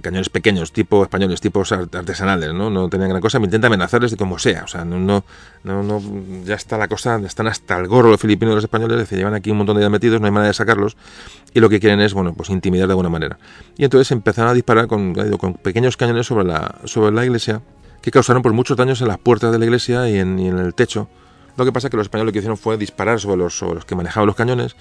Cañones 0.01 0.29
pequeños, 0.29 0.71
tipo 0.71 1.03
españoles, 1.03 1.41
tipos 1.41 1.71
artesanales, 1.71 2.53
¿no? 2.53 2.69
No 2.69 2.89
tenían 2.89 3.09
gran 3.09 3.21
cosa, 3.21 3.39
me 3.39 3.45
intenta 3.45 3.67
amenazarles 3.67 4.11
de 4.11 4.17
como 4.17 4.39
sea. 4.39 4.63
O 4.63 4.67
sea, 4.67 4.83
no, 4.83 4.97
no, 4.99 5.23
no, 5.83 6.01
ya 6.43 6.55
está 6.55 6.77
la 6.77 6.87
cosa, 6.87 7.19
están 7.23 7.47
hasta 7.47 7.77
el 7.77 7.87
gorro 7.87 8.09
los 8.09 8.19
filipinos 8.19 8.53
y 8.53 8.55
los 8.55 8.63
españoles, 8.63 9.07
se 9.07 9.15
llevan 9.15 9.35
aquí 9.35 9.51
un 9.51 9.57
montón 9.57 9.75
de 9.75 9.81
días 9.81 9.91
metidos, 9.91 10.19
no 10.19 10.25
hay 10.25 10.31
manera 10.31 10.47
de 10.47 10.53
sacarlos, 10.53 10.97
y 11.53 11.59
lo 11.59 11.69
que 11.69 11.79
quieren 11.79 11.99
es, 12.01 12.13
bueno, 12.13 12.33
pues 12.33 12.49
intimidar 12.49 12.87
de 12.87 12.93
alguna 12.93 13.09
manera. 13.09 13.37
Y 13.77 13.83
entonces 13.83 14.11
empezaron 14.11 14.49
a 14.51 14.53
disparar 14.53 14.87
con, 14.87 15.13
con 15.37 15.53
pequeños 15.53 15.97
cañones 15.97 16.25
sobre 16.25 16.45
la, 16.45 16.79
sobre 16.85 17.11
la 17.15 17.23
iglesia, 17.25 17.61
que 18.01 18.11
causaron 18.11 18.41
pues, 18.41 18.55
muchos 18.55 18.75
daños 18.77 19.01
en 19.01 19.07
las 19.07 19.19
puertas 19.19 19.51
de 19.51 19.59
la 19.59 19.65
iglesia 19.65 20.09
y 20.09 20.17
en, 20.17 20.39
y 20.39 20.47
en 20.47 20.57
el 20.57 20.73
techo. 20.73 21.07
Lo 21.57 21.65
que 21.65 21.71
pasa 21.71 21.87
es 21.87 21.91
que 21.91 21.97
los 21.97 22.05
españoles 22.05 22.27
lo 22.27 22.33
que 22.33 22.39
hicieron 22.39 22.57
fue 22.57 22.77
disparar 22.77 23.19
sobre 23.19 23.37
los, 23.37 23.57
sobre 23.57 23.75
los 23.75 23.85
que 23.85 23.95
manejaban 23.95 24.27
los 24.27 24.35
cañones, 24.35 24.75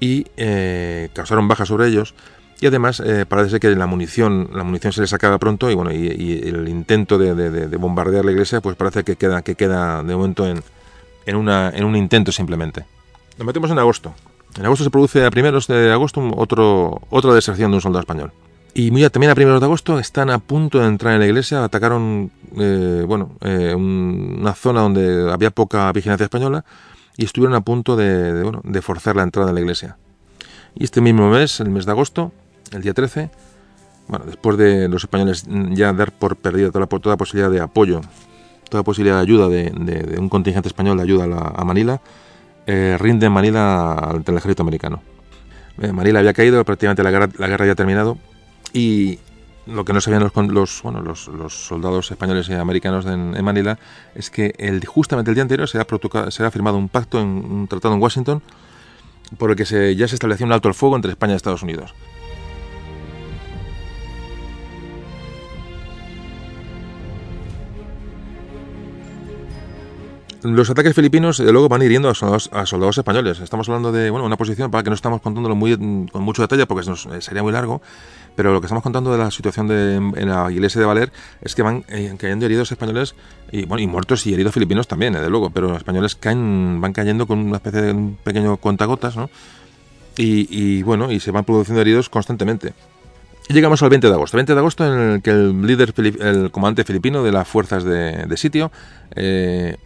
y 0.00 0.26
eh, 0.36 1.08
causaron 1.12 1.48
bajas 1.48 1.68
sobre 1.68 1.88
ellos. 1.88 2.14
Y 2.60 2.66
además 2.66 3.00
eh, 3.04 3.26
parece 3.28 3.58
que 3.58 3.74
la 3.74 3.86
munición 3.86 4.50
la 4.54 4.62
munición 4.62 4.92
se 4.92 5.00
les 5.00 5.12
acaba 5.12 5.38
pronto 5.38 5.68
y 5.68 5.74
bueno 5.74 5.90
y, 5.90 6.42
el 6.44 6.68
intento 6.68 7.18
de, 7.18 7.34
de, 7.34 7.50
de, 7.50 7.76
bombardear 7.76 8.24
la 8.24 8.30
iglesia 8.30 8.60
pues 8.60 8.76
parece 8.76 9.02
que 9.02 9.16
queda 9.16 9.42
que 9.42 9.56
queda 9.56 10.04
de 10.04 10.14
momento 10.14 10.46
en, 10.46 10.62
en, 11.26 11.36
una, 11.36 11.70
en 11.70 11.84
un 11.84 11.96
intento 11.96 12.30
simplemente. 12.30 12.84
Nos 13.36 13.46
metemos 13.46 13.70
en 13.70 13.80
agosto. 13.80 14.14
En 14.56 14.64
agosto 14.64 14.84
se 14.84 14.90
produce 14.90 15.24
a 15.24 15.30
primeros 15.30 15.66
de 15.66 15.90
agosto 15.90 16.20
otro 16.36 17.00
otra 17.10 17.34
deserción 17.34 17.72
de 17.72 17.76
un 17.76 17.80
soldado 17.80 18.00
español. 18.00 18.32
Y 18.74 18.90
muy, 18.90 19.08
también 19.10 19.32
a 19.32 19.34
primeros 19.34 19.60
de 19.60 19.66
agosto 19.66 19.98
están 19.98 20.30
a 20.30 20.38
punto 20.38 20.78
de 20.78 20.86
entrar 20.86 21.14
en 21.14 21.20
la 21.20 21.26
iglesia. 21.26 21.64
Atacaron 21.64 22.30
eh, 22.56 23.04
bueno 23.06 23.32
eh, 23.40 23.74
un, 23.74 24.36
una 24.40 24.54
zona 24.54 24.82
donde 24.82 25.30
había 25.32 25.50
poca 25.50 25.90
vigilancia 25.92 26.24
española 26.24 26.64
y 27.16 27.24
estuvieron 27.24 27.54
a 27.54 27.60
punto 27.60 27.96
de, 27.96 28.42
bueno, 28.42 28.60
de 28.64 28.82
forzar 28.82 29.16
la 29.16 29.22
entrada 29.22 29.50
en 29.50 29.54
la 29.54 29.60
iglesia. 29.60 29.96
Y 30.74 30.84
este 30.84 31.00
mismo 31.00 31.28
mes, 31.30 31.60
el 31.60 31.70
mes 31.70 31.86
de 31.86 31.92
agosto, 31.92 32.32
el 32.72 32.82
día 32.82 32.94
13, 32.94 33.30
bueno, 34.08 34.24
después 34.26 34.56
de 34.56 34.88
los 34.88 35.04
españoles 35.04 35.46
ya 35.70 35.92
dar 35.92 36.12
por 36.12 36.36
perdida 36.36 36.70
toda, 36.70 36.86
toda 36.86 37.16
posibilidad 37.16 37.50
de 37.50 37.60
apoyo, 37.60 38.00
toda 38.68 38.82
posibilidad 38.82 39.16
de 39.16 39.22
ayuda 39.22 39.48
de, 39.48 40.16
un 40.18 40.28
contingente 40.28 40.68
español 40.68 40.96
de 40.96 41.02
ayuda 41.02 41.24
a, 41.24 41.26
la, 41.26 41.52
a 41.54 41.64
Manila, 41.64 42.00
eh, 42.66 42.96
rinde 42.98 43.28
Manila 43.28 44.14
el 44.24 44.36
ejército 44.36 44.62
americano. 44.62 45.02
Eh, 45.80 45.92
Manila 45.92 46.20
había 46.20 46.32
caído, 46.32 46.64
prácticamente 46.64 47.02
la 47.02 47.10
guerra, 47.10 47.28
la 47.38 47.48
guerra 47.48 47.64
había 47.64 47.74
terminado 47.74 48.18
y 48.72 49.18
lo 49.66 49.84
que 49.84 49.92
no 49.92 50.00
sabían 50.00 50.22
los, 50.22 50.34
los, 50.34 50.82
bueno, 50.82 51.00
los, 51.00 51.28
los 51.28 51.66
soldados 51.66 52.10
españoles 52.10 52.48
y 52.48 52.54
americanos 52.54 53.06
en, 53.06 53.36
en, 53.36 53.44
Manila 53.44 53.78
es 54.14 54.30
que 54.30 54.54
el, 54.58 54.84
justamente 54.84 55.30
el 55.30 55.34
día 55.34 55.42
anterior 55.42 55.68
se 55.68 55.78
ha, 55.78 55.86
se 56.30 56.44
ha 56.44 56.50
firmado 56.50 56.76
un 56.76 56.88
pacto, 56.88 57.20
en, 57.20 57.28
un 57.28 57.68
tratado 57.68 57.94
en 57.94 58.02
Washington, 58.02 58.42
por 59.38 59.50
el 59.50 59.56
que 59.56 59.64
se, 59.64 59.94
ya 59.96 60.08
se 60.08 60.16
estableció 60.16 60.46
un 60.46 60.52
alto 60.52 60.68
el 60.68 60.74
fuego 60.74 60.96
entre 60.96 61.12
España 61.12 61.34
y 61.34 61.36
Estados 61.36 61.62
Unidos. 61.62 61.94
Los 70.42 70.68
ataques 70.70 70.94
filipinos 70.94 71.38
de 71.38 71.52
luego 71.52 71.68
van 71.68 71.82
hiriendo 71.82 72.08
a 72.08 72.14
soldados, 72.14 72.50
a 72.52 72.66
soldados, 72.66 72.98
españoles. 72.98 73.40
Estamos 73.40 73.68
hablando 73.68 73.92
de 73.92 74.10
bueno, 74.10 74.26
una 74.26 74.36
posición 74.36 74.70
para 74.70 74.82
que 74.82 74.90
no 74.90 74.94
estamos 74.94 75.20
contándolo 75.20 75.54
muy, 75.54 75.76
con 76.10 76.22
mucho 76.22 76.42
detalle 76.42 76.66
porque 76.66 76.90
eh, 76.90 77.20
sería 77.20 77.42
muy 77.42 77.52
largo, 77.52 77.80
pero 78.34 78.52
lo 78.52 78.60
que 78.60 78.66
estamos 78.66 78.82
contando 78.82 79.12
de 79.12 79.18
la 79.18 79.30
situación 79.30 79.68
de, 79.68 79.96
en 79.96 80.28
la 80.28 80.50
iglesia 80.50 80.80
de 80.80 80.86
Valer 80.86 81.12
es 81.42 81.54
que 81.54 81.62
van 81.62 81.84
eh, 81.88 82.14
cayendo 82.18 82.46
heridos 82.46 82.72
españoles 82.72 83.14
y, 83.52 83.66
bueno, 83.66 83.82
y 83.82 83.86
muertos 83.86 84.26
y 84.26 84.34
heridos 84.34 84.52
filipinos 84.52 84.88
también, 84.88 85.12
desde 85.12 85.30
luego, 85.30 85.50
pero 85.50 85.68
los 85.68 85.76
españoles 85.76 86.16
caen, 86.16 86.80
van 86.80 86.92
cayendo 86.92 87.26
con 87.26 87.38
una 87.38 87.56
especie 87.56 87.82
de 87.82 87.92
un 87.92 88.16
pequeño 88.22 88.56
cuentagotas, 88.56 89.16
¿no? 89.16 89.30
Y, 90.16 90.82
bueno, 90.82 91.10
y 91.10 91.20
se 91.20 91.30
van 91.30 91.44
produciendo 91.44 91.80
heridos 91.80 92.10
constantemente. 92.10 92.74
Llegamos 93.48 93.82
al 93.82 93.88
20 93.88 94.08
de 94.08 94.12
agosto. 94.12 94.36
20 94.36 94.52
de 94.52 94.58
agosto 94.58 94.86
en 94.86 95.00
el 95.00 95.22
que 95.22 95.30
el 95.30 95.66
líder, 95.66 95.94
el 96.20 96.50
comandante 96.50 96.84
filipino 96.84 97.22
de 97.22 97.32
las 97.32 97.48
fuerzas 97.48 97.82
de, 97.82 98.26
de 98.26 98.36
sitio, 98.36 98.70
eh, 99.16 99.76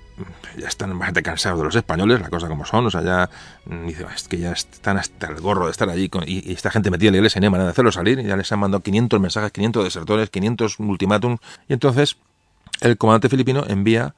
ya 0.56 0.68
están 0.68 0.98
bastante 0.98 1.22
cansados 1.22 1.58
de 1.58 1.64
los 1.64 1.76
españoles, 1.76 2.20
la 2.20 2.28
cosa 2.28 2.48
como 2.48 2.64
son, 2.64 2.86
o 2.86 2.90
sea, 2.90 3.02
ya 3.02 3.30
mm, 3.66 3.86
dice, 3.86 4.06
que 4.28 4.38
ya 4.38 4.52
están 4.52 4.98
hasta 4.98 5.28
el 5.28 5.40
gorro 5.40 5.66
de 5.66 5.70
estar 5.72 5.88
allí 5.88 6.10
y, 6.26 6.50
y, 6.50 6.52
esta 6.52 6.70
gente 6.70 6.90
metida 6.90 7.08
en 7.08 7.14
la 7.14 7.18
iglesia, 7.18 7.40
no 7.40 7.46
hay 7.46 7.50
manera 7.50 7.66
de 7.66 7.72
hacerlo 7.72 7.92
salir, 7.92 8.18
y 8.18 8.24
ya 8.24 8.36
les 8.36 8.50
han 8.52 8.58
mandado 8.58 8.82
500 8.82 9.20
mensajes, 9.20 9.52
500 9.52 9.84
desertores, 9.84 10.30
500 10.30 10.78
ultimátums, 10.80 11.40
y 11.68 11.72
entonces 11.72 12.16
el 12.80 12.96
comandante 12.96 13.28
filipino 13.28 13.64
envía 13.66 14.14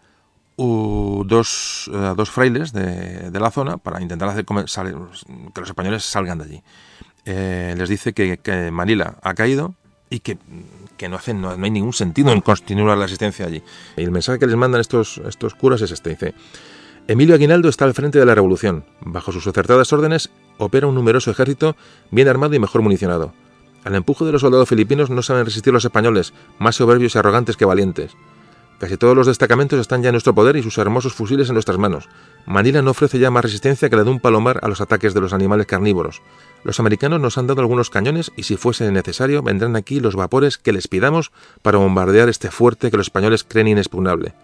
uh, 0.56 1.24
dos, 1.24 1.88
uh, 1.88 2.14
dos 2.14 2.30
frailes 2.30 2.72
de, 2.72 3.30
de, 3.30 3.40
la 3.40 3.50
zona 3.50 3.76
para 3.76 4.00
intentar 4.02 4.28
hacer 4.28 4.44
que 4.44 4.54
los 4.54 5.68
españoles 5.68 6.04
salgan 6.04 6.38
de 6.38 6.44
allí. 6.44 6.62
Eh, 7.24 7.74
les 7.76 7.88
dice 7.88 8.14
que 8.14 8.70
Manila 8.72 9.16
ha 9.22 9.34
caído 9.34 9.74
y 10.10 10.20
que 10.20 10.38
que 10.98 11.08
no, 11.08 11.16
hacen, 11.16 11.40
no, 11.40 11.50
hay 11.50 11.70
ningún 11.70 11.94
sentido 11.94 12.30
en 12.32 12.42
continuar 12.42 12.98
la 12.98 13.06
asistencia 13.06 13.46
allí. 13.46 13.62
Y 13.96 14.02
el 14.02 14.10
mensaje 14.10 14.38
que 14.38 14.46
les 14.46 14.56
mandan 14.56 14.80
estos, 14.82 15.18
estos 15.26 15.54
curas 15.54 15.80
es 15.80 15.92
este, 15.92 16.10
dice, 16.10 16.34
Emilio 17.06 17.34
Aguinaldo 17.34 17.70
está 17.70 17.86
al 17.86 17.94
frente 17.94 18.18
de 18.18 18.26
la 18.26 18.34
revolución. 18.34 18.84
Bajo 19.00 19.32
sus 19.32 19.46
acertadas 19.46 19.90
órdenes 19.94 20.28
opera 20.58 20.88
un 20.88 20.94
numeroso 20.94 21.30
ejército 21.30 21.76
bien 22.10 22.28
armado 22.28 22.54
y 22.54 22.58
mejor 22.58 22.82
municionado. 22.82 23.32
Al 23.84 23.94
empuje 23.94 24.24
de 24.24 24.32
los 24.32 24.42
soldados 24.42 24.68
filipinos 24.68 25.08
no 25.08 25.22
saben 25.22 25.46
resistir 25.46 25.72
los 25.72 25.84
españoles, 25.84 26.34
más 26.58 26.76
soberbios 26.76 27.14
y 27.14 27.18
arrogantes 27.18 27.56
que 27.56 27.64
valientes. 27.64 28.12
Casi 28.78 28.96
todos 28.96 29.16
los 29.16 29.26
destacamentos 29.26 29.80
están 29.80 30.02
ya 30.02 30.10
en 30.10 30.12
nuestro 30.12 30.34
poder 30.34 30.54
y 30.56 30.62
sus 30.62 30.78
hermosos 30.78 31.12
fusiles 31.12 31.48
en 31.48 31.54
nuestras 31.54 31.78
manos. 31.78 32.08
Manila 32.46 32.80
no 32.80 32.92
ofrece 32.92 33.18
ya 33.18 33.30
más 33.30 33.42
resistencia 33.42 33.90
que 33.90 33.96
la 33.96 34.04
de 34.04 34.10
un 34.10 34.20
palomar 34.20 34.60
a 34.62 34.68
los 34.68 34.80
ataques 34.80 35.14
de 35.14 35.20
los 35.20 35.32
animales 35.32 35.66
carnívoros. 35.66 36.22
Los 36.62 36.78
americanos 36.78 37.20
nos 37.20 37.38
han 37.38 37.48
dado 37.48 37.60
algunos 37.60 37.90
cañones 37.90 38.30
y 38.36 38.44
si 38.44 38.56
fuese 38.56 38.90
necesario 38.92 39.42
vendrán 39.42 39.74
aquí 39.74 39.98
los 39.98 40.14
vapores 40.14 40.58
que 40.58 40.72
les 40.72 40.86
pidamos 40.86 41.32
para 41.62 41.78
bombardear 41.78 42.28
este 42.28 42.52
fuerte 42.52 42.90
que 42.90 42.96
los 42.96 43.06
españoles 43.06 43.42
creen 43.42 43.68
inexpugnable. 43.68 44.34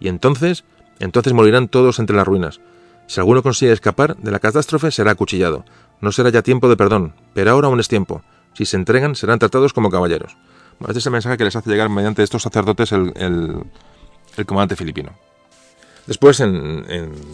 Y 0.00 0.08
entonces 0.08 0.64
Entonces 1.00 1.32
morirán 1.32 1.68
todos 1.68 1.98
entre 1.98 2.16
las 2.16 2.26
ruinas. 2.26 2.60
Si 3.06 3.20
alguno 3.20 3.42
consigue 3.42 3.72
escapar 3.72 4.16
de 4.16 4.30
la 4.30 4.38
catástrofe, 4.38 4.90
será 4.90 5.10
acuchillado. 5.10 5.64
No 6.00 6.12
será 6.12 6.30
ya 6.30 6.42
tiempo 6.42 6.68
de 6.68 6.76
perdón, 6.76 7.12
pero 7.34 7.50
ahora 7.50 7.68
aún 7.68 7.80
es 7.80 7.88
tiempo. 7.88 8.22
Si 8.54 8.64
se 8.64 8.76
entregan, 8.76 9.14
serán 9.14 9.40
tratados 9.40 9.72
como 9.72 9.90
caballeros. 9.90 10.36
Este 10.80 10.98
es 10.98 11.06
el 11.06 11.12
mensaje 11.12 11.36
que 11.36 11.44
les 11.44 11.56
hace 11.56 11.70
llegar 11.70 11.88
mediante 11.88 12.22
estos 12.22 12.42
sacerdotes 12.42 12.92
el, 12.92 13.12
el 13.16 14.46
comandante 14.46 14.76
filipino. 14.76 15.12
Después, 16.06 16.42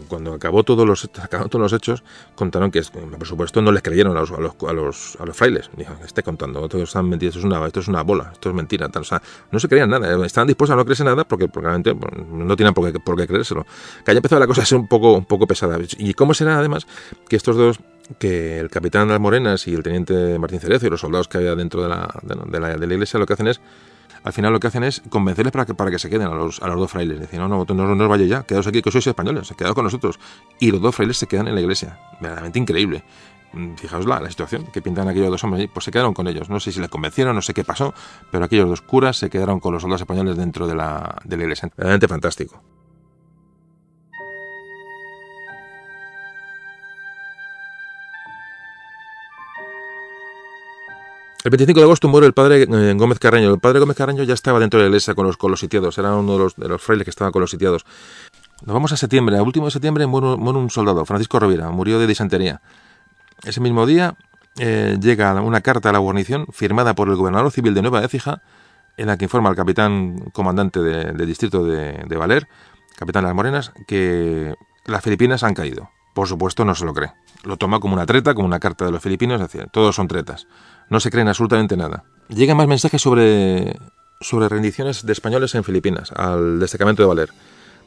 cuando 0.06 0.34
acabó 0.34 0.62
todos, 0.62 0.86
los, 0.86 1.10
todos 1.10 1.54
los 1.60 1.72
hechos, 1.72 2.04
contaron 2.36 2.70
que, 2.70 2.80
por 2.82 3.26
supuesto, 3.26 3.60
no 3.62 3.72
les 3.72 3.82
creyeron 3.82 4.16
a 4.16 4.20
los, 4.20 4.30
a 4.30 4.38
los, 4.72 5.16
a 5.18 5.26
los, 5.26 5.36
frailes. 5.36 5.70
Dijo, 5.76 5.92
esté 6.04 6.22
contando, 6.22 6.68
todos 6.68 6.88
están 6.88 7.12
esto 7.12 7.38
es, 7.40 7.44
una, 7.44 7.66
esto 7.66 7.80
es 7.80 7.88
una 7.88 8.02
bola, 8.02 8.30
esto 8.32 8.48
es 8.48 8.54
mentira. 8.54 8.88
Tal. 8.88 9.02
O 9.02 9.04
sea, 9.04 9.20
no 9.50 9.58
se 9.58 9.68
creían 9.68 9.90
nada, 9.90 10.12
eh, 10.12 10.24
estaban 10.24 10.46
dispuestos 10.46 10.74
a 10.74 10.76
no 10.76 10.84
creerse 10.84 11.02
nada 11.02 11.24
porque 11.24 11.48
probablemente 11.48 11.96
no 12.30 12.56
tienen 12.56 12.72
por 12.72 12.92
qué, 12.92 13.00
por 13.00 13.16
qué 13.16 13.26
creérselo. 13.26 13.66
Que 14.04 14.12
haya 14.12 14.18
empezado 14.18 14.38
la 14.38 14.46
cosa 14.46 14.62
a 14.62 14.66
ser 14.66 14.78
un 14.78 14.86
poco, 14.86 15.14
un 15.14 15.24
poco 15.24 15.48
pesada. 15.48 15.76
¿Y 15.98 16.14
cómo 16.14 16.32
será, 16.32 16.58
además, 16.58 16.86
que 17.28 17.34
estos 17.34 17.56
dos 17.56 17.80
que 18.18 18.58
el 18.58 18.70
capitán 18.70 19.08
de 19.08 19.14
las 19.14 19.20
Morenas 19.20 19.66
y 19.66 19.74
el 19.74 19.82
teniente 19.82 20.38
Martín 20.38 20.60
Cerezo 20.60 20.86
y 20.86 20.90
los 20.90 21.00
soldados 21.00 21.28
que 21.28 21.38
había 21.38 21.54
dentro 21.54 21.82
de 21.82 21.88
la, 21.88 22.08
de 22.22 22.60
la, 22.60 22.76
de 22.76 22.86
la 22.86 22.94
iglesia 22.94 23.18
lo 23.18 23.26
que 23.26 23.34
hacen 23.34 23.48
es 23.48 23.60
al 24.22 24.32
final 24.32 24.52
lo 24.52 24.60
que 24.60 24.66
hacen 24.66 24.84
es 24.84 25.02
convencerles 25.08 25.52
para 25.52 25.64
que, 25.64 25.74
para 25.74 25.90
que 25.90 25.98
se 25.98 26.10
queden 26.10 26.26
a 26.26 26.34
los, 26.34 26.60
a 26.60 26.68
los 26.68 26.76
dos 26.76 26.90
frailes. 26.90 27.20
Dicen, 27.20 27.40
no, 27.40 27.48
no, 27.48 27.64
no, 27.64 27.94
no 27.94 28.04
os 28.04 28.10
vayáis 28.10 28.30
ya, 28.30 28.42
quedaos 28.42 28.66
aquí, 28.66 28.82
que 28.82 28.90
sois 28.90 29.06
españoles, 29.06 29.52
quedaos 29.56 29.74
con 29.74 29.84
nosotros. 29.84 30.18
Y 30.58 30.70
los 30.70 30.80
dos 30.80 30.94
frailes 30.94 31.16
se 31.16 31.26
quedan 31.26 31.48
en 31.48 31.54
la 31.54 31.60
iglesia. 31.60 31.98
Verdaderamente 32.20 32.58
increíble. 32.58 33.02
Mm, 33.52 33.74
fijaos 33.76 34.06
la, 34.06 34.28
situación 34.28 34.66
que 34.72 34.82
pintan 34.82 35.08
aquellos 35.08 35.30
dos 35.30 35.42
hombres, 35.44 35.68
pues 35.72 35.84
se 35.84 35.90
quedaron 35.90 36.12
con 36.12 36.28
ellos. 36.28 36.50
No 36.50 36.60
sé 36.60 36.70
si 36.72 36.80
les 36.80 36.90
convencieron, 36.90 37.34
no 37.34 37.42
sé 37.42 37.54
qué 37.54 37.64
pasó, 37.64 37.94
pero 38.30 38.44
aquellos 38.44 38.68
dos 38.68 38.82
curas 38.82 39.16
se 39.16 39.30
quedaron 39.30 39.58
con 39.58 39.72
los 39.72 39.82
soldados 39.82 40.02
españoles 40.02 40.36
dentro 40.36 40.66
de 40.66 40.74
la, 40.74 41.16
de 41.24 41.36
la 41.36 41.42
iglesia. 41.44 41.68
Verdaderamente 41.68 42.08
fantástico. 42.08 42.62
El 51.42 51.50
25 51.50 51.80
de 51.80 51.84
agosto 51.84 52.06
muere 52.06 52.26
el 52.26 52.34
padre 52.34 52.64
eh, 52.64 52.94
Gómez 52.96 53.18
Carreño. 53.18 53.54
El 53.54 53.60
padre 53.60 53.80
Gómez 53.80 53.96
Carreño 53.96 54.24
ya 54.24 54.34
estaba 54.34 54.60
dentro 54.60 54.78
de 54.78 54.84
la 54.84 54.88
iglesia 54.88 55.14
con 55.14 55.26
los, 55.26 55.38
con 55.38 55.50
los 55.50 55.60
sitiados, 55.60 55.96
era 55.96 56.14
uno 56.14 56.50
de 56.54 56.68
los, 56.68 56.82
frailes 56.82 57.04
que 57.04 57.10
estaba 57.10 57.32
con 57.32 57.40
los 57.40 57.50
sitiados. 57.50 57.86
Nos 58.66 58.74
vamos 58.74 58.92
a 58.92 58.98
septiembre. 58.98 59.38
A 59.38 59.42
último 59.42 59.64
de 59.64 59.70
septiembre 59.70 60.06
muere, 60.06 60.26
un 60.26 60.68
soldado, 60.68 61.06
Francisco 61.06 61.40
Rovira, 61.40 61.70
murió 61.70 61.98
de 61.98 62.06
disentería. 62.06 62.60
Ese 63.42 63.58
mismo 63.62 63.86
día 63.86 64.16
eh, 64.58 64.98
llega 65.00 65.32
una 65.40 65.62
carta 65.62 65.88
a 65.88 65.92
la 65.92 65.98
guarnición 65.98 66.46
firmada 66.52 66.94
por 66.94 67.08
el 67.08 67.16
gobernador 67.16 67.50
civil 67.50 67.72
de 67.72 67.80
Nueva 67.80 68.04
Écija, 68.04 68.42
en 68.98 69.06
la 69.06 69.16
que 69.16 69.24
informa 69.24 69.48
al 69.48 69.56
capitán 69.56 70.18
comandante 70.34 70.80
del 70.80 71.26
distrito 71.26 71.64
de, 71.64 72.04
de 72.06 72.16
Valer, 72.18 72.48
capitán 72.96 73.24
las 73.24 73.34
Morenas, 73.34 73.72
que 73.86 74.54
las 74.84 75.02
Filipinas 75.02 75.42
han 75.42 75.54
caído. 75.54 75.88
Por 76.12 76.28
supuesto, 76.28 76.66
no 76.66 76.74
se 76.74 76.84
lo 76.84 76.92
cree. 76.92 77.12
Lo 77.44 77.56
toma 77.56 77.80
como 77.80 77.94
una 77.94 78.04
treta, 78.04 78.34
como 78.34 78.46
una 78.46 78.58
carta 78.58 78.84
de 78.84 78.92
los 78.92 79.02
filipinos, 79.02 79.40
es 79.40 79.50
decir, 79.50 79.70
todos 79.72 79.94
son 79.94 80.08
tretas. 80.08 80.46
No 80.90 81.00
se 81.00 81.10
creen 81.10 81.28
absolutamente 81.28 81.76
nada. 81.76 82.04
Llegan 82.28 82.56
más 82.56 82.68
mensajes 82.68 83.00
sobre, 83.00 83.76
sobre 84.20 84.48
rendiciones 84.48 85.06
de 85.06 85.12
españoles 85.12 85.54
en 85.54 85.64
Filipinas, 85.64 86.12
al 86.12 86.58
destacamento 86.58 87.02
de 87.02 87.08
Valer. 87.08 87.30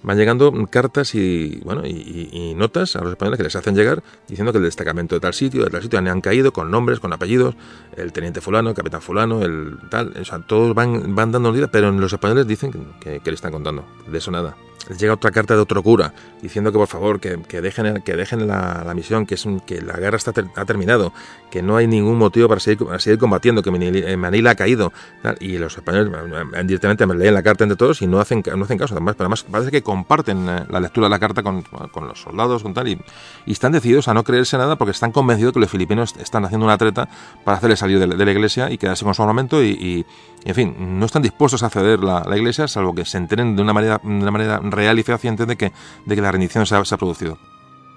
Van 0.04 0.18
llegando 0.18 0.52
cartas 0.70 1.16
y, 1.16 1.62
bueno, 1.64 1.86
y, 1.86 2.54
notas 2.58 2.98
a 2.98 3.02
los 3.02 3.12
españoles 3.12 3.38
que 3.38 3.44
les 3.44 3.56
hacen 3.56 3.74
llegar 3.74 4.04
diciendo 4.28 4.52
que 4.52 4.58
el 4.58 4.66
destacamento 4.66 5.16
de 5.16 5.22
tal 5.22 5.34
sitio, 5.34 5.64
de 5.64 5.70
tal 5.70 5.82
sitio, 5.82 6.00
han, 6.00 6.22
caído 6.22 6.52
con 6.52 6.70
nombres, 6.72 7.00
con 7.00 7.14
apellidos, 7.14 7.56
el 7.96 8.12
teniente 8.12 8.42
fulano, 8.42 8.70
el 8.70 8.76
capitán 8.76 9.02
fulano, 9.02 9.42
el 9.44 9.78
tal, 9.90 10.14
o 10.20 10.26
sea, 10.26 10.40
todos 10.40 10.74
van, 10.76 11.16
van 11.16 11.32
dando 11.32 11.54
vida, 11.54 11.68
pero 11.68 11.90
los 11.92 12.12
españoles 12.12 12.48
dicen 12.48 12.72
que, 13.00 13.22
que 13.22 13.32
le 13.32 13.36
están 13.36 13.54
contando. 13.54 13.86
De 14.08 14.18
eso 14.18 14.30
nada 14.30 14.56
llega 14.98 15.14
otra 15.14 15.32
carta 15.32 15.56
de 15.56 15.62
otro 15.62 15.82
cura 15.82 16.14
diciendo 16.42 16.72
que 16.72 16.78
por 16.78 16.88
favor 16.88 17.20
que, 17.20 17.38
dejen, 17.62 18.02
que 18.02 18.16
dejen 18.16 18.48
la, 18.48 18.92
misión, 18.96 19.26
que, 19.26 19.36
es 19.36 19.48
que 19.66 19.82
la 19.82 19.98
guerra 19.98 20.18
está 20.18 20.34
ha 20.56 20.66
terminado, 20.66 21.14
que 21.50 21.62
no 21.62 21.78
hay 21.78 21.88
ningún 21.88 22.18
motivo 22.18 22.48
para 22.48 22.60
seguir, 22.60 22.86
seguir 23.00 23.18
combatiendo, 23.18 23.62
que 23.62 23.70
eh, 23.70 24.18
Manila, 24.18 24.52
ha 24.52 24.56
caído. 24.56 24.92
Y 25.40 25.58
los 25.58 25.78
españoles 25.78 26.12
eh, 26.14 26.44
eh, 26.56 26.64
directamente 26.66 27.06
me 27.06 27.16
leen 27.16 27.34
la 27.34 27.44
carta 27.44 27.64
entre 27.64 27.78
todos 27.78 28.02
y 28.02 28.08
no 28.08 28.20
hacen, 28.20 28.44
no 28.56 28.66
hacen 28.66 28.78
caso. 28.78 28.94
Además, 28.94 29.16
además 29.18 29.44
parece 29.44 29.72
que 29.72 29.82
comparten 29.82 30.46
la 30.46 30.80
lectura 30.80 31.06
de 31.06 31.12
la 31.12 31.20
carta 31.20 31.44
con, 31.44 31.62
con 31.62 32.08
los 32.08 32.22
soldados 32.22 32.64
con 32.64 32.74
tal, 32.74 32.88
y, 32.88 33.00
están 33.46 33.72
decididos 33.72 34.08
a 34.08 34.14
no 34.14 34.24
creerse 34.24 34.58
nada 34.58 34.76
porque 34.76 34.92
están 34.92 35.12
convencidos 35.12 35.54
que 35.54 35.60
los 35.60 35.70
filipinos 35.70 36.16
están 36.20 36.44
haciendo 36.44 36.66
una 36.66 36.78
treta 36.78 37.08
para 37.46 37.58
hacerle 37.58 37.78
salir 37.78 38.00
de, 38.00 38.08
la 38.08 38.32
iglesia 38.32 38.70
y 38.72 38.78
quedarse 38.78 39.06
con 39.06 39.14
su 39.14 39.22
armamento 39.22 39.64
y, 39.64 40.06
en 40.44 40.56
fin, 40.56 41.00
no 41.00 41.06
están 41.06 41.22
dispuestos 41.22 41.64
a 41.64 41.70
ceder 41.70 42.00
la, 42.00 42.26
la 42.28 42.38
iglesia 42.38 42.68
salvo 42.68 42.94
que 42.94 43.06
se 43.06 43.18
enteren 43.18 43.56
de 43.56 43.62
una 43.62 43.72
manera, 43.74 44.02
de 44.04 44.10
una 44.10 44.32
manera 44.32 44.60
real 44.76 45.00
y 45.00 45.04
fehaciente 45.04 45.46
de 45.46 45.56
que, 45.56 45.72
de 46.06 46.16
que 46.16 46.22
la 46.22 46.32
rendición 46.32 46.66
se 46.66 46.76
ha, 46.76 46.98
producido. 46.98 47.38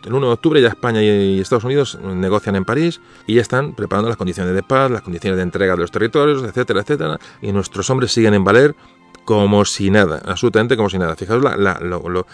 El 0.05 0.15
1 0.15 0.27
de 0.27 0.33
octubre 0.33 0.63
ya 0.63 0.69
España 0.69 1.03
y 1.03 1.41
Estados 1.41 1.65
Unidos 1.65 1.99
negocian 2.01 2.55
en 2.55 2.65
París 2.65 3.01
y 3.27 3.35
ya 3.35 3.43
están 3.43 3.75
preparando 3.75 4.09
las 4.09 4.17
condiciones 4.17 4.55
de 4.55 4.63
paz, 4.63 4.91
las 4.91 5.03
condiciones 5.03 5.37
de 5.37 5.43
entrega 5.43 5.75
de 5.75 5.81
los 5.81 5.91
territorios, 5.91 6.45
etcétera, 6.45 6.81
etcétera. 6.81 7.19
Y 7.43 7.51
nuestros 7.53 7.91
hombres 7.91 8.13
siguen 8.13 8.35
en 8.35 8.45
Valer 8.45 8.77
como 9.25 9.65
si 9.65 9.91
nada, 9.91 10.23
absolutamente 10.25 10.77
como 10.77 10.89
si 10.89 10.99
nada. 10.99 11.17
Fijaos 11.17 11.43
la, 11.43 11.79
lo, 11.81 12.27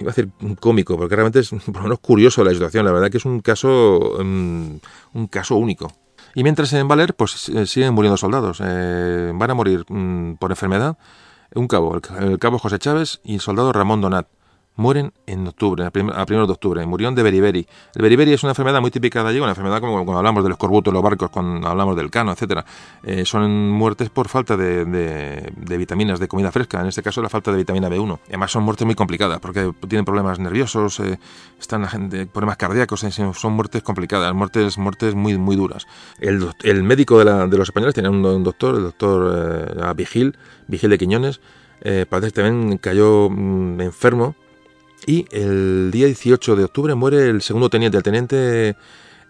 iba 0.00 0.10
a 0.10 0.14
decir 0.14 0.30
cómico, 0.58 0.96
porque 0.96 1.14
realmente 1.14 1.40
es 1.40 1.50
por 1.66 1.76
lo 1.76 1.82
menos 1.82 2.00
curioso 2.00 2.42
la 2.42 2.52
situación. 2.52 2.84
La 2.84 2.92
verdad 2.92 3.10
que 3.10 3.18
es 3.18 3.24
un 3.24 3.40
caso, 3.40 4.16
mm, 4.18 4.76
un 5.14 5.26
caso 5.28 5.56
único. 5.56 5.92
Y 6.34 6.42
mientras 6.42 6.72
en 6.72 6.88
Valer, 6.88 7.14
pues 7.14 7.48
eh, 7.48 7.66
siguen 7.66 7.94
muriendo 7.94 8.16
soldados. 8.16 8.60
Eh, 8.64 9.32
van 9.34 9.50
a 9.50 9.54
morir 9.54 9.84
mm, 9.88 10.34
por 10.34 10.50
enfermedad 10.50 10.96
un 11.54 11.68
cabo, 11.68 11.96
el, 12.20 12.38
cabo 12.38 12.58
José 12.58 12.78
Chávez 12.78 13.20
y 13.24 13.34
el 13.34 13.40
soldado 13.40 13.72
Ramón 13.72 14.00
Donat. 14.00 14.28
Mueren 14.78 15.12
en 15.26 15.44
octubre, 15.44 15.84
a, 15.84 15.90
primeros 15.90 16.46
de 16.46 16.52
octubre. 16.52 16.86
Murieron 16.86 17.16
de 17.16 17.24
beriberi. 17.24 17.66
El 17.96 18.02
beriberi 18.02 18.32
es 18.32 18.44
una 18.44 18.52
enfermedad 18.52 18.80
muy 18.80 18.92
típica 18.92 19.24
de 19.24 19.30
allí, 19.30 19.40
una 19.40 19.48
enfermedad 19.48 19.80
como 19.80 19.92
cuando 20.04 20.18
hablamos 20.18 20.44
de 20.44 20.50
los 20.50 20.56
corbutos, 20.56 20.94
los 20.94 21.02
barcos, 21.02 21.30
cuando 21.30 21.66
hablamos 21.66 21.96
del 21.96 22.12
cano, 22.12 22.30
etcétera. 22.30 22.64
Eh, 23.02 23.24
son 23.24 23.70
muertes 23.70 24.08
por 24.08 24.28
falta 24.28 24.56
de, 24.56 25.52
vitaminas, 25.76 26.20
de 26.20 26.28
comida 26.28 26.52
fresca. 26.52 26.80
En 26.80 26.86
este 26.86 27.02
caso, 27.02 27.20
la 27.20 27.28
falta 27.28 27.50
de 27.50 27.56
vitamina 27.56 27.88
B1. 27.88 28.20
Además, 28.28 28.52
son 28.52 28.62
muertes 28.62 28.86
muy 28.86 28.94
complicadas 28.94 29.40
porque 29.40 29.72
tienen 29.88 30.04
problemas 30.04 30.38
nerviosos, 30.38 31.00
eh, 31.00 31.18
están 31.58 31.82
problemas 32.32 32.56
cardíacos, 32.56 33.02
eh, 33.02 33.10
son 33.10 33.52
muertes 33.54 33.82
complicadas, 33.82 34.32
muertes, 34.32 34.78
muertes 34.78 35.16
muy, 35.16 35.36
muy 35.38 35.56
duras. 35.56 35.88
El, 36.20 36.52
el 36.62 36.84
médico 36.84 37.18
de, 37.18 37.24
la, 37.24 37.48
de, 37.48 37.58
los 37.58 37.68
españoles 37.68 37.94
tiene 37.94 38.10
un, 38.10 38.44
doctor, 38.44 38.76
el 38.76 38.82
doctor 38.84 39.96
Vigil, 39.96 40.38
Vigil 40.68 40.90
de 40.90 40.98
Quiñones, 40.98 41.40
parece 42.08 42.28
que 42.28 42.42
también 42.42 42.78
cayó 42.78 43.28
mm, 43.28 43.80
enfermo 43.80 44.36
y 45.08 45.24
el 45.30 45.90
día 45.90 46.04
18 46.04 46.54
de 46.54 46.64
octubre 46.64 46.94
muere 46.94 47.30
el 47.30 47.40
segundo 47.40 47.70
teniente, 47.70 47.96
el 47.96 48.02
teniente 48.02 48.76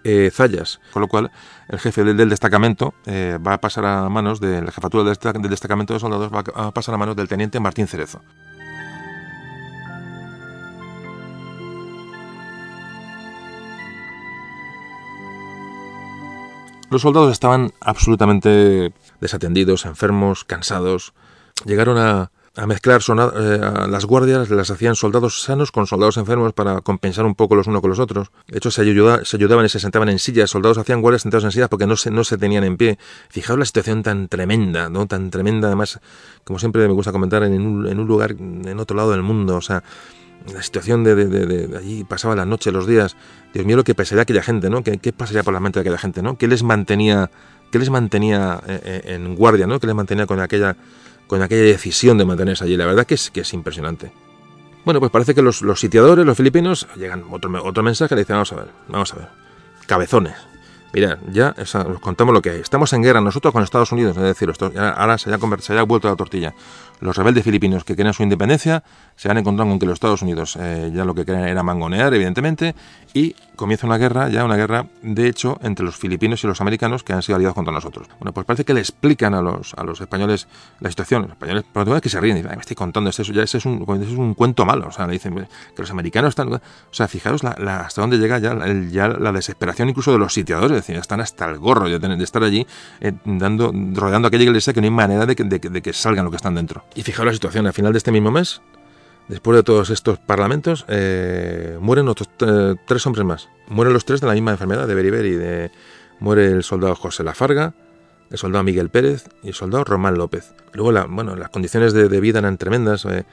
eh, 0.02 0.28
Zayas, 0.34 0.80
con 0.92 1.02
lo 1.02 1.06
cual 1.06 1.30
el 1.68 1.78
jefe 1.78 2.02
del, 2.02 2.28
destacamento 2.28 2.94
eh, 3.06 3.38
va 3.46 3.54
a 3.54 3.60
pasar 3.60 3.86
a 3.86 4.08
manos 4.08 4.40
de 4.40 4.60
la 4.60 4.72
jefatura 4.72 5.04
del, 5.04 5.48
destacamento 5.48 5.94
de 5.94 6.00
soldados, 6.00 6.32
va 6.34 6.42
a 6.52 6.72
pasar 6.72 6.96
a 6.96 6.98
manos 6.98 7.14
del 7.14 7.28
teniente 7.28 7.60
Martín 7.60 7.86
Cerezo. 7.86 8.20
Los 16.90 17.02
soldados 17.02 17.30
estaban 17.30 17.70
absolutamente 17.80 18.92
desatendidos, 19.20 19.84
enfermos, 19.84 20.42
cansados. 20.42 21.12
Llegaron 21.66 21.98
a, 21.98 22.32
a 22.58 22.66
mezclar 22.66 23.00
eh, 23.00 23.60
las 23.88 24.04
guardias, 24.04 24.50
las 24.50 24.70
hacían 24.70 24.96
soldados 24.96 25.42
sanos 25.42 25.70
con 25.70 25.86
soldados 25.86 26.16
enfermos 26.16 26.52
para 26.52 26.80
compensar 26.80 27.24
un 27.24 27.36
poco 27.36 27.54
los 27.54 27.68
unos 27.68 27.80
con 27.80 27.90
los 27.90 28.00
otros. 28.00 28.32
De 28.48 28.58
hecho, 28.58 28.72
se, 28.72 28.82
se 28.82 29.36
ayudaban 29.36 29.64
y 29.64 29.68
se 29.68 29.78
sentaban 29.78 30.08
en 30.08 30.18
sillas, 30.18 30.50
soldados 30.50 30.76
hacían 30.76 31.00
guardias 31.00 31.22
sentados 31.22 31.44
en 31.44 31.52
sillas 31.52 31.68
porque 31.68 31.86
no 31.86 31.96
se, 31.96 32.10
no 32.10 32.24
se 32.24 32.36
tenían 32.36 32.64
en 32.64 32.76
pie. 32.76 32.98
Fijaos 33.28 33.60
la 33.60 33.64
situación 33.64 34.02
tan 34.02 34.26
tremenda, 34.26 34.88
¿no? 34.88 35.06
Tan 35.06 35.30
tremenda, 35.30 35.68
además, 35.68 36.00
como 36.42 36.58
siempre 36.58 36.84
me 36.88 36.92
gusta 36.92 37.12
comentar, 37.12 37.44
en 37.44 37.60
un, 37.60 37.86
en 37.86 38.00
un 38.00 38.08
lugar, 38.08 38.32
en 38.32 38.78
otro 38.80 38.96
lado 38.96 39.12
del 39.12 39.22
mundo, 39.22 39.56
o 39.56 39.62
sea, 39.62 39.84
la 40.52 40.62
situación 40.62 41.04
de, 41.04 41.14
de, 41.14 41.78
allí 41.78 42.02
pasaba 42.02 42.34
la 42.34 42.44
noche, 42.44 42.72
los 42.72 42.88
días. 42.88 43.16
Dios 43.54 43.66
mío, 43.66 43.76
lo 43.76 43.84
que 43.84 43.94
pasaría 43.94 44.22
aquella 44.22 44.42
gente, 44.42 44.68
¿no? 44.68 44.82
¿Qué, 44.82 44.98
¿Qué, 44.98 45.12
pasaría 45.12 45.44
por 45.44 45.54
la 45.54 45.60
mente 45.60 45.78
de 45.78 45.82
aquella 45.82 45.98
gente, 45.98 46.22
¿no? 46.22 46.36
¿Qué 46.36 46.48
les 46.48 46.64
mantenía, 46.64 47.30
qué 47.70 47.78
les 47.78 47.90
mantenía 47.90 48.60
eh, 48.66 48.80
eh, 48.82 49.14
en 49.14 49.36
guardia, 49.36 49.68
¿no? 49.68 49.78
¿Qué 49.78 49.86
les 49.86 49.94
mantenía 49.94 50.26
con 50.26 50.40
aquella 50.40 50.76
con 51.28 51.40
aquella 51.42 51.62
decisión 51.62 52.18
de 52.18 52.24
mantenerse 52.24 52.64
allí. 52.64 52.76
La 52.76 52.86
verdad 52.86 53.06
que 53.06 53.14
es, 53.14 53.30
que 53.30 53.42
es 53.42 53.54
impresionante. 53.54 54.10
Bueno, 54.84 54.98
pues 54.98 55.12
parece 55.12 55.34
que 55.34 55.42
los, 55.42 55.60
sitiadores, 55.78 56.26
los 56.26 56.36
filipinos, 56.36 56.88
llegan 56.96 57.24
otro, 57.30 57.52
otro 57.62 57.82
mensaje, 57.84 58.14
le 58.16 58.22
dicen, 58.22 58.34
vamos 58.34 58.52
a 58.52 58.56
ver, 58.56 58.68
vamos 58.88 59.12
a 59.12 59.16
ver, 59.16 59.28
cabezones. 59.86 60.34
Mirad, 60.94 61.18
ya 61.30 61.54
os 61.58 62.00
contamos 62.00 62.32
lo 62.32 62.40
que 62.40 62.50
hay. 62.50 62.60
Estamos 62.60 62.92
en 62.94 63.02
guerra 63.02 63.20
nosotros 63.20 63.52
con 63.52 63.62
Estados 63.62 63.92
Unidos, 63.92 64.16
es 64.16 64.22
decir, 64.22 64.50
ahora 64.78 65.18
se 65.18 65.28
haya, 65.28 65.58
se 65.58 65.72
haya 65.74 65.82
vuelto 65.82 66.08
la 66.08 66.16
tortilla. 66.16 66.54
Los 67.00 67.16
rebeldes 67.16 67.44
filipinos 67.44 67.84
que 67.84 67.94
querían 67.94 68.14
su 68.14 68.22
independencia 68.22 68.82
se 69.18 69.28
han 69.28 69.36
encontrado 69.36 69.68
con 69.68 69.80
que 69.80 69.86
los 69.86 69.94
Estados 69.94 70.22
Unidos 70.22 70.56
eh, 70.60 70.92
ya 70.94 71.04
lo 71.04 71.12
que 71.12 71.24
querían 71.24 71.48
era 71.48 71.64
mangonear, 71.64 72.14
evidentemente, 72.14 72.76
y 73.12 73.34
comienza 73.56 73.84
una 73.84 73.98
guerra, 73.98 74.28
ya 74.28 74.44
una 74.44 74.54
guerra, 74.54 74.86
de 75.02 75.26
hecho, 75.26 75.58
entre 75.60 75.84
los 75.84 75.96
filipinos 75.96 76.44
y 76.44 76.46
los 76.46 76.60
americanos 76.60 77.02
que 77.02 77.12
han 77.12 77.22
sido 77.22 77.34
aliados 77.34 77.56
contra 77.56 77.74
nosotros. 77.74 78.06
Bueno, 78.20 78.32
pues 78.32 78.46
parece 78.46 78.64
que 78.64 78.74
le 78.74 78.80
explican 78.80 79.34
a 79.34 79.42
los, 79.42 79.74
a 79.74 79.82
los 79.82 80.00
españoles 80.00 80.46
la 80.78 80.88
situación. 80.88 81.22
Los 81.22 81.32
españoles, 81.32 81.64
pero 81.72 81.96
es 81.96 82.00
que 82.00 82.08
se 82.08 82.20
ríen 82.20 82.36
dicen, 82.36 82.52
me 82.52 82.60
estoy 82.60 82.76
contando, 82.76 83.10
eso 83.10 83.24
ya 83.24 83.42
ese 83.42 83.58
es, 83.58 83.66
un, 83.66 83.84
es 84.00 84.10
un 84.10 84.34
cuento 84.34 84.64
malo. 84.64 84.86
O 84.86 84.92
sea, 84.92 85.08
le 85.08 85.14
dicen 85.14 85.34
que 85.34 85.82
los 85.82 85.90
americanos 85.90 86.28
están... 86.28 86.52
O 86.52 86.60
sea, 86.92 87.08
fijaros 87.08 87.42
hasta 87.42 88.00
dónde 88.00 88.18
llega 88.18 88.38
ya, 88.38 88.54
la 88.54 89.32
desesperación 89.32 89.88
incluso 89.88 90.12
de 90.12 90.18
los 90.18 90.32
sitiadores, 90.32 90.70
es 90.70 90.86
decir, 90.86 90.94
están 90.94 91.20
hasta 91.20 91.46
el 91.46 91.58
gorro 91.58 91.88
de, 91.88 92.22
estar 92.22 92.44
allí 92.44 92.64
eh, 93.00 93.12
dando, 93.24 93.72
rodeando 93.94 94.28
aquella 94.28 94.44
iglesia 94.44 94.72
que 94.72 94.80
no 94.80 94.84
hay 94.84 94.92
manera 94.92 95.26
de 95.26 95.34
que, 95.34 95.42
de, 95.42 95.58
de 95.58 95.82
que 95.82 95.92
salgan 95.92 96.24
lo 96.24 96.30
que 96.30 96.36
están 96.36 96.54
dentro. 96.54 96.84
Y 96.94 97.02
fijaros 97.02 97.32
la 97.32 97.32
situación, 97.32 97.66
al 97.66 97.72
final 97.72 97.92
de 97.92 97.98
este 97.98 98.12
mismo 98.12 98.30
mes, 98.30 98.60
Después 99.28 99.56
de 99.56 99.62
todos 99.62 99.90
estos 99.90 100.18
parlamentos, 100.18 100.86
eh, 100.88 101.76
mueren 101.80 102.08
otros 102.08 102.30
eh, 102.40 102.76
tres 102.86 103.06
hombres 103.06 103.26
más. 103.26 103.48
Mueren 103.68 103.92
los 103.92 104.06
tres 104.06 104.22
de 104.22 104.26
la 104.26 104.32
misma 104.32 104.52
enfermedad, 104.52 104.86
de 104.86 104.94
beriberi. 104.94 105.70
Muere 106.18 106.46
el 106.46 106.62
soldado 106.62 106.96
José 106.96 107.22
Lafarga, 107.24 107.74
el 108.30 108.38
soldado 108.38 108.64
Miguel 108.64 108.88
Pérez 108.88 109.28
y 109.42 109.48
el 109.48 109.54
soldado 109.54 109.84
Román 109.84 110.16
López. 110.16 110.54
Luego, 110.72 110.92
la, 110.92 111.04
bueno, 111.04 111.36
las 111.36 111.50
condiciones 111.50 111.92
de, 111.92 112.20
vida 112.20 112.38
eran 112.38 112.56
tremendas. 112.56 113.04
Eh, 113.04 113.24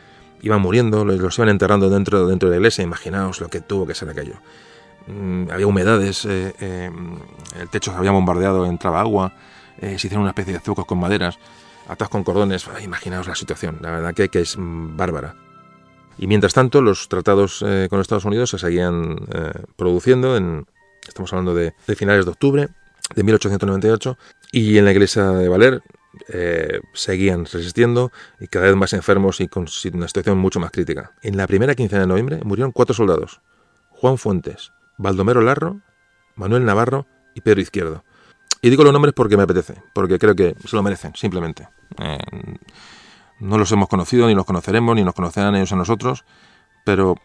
iban 0.41 0.61
muriendo, 0.61 1.05
los, 1.05 1.37
iban 1.37 1.49
enterrando 1.49 1.89
dentro, 1.89 2.27
de 2.27 2.49
la 2.49 2.55
iglesia. 2.57 2.83
Imaginaos 2.83 3.39
lo 3.39 3.47
que 3.47 3.61
tuvo 3.61 3.87
que 3.87 3.95
ser 3.95 4.09
aquello. 4.09 4.35
Mm, 5.07 5.49
había 5.49 5.65
humedades, 5.65 6.25
el 6.25 6.91
techo 7.71 7.91
se 7.91 7.97
había 7.97 8.11
bombardeado, 8.11 8.65
entraba 8.65 8.99
agua, 8.99 9.33
se 9.79 9.93
hicieron 9.93 10.21
una 10.21 10.31
especie 10.31 10.53
de 10.53 10.59
zucos 10.59 10.85
con 10.85 10.99
maderas, 10.99 11.39
atados 11.87 12.09
con 12.09 12.25
cordones. 12.25 12.67
imaginaos 12.83 13.27
la 13.27 13.35
situación, 13.35 13.77
la 13.81 13.91
verdad 13.91 14.13
que, 14.13 14.27
que 14.27 14.41
es 14.41 14.57
mm, 14.57 14.97
bárbara. 14.97 15.44
Y 16.18 16.28
mientras 16.28 16.53
tanto, 16.53 16.82
los 16.82 17.09
tratados 17.09 17.63
eh, 17.66 17.88
con 17.89 17.99
Estados 17.99 18.26
Unidos 18.26 18.49
se 18.49 18.57
seguían 18.57 19.18
eh, 19.34 19.51
produciendo, 19.76 20.38
en, 20.38 20.66
estamos 21.07 21.32
hablando 21.34 21.53
de, 21.53 21.74
finales 21.95 22.26
de 22.26 22.32
octubre 22.32 22.70
de 23.16 23.24
1898, 23.24 24.18
y 24.51 24.78
en 24.78 24.86
la 24.86 24.91
iglesia 24.91 25.26
de 25.32 25.49
Valer 25.49 25.82
eh, 26.30 26.80
seguían 26.93 27.45
resistiendo 27.45 28.11
y 28.39 28.47
cada 28.47 28.68
vez 28.68 28.76
más 28.76 28.93
enfermos 28.93 29.41
y 29.41 29.47
con 29.47 29.66
una 29.93 30.07
situación 30.07 30.38
mucho 30.38 30.59
más 30.59 30.72
crítica. 30.72 31.11
En 31.22 31.36
la 31.36 31.47
primera 31.47 31.76
quincena 31.76 32.01
de 32.01 32.07
noviembre 32.07 32.39
murieron 32.43 32.72
cuatro 32.72 32.95
soldados, 32.95 33.41
Juan 33.89 34.18
Fuentes, 34.18 34.72
Baldomero 34.97 35.41
Larro, 35.41 35.82
Manuel 36.36 36.63
Navarro 36.63 37.05
y 37.34 37.41
Pedro 37.41 37.61
Izquierdo. 37.61 38.03
Y 38.61 38.70
digo 38.70 38.84
los 38.84 38.93
nombres 38.93 39.13
porque 39.13 39.38
me 39.38 39.43
apetece, 39.43 39.76
porque 39.93 40.18
creo 40.18 40.36
que 40.36 40.55
se 40.66 40.76
lo 40.76 40.82
merecen, 40.82 41.13
simplemente. 41.16 41.68
No 43.39 43.57
los 43.57 43.71
hemos 43.71 43.89
conocido, 43.89 44.27
ni 44.27 44.36
los 44.36 44.45
conoceremos, 44.45 44.95
ni 44.95 45.03
nos 45.03 45.13
conocerán 45.13 45.55
ellos 45.55 45.71
a 45.73 45.75
nosotros, 45.75 46.25
pero 46.86 47.15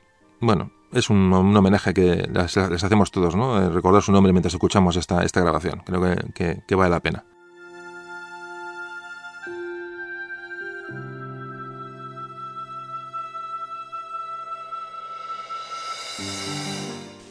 bueno, 0.40 0.72
es 0.92 1.10
un, 1.10 1.32
homenaje 1.32 1.94
que 1.94 2.28
les, 2.32 2.56
hacemos 2.56 3.10
todos, 3.10 3.36
¿no? 3.36 3.62
Eh, 3.62 3.68
recordar 3.68 4.02
su 4.02 4.12
nombre 4.12 4.32
mientras 4.32 4.54
escuchamos 4.54 4.96
esta, 4.96 5.22
esta 5.22 5.40
grabación. 5.40 5.82
Creo 5.84 6.00
que, 6.34 6.74
vale 6.74 6.90
la 6.90 7.00
pena. 7.00 7.24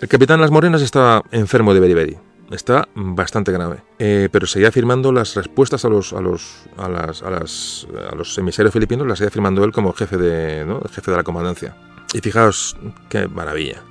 El 0.02 0.08
capitán 0.08 0.40
Las 0.40 0.52
Morenas 0.52 0.82
estaba 0.82 1.24
enfermo 1.32 1.74
de 1.74 1.82
beriberi 1.82 2.29
está 2.52 2.88
bastante 2.96 3.52
grave. 3.52 3.84
Eh, 4.00 4.30
pero 4.32 4.48
seguía 4.48 4.72
firmando 4.72 5.12
las 5.12 5.36
respuestas 5.36 5.86
a 5.86 5.90
los, 5.90 6.14
a 6.14 6.22
los, 6.22 6.66
a 6.78 6.90
las, 6.90 7.22
a 7.22 7.30
las, 7.30 7.88
a 8.12 8.16
los 8.16 8.38
emisarios 8.38 8.74
filipinos, 8.74 9.08
las 9.08 9.20
seguía 9.20 9.32
firmando 9.32 9.64
él 9.64 9.72
como 9.72 9.94
jefe 9.94 10.18
de, 10.18 10.66
¿no? 10.66 10.82
jefe 10.92 11.12
de 11.12 11.18
la 11.18 11.24
comandancia. 11.24 11.76
Y 12.14 12.20
fijaos 12.20 12.76
qué 13.10 13.28
maravilla. 13.28 13.84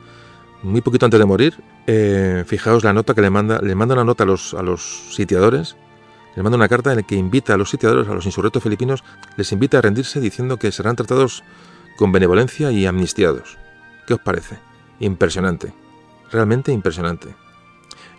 Muy 0.63 0.81
poquito 0.81 1.07
antes 1.07 1.21
de 1.21 1.27
morir, 1.27 1.55
eh, 1.87 2.45
fijaos 2.47 2.83
la 2.83 2.93
nota 2.93 3.15
que 3.15 3.21
le 3.21 3.31
manda, 3.31 3.61
le 3.61 3.75
manda 3.75 3.95
una 3.95 4.05
nota 4.05 4.25
a 4.25 4.27
los, 4.27 4.55
a 4.55 4.63
los 4.63 5.15
sitiadores, 5.15 5.77
le 6.35 6.43
manda 6.43 6.57
una 6.57 6.69
carta 6.69 6.91
en 6.91 6.97
la 6.97 7.03
que 7.05 7.15
invita 7.15 7.55
a 7.55 7.57
los 7.57 7.71
sitiadores, 7.71 8.09
a 8.09 8.15
los 8.15 8.27
insurrectos 8.27 8.63
filipinos, 8.63 9.05
les 9.37 9.53
invita 9.53 9.79
a 9.79 9.83
rendirse 9.83 10.21
diciendo 10.21 10.57
que 10.57 10.73
serán 10.73 10.97
tratados 10.97 11.45
con 11.97 12.11
benevolencia 12.11 12.73
y 12.73 12.87
amnistiados. 12.87 13.57
¿Qué 14.07 14.15
os 14.15 14.21
parece? 14.21 14.59
Impresionante. 15.01 15.73
Realmente 16.31 16.73
impresionante. 16.73 17.35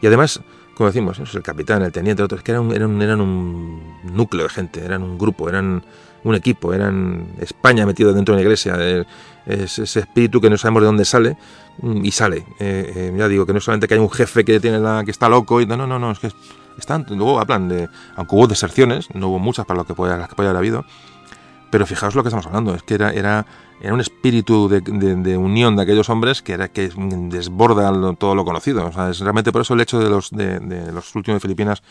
Y 0.02 0.08
además, 0.08 0.42
como 0.76 0.88
decimos, 0.88 1.20
el 1.20 1.44
capitán, 1.44 1.82
el 1.82 1.92
teniente, 1.92 2.24
otros, 2.24 2.42
que 2.42 2.52
eran, 2.52 2.64
un, 2.64 3.02
eran 3.02 3.22
un 3.22 4.00
núcleo 4.04 4.44
de 4.44 4.50
gente, 4.50 4.84
eran 4.84 5.04
un 5.04 5.18
grupo, 5.18 5.50
eran 5.50 5.84
un 6.24 6.36
equipo, 6.36 6.74
eran 6.74 7.28
España 7.40 7.86
metido 7.86 8.14
dentro 8.14 8.34
de 8.34 8.42
una 8.42 8.44
iglesia, 8.44 9.06
es 9.46 9.80
ese 9.80 10.02
espíritu 10.02 10.40
que 10.42 10.50
no 10.50 10.58
sabemos 10.58 10.82
de 10.82 10.86
dónde 10.86 11.06
sale 11.06 11.38
mm, 11.82 12.06
y 12.06 12.12
sale. 12.12 12.46
Eh, 12.60 12.94
eh, 12.96 13.16
ya 13.18 13.28
digo 13.28 13.46
que 13.46 13.54
no 13.54 13.60
solamente 13.60 13.88
que 13.88 13.96
hay 13.96 14.00
un 14.00 14.10
jefe 14.10 14.46
que 14.46 14.60
tiene 14.60 14.80
la, 14.80 15.04
que 15.04 15.12
está 15.12 15.30
loco 15.30 15.62
y 15.62 15.66
no, 15.66 15.76
no, 15.76 15.88
no, 15.88 16.12
es 16.12 16.20
que 16.20 16.32
están, 16.78 17.06
luego 17.10 17.40
hablan 17.40 17.68
de, 17.68 17.90
aunque 18.16 18.36
hubo 18.36 18.48
deserciones, 18.48 19.08
no 19.14 19.30
hubo 19.30 19.40
muchas 19.40 19.66
para 19.66 19.80
lo 19.80 19.86
que 19.86 19.94
pueda, 19.94 20.18
las 20.18 20.30
que 20.30 20.36
pueda 20.36 20.50
haber 20.50 20.60
habido, 20.60 20.86
pero 21.72 21.86
fijaos 21.86 22.16
lo 22.16 22.24
que 22.24 22.30
estamos 22.30 22.46
hablando, 22.48 22.76
es 22.76 22.84
que 22.84 22.96
era, 22.96 23.12
era 23.12 23.46
era 23.82 23.94
un 23.94 24.02
espíritu 24.02 24.68
de, 24.68 25.38
unión 25.38 25.76
de 25.76 25.84
aquellos 25.84 26.10
hombres 26.10 26.42
que 26.42 26.54
era 26.54 26.68
que 26.68 26.90
desborda 26.96 27.92
todo 28.16 28.36
lo 28.36 28.44
conocido. 28.44 28.86
O 28.86 28.92
sea, 28.92 29.10
es 29.10 29.20
realmente 29.20 29.52
por 29.52 29.62
eso 29.62 29.74
el 29.74 29.82
hecho 29.82 30.00
de 30.00 30.10
los, 30.10 30.32
de, 30.32 30.92
los 30.92 31.16
últimos 31.16 31.38
de 31.38 31.40
Filipinas, 31.40 31.82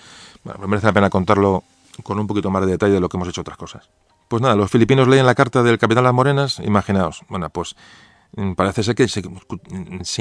bueno, 0.45 0.67
merece 0.67 0.87
la 0.87 0.93
pena 0.93 1.11
contarlo 1.11 1.65
con 2.03 2.19
un 2.19 2.27
poquito 2.27 2.51
más 2.51 2.65
de 2.65 2.73
detalle 2.73 2.95
de 2.95 3.01
lo 3.01 3.09
que 3.09 3.17
hemos 3.17 3.29
hecho 3.29 3.41
otras 3.41 3.57
cosas. 3.57 3.89
Pues 4.29 4.43
nada, 4.43 4.55
los 4.55 4.71
filipinos 4.71 5.09
leen 5.09 5.25
la 5.25 5.35
carta 5.35 5.63
del 5.63 5.79
capitán 5.79 6.05
Las 6.05 6.13
Morenas, 6.13 6.59
imaginaos, 6.59 7.23
bueno, 7.29 7.49
pues 7.49 7.75
mm, 8.37 8.53
parece 8.53 8.83
ser 8.83 8.95
que 8.95 9.09
se, 9.09 9.23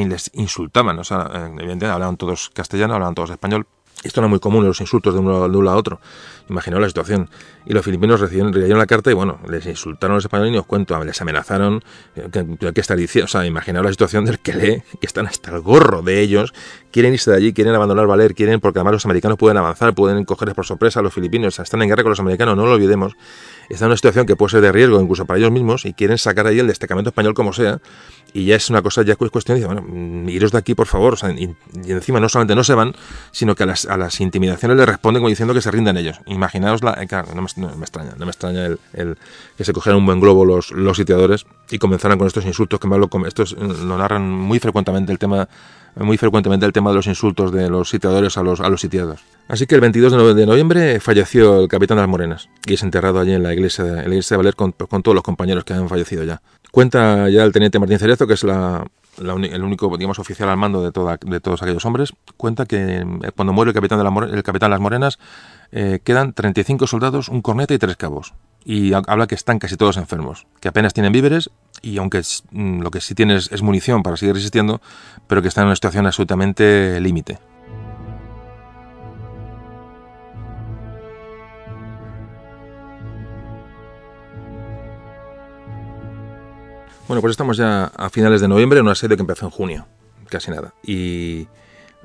les 0.05 0.32
insultaban, 0.34 0.97
o 0.97 1.03
sea, 1.03 1.30
evidentemente 1.34 1.88
hablaban 1.88 2.16
todos 2.16 2.49
castellano, 2.51 2.93
hablaban 2.93 3.16
todos 3.16 3.32
español, 3.32 3.68
esto 4.04 4.24
es 4.24 4.30
muy 4.30 4.39
común, 4.39 4.66
los 4.66 4.80
insultos 4.80 5.14
de 5.14 5.20
uno, 5.20 5.50
de 5.50 5.58
uno 5.58 5.70
a 5.70 5.76
otro. 5.76 6.00
Imaginaos 6.50 6.82
la 6.82 6.88
situación. 6.88 7.30
Y 7.66 7.74
los 7.74 7.84
filipinos 7.84 8.20
recibieron, 8.20 8.54
recibieron 8.54 8.80
la 8.80 8.86
carta 8.86 9.12
y 9.12 9.14
bueno, 9.14 9.39
les 9.50 9.66
insultaron 9.66 10.14
a 10.14 10.16
los 10.18 10.26
españoles 10.26 10.53
y 10.53 10.57
os 10.57 10.65
cuento, 10.65 11.03
les 11.03 11.19
amenazaron. 11.22 11.84
Eh, 12.15 12.30
¿Qué, 12.32 12.74
qué 12.74 12.95
diciendo? 12.95 13.44
Imaginaos 13.44 13.86
la 13.86 13.91
situación 13.91 14.26
del 14.26 14.40
que 14.40 14.53
lee, 14.53 14.84
que 15.02 15.07
están 15.07 15.28
hasta 15.28 15.52
el 15.52 15.61
gorro 15.61 16.03
de 16.03 16.22
ellos, 16.22 16.53
quieren 16.91 17.14
irse 17.14 17.32
de 17.32 17.38
allí, 17.38 17.53
quieren 17.53 17.74
abandonar 17.76 18.07
Valer, 18.07 18.36
quieren, 18.36 18.60
porque 18.60 18.80
además 18.80 18.94
los 18.94 19.06
americanos 19.06 19.38
pueden 19.38 19.57
avanzar, 19.57 19.94
pueden 19.94 20.24
cogerles 20.26 20.56
por 20.56 20.65
sorpresa 20.65 20.99
a 20.99 21.03
los 21.03 21.14
filipinos, 21.14 21.60
están 21.60 21.82
en 21.82 21.90
guerra 21.90 22.03
con 22.03 22.11
los 22.11 22.19
americanos, 22.19 22.56
no 22.56 22.65
lo 22.65 22.74
olvidemos. 22.74 23.15
Están 23.69 23.88
en 23.88 23.91
una 23.91 23.98
situación 23.98 24.26
que 24.26 24.35
puede 24.35 24.52
ser 24.52 24.61
de 24.61 24.72
riesgo 24.72 24.99
incluso 25.02 25.26
para 25.26 25.39
ellos 25.39 25.52
mismos 25.52 25.85
y 25.85 25.94
quieren 25.94 26.18
sacar 26.18 26.48
ahí 26.48 26.60
el 26.60 26.68
destacamento 26.68 27.10
español 27.10 27.34
como 27.34 27.53
sea. 27.53 27.80
Y 28.34 28.45
ya 28.45 28.56
es 28.56 28.69
una 28.69 28.81
cosa, 28.81 29.02
ya 29.03 29.14
es 29.19 29.31
cuestión 29.31 29.60
de, 29.60 29.65
bueno, 29.65 29.81
mm, 29.81 30.30
iros 30.30 30.52
de 30.52 30.57
aquí 30.57 30.76
por 30.76 30.88
favor. 30.88 31.18
y, 31.38 31.56
encima 31.89 32.19
no 32.19 32.30
solamente 32.30 32.56
no 32.56 32.64
se 32.64 32.73
van, 32.73 32.94
sino 33.31 33.56
que 33.56 33.64
a 33.64 33.65
las, 33.65 33.85
a 33.85 33.98
las 33.98 34.19
intimidaciones 34.22 34.77
le 34.77 34.85
responden 34.85 35.26
diciendo 35.26 35.53
que 35.53 35.61
se 35.61 35.72
rinden 35.72 35.98
ellos. 35.98 36.19
Imaginaos 36.26 36.84
la... 36.84 36.94
Eh, 37.02 37.07
no 37.34 37.41
me, 37.41 37.48
extraña, 37.84 38.14
no 38.18 38.26
me 38.26 38.31
extraña 38.31 38.65
el, 38.65 39.18
que 39.57 39.64
se 39.64 39.73
cogieran 39.73 39.99
un 39.99 40.06
buen 40.06 40.19
globo 40.19 40.45
los, 40.45 40.73
sitiadores 40.98 41.45
y 41.69 41.77
comenzaran 41.77 42.18
con 42.18 42.27
estos 42.27 42.45
insultos 42.45 42.80
que 42.80 42.88
me 42.88 42.95
hablo, 42.95 43.10
estos 43.26 43.53
lo 43.53 43.98
narran 43.98 44.30
muy 44.30 44.60
frecuentemente 44.60 45.11
el 45.11 45.19
tema 45.19 45.48
muy 45.99 46.18
frecuentemente 46.18 46.65
el 46.65 46.74
tema 46.74 46.90
de 46.91 46.95
los 46.95 47.07
insultos 47.07 47.52
de 47.52 47.69
los 47.69 47.90
sitiadores 47.90 48.38
a 48.38 48.44
los, 48.44 48.60
a 48.60 48.69
los 48.69 48.82
sitiados. 48.82 49.22
Así 49.48 49.65
que 49.65 49.76
el 49.76 49.82
22 49.82 50.36
de 50.36 50.45
noviembre 50.45 50.99
falleció 50.99 51.61
el 51.61 51.68
capitán 51.68 51.98
de 51.98 52.02
las 52.02 52.10
Morenas 52.10 52.49
y 52.65 52.74
es 52.74 52.84
enterrado 52.84 53.19
allí 53.19 53.34
en 53.34 53.44
la 53.44 53.53
iglesia, 53.53 53.84
de, 53.84 53.95
la 53.95 54.07
iglesia 54.07 54.36
de 54.36 54.38
Valer 54.38 54.56
con, 54.56 54.74
todos 54.74 55.15
los 55.15 55.24
compañeros 55.24 55.64
que 55.64 55.74
han 55.74 55.88
fallecido 55.88 56.24
ya. 56.24 56.41
Cuenta 56.72 57.30
ya 57.30 57.44
el 57.44 57.53
teniente 57.53 57.80
Martín 57.80 57.98
Cerezo, 57.98 58.28
que 58.28 58.34
es 58.34 58.44
la, 58.44 58.86
el 59.19 59.64
único 59.64 59.95
digamos, 59.98 60.19
oficial 60.19 60.49
al 60.49 60.57
mando 60.57 60.84
de, 60.84 60.91
toda, 60.91 61.18
de 61.26 61.40
todos 61.40 61.61
aquellos 61.64 61.86
hombres, 61.86 62.14
cuenta 62.36 62.65
que 62.65 62.98
eh, 62.98 63.32
cuando 63.36 63.53
muere 63.53 63.69
el 63.69 63.76
capitán 63.76 63.98
de, 63.98 64.03
la, 64.03 64.36
el 64.36 64.44
capitán 64.44 64.69
de 64.69 64.74
las 64.76 64.82
Morenas 64.82 65.19
eh, 65.72 65.99
quedan 66.03 66.34
35 66.34 66.88
soldados, 66.88 67.30
un 67.30 67.41
corneta 67.41 67.74
y 67.74 67.78
tres 67.78 67.95
cabos. 67.95 68.34
Y 68.65 68.91
habla 68.91 69.28
que 69.28 69.36
están 69.36 69.60
casi 69.60 69.78
todos 69.78 69.95
enfermos, 69.95 70.45
que 70.60 70.68
apenas 70.68 70.94
tienen 70.94 71.14
víveres 71.14 71.49
y 71.82 71.98
aunque 71.98 72.22
mm, 72.52 72.82
lo 72.82 72.91
que 72.91 73.02
sí 73.02 73.16
tienen 73.16 73.38
es, 73.38 73.62
munición 73.62 74.04
para 74.04 74.18
seguir 74.18 74.36
resistiendo, 74.36 74.82
pero 75.28 75.41
que 75.41 75.48
están 75.48 75.64
en 75.64 75.68
una 75.68 75.76
situación 75.76 76.06
absolutamente 76.06 76.99
límite. 76.99 77.40
Bueno, 87.08 87.22
pues 87.22 87.32
estamos 87.32 87.56
ya 87.56 87.86
a 87.86 88.10
finales 88.10 88.41
de 88.41 88.49
noviembre 88.49 88.80
en 88.80 88.86
una 88.86 88.95
serie 88.95 89.16
que 89.16 89.22
empezó 89.22 89.45
en 89.45 89.52
junio, 89.52 89.88
casi 90.30 90.52
nada. 90.52 90.74
Y 90.84 91.48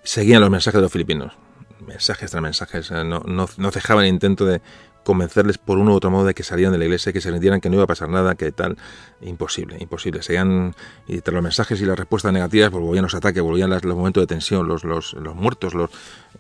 seguían 0.05 0.41
los 0.41 0.51
mensajes 0.51 0.79
de 0.79 0.83
los 0.83 0.93
filipinos. 0.93 1.33
Mensajes 1.81 2.31
tras 2.31 2.43
mensajes. 2.43 2.91
No, 2.93 3.21
no, 3.21 3.49
no 3.57 3.71
cejaban 3.73 4.05
el 4.05 4.11
intento 4.11 4.47
de 4.47 4.63
convencerles 5.05 5.59
por 5.59 5.79
uno 5.79 5.93
u 5.93 5.95
otro 5.95 6.11
modo 6.11 6.27
de 6.27 6.35
que 6.35 6.43
salieran 6.43 6.73
de 6.73 6.79
la 6.79 6.85
iglesia, 6.85 7.13
que 7.13 7.21
se 7.21 7.31
rindieran, 7.31 7.61
que 7.61 7.69
no 7.69 7.77
iba 7.77 7.85
a 7.85 7.87
pasar 7.87 8.09
nada, 8.09 8.35
que 8.35 8.53
tal. 8.53 8.77
Imposible, 9.21 9.77
imposible. 9.81 10.23
Seguían, 10.23 10.75
y 11.07 11.21
tras 11.21 11.35
los 11.35 11.43
mensajes 11.43 11.81
y 11.81 11.85
las 11.85 11.99
respuestas 11.99 12.33
negativas, 12.33 12.71
pues 12.71 12.83
volvían 12.83 13.05
los 13.05 13.15
ataques, 13.15 13.43
volvían 13.43 13.71
los 13.71 13.85
momentos 13.85 14.23
de 14.23 14.27
tensión, 14.27 14.67
los, 14.67 14.85
los, 14.85 15.15
los 15.15 15.35
muertos, 15.35 15.75
los... 15.75 15.91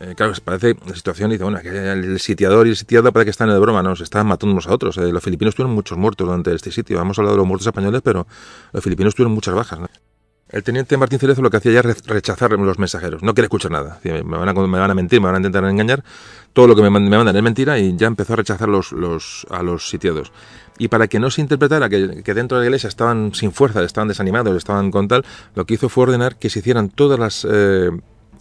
Eh, 0.00 0.14
claro, 0.16 0.32
parece 0.44 0.76
la 0.86 0.94
situación, 0.94 1.30
dice, 1.30 1.44
bueno, 1.44 1.60
que 1.60 1.68
el 1.68 2.18
sitiador 2.18 2.66
y 2.66 2.70
el 2.70 2.76
sitiado 2.76 3.12
parece 3.12 3.26
que 3.26 3.30
están 3.30 3.48
de 3.50 3.58
broma, 3.58 3.82
¿no? 3.82 3.94
Se 3.94 4.04
estaban 4.04 4.26
matando 4.26 4.52
unos 4.52 4.66
a 4.66 4.74
otros. 4.74 4.96
Eh, 4.98 5.12
los 5.12 5.22
filipinos 5.22 5.54
tuvieron 5.54 5.74
muchos 5.74 5.98
muertos 5.98 6.26
durante 6.26 6.54
este 6.54 6.70
sitio. 6.72 7.00
Hemos 7.00 7.18
hablado 7.18 7.36
de 7.36 7.38
los 7.38 7.46
muertos 7.46 7.66
españoles, 7.66 8.00
pero 8.02 8.26
los 8.72 8.82
filipinos 8.82 9.14
tuvieron 9.14 9.32
muchas 9.32 9.54
bajas, 9.54 9.80
El 10.52 10.62
teniente 10.62 10.98
Martín 10.98 11.18
Cerezo 11.18 11.40
lo 11.40 11.50
que 11.50 11.56
hacía 11.56 11.72
ya 11.72 11.78
era 11.80 11.94
rechazar 12.06 12.52
los 12.52 12.78
mensajeros, 12.78 13.22
no 13.22 13.32
quiere 13.32 13.46
escuchar 13.46 13.70
nada. 13.70 13.98
Me 14.04 14.22
van, 14.22 14.48
a, 14.50 14.52
me 14.52 14.78
van 14.78 14.90
a 14.90 14.94
mentir, 14.94 15.18
me 15.18 15.26
van 15.26 15.36
a 15.36 15.38
intentar 15.38 15.64
engañar, 15.64 16.04
todo 16.52 16.66
lo 16.66 16.76
que 16.76 16.82
me, 16.82 16.90
mandan 16.90 17.34
es 17.34 17.42
mentira 17.42 17.78
y 17.78 17.96
ya 17.96 18.06
empezó 18.06 18.34
a 18.34 18.36
rechazar 18.36 18.68
a 18.68 19.62
los 19.62 19.88
sitiados. 19.88 20.30
Y 20.76 20.88
para 20.88 21.08
que 21.08 21.18
no 21.18 21.30
se 21.30 21.40
interpretara 21.40 21.88
que, 21.88 22.22
que, 22.22 22.34
dentro 22.34 22.58
de 22.58 22.64
la 22.64 22.66
iglesia 22.66 22.88
estaban 22.88 23.34
sin 23.34 23.52
fuerza, 23.52 23.82
estaban 23.82 24.08
desanimados, 24.08 24.54
estaban 24.54 24.90
con 24.90 25.08
tal, 25.08 25.24
lo 25.54 25.64
que 25.64 25.74
hizo 25.74 25.88
fue 25.88 26.04
ordenar 26.04 26.36
que 26.36 26.50
se 26.50 26.58
hicieran 26.58 26.90
todas 26.90 27.18
las... 27.18 27.46
Eh, 27.50 27.90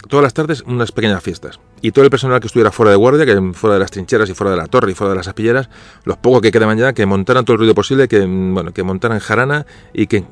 todas 0.07 0.23
las 0.23 0.33
tardes 0.33 0.61
unas 0.61 0.91
pequeñas 0.91 1.23
fiestas. 1.23 1.59
Y 1.81 1.91
todo 1.91 2.05
el 2.05 2.11
personal 2.11 2.39
que 2.39 2.47
estuviera 2.47 2.71
fuera 2.71 2.91
de 2.91 2.97
guardia, 2.97 3.25
que 3.25 3.53
fuera 3.53 3.75
de 3.75 3.79
las 3.79 3.91
trincheras 3.91 4.29
y 4.29 4.33
fuera 4.33 4.51
de 4.51 4.57
la 4.57 4.67
torre 4.67 4.91
y 4.91 4.95
fuera 4.95 5.11
de 5.11 5.17
las 5.17 5.27
aspilleras, 5.27 5.69
los 6.03 6.17
pocos 6.17 6.41
que 6.41 6.51
quedaban 6.51 6.77
ya, 6.77 6.93
que 6.93 7.05
montaran 7.05 7.45
todo 7.45 7.55
el 7.55 7.59
ruido 7.59 7.75
posible, 7.75 8.07
que, 8.07 8.19
bueno, 8.25 8.71
que 8.73 8.83
montaran 8.83 9.19
jarana 9.19 9.65
y 9.93 10.07
que, 10.07 10.23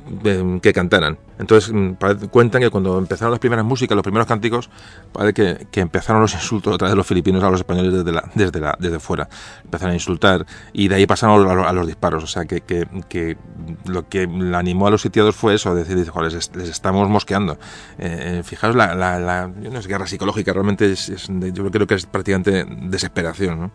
que 0.62 0.74
cantaran. 0.74 1.18
Entonces 1.40 1.72
mm, 1.74 1.94
cuentan 2.30 2.62
que 2.62 2.70
cuando 2.70 2.98
empezaron 2.98 3.32
las 3.32 3.40
primeras 3.40 3.66
músicas, 3.66 3.96
los 3.96 4.04
primeros 4.04 4.28
cánticos, 4.28 4.70
parece 5.14 5.66
que, 5.72 5.80
empezaron 5.80 6.22
los 6.22 6.34
insultos 6.34 6.76
otra 6.76 6.88
vez 6.88 6.92
de 6.92 6.98
los 6.98 7.08
filipinos 7.08 7.42
a 7.44 7.50
los 7.50 7.62
españoles 7.62 7.94
desde, 7.94 8.12
la, 8.12 8.30
desde, 8.36 8.60
la, 8.60 8.78
desde 8.78 9.00
fuera. 9.00 9.30
Empezaron 9.64 9.92
a 9.92 9.96
insultar 9.96 10.46
y 10.74 10.90
de 10.90 10.96
ahí 10.96 11.08
pasaron 11.08 11.50
a 11.50 11.74
los, 11.74 11.88
disparos. 11.88 12.24
O 12.26 12.28
sea, 12.28 12.44
que, 12.44 12.62
que, 12.62 13.38
lo 13.86 14.08
que 14.10 14.24
animó 14.54 14.88
a 14.88 14.92
los 14.92 15.02
sitiados 15.02 15.36
fue 15.36 15.56
eso, 15.56 15.74
decir, 15.74 15.98
les, 15.98 16.52
estamos 16.70 17.10
mosqueando. 17.10 17.54
Eh, 17.98 18.40
eh, 18.40 18.44
fijaos, 18.44 18.76
la, 18.76 18.94
la, 18.94 19.50
guerra 19.88 20.08
psicológica, 20.08 20.52
realmente 20.52 20.92
es, 20.92 21.30
yo 21.54 21.70
creo 21.72 21.88
que 21.88 21.96
es 21.96 22.06
prácticamente 22.06 22.66
desesperación. 22.66 23.60
¿no? 23.60 23.72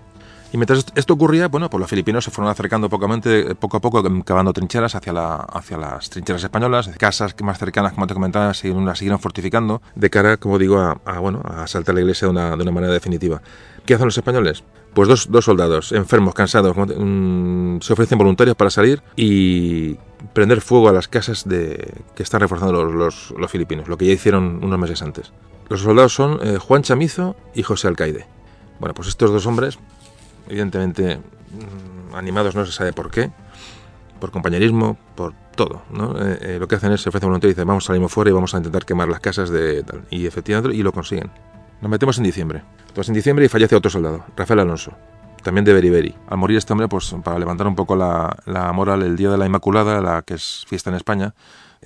Y 0.54 0.56
mientras 0.56 0.86
esto 0.94 1.14
ocurría, 1.14 1.48
bueno, 1.48 1.68
pues 1.68 1.80
los 1.80 1.90
filipinos 1.90 2.22
se 2.22 2.30
fueron 2.30 2.48
acercando 2.48 2.88
poco 2.88 3.76
a 3.76 3.80
poco, 3.80 4.24
cavando 4.24 4.52
trincheras 4.52 4.94
hacia, 4.94 5.12
la, 5.12 5.34
hacia 5.34 5.76
las 5.76 6.08
trincheras 6.10 6.44
españolas, 6.44 6.90
casas 6.96 7.34
más 7.42 7.58
cercanas, 7.58 7.92
como 7.92 8.06
te 8.06 8.14
comentaba, 8.14 8.46
las 8.46 8.58
siguieron 8.58 9.18
fortificando 9.18 9.82
de 9.96 10.10
cara, 10.10 10.36
como 10.36 10.56
digo, 10.56 10.78
a, 10.78 11.18
bueno, 11.18 11.42
a 11.44 11.64
asaltar 11.64 11.96
la 11.96 12.02
iglesia 12.02 12.26
de 12.26 12.30
una, 12.30 12.56
de 12.56 12.62
una 12.62 12.70
manera 12.70 12.92
definitiva. 12.92 13.42
¿Qué 13.84 13.94
hacen 13.94 14.06
los 14.06 14.16
españoles? 14.16 14.62
Pues 14.94 15.08
dos, 15.08 15.26
dos 15.28 15.44
soldados, 15.44 15.90
enfermos, 15.90 16.34
cansados, 16.34 16.76
mm, 16.76 17.80
se 17.80 17.92
ofrecen 17.92 18.16
voluntarios 18.16 18.54
para 18.54 18.70
salir 18.70 19.02
y 19.16 19.96
prender 20.34 20.60
fuego 20.60 20.88
a 20.88 20.92
las 20.92 21.08
casas 21.08 21.48
de, 21.48 21.94
que 22.14 22.22
están 22.22 22.40
reforzando 22.40 22.84
los, 22.84 23.32
los, 23.36 23.50
filipinos, 23.50 23.88
lo 23.88 23.98
que 23.98 24.06
ya 24.06 24.12
hicieron 24.12 24.62
unos 24.62 24.78
meses 24.78 25.02
antes. 25.02 25.32
Los 25.68 25.80
soldados 25.80 26.14
son 26.14 26.38
eh, 26.42 26.58
Juan 26.58 26.82
Chamizo 26.82 27.36
y 27.54 27.62
José 27.62 27.88
Alcaide. 27.88 28.26
Bueno, 28.80 28.94
pues 28.94 29.08
estos 29.08 29.30
dos 29.30 29.46
hombres 29.46 29.78
evidentemente 30.48 31.16
mm, 31.18 32.14
animados 32.14 32.54
no 32.54 32.66
se 32.66 32.72
sabe 32.72 32.92
por 32.92 33.10
qué, 33.10 33.30
por 34.20 34.30
compañerismo, 34.30 34.96
por 35.14 35.32
todo. 35.56 35.82
¿no? 35.90 36.14
Eh, 36.20 36.38
eh, 36.40 36.56
lo 36.58 36.68
que 36.68 36.74
hacen 36.76 36.92
es 36.92 37.00
se 37.00 37.08
ofrecen 37.08 37.28
voluntario 37.28 37.50
y 37.50 37.54
dicen 37.54 37.66
vamos 37.66 37.84
salimos 37.84 38.12
fuera 38.12 38.30
y 38.30 38.34
vamos 38.34 38.54
a 38.54 38.58
intentar 38.58 38.84
quemar 38.84 39.08
las 39.08 39.20
casas 39.20 39.50
de. 39.50 39.84
Y 40.10 40.26
efectivamente 40.26 40.76
y 40.76 40.82
lo 40.82 40.92
consiguen. 40.92 41.30
Nos 41.80 41.90
metemos 41.90 42.18
en 42.18 42.24
diciembre. 42.24 42.62
Entonces 42.88 43.08
en 43.08 43.14
diciembre 43.14 43.44
y 43.44 43.48
fallece 43.48 43.74
otro 43.76 43.90
soldado, 43.90 44.24
Rafael 44.36 44.60
Alonso, 44.60 44.92
también 45.42 45.64
de 45.64 45.72
Beriberi. 45.72 46.14
Al 46.28 46.38
morir 46.38 46.56
este 46.58 46.72
hombre, 46.72 46.88
pues 46.88 47.14
para 47.24 47.38
levantar 47.38 47.66
un 47.66 47.74
poco 47.74 47.96
la, 47.96 48.36
la 48.46 48.72
moral, 48.72 49.02
el 49.02 49.16
Día 49.16 49.30
de 49.30 49.36
la 49.36 49.46
Inmaculada, 49.46 50.00
la 50.00 50.22
que 50.22 50.34
es 50.34 50.64
fiesta 50.68 50.90
en 50.90 50.96
España, 50.96 51.34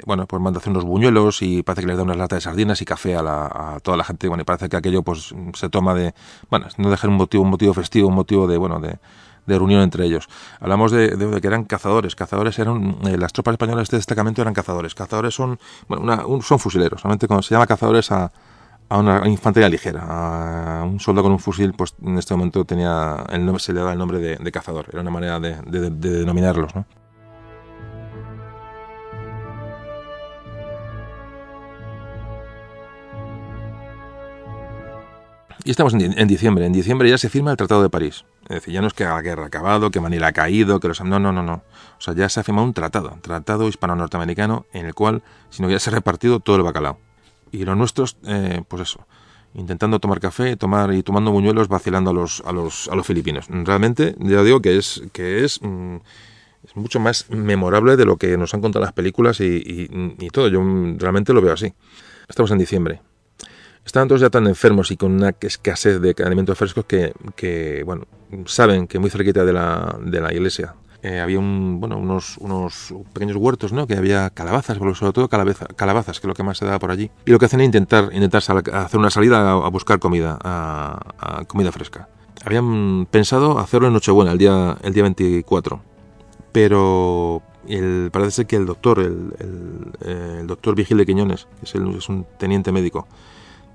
bueno, 0.06 0.26
pues 0.26 0.42
manda 0.42 0.58
hacer 0.58 0.70
unos 0.70 0.84
buñuelos 0.84 1.42
y 1.42 1.62
parece 1.62 1.82
que 1.82 1.88
les 1.88 1.96
da 1.96 2.02
unas 2.02 2.16
latas 2.16 2.38
de 2.38 2.40
sardinas 2.42 2.80
y 2.82 2.84
café 2.84 3.16
a, 3.16 3.22
la, 3.22 3.46
a, 3.46 3.80
toda 3.80 3.96
la 3.96 4.04
gente. 4.04 4.28
Bueno, 4.28 4.42
y 4.42 4.44
parece 4.44 4.68
que 4.68 4.76
aquello 4.76 5.02
pues 5.02 5.34
se 5.54 5.68
toma 5.68 5.94
de, 5.94 6.14
bueno, 6.50 6.66
no 6.76 6.90
dejar 6.90 7.10
un 7.10 7.16
motivo, 7.16 7.42
un 7.42 7.50
motivo 7.50 7.74
festivo, 7.74 8.08
un 8.08 8.14
motivo 8.14 8.46
de, 8.46 8.56
bueno, 8.56 8.80
de, 8.80 8.98
reunión 9.46 9.80
entre 9.80 10.04
ellos. 10.04 10.28
Hablamos 10.60 10.92
de, 10.92 11.16
de, 11.16 11.40
que 11.40 11.46
eran 11.46 11.64
cazadores. 11.64 12.14
Cazadores 12.14 12.58
eran, 12.58 12.98
eh, 13.06 13.16
las 13.16 13.32
tropas 13.32 13.52
españolas 13.52 13.78
de 13.78 13.82
este 13.84 13.96
destacamento 13.96 14.42
eran 14.42 14.52
cazadores. 14.52 14.94
Cazadores 14.94 15.34
son, 15.34 15.58
bueno, 15.88 16.04
una, 16.04 16.26
un, 16.26 16.42
son 16.42 16.58
fusileros. 16.58 17.00
Solamente 17.00 17.26
cuando 17.26 17.42
se 17.42 17.54
llama 17.54 17.66
cazadores 17.66 18.12
a, 18.12 18.30
a 18.90 18.98
una 18.98 19.26
infantería 19.26 19.68
ligera. 19.70 20.80
A 20.80 20.84
un 20.84 21.00
soldado 21.00 21.24
con 21.24 21.32
un 21.32 21.38
fusil, 21.38 21.72
pues 21.72 21.94
en 22.02 22.18
este 22.18 22.34
momento 22.34 22.64
tenía 22.66 23.24
el 23.30 23.46
nombre, 23.46 23.62
se 23.62 23.72
le 23.72 23.80
daba 23.80 23.92
el 23.92 23.98
nombre 23.98 24.18
de, 24.18 24.36
de 24.36 24.52
cazador. 24.52 24.86
Era 24.92 25.00
una 25.00 25.10
manera 25.10 25.40
de 25.40 25.90
denominarlos, 25.90 26.74
¿no? 26.74 26.84
Y 35.68 35.70
estamos 35.70 35.92
en, 35.92 36.28
diciembre. 36.28 36.64
En 36.64 36.72
diciembre 36.72 37.10
ya 37.10 37.18
se 37.18 37.28
firma 37.28 37.50
el 37.50 37.58
Tratado 37.58 37.82
de 37.82 37.90
París. 37.90 38.24
Es 38.44 38.54
decir, 38.54 38.72
ya 38.72 38.80
no 38.80 38.86
es 38.86 38.94
que 38.94 39.04
la 39.04 39.20
guerra 39.20 39.42
ha 39.42 39.46
acabado, 39.48 39.90
que 39.90 40.00
Manila 40.00 40.28
ha 40.28 40.32
caído, 40.32 40.80
que 40.80 40.88
los... 40.88 40.98
No, 41.02 41.18
no, 41.18 41.30
no, 41.30 41.42
no. 41.42 41.62
O 41.98 42.00
sea, 42.00 42.14
ya 42.14 42.26
se 42.30 42.40
ha 42.40 42.42
firmado 42.42 42.66
un 42.66 42.72
tratado, 42.72 43.18
tratado 43.20 43.68
hispano-norteamericano, 43.68 44.64
en 44.72 44.86
el 44.86 44.94
cual, 44.94 45.22
si 45.50 45.60
no, 45.60 45.68
ya 45.68 45.78
se 45.78 45.90
ha 45.90 45.92
repartido 45.92 46.40
todo 46.40 46.56
el 46.56 46.62
bacalao. 46.62 46.98
Y 47.52 47.66
los 47.66 47.76
nuestros, 47.76 48.16
eh, 48.24 48.62
pues 48.66 48.80
eso, 48.80 49.06
intentando 49.52 49.98
tomar 49.98 50.20
café, 50.20 50.56
tomar 50.56 50.94
y 50.94 51.02
tomando 51.02 51.32
buñuelos, 51.32 51.68
vacilando 51.68 52.12
a 52.12 52.14
los, 52.14 52.42
a 52.46 52.52
los, 52.52 52.88
a 52.88 52.94
los 52.94 53.06
filipinos. 53.06 53.44
Realmente, 53.50 54.16
ya 54.20 54.42
digo 54.42 54.62
que 54.62 54.78
es, 54.78 55.02
que 55.12 55.44
es, 55.44 55.60
mm, 55.60 55.96
mucho 56.76 56.98
más 56.98 57.28
memorable 57.28 57.98
de 57.98 58.06
lo 58.06 58.16
que 58.16 58.38
nos 58.38 58.54
han 58.54 58.62
contado 58.62 58.86
las 58.86 58.94
películas 58.94 59.38
y, 59.40 59.86
y 60.18 60.30
todo. 60.30 60.48
Yo 60.48 60.62
realmente 60.96 61.34
lo 61.34 61.42
veo 61.42 61.52
así. 61.52 61.74
Estamos 62.26 62.52
en 62.52 62.56
diciembre. 62.56 63.02
Estaban 63.88 64.06
todos 64.06 64.20
ya 64.20 64.28
tan 64.28 64.46
enfermos 64.46 64.90
y 64.90 64.98
con 64.98 65.12
una 65.12 65.34
escasez 65.40 65.98
de 65.98 66.14
alimentos 66.22 66.58
frescos 66.58 66.84
que, 66.84 67.82
bueno, 67.86 68.04
saben 68.44 68.86
que 68.86 68.98
muy 68.98 69.08
cerquita 69.08 69.46
de 69.46 69.52
la, 69.54 69.98
de 70.04 70.20
la 70.20 70.30
iglesia 70.30 70.74
eh, 71.02 71.20
había 71.20 71.38
un, 71.38 71.80
bueno, 71.80 71.96
unos, 71.96 72.36
unos 72.36 72.92
pequeños 73.14 73.36
huertos, 73.36 73.72
¿no? 73.72 73.86
Que 73.86 73.94
había 73.94 74.28
calabazas, 74.28 74.76
sobre 74.76 75.12
todo 75.12 75.30
calabazas, 75.30 76.20
que 76.20 76.26
es 76.26 76.28
lo 76.28 76.34
que 76.34 76.42
más 76.42 76.58
se 76.58 76.66
daba 76.66 76.78
por 76.78 76.90
allí. 76.90 77.10
Y 77.24 77.30
lo 77.30 77.38
que 77.38 77.46
hacen 77.46 77.62
es 77.62 77.64
intentar, 77.64 78.10
intentar 78.12 78.42
hacer 78.74 79.00
una 79.00 79.08
salida 79.08 79.52
a, 79.52 79.68
buscar 79.70 79.98
comida, 79.98 80.38
a, 80.44 81.44
comida 81.46 81.72
fresca. 81.72 82.10
Habían 82.44 83.06
pensado 83.10 83.58
hacerlo 83.58 83.86
en 83.86 83.94
Nochebuena, 83.94 84.32
el 84.32 84.38
día, 84.38 84.76
el 84.82 84.92
día 84.92 85.02
24. 85.04 85.80
Pero 86.52 87.40
el, 87.66 88.10
parece 88.12 88.32
ser 88.32 88.46
que 88.46 88.56
el 88.56 88.66
doctor, 88.66 88.98
el, 88.98 89.32
el, 90.04 90.46
doctor 90.46 90.74
Vigil 90.74 90.98
de 90.98 91.06
Quiñones, 91.06 91.48
que 91.58 91.64
es, 91.64 91.74
es 91.74 92.08
un 92.10 92.26
teniente 92.36 92.70
médico, 92.70 93.08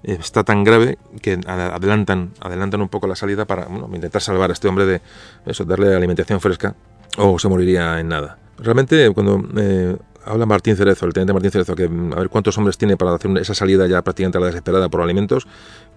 está 0.03 0.43
tan 0.43 0.63
grave 0.63 0.97
que 1.21 1.39
adelantan, 1.47 2.31
adelantan 2.39 2.81
un 2.81 2.89
poco 2.89 3.07
la 3.07 3.15
salida 3.15 3.45
para 3.45 3.67
intentar 3.93 4.21
salvar 4.21 4.49
a 4.49 4.53
este 4.53 4.67
hombre 4.67 4.85
de 4.85 5.01
eso, 5.45 5.65
darle 5.65 5.95
alimentación 5.95 6.41
fresca 6.41 6.75
o 7.17 7.39
se 7.39 7.47
moriría 7.47 7.99
en 7.99 8.09
nada. 8.09 8.37
Realmente 8.57 9.11
cuando 9.11 9.41
eh, 9.57 9.97
habla 10.25 10.45
Martín 10.45 10.75
Cerezo, 10.75 11.05
el 11.05 11.13
teniente 11.13 11.33
Martín 11.33 11.51
Cerezo, 11.51 11.75
que 11.75 11.85
a 11.85 12.19
ver 12.19 12.29
cuántos 12.29 12.57
hombres 12.57 12.77
tiene 12.77 12.97
para 12.97 13.13
hacer 13.13 13.35
esa 13.37 13.53
salida 13.53 13.87
ya 13.87 14.01
prácticamente 14.01 14.37
a 14.37 14.41
la 14.41 14.47
desesperada 14.47 14.89
por 14.89 15.01
alimentos, 15.01 15.47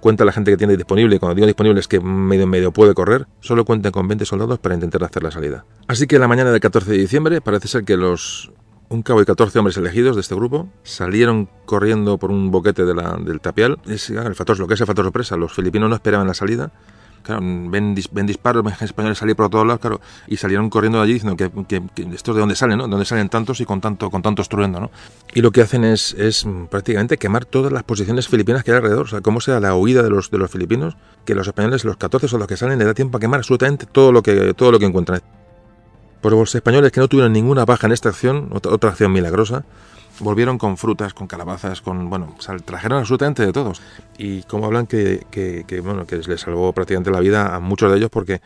cuenta 0.01 0.25
la 0.25 0.33
gente 0.33 0.51
que 0.51 0.57
tiene 0.57 0.77
disponible, 0.77 1.19
cuando 1.19 1.35
digo 1.35 1.47
disponible 1.47 1.81
es 1.81 1.89
que 1.89 2.01
medio 2.01 2.45
en 2.45 2.51
medio 2.51 2.73
puede 2.73 2.95
correr, 2.95 3.27
solo 3.41 3.65
cuenta 3.65 3.91
con 3.91 4.09
20 4.09 4.25
soldados 4.25 4.59
para 4.59 4.75
intentar 4.75 5.03
hacer 5.05 5.23
la 5.23 5.31
salida. 5.31 5.65
Así 5.89 6.07
que 6.07 6.19
la 6.19 6.29
mañana 6.29 6.51
del 6.51 6.61
14 6.61 6.91
de 6.91 6.99
diciembre 6.99 7.41
parece 7.41 7.69
ser 7.69 7.85
que 7.85 7.97
los 7.97 8.53
un 8.89 9.03
cabo 9.03 9.21
y 9.21 9.25
14 9.25 9.59
hombres 9.59 9.77
elegidos 9.77 10.17
de 10.17 10.21
este 10.21 10.35
grupo 10.35 10.69
salieron 10.83 11.49
corriendo 11.65 12.19
por 12.19 12.31
un 12.31 12.51
boquete 12.51 12.85
del 12.85 13.41
tapial. 13.41 13.79
Es, 13.87 14.11
el 14.11 14.35
factor, 14.35 14.59
lo 14.59 14.67
que 14.67 14.75
es 14.75 14.81
el 14.81 14.87
factor 14.87 15.05
sorpresa, 15.05 15.37
los 15.37 15.53
filipinos 15.53 15.89
no 15.89 15.97
esperaban 15.97 16.27
la 16.27 16.35
salida. 16.35 16.71
Ven, 17.29 17.97
disparos, 17.97 18.63
ven 18.63 18.75
españoles 18.81 19.19
salir 19.19 19.35
por 19.35 19.51
todos 19.51 19.67
lados, 19.67 19.81
claro, 19.81 20.01
y 20.29 20.37
salieron 20.37 20.71
corriendo 20.71 20.99
de 20.99 21.05
allí 21.05 21.15
diciendo 21.15 21.37
que, 21.37 21.51
que, 21.67 21.83
que 21.93 22.15
esto 22.15 22.33
de 22.33 22.39
dónde 22.39 22.55
salen, 22.55 22.79
¿no? 22.79 22.85
De 22.85 22.91
dónde 22.91 23.05
salen 23.05 23.29
tantos 23.29 23.61
y 23.61 23.65
con 23.65 23.81
tanto, 23.81 24.11
con 24.11 24.23
estruendo, 24.39 24.79
¿no? 24.79 24.93
Y 25.35 25.41
lo 25.41 25.51
que 25.51 25.61
hacen 25.61 25.83
es, 25.83 26.15
es 26.15 26.47
prácticamente 26.71 27.19
quemar 27.19 27.45
todas 27.45 27.73
las 27.73 27.83
posiciones 27.83 28.29
filipinas 28.29 28.63
que 28.63 28.71
hay 28.71 28.77
alrededor. 28.77 29.07
O 29.07 29.09
sea, 29.09 29.23
cómo 29.23 29.41
sea 29.41 29.59
la 29.59 29.75
huida 29.75 30.05
de 30.05 30.11
los, 30.11 30.31
de 30.31 30.39
los 30.39 30.53
filipinos, 30.53 30.97
que 31.25 31.35
los 31.35 31.49
españoles, 31.49 31.85
los 31.85 31.97
14 31.97 32.29
son 32.29 32.39
los 32.39 32.47
que 32.47 32.57
salen, 32.57 32.79
le 32.79 32.85
da 32.85 32.95
tiempo 32.95 33.17
a 33.17 33.21
quemar 33.21 33.41
absolutamente 33.41 33.87
todo 33.87 34.13
lo 34.13 34.23
que, 34.23 34.55
todo 34.55 34.71
lo 34.71 34.79
que 34.79 34.85
encuentran. 34.85 35.21
Pues 36.21 36.35
los 36.35 36.55
españoles 36.55 36.93
que 36.93 37.01
no 37.01 37.09
tuvieron 37.09 37.33
ninguna 37.33 37.65
baja 37.65 37.87
en 37.87 37.93
esta 37.93 38.09
acción, 38.09 38.51
otra, 38.53 38.91
acción 38.91 39.13
milagrosa, 39.13 39.65
volvieron 40.21 40.59
con 40.59 40.77
frutas, 40.77 41.15
con 41.15 41.27
calabazas, 41.27 41.81
con, 41.83 42.09
bueno, 42.09 42.35
trajeron 42.65 42.99
absolutamente 42.99 43.45
de 43.45 43.53
todos. 43.53 43.83
Y 44.19 44.43
como 44.45 44.67
hablan 44.67 44.87
que, 44.87 45.27
que, 45.31 45.81
bueno, 45.81 46.07
que 46.07 46.17
les 46.17 46.41
salvó 46.41 46.73
prácticamente 46.73 47.11
la 47.11 47.21
vida 47.21 47.55
a 47.55 47.61
muchos 47.61 47.91
de 47.91 47.99
ellos 47.99 48.11
porque 48.11 48.41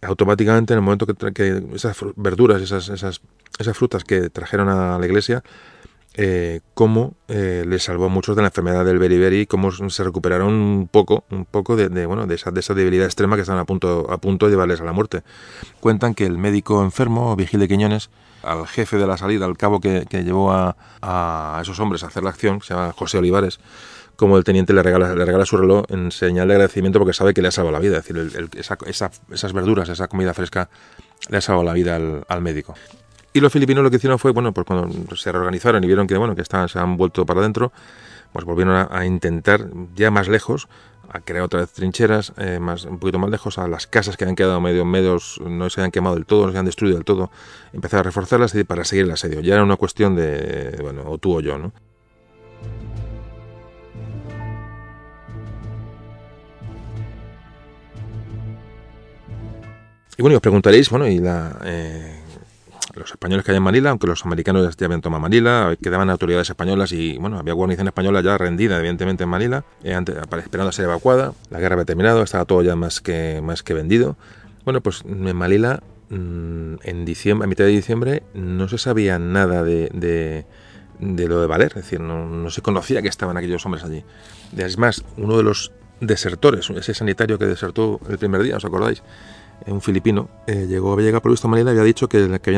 automáticamente 0.00 0.72
en 0.72 0.78
el 0.78 0.82
momento 0.82 1.06
que, 1.06 1.32
que 1.32 1.62
esas 1.74 1.96
verduras, 2.16 2.60
esas, 2.60 2.88
esas, 2.88 3.20
esas 3.58 3.76
frutas 3.76 4.04
que 4.04 4.30
trajeron 4.30 4.68
a 4.68 4.98
la 4.98 5.06
iglesia, 5.06 5.44
eh, 6.14 6.60
cómo 6.74 7.14
eh, 7.28 7.64
les 7.66 7.84
salvó 7.84 8.04
a 8.04 8.08
muchos 8.08 8.36
de 8.36 8.42
la 8.42 8.48
enfermedad 8.48 8.84
del 8.84 8.98
beriberi, 8.98 9.46
cómo 9.46 9.70
se 9.72 10.04
recuperaron 10.04 10.52
un 10.52 10.88
poco, 10.88 11.24
un 11.30 11.46
poco 11.46 11.74
de, 11.74 12.06
bueno, 12.06 12.26
de 12.26 12.34
esa, 12.34 12.50
de 12.50 12.60
esa 12.60 12.74
debilidad 12.74 13.06
extrema 13.06 13.36
que 13.36 13.42
estaban 13.42 13.60
a 13.60 13.64
punto, 13.64 14.06
a 14.10 14.18
punto 14.18 14.46
de 14.46 14.52
llevarles 14.52 14.80
a 14.82 14.84
la 14.84 14.92
muerte. 14.92 15.22
Cuentan 15.80 16.14
que 16.14 16.26
el 16.26 16.36
médico 16.36 16.82
enfermo, 16.82 17.34
Vigil 17.34 17.60
de 17.60 17.68
Quiñones, 17.68 18.10
al 18.42 18.66
jefe 18.66 18.98
de 18.98 19.06
la 19.06 19.16
salida, 19.16 19.46
al 19.46 19.56
cabo 19.56 19.80
que, 19.80 20.04
llevó 20.10 20.52
a, 20.52 21.58
esos 21.62 21.80
hombres 21.80 22.02
a 22.02 22.08
hacer 22.08 22.22
la 22.22 22.30
acción, 22.30 22.60
se 22.60 22.74
llama 22.74 22.92
José 22.92 23.18
Olivares, 23.18 23.58
como 24.16 24.36
el 24.36 24.44
teniente 24.44 24.74
le 24.74 24.82
regala, 24.82 25.46
su 25.46 25.56
reloj 25.56 25.84
en 25.88 26.12
señal 26.12 26.46
de 26.48 26.54
agradecimiento 26.54 26.98
porque 26.98 27.14
sabe 27.14 27.32
que 27.32 27.40
le 27.40 27.48
ha 27.48 27.50
salvado 27.50 27.72
la 27.72 27.78
vida. 27.78 27.98
Es 27.98 28.04
decir, 28.04 28.50
esa, 28.56 29.10
esas 29.30 29.52
verduras, 29.54 29.88
esa 29.88 30.08
comida 30.08 30.34
fresca 30.34 30.68
le 31.30 31.38
ha 31.38 31.40
salvado 31.40 31.64
la 31.64 31.72
vida 31.72 31.98
al 32.28 32.42
médico. 32.42 32.74
Y 33.34 33.40
los 33.40 33.52
filipinos 33.52 33.82
lo 33.82 33.90
que 33.90 33.96
hicieron 33.96 34.18
fue, 34.18 34.32
bueno, 34.32 34.52
pues 34.52 34.66
cuando 34.66 35.16
se 35.16 35.32
reorganizaron 35.32 35.82
y 35.82 35.86
vieron 35.86 36.06
que, 36.06 36.16
bueno, 36.16 36.34
que 36.34 36.42
estaban, 36.42 36.68
se 36.68 36.78
han 36.78 36.96
vuelto 36.96 37.24
para 37.24 37.40
adentro, 37.40 37.72
pues 38.32 38.44
volvieron 38.44 38.86
a, 38.90 39.06
intentar, 39.06 39.68
ya 39.94 40.10
más 40.10 40.28
lejos, 40.28 40.68
a 41.08 41.20
crear 41.20 41.44
otra 41.44 41.60
vez 41.60 41.72
trincheras 41.72 42.32
eh, 42.36 42.58
más, 42.58 42.84
un 42.84 42.98
poquito 42.98 43.18
más 43.18 43.30
lejos, 43.30 43.58
a 43.58 43.68
las 43.68 43.86
casas 43.86 44.16
que 44.16 44.24
habían 44.24 44.36
quedado 44.36 44.60
medio 44.60 44.84
medios, 44.84 45.40
no 45.46 45.70
se 45.70 45.80
habían 45.80 45.92
quemado 45.92 46.14
del 46.14 46.26
todo, 46.26 46.42
no 46.42 46.46
se 46.48 46.58
habían 46.58 46.66
destruido 46.66 46.96
del 46.96 47.04
todo, 47.04 47.30
empezar 47.72 48.00
a 48.00 48.02
reforzarlas 48.02 48.54
para 48.66 48.84
seguir 48.84 49.06
el 49.06 49.10
asedio. 49.10 49.40
Ya 49.40 49.54
era 49.54 49.62
una 49.62 49.76
cuestión 49.76 50.14
de, 50.14 50.78
bueno, 50.82 51.02
o 51.06 51.16
tú 51.16 51.36
o 51.36 51.40
yo, 51.40 51.58
¿no? 51.58 51.72
Y 60.18 60.22
bueno, 60.22 60.36
os 60.36 60.42
preguntaréis, 60.42 60.90
bueno, 60.90 61.06
y 61.08 61.18
la, 61.18 61.58
eh, 61.64 62.21
los 62.94 63.10
españoles 63.10 63.44
que 63.44 63.52
hay 63.52 63.56
en 63.56 63.62
Manila, 63.62 63.90
aunque 63.90 64.06
los 64.06 64.24
americanos 64.24 64.76
ya 64.76 64.86
habían 64.86 65.00
tomado 65.00 65.20
Manila, 65.20 65.76
quedaban 65.82 66.10
autoridades 66.10 66.50
españolas 66.50 66.92
y 66.92 67.16
bueno, 67.18 67.38
había 67.38 67.54
guarnición 67.54 67.86
española 67.86 68.20
ya 68.20 68.36
rendida 68.38 68.78
evidentemente 68.78 69.24
en 69.24 69.30
Manila, 69.30 69.64
eh, 69.82 69.98
esperando 70.38 70.68
a 70.68 70.72
ser 70.72 70.84
evacuada, 70.86 71.32
la 71.50 71.60
guerra 71.60 71.74
había 71.74 71.84
terminado, 71.84 72.22
estaba 72.22 72.44
todo 72.44 72.62
ya 72.62 72.76
más 72.76 73.00
que, 73.00 73.40
más 73.42 73.62
que 73.62 73.74
vendido. 73.74 74.16
Bueno, 74.64 74.80
pues 74.80 75.02
en 75.06 75.34
Manila, 75.36 75.82
mm, 76.10 76.74
en 76.82 77.04
diciembre, 77.04 77.46
a 77.46 77.48
mitad 77.48 77.64
de 77.64 77.70
diciembre, 77.70 78.22
no 78.34 78.68
se 78.68 78.78
sabía 78.78 79.18
nada 79.18 79.62
de, 79.62 80.44
de, 81.00 81.28
lo 81.28 81.40
de 81.40 81.46
Valer, 81.46 81.68
es 81.68 81.82
decir, 81.82 82.00
no, 82.00 82.26
no, 82.26 82.50
se 82.50 82.62
conocía 82.62 83.02
que 83.02 83.08
estaban 83.08 83.36
aquellos 83.36 83.64
hombres 83.66 83.84
allí. 83.84 84.04
Es 84.56 84.78
más, 84.78 85.04
uno 85.16 85.36
de 85.36 85.42
los 85.42 85.72
desertores, 86.00 86.68
ese 86.70 86.94
sanitario 86.94 87.38
que 87.38 87.46
desertó 87.46 88.00
el 88.08 88.18
primer 88.18 88.42
día, 88.42 88.56
¿os 88.56 88.64
acordáis? 88.64 89.02
Un 89.66 89.80
filipino, 89.80 90.28
eh, 90.46 90.66
llegó, 90.68 90.96
llegado 90.98 91.22
por 91.22 91.30
visto 91.30 91.48
a 91.48 91.50
Manila 91.50 91.70
y 91.70 91.74
había 91.74 91.84
dicho 91.84 92.08
que, 92.08 92.40
que, 92.40 92.52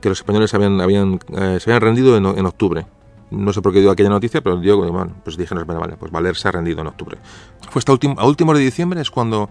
que 0.00 0.08
los 0.08 0.18
españoles 0.18 0.52
eh, 0.52 1.58
se 1.60 1.70
habían 1.70 1.80
rendido 1.80 2.16
en, 2.16 2.46
octubre. 2.46 2.86
No 3.30 3.52
sé 3.52 3.62
por 3.62 3.72
qué 3.72 3.80
dio 3.80 3.90
aquella 3.90 4.08
noticia, 4.08 4.40
pero 4.40 4.58
dio, 4.58 4.76
bueno, 4.76 5.14
pues 5.22 5.36
dijeron, 5.36 5.64
vale, 5.66 5.96
pues 5.96 6.10
Valer 6.10 6.36
se 6.36 6.48
ha 6.48 6.52
rendido 6.52 6.80
en 6.80 6.88
octubre. 6.88 7.18
Fue 7.70 7.80
último, 7.88 8.16
a 8.18 8.26
últimos 8.26 8.56
de 8.58 8.64
diciembre 8.64 9.00
es 9.00 9.10
cuando 9.10 9.50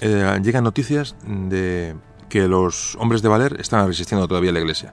eh, 0.00 0.38
llegan 0.42 0.64
noticias 0.64 1.16
de 1.26 1.96
que 2.28 2.46
los 2.46 2.96
hombres 2.96 3.22
de 3.22 3.28
Valer 3.28 3.56
estaban 3.60 3.86
resistiendo 3.86 4.28
todavía 4.28 4.50
a 4.50 4.52
la 4.52 4.60
iglesia. 4.60 4.92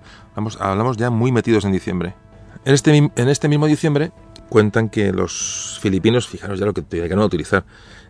Hablamos 0.60 0.96
ya 0.96 1.10
muy 1.10 1.32
metidos 1.32 1.66
en 1.66 1.74
diciembre. 1.74 2.16
En 2.64 2.74
este, 2.74 2.96
en 2.96 3.30
este 3.30 3.50
mismo 3.50 3.68
diciembre 3.68 4.12
cuentan 4.50 4.90
que 4.90 5.12
los 5.12 5.78
filipinos, 5.82 6.28
fijaros 6.28 6.60
ya 6.60 6.66
lo 6.66 6.74
que 6.74 6.84
llegaron 6.90 7.24
a 7.24 7.26
utilizar, 7.26 7.66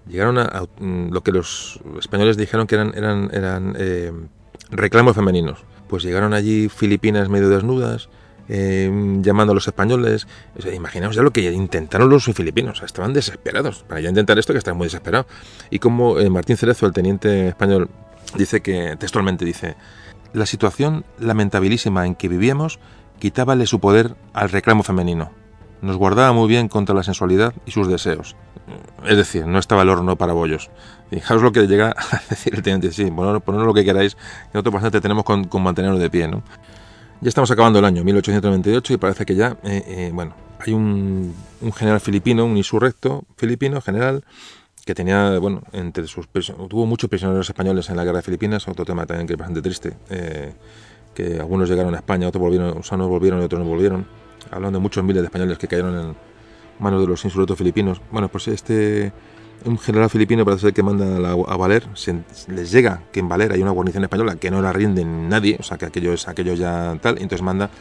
llegaron 0.07 0.38
a, 0.38 0.65
mm, 0.80 1.11
lo 1.11 1.23
que 1.23 1.32
los 1.32 1.80
españoles 1.99 2.38
dijeron 2.38 2.68
que 2.68 2.76
eran, 2.76 2.94
eran, 3.34 3.76
eh, 3.77 4.11
reclamos 4.69 5.15
femeninos. 5.15 5.64
Pues 5.88 6.03
llegaron 6.03 6.34
allí 6.34 6.69
filipinas 6.69 7.30
medio 7.30 7.49
desnudas, 7.49 8.10
eh, 8.48 8.91
llamando 9.22 9.52
a 9.52 9.56
los 9.56 9.68
españoles. 9.68 10.27
O 10.57 10.68
imaginaos 10.69 11.15
ya 11.15 11.22
lo 11.22 11.32
que 11.32 11.52
intentaron 11.52 12.10
los 12.10 12.26
filipinos. 12.26 12.82
estaban 12.84 13.14
desesperados. 13.14 13.84
Para 13.88 14.02
ya 14.02 14.10
intentar 14.10 14.38
esto, 14.40 14.53
que 14.53 14.60
estaban 14.60 14.77
muy 14.77 14.86
desesperados. 14.86 15.27
Y 15.69 15.80
como 15.80 16.19
eh, 16.19 16.30
Martín 16.30 16.57
Cerezo, 16.57 16.86
el 16.86 16.94
teniente 16.94 17.48
español, 17.48 17.90
dice 18.38 18.61
que, 18.61 18.95
textualmente 18.98 19.45
dice, 19.45 19.76
la 20.34 20.45
situación 20.45 21.06
lamentabilísima 21.19 22.06
en 22.06 22.15
que 22.15 22.27
vivíamos 22.27 22.80
quitábale 23.19 23.65
su 23.65 23.80
poder 23.80 24.15
al 24.34 24.49
reclamo 24.49 24.84
femenino. 24.84 25.32
Nos 25.81 25.97
guardaba 25.97 26.34
muy 26.34 26.47
bien 26.47 26.68
contra 26.68 26.95
la 26.95 27.03
sensualidad 27.03 27.53
y 27.65 27.72
sus 27.72 27.88
deseos. 27.88 28.35
Es 29.06 29.18
decir, 29.18 29.45
no 29.45 29.60
estaba 29.60 29.84
el 29.84 29.89
horno 29.89 30.15
para 30.15 30.34
bollos. 30.34 30.69
Fijaos 31.10 31.41
lo 31.41 31.52
que 31.52 31.68
llega 31.68 31.89
a 32.11 32.22
decir 32.30 32.56
el 32.56 32.61
teniente. 32.61 32.91
Sí, 32.91 33.11
poned, 33.11 33.41
lo 33.47 33.73
que 33.73 33.85
queráis, 33.85 34.15
que 34.15 34.22
nosotros 34.53 34.73
bastante 34.73 35.02
tenemos 35.02 35.23
con, 35.23 35.45
con 35.45 35.61
mantenerlo 35.61 35.99
de 35.99 36.10
pie. 36.10 36.27
¿no? 36.27 36.43
Ya 37.22 37.30
estamos 37.30 37.52
acabando 37.52 37.80
el 37.80 37.85
año 37.85 38.03
1898 38.03 38.93
y 38.93 38.97
parece 38.97 39.26
que 39.26 39.35
ya, 39.35 39.57
eh, 39.64 39.84
eh, 39.88 40.11
bueno, 40.14 40.35
hay 40.60 40.73
un, 40.73 41.34
un, 41.61 41.73
general 41.73 41.99
filipino, 41.99 42.45
un 42.45 42.57
insurrecto 42.57 43.23
filipino 43.38 43.80
general, 43.81 44.23
que 44.85 44.93
tenía, 44.93 45.39
bueno, 45.39 45.64
entre 45.73 46.06
sus 46.07 46.27
tuvo 46.27 46.85
muchos 46.85 47.10
prisioneros 47.10 47.49
españoles 47.49 47.89
en 47.89 47.97
la 47.97 48.03
guerra 48.03 48.18
de 48.18 48.23
Filipinas, 48.23 48.68
otro 48.68 48.85
tema 48.85 49.06
también 49.06 49.26
que 49.26 49.34
es 49.34 49.39
bastante 49.39 49.61
triste, 49.61 49.97
eh, 50.11 50.53
que 51.15 51.39
algunos 51.39 51.68
llegaron 51.68 51.95
a 51.95 51.97
España, 51.97 52.27
otros 52.27 52.41
volvieron, 52.41 52.69
unos 52.69 53.10
volvieron 53.10 53.41
y 53.41 53.45
otros 53.45 53.60
no 53.60 53.68
volvieron. 53.68 54.06
Hablando 54.51 54.80
de 54.80 54.81
muchos 54.81 55.03
miles 55.03 55.22
de 55.22 55.26
españoles 55.26 55.57
que 55.57 55.67
cayeron 55.67 55.97
en, 55.97 56.15
manos 56.80 57.01
de 57.01 57.07
los 57.07 57.23
insurrectos 57.23 57.57
filipinos. 57.57 58.01
Bueno, 58.11 58.30
pues 58.30 58.47
este 58.47 59.11
un 59.63 59.80
general 59.80 60.09
filipino 60.09 60.45
parece 60.45 60.63
ser 60.63 60.73
que 60.73 60.84
manda 60.84 61.31
a, 61.31 61.57
Valer, 61.57 61.88
les 62.49 62.72
llega 62.72 63.01
que 63.11 63.22
en 63.22 63.30
Valer 63.30 63.53
hay 63.53 63.61
una 63.61 63.72
guarnición 63.72 64.03
española 64.03 64.35
que 64.35 64.51
no 64.51 64.61
la 64.61 64.73
rinde 64.73 65.03
nadie, 65.05 65.57
o 65.59 65.63
sea 65.63 65.77
que 65.77 65.85
aquello 65.85 66.13
es 66.13 66.27
aquello 66.27 66.53
ya 66.53 66.95
tal, 67.01 67.15
entonces 67.15 67.41
manda, 67.41 67.72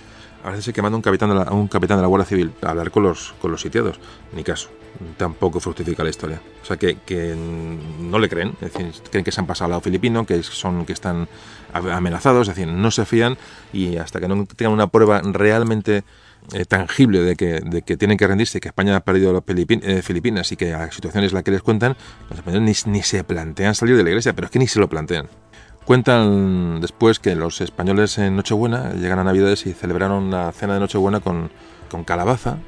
a 0.44 0.50
veces 0.50 0.72
que 0.72 0.80
manda 0.80 0.96
un 0.96 1.02
capitán 1.02 1.30
de 1.30 1.34
la, 1.34 1.52
un 1.52 1.68
capitán 1.68 1.98
de 1.98 2.02
la 2.02 2.08
Guardia 2.08 2.26
Civil 2.26 2.52
a 2.62 2.70
hablar 2.70 2.90
con 2.90 3.02
los, 3.02 3.34
con 3.42 3.50
los 3.50 3.60
sitiados, 3.60 3.98
ni 4.32 4.44
caso, 4.44 4.70
tampoco 5.18 5.60
fructifica 5.60 6.04
la 6.04 6.10
historia. 6.10 6.40
O 6.62 6.64
sea 6.64 6.78
que, 6.78 6.98
que 7.04 7.36
no 7.36 8.18
le 8.18 8.28
creen, 8.30 8.54
es 8.62 8.72
decir, 8.72 8.92
creen 9.10 9.24
que 9.24 9.32
se 9.32 9.40
han 9.40 9.46
pasado 9.46 9.66
al 9.66 9.70
lado 9.72 9.80
filipino, 9.82 10.24
que 10.24 10.42
son 10.42 10.86
que 10.86 10.92
están 10.94 11.28
amenazados, 11.72 12.48
es 12.48 12.54
decir, 12.54 12.72
no 12.72 12.90
se 12.92 13.04
fían 13.04 13.36
y 13.72 13.96
hasta 13.96 14.20
que 14.20 14.28
no 14.28 14.46
tengan 14.46 14.72
una 14.72 14.86
prueba 14.86 15.20
realmente 15.22 16.04
eh, 16.52 16.64
tangible 16.66 17.22
de 17.22 17.36
que, 17.36 17.60
de 17.60 17.82
que 17.82 17.96
tienen 17.96 18.18
que 18.18 18.26
rendirse, 18.26 18.60
que 18.60 18.68
España 18.68 18.96
ha 18.96 19.00
perdido 19.00 19.32
las 19.32 19.42
eh, 19.46 20.02
Filipinas 20.02 20.52
y 20.52 20.56
que 20.56 20.72
la 20.72 20.90
situación 20.92 21.24
es 21.24 21.32
la 21.32 21.42
que 21.42 21.50
les 21.50 21.62
cuentan, 21.62 21.96
los 22.28 22.38
españoles 22.38 22.86
ni, 22.86 23.02
se 23.02 23.24
plantean 23.24 23.74
salir 23.74 23.96
de 23.96 24.02
la 24.02 24.10
iglesia, 24.10 24.34
pero 24.34 24.46
es 24.46 24.50
que 24.50 24.58
ni 24.58 24.66
se 24.66 24.78
lo 24.78 24.88
plantean. 24.88 25.28
Cuentan 25.84 26.80
después 26.80 27.18
que 27.18 27.34
los 27.34 27.60
españoles 27.60 28.18
en 28.18 28.36
Nochebuena 28.36 28.92
llegan 28.92 29.18
a 29.18 29.24
Navidades 29.24 29.66
y 29.66 29.72
celebraron 29.72 30.30
la 30.30 30.52
cena 30.52 30.74
de 30.74 30.80
Nochebuena 30.80 31.20
con, 31.20 31.50
con 31.90 32.04
calabaza, 32.04 32.58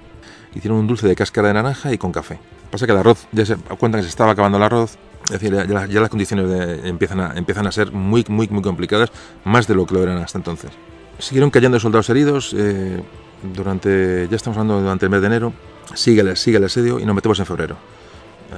hicieron 0.54 0.78
un 0.78 0.86
dulce 0.86 1.06
de 1.06 1.14
cáscara 1.14 1.48
de 1.48 1.54
naranja 1.54 1.92
y 1.92 1.98
con 1.98 2.12
café. 2.12 2.38
Pasa 2.70 2.86
que 2.86 2.92
el 2.92 2.98
arroz, 2.98 3.26
ya 3.32 3.46
se 3.46 3.56
cuentan 3.56 4.00
que 4.00 4.04
se 4.04 4.10
estaba 4.10 4.32
acabando 4.32 4.58
el 4.58 4.64
arroz, 4.64 4.98
es 5.26 5.40
decir, 5.40 5.52
ya, 5.52 6.00
las 6.00 6.08
condiciones 6.08 6.84
empiezan, 6.84 7.20
a, 7.20 7.32
empiezan 7.34 7.66
a 7.66 7.72
ser 7.72 7.92
muy, 7.92 8.24
muy, 8.28 8.48
muy 8.48 8.62
complicadas, 8.62 9.10
más 9.44 9.66
de 9.66 9.74
lo 9.74 9.86
que 9.86 9.94
lo 9.94 10.02
eran 10.02 10.18
hasta 10.18 10.38
entonces. 10.38 10.70
Siguieron 11.18 11.50
cayendo 11.50 11.80
soldados 11.80 12.08
heridos, 12.10 12.54
eh, 12.56 13.02
durante, 13.42 14.28
ya 14.28 14.36
estamos 14.36 14.56
hablando 14.56 14.80
durante 14.80 15.06
el 15.06 15.10
mes 15.10 15.20
de 15.20 15.26
enero, 15.26 15.52
sigue 15.94 16.36
sigue 16.36 16.58
el 16.58 16.64
asedio 16.64 16.98
y 16.98 17.06
nos 17.06 17.14
metemos 17.14 17.38
en 17.38 17.46
febrero. 17.46 17.76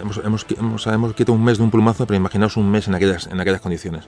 Hemos, 0.00 0.18
hemos, 0.18 0.46
hemos, 0.58 0.86
hemos 0.86 1.14
quitado 1.14 1.34
un 1.34 1.44
mes 1.44 1.58
de 1.58 1.64
un 1.64 1.70
plumazo, 1.70 2.06
pero 2.06 2.16
imaginaos 2.16 2.56
un 2.56 2.70
mes 2.70 2.88
en 2.88 2.94
aquellas, 2.94 3.26
en 3.26 3.40
aquellas 3.40 3.60
condiciones. 3.60 4.04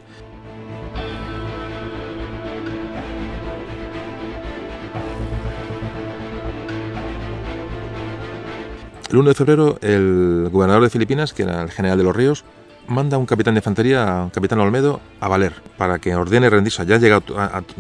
El 9.10 9.16
1 9.16 9.28
de 9.28 9.34
febrero, 9.34 9.78
el 9.80 10.48
gobernador 10.52 10.84
de 10.84 10.90
Filipinas, 10.90 11.32
que 11.32 11.42
era 11.42 11.62
el 11.62 11.70
general 11.72 11.98
de 11.98 12.04
los 12.04 12.14
ríos, 12.14 12.44
manda 12.90 13.16
un 13.18 13.24
capitán 13.24 13.54
de 13.54 13.60
infantería, 13.60 14.22
un 14.24 14.30
capitán 14.30 14.58
Olmedo, 14.58 15.00
a 15.20 15.28
Valer, 15.28 15.54
para 15.78 15.98
que 16.00 16.14
ordene 16.14 16.50
rendirse. 16.50 16.84
Ya 16.84 16.98
llega 16.98 17.22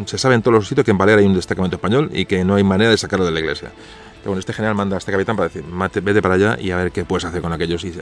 se 0.06 0.18
sabe 0.18 0.36
en 0.36 0.42
todos 0.42 0.54
los 0.54 0.68
sitios 0.68 0.84
que 0.84 0.92
en 0.92 0.98
Valer 0.98 1.18
hay 1.18 1.26
un 1.26 1.34
destacamento 1.34 1.76
español 1.76 2.10
y 2.12 2.24
que 2.26 2.44
no 2.44 2.54
hay 2.54 2.62
manera 2.62 2.90
de 2.90 2.96
sacarlo 2.96 3.26
de 3.26 3.32
la 3.32 3.40
iglesia. 3.40 3.70
Pero 4.18 4.30
bueno, 4.30 4.38
este 4.38 4.52
general 4.52 4.76
manda 4.76 4.96
a 4.96 4.98
este 4.98 5.10
capitán 5.10 5.36
para 5.36 5.48
decir, 5.48 5.64
Mate, 5.64 6.00
vete 6.00 6.22
para 6.22 6.34
allá 6.34 6.56
y 6.60 6.70
a 6.70 6.76
ver 6.76 6.92
qué 6.92 7.04
puedes 7.04 7.24
hacer 7.24 7.42
con 7.42 7.52
aquellos 7.52 7.84
y 7.84 7.92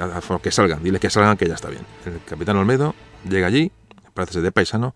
que 0.43 0.51
salgan, 0.51 0.83
dile 0.83 1.01
que 1.01 1.09
salgan, 1.09 1.37
que 1.37 1.49
ya 1.49 1.55
está 1.55 1.71
bien. 1.71 1.83
El 2.05 2.21
capitán 2.25 2.57
Olmedo 2.57 2.95
llega 3.29 3.47
allí, 3.47 3.73
parece 4.13 4.35
ser 4.35 4.43
de 4.43 4.53
paisano, 4.53 4.95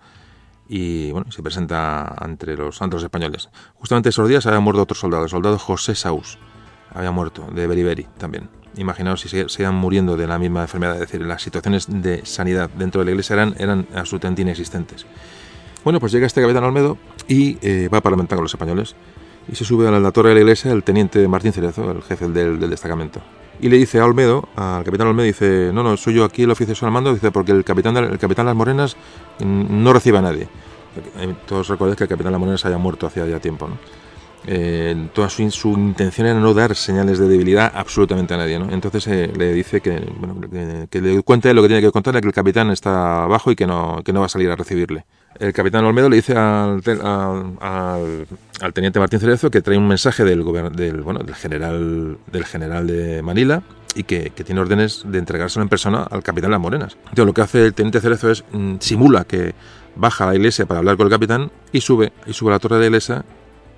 y 0.68 1.10
bueno, 1.12 1.32
se 1.32 1.43
presenta 1.43 2.09
ante 2.09 2.56
los, 2.56 2.76
santos 2.76 3.02
españoles. 3.02 3.48
Justamente 3.74 4.10
esos 4.10 4.28
días 4.28 4.44
había 4.47 4.60
muerto 4.60 4.82
otro 4.82 4.97
soldado, 4.97 5.24
el 5.24 5.30
soldado 5.30 5.59
José 5.59 5.94
Saús, 5.94 6.39
había 6.93 7.10
muerto, 7.10 7.48
de 7.52 7.66
Beriberi 7.66 8.06
también 8.18 8.61
imaginaos 8.76 9.20
si 9.20 9.28
se, 9.28 9.70
muriendo 9.70 10.16
de 10.16 10.26
la 10.26 10.38
misma 10.38 10.62
enfermedad, 10.62 10.94
es 10.94 11.00
decir, 11.00 11.20
las 11.22 11.42
situaciones 11.42 11.86
de 11.88 12.24
sanidad 12.24 12.70
dentro 12.70 13.00
de 13.00 13.06
la 13.06 13.10
iglesia 13.12 13.34
eran, 13.34 13.54
eran 13.58 13.86
absolutamente 13.94 14.42
inexistentes. 14.42 15.06
Bueno, 15.84 15.98
pues 15.98 16.12
llega 16.12 16.26
este 16.26 16.40
capitán 16.40 16.64
Olmedo 16.64 16.96
y 17.26 17.58
eh, 17.60 17.88
va 17.92 17.98
a 17.98 18.00
parlamentar 18.00 18.36
con 18.36 18.44
los 18.44 18.54
españoles 18.54 18.94
y 19.50 19.56
se 19.56 19.64
sube 19.64 19.88
a 19.88 19.90
la, 19.90 20.12
torre 20.12 20.28
de 20.30 20.36
la 20.36 20.40
iglesia 20.42 20.70
el 20.72 20.84
teniente 20.84 21.26
Martín 21.26 21.52
Cerezo, 21.52 21.90
el 21.90 22.02
jefe 22.02 22.28
del, 22.28 22.58
destacamento. 22.70 23.20
Y 23.60 23.68
le 23.68 23.76
dice 23.76 23.98
a 23.98 24.04
Olmedo, 24.04 24.48
al 24.56 24.84
capitán 24.84 25.08
Olmedo, 25.08 25.26
dice, 25.26 25.70
no, 25.72 25.82
no, 25.82 25.96
soy 25.96 26.14
yo 26.14 26.24
aquí 26.24 26.44
el 26.44 26.50
oficial 26.50 26.76
al 26.82 26.90
mando, 26.90 27.12
dice, 27.12 27.30
porque 27.30 27.52
el 27.52 27.64
capitán, 27.64 27.96
el 27.96 28.18
capitán 28.18 28.46
Las 28.46 28.56
Morenas 28.56 28.96
no 29.40 29.92
recibe 29.92 30.18
a 30.18 30.22
nadie. 30.22 30.48
Todos 31.46 31.68
recordáis 31.68 31.96
que 31.96 32.04
el 32.04 32.10
capitán 32.10 32.32
Las 32.32 32.40
Morenas 32.40 32.64
haya 32.64 32.78
muerto 32.78 33.06
hacía 33.06 33.26
ya 33.26 33.40
tiempo, 33.40 33.68
¿no? 33.68 33.76
Eh, 34.47 35.09
toda 35.14 35.28
su, 35.28 35.43
intención 35.43 36.27
era 36.27 36.39
no 36.39 36.52
dar 36.55 36.74
señales 36.74 37.19
de 37.19 37.28
debilidad 37.28 37.70
absolutamente 37.74 38.35
a 38.35 38.36
nadie. 38.39 38.59
¿no? 38.59 38.70
Entonces 38.70 39.06
eh, 39.06 39.32
le 39.36 39.52
dice 39.52 39.81
que, 39.81 40.01
le 41.01 41.23
cuente 41.23 41.55
lo 41.55 41.62
que 41.62 41.69
tiene 41.69 41.82
que 41.82 41.93
contarle, 41.93 42.20
que 42.20 42.28
el 42.28 42.35
capitán 42.35 42.70
está 42.70 43.24
abajo 43.24 43.51
y 43.51 43.56
que 43.56 43.66
no, 43.66 44.02
que 44.05 44.12
no 44.12 44.20
va 44.20 44.27
a 44.27 44.28
salir 44.28 44.51
a 44.51 44.56
recibirle. 44.56 45.05
el 45.39 45.52
capitán 45.52 45.85
Olmedo 45.85 46.09
le 46.09 46.16
dice 46.16 46.35
al, 46.36 46.82
teniente 48.74 48.98
Martín 48.98 49.20
Cerezo 49.20 49.51
que 49.51 49.62
trae 49.62 49.78
un 49.78 49.89
mensaje 49.89 50.24
del, 50.24 50.44
general, 51.35 52.19
del 52.31 52.44
general 52.44 52.86
de 52.86 53.23
Manila 53.23 53.62
y 53.94 54.05
que, 54.05 54.31
tiene 54.31 54.60
órdenes 54.60 55.02
de 55.06 55.19
entregárselo 55.19 55.62
en 55.62 55.69
persona 55.69 56.02
al 56.02 56.23
capitán 56.23 56.51
Las 56.51 56.60
Morenas. 56.60 56.97
Entonces 57.01 57.27
lo 57.27 57.35
que 57.35 57.43
hace 57.43 57.66
el 57.66 57.74
teniente 57.74 58.01
Cerezo 58.01 58.31
es 58.31 58.44
mm, 58.52 58.77
simula 58.81 59.24
que 59.24 59.55
baja 59.94 60.24
a 60.24 60.28
la 60.28 60.35
iglesia 60.35 60.66
para 60.66 60.78
hablar 60.78 60.97
con 60.97 61.06
el 61.06 61.12
capitán 61.12 61.51
y 61.70 61.81
sube, 61.81 62.12
y 62.27 62.32
sube 62.32 62.51
a 62.51 62.55
la 62.55 62.59
torre 62.59 62.77
de 62.77 62.81
la 62.81 62.86
iglesia 62.86 63.24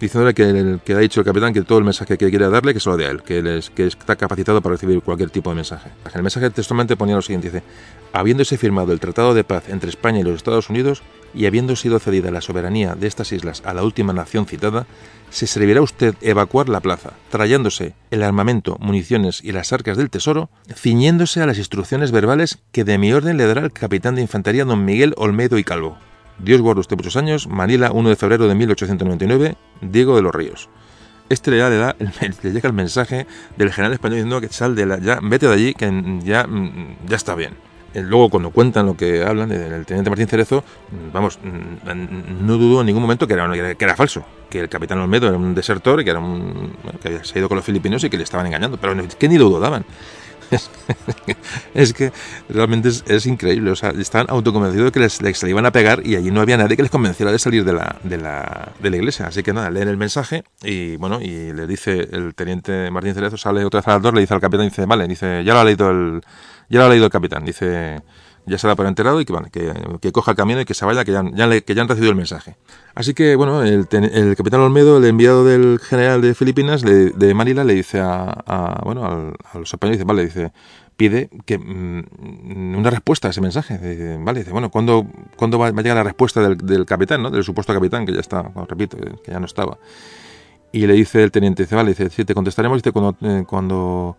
diciéndole 0.00 0.34
que, 0.34 0.78
que 0.84 0.92
ha 0.94 0.98
dicho 0.98 1.20
el 1.20 1.26
capitán 1.26 1.52
que 1.52 1.62
todo 1.62 1.78
el 1.78 1.84
mensaje 1.84 2.18
que 2.18 2.30
quiere 2.30 2.48
darle 2.48 2.72
que 2.72 2.78
es 2.78 2.86
lo 2.86 2.96
de 2.96 3.06
él, 3.06 3.22
que 3.22 3.86
está 3.86 4.16
capacitado 4.16 4.60
para 4.60 4.74
recibir 4.74 5.00
cualquier 5.02 5.30
tipo 5.30 5.50
de 5.50 5.56
mensaje. 5.56 5.90
El 6.14 6.22
mensaje 6.22 6.50
textualmente 6.50 6.96
ponía 6.96 7.16
lo 7.16 7.22
siguiente, 7.22 7.50
dice, 7.50 7.62
habiéndose 8.12 8.56
firmado 8.58 8.92
el 8.92 9.00
Tratado 9.00 9.34
de 9.34 9.44
Paz 9.44 9.68
entre 9.68 9.90
España 9.90 10.20
y 10.20 10.22
los 10.22 10.36
Estados 10.36 10.70
Unidos 10.70 11.02
y 11.34 11.46
habiendo 11.46 11.74
sido 11.74 11.98
cedida 11.98 12.30
la 12.30 12.40
soberanía 12.40 12.94
de 12.94 13.06
estas 13.06 13.32
islas 13.32 13.62
a 13.64 13.74
la 13.74 13.82
última 13.82 14.12
nación 14.12 14.46
citada, 14.46 14.86
se 15.30 15.48
servirá 15.48 15.82
usted 15.82 16.14
evacuar 16.20 16.68
la 16.68 16.80
plaza, 16.80 17.10
trayéndose 17.30 17.94
el 18.12 18.22
armamento, 18.22 18.76
municiones 18.78 19.42
y 19.42 19.50
las 19.50 19.72
arcas 19.72 19.96
del 19.96 20.10
tesoro, 20.10 20.48
ciñéndose 20.72 21.40
a 21.40 21.46
las 21.46 21.58
instrucciones 21.58 22.12
verbales 22.12 22.58
que 22.70 22.84
de 22.84 22.98
mi 22.98 23.12
orden 23.12 23.36
le 23.36 23.46
dará 23.46 23.62
el 23.62 23.72
capitán 23.72 24.14
de 24.14 24.22
infantería 24.22 24.64
don 24.64 24.84
Miguel 24.84 25.14
Olmedo 25.16 25.58
y 25.58 25.64
Calvo. 25.64 25.98
Dios 26.38 26.60
guarde 26.60 26.80
usted 26.80 26.96
muchos 26.96 27.16
años, 27.16 27.46
Manila, 27.46 27.92
1 27.92 28.08
de 28.08 28.16
febrero 28.16 28.48
de 28.48 28.54
1899, 28.54 29.56
Diego 29.80 30.16
de 30.16 30.22
los 30.22 30.34
Ríos. 30.34 30.68
Este 31.28 31.50
le, 31.50 31.58
da, 31.58 31.96
le, 31.98 32.52
llega 32.52 32.68
el 32.68 32.74
mensaje 32.74 33.26
del 33.56 33.72
general 33.72 33.92
español 33.94 34.16
diciendo 34.16 34.40
que 34.40 34.48
sal 34.48 34.74
de 34.74 34.86
la, 34.86 34.98
ya, 34.98 35.20
vete 35.22 35.46
de 35.46 35.54
allí, 35.54 35.74
que 35.74 35.86
ya, 36.22 36.46
mm, 36.46 37.06
ya 37.06 37.16
está 37.16 37.34
bien. 37.34 37.54
Eh, 37.94 38.02
luego, 38.02 38.28
cuando 38.28 38.50
cuentan 38.50 38.86
lo 38.86 38.96
que 38.96 39.22
hablan 39.22 39.48
del 39.48 39.86
teniente 39.86 40.10
Martín 40.10 40.26
Cerezo, 40.26 40.64
mm, 40.90 41.12
vamos, 41.12 41.38
mm, 41.42 42.44
no 42.44 42.58
dudo 42.58 42.80
en 42.80 42.86
ningún 42.86 43.02
momento 43.02 43.26
que 43.26 43.34
era, 43.34 43.50
que 43.76 43.84
era 43.84 43.96
falso, 43.96 44.24
que 44.50 44.60
el 44.60 44.68
capitán 44.68 44.98
Olmedo 44.98 45.28
era 45.28 45.36
un 45.36 45.54
desertor 45.54 46.02
que, 46.04 46.10
era 46.10 46.18
un, 46.18 46.72
que 47.00 47.08
había 47.08 47.20
ido 47.34 47.48
con 47.48 47.56
los 47.56 47.64
filipinos 47.64 48.02
y 48.04 48.10
que 48.10 48.16
le 48.16 48.24
estaban 48.24 48.46
engañando. 48.46 48.76
Pero 48.78 48.94
que 49.18 49.28
ni 49.28 49.38
lo 49.38 49.48
dudaban. 49.48 49.84
es 51.74 51.92
que 51.92 52.12
realmente 52.48 52.88
es, 52.88 53.26
increíble. 53.26 53.70
O 53.70 53.76
sea, 53.76 53.90
están 53.90 54.26
autoconvencidos 54.28 54.86
de 54.86 54.92
que 54.92 55.00
les, 55.00 55.22
les, 55.22 55.42
iban 55.44 55.66
a 55.66 55.72
pegar 55.72 56.06
y 56.06 56.16
allí 56.16 56.30
no 56.30 56.40
había 56.40 56.56
nadie 56.56 56.76
que 56.76 56.82
les 56.82 56.90
convenciera 56.90 57.32
de 57.32 57.38
salir 57.38 57.64
de 57.64 57.72
la, 57.72 57.96
de 58.02 58.18
la, 58.18 58.72
de 58.80 58.90
la 58.90 58.96
iglesia. 58.96 59.26
Así 59.26 59.42
que 59.42 59.52
nada, 59.52 59.70
leen 59.70 59.88
el 59.88 59.96
mensaje 59.96 60.44
y 60.62 60.96
bueno, 60.96 61.20
y 61.20 61.52
le 61.52 61.66
dice 61.66 62.08
el 62.12 62.34
teniente 62.34 62.90
Martín 62.90 63.14
Cerezo, 63.14 63.36
sale 63.36 63.64
otra 63.64 63.80
vez 63.80 63.88
al 63.88 64.14
le 64.14 64.20
dice 64.20 64.34
al 64.34 64.40
capitán, 64.40 64.68
dice, 64.68 64.86
vale, 64.86 65.06
dice, 65.08 65.42
ya 65.44 65.54
lo 65.54 65.60
ha 65.60 65.64
leído 65.64 65.90
el, 65.90 66.20
ya 66.68 66.80
lo 66.80 66.86
ha 66.86 66.88
leído 66.88 67.06
el 67.06 67.10
capitán, 67.10 67.44
dice 67.44 68.02
ya 68.46 68.58
se 68.58 68.66
da 68.66 68.76
por 68.76 68.86
enterado 68.86 69.20
y 69.20 69.24
que, 69.24 69.32
bueno, 69.32 69.48
que, 69.50 70.12
coja 70.12 70.32
el 70.32 70.36
camino 70.36 70.60
y 70.60 70.64
que 70.64 70.74
se 70.74 70.84
vaya, 70.84 71.04
que 71.04 71.12
ya, 71.12 71.22
que 71.62 71.74
ya 71.74 71.82
han 71.82 71.88
recibido 71.88 72.10
el 72.10 72.16
mensaje. 72.16 72.56
Así 72.94 73.14
que, 73.14 73.36
bueno, 73.36 73.62
el, 73.62 73.86
capitán 74.36 74.60
Olmedo, 74.60 74.98
el 74.98 75.04
enviado 75.04 75.44
del 75.44 75.78
general 75.80 76.20
de 76.20 76.34
Filipinas, 76.34 76.82
de 76.82 77.34
Manila, 77.34 77.64
le 77.64 77.74
dice 77.74 78.00
a, 78.00 78.80
bueno, 78.84 79.04
a, 79.04 79.58
los 79.58 79.72
españoles, 79.72 79.98
dice, 79.98 80.06
vale, 80.06 80.24
dice, 80.24 80.52
pide 80.96 81.30
que 81.46 81.58
mm, 81.58 82.76
una 82.76 82.90
respuesta 82.90 83.28
a 83.28 83.30
ese 83.30 83.40
mensaje. 83.40 83.78
Dice, 83.78 84.18
vale, 84.20 84.40
dice, 84.40 84.52
bueno, 84.52 84.70
¿cuándo, 84.70 85.06
¿cuándo 85.36 85.58
va, 85.58 85.68
a 85.68 85.72
llegar 85.72 85.96
la 85.96 86.04
respuesta 86.04 86.40
del, 86.48 86.86
capitán, 86.86 87.22
¿no? 87.22 87.30
del 87.30 87.44
supuesto 87.44 87.72
capitán, 87.72 88.06
que 88.06 88.12
ya 88.12 88.20
está, 88.20 88.50
repito, 88.68 88.96
que 88.96 89.32
ya 89.32 89.40
no 89.40 89.46
estaba? 89.46 89.78
Y 90.72 90.86
le 90.86 90.94
dice 90.94 91.22
el 91.22 91.30
teniente, 91.30 91.62
dice, 91.62 91.76
vale, 91.76 91.90
dice, 91.90 92.10
sí, 92.10 92.24
te 92.24 92.34
contestaremos, 92.34 92.82
dice, 92.82 92.92
cuando, 92.92 93.16
eh, 93.22 93.44
cuando 93.46 94.16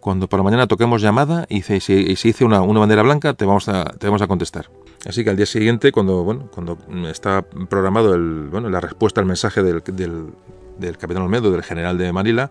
cuando 0.00 0.28
para 0.28 0.42
mañana 0.42 0.66
toquemos 0.66 1.02
llamada 1.02 1.46
y 1.48 1.62
si, 1.62 1.80
si, 1.80 1.94
hice 2.10 2.44
una, 2.44 2.62
una, 2.62 2.80
bandera 2.80 3.02
blanca, 3.02 3.34
te 3.34 3.44
vamos, 3.44 3.68
a, 3.68 3.84
te 3.84 4.06
vamos 4.06 4.22
a 4.22 4.26
contestar. 4.26 4.70
Así 5.06 5.24
que 5.24 5.30
al 5.30 5.36
día 5.36 5.46
siguiente, 5.46 5.92
cuando, 5.92 6.24
bueno, 6.24 6.48
cuando 6.52 6.78
está 7.08 7.42
programado 7.42 8.14
el, 8.14 8.48
bueno, 8.50 8.68
la 8.68 8.80
respuesta 8.80 9.20
al 9.20 9.26
mensaje 9.26 9.62
del, 9.62 9.82
del, 9.84 10.26
del 10.78 10.98
capitán 10.98 11.22
Olmedo, 11.22 11.50
del 11.50 11.62
general 11.62 11.98
de 11.98 12.12
Manila, 12.12 12.50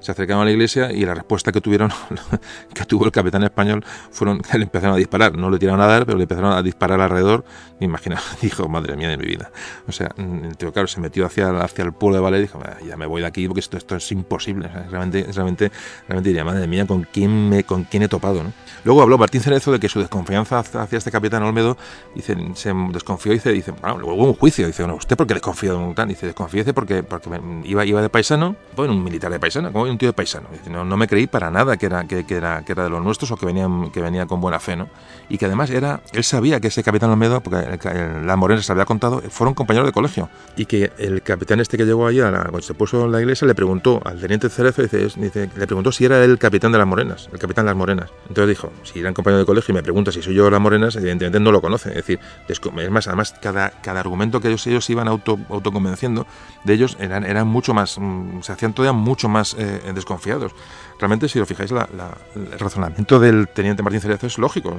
se 0.00 0.12
acercaron 0.12 0.42
a 0.42 0.44
la 0.44 0.50
iglesia 0.50 0.92
y 0.92 1.04
la 1.04 1.14
respuesta 1.14 1.52
que 1.52 1.60
tuvieron, 1.60 1.90
que 2.74 2.84
tuvo 2.84 3.04
el 3.04 3.12
capitán 3.12 3.42
español, 3.42 3.84
fueron 4.10 4.40
que 4.40 4.58
le 4.58 4.64
empezaron 4.64 4.94
a 4.94 4.98
disparar. 4.98 5.36
No 5.36 5.50
le 5.50 5.58
tiraron 5.58 5.80
a 5.80 5.86
dar, 5.86 6.06
pero 6.06 6.18
le 6.18 6.24
empezaron 6.24 6.52
a 6.52 6.62
disparar 6.62 7.00
alrededor. 7.00 7.44
Me 7.80 7.86
imagino, 7.86 8.16
dijo, 8.42 8.68
madre 8.68 8.96
mía 8.96 9.08
de 9.08 9.16
mi 9.16 9.26
vida. 9.26 9.50
O 9.86 9.92
sea, 9.92 10.10
el 10.16 10.56
tío, 10.56 10.72
claro, 10.72 10.88
se 10.88 11.00
metió 11.00 11.26
hacia, 11.26 11.50
hacia 11.60 11.84
el 11.84 11.92
pueblo 11.92 12.16
de 12.16 12.22
Valer 12.22 12.40
y 12.40 12.42
dijo, 12.42 12.60
ya 12.86 12.96
me 12.96 13.06
voy 13.06 13.22
de 13.22 13.26
aquí 13.26 13.46
porque 13.46 13.60
esto, 13.60 13.76
esto 13.76 13.96
es 13.96 14.12
imposible. 14.12 14.68
realmente, 14.68 15.26
realmente, 15.32 15.70
realmente 16.06 16.28
diría, 16.28 16.44
madre 16.44 16.66
mía, 16.66 16.86
¿con 16.86 17.04
quién, 17.04 17.48
me, 17.48 17.64
con 17.64 17.84
quién 17.84 18.02
he 18.02 18.08
topado? 18.08 18.42
¿no? 18.42 18.52
Luego 18.84 19.02
habló 19.02 19.18
Martín 19.18 19.40
Cerezo 19.40 19.72
de 19.72 19.80
que 19.80 19.88
su 19.88 20.00
desconfianza 20.00 20.58
hacia 20.58 20.98
este 20.98 21.10
capitán 21.10 21.42
Olmedo, 21.42 21.76
dice, 22.14 22.36
se 22.54 22.72
desconfió 22.92 23.32
y 23.32 23.36
dice, 23.36 23.52
dice 23.52 23.72
bueno, 23.72 23.98
luego 23.98 24.14
hubo 24.14 24.24
un 24.26 24.34
juicio. 24.34 24.66
Dice, 24.66 24.82
bueno, 24.82 24.96
¿usted 24.96 25.16
por 25.16 25.26
qué 25.26 25.34
desconfía 25.34 25.70
de 25.70 25.76
un 25.76 25.94
tan? 25.94 26.08
Dice, 26.08 26.26
desconfíese 26.26 26.72
porque, 26.72 27.02
porque 27.02 27.28
iba, 27.64 27.84
iba 27.84 28.02
de 28.02 28.08
paisano, 28.08 28.56
bueno, 28.76 28.92
un 28.92 29.02
militar 29.02 29.30
de 29.30 29.40
paisano, 29.40 29.70
como 29.88 29.94
un 29.94 29.98
tío 29.98 30.08
de 30.08 30.12
paisano. 30.12 30.48
No, 30.68 30.84
no, 30.84 30.96
me 30.96 31.06
creí 31.06 31.26
para 31.26 31.50
nada 31.50 31.76
que 31.76 31.86
era, 31.86 32.04
que, 32.04 32.24
era, 32.28 32.62
que 32.64 32.72
era 32.72 32.84
de 32.84 32.90
los 32.90 33.02
nuestros 33.02 33.30
o 33.30 33.36
que 33.36 33.46
venía, 33.46 33.68
que 33.92 34.00
venía 34.00 34.26
con 34.26 34.40
buena 34.40 34.60
fe, 34.60 34.76
¿no? 34.76 34.88
Y 35.28 35.38
que 35.38 35.46
además 35.46 35.70
era, 35.70 36.00
él 36.12 36.24
sabía 36.24 36.60
que 36.60 36.68
ese 36.68 36.82
capitán 36.82 37.10
Olmedo, 37.10 37.40
porque 37.40 37.78
la 38.24 38.36
Morena 38.36 38.62
se 38.62 38.72
había 38.72 38.84
contado, 38.84 39.20
fueron 39.28 39.54
compañeros 39.54 39.88
de 39.88 39.92
colegio. 39.92 40.28
Y 40.56 40.66
que 40.66 40.92
el 40.98 41.22
capitán 41.22 41.60
este 41.60 41.76
que 41.76 41.84
llegó 41.84 42.06
allí, 42.06 42.20
cuando 42.20 42.62
se 42.62 42.74
puso 42.74 43.04
en 43.04 43.12
la 43.12 43.20
iglesia, 43.20 43.46
le 43.46 43.54
preguntó 43.54 44.00
al 44.04 44.20
teniente 44.20 44.48
Cerezo, 44.48 44.82
dice, 44.82 45.08
dice, 45.16 45.50
le 45.54 45.66
preguntó 45.66 45.92
si 45.92 46.04
era 46.04 46.22
el 46.24 46.38
capitán 46.38 46.72
de 46.72 46.78
las 46.78 46.86
Morenas, 46.86 47.28
el 47.32 47.38
capitán 47.38 47.64
de 47.64 47.70
las 47.70 47.76
Morenas. 47.76 48.10
Entonces 48.28 48.48
dijo, 48.48 48.72
si 48.84 49.00
eran 49.00 49.14
compañeros 49.14 49.42
de 49.42 49.46
colegio 49.46 49.72
y 49.72 49.76
me 49.76 49.82
pregunta 49.82 50.12
si 50.12 50.22
soy 50.22 50.34
yo 50.34 50.50
las 50.50 50.60
Morenas, 50.60 50.96
evidentemente 50.96 51.40
no 51.40 51.52
lo 51.52 51.60
conoce. 51.60 51.90
Es 51.90 51.96
decir, 51.96 52.20
es 52.48 52.90
más, 52.90 53.06
además 53.06 53.34
cada, 53.40 53.70
cada 53.82 54.00
argumento 54.00 54.40
que 54.40 54.48
ellos, 54.48 54.66
ellos 54.66 54.88
iban 54.90 55.08
auto, 55.08 55.38
autoconvenciendo 55.50 56.26
de 56.64 56.74
ellos 56.74 56.96
eran, 57.00 57.24
eran 57.24 57.46
mucho 57.46 57.74
más, 57.74 57.98
mm, 57.98 58.42
se 58.42 58.52
hacían 58.52 58.72
todavía 58.72 58.92
mucho 58.92 59.28
más 59.28 59.54
eh, 59.58 59.77
desconfiados. 59.94 60.52
Realmente, 60.98 61.28
si 61.28 61.38
lo 61.38 61.46
fijáis, 61.46 61.70
el 61.70 62.58
razonamiento 62.58 63.18
del 63.18 63.48
teniente 63.48 63.82
Martín 63.82 64.00
Cerezo 64.00 64.26
es 64.26 64.38
lógico. 64.38 64.74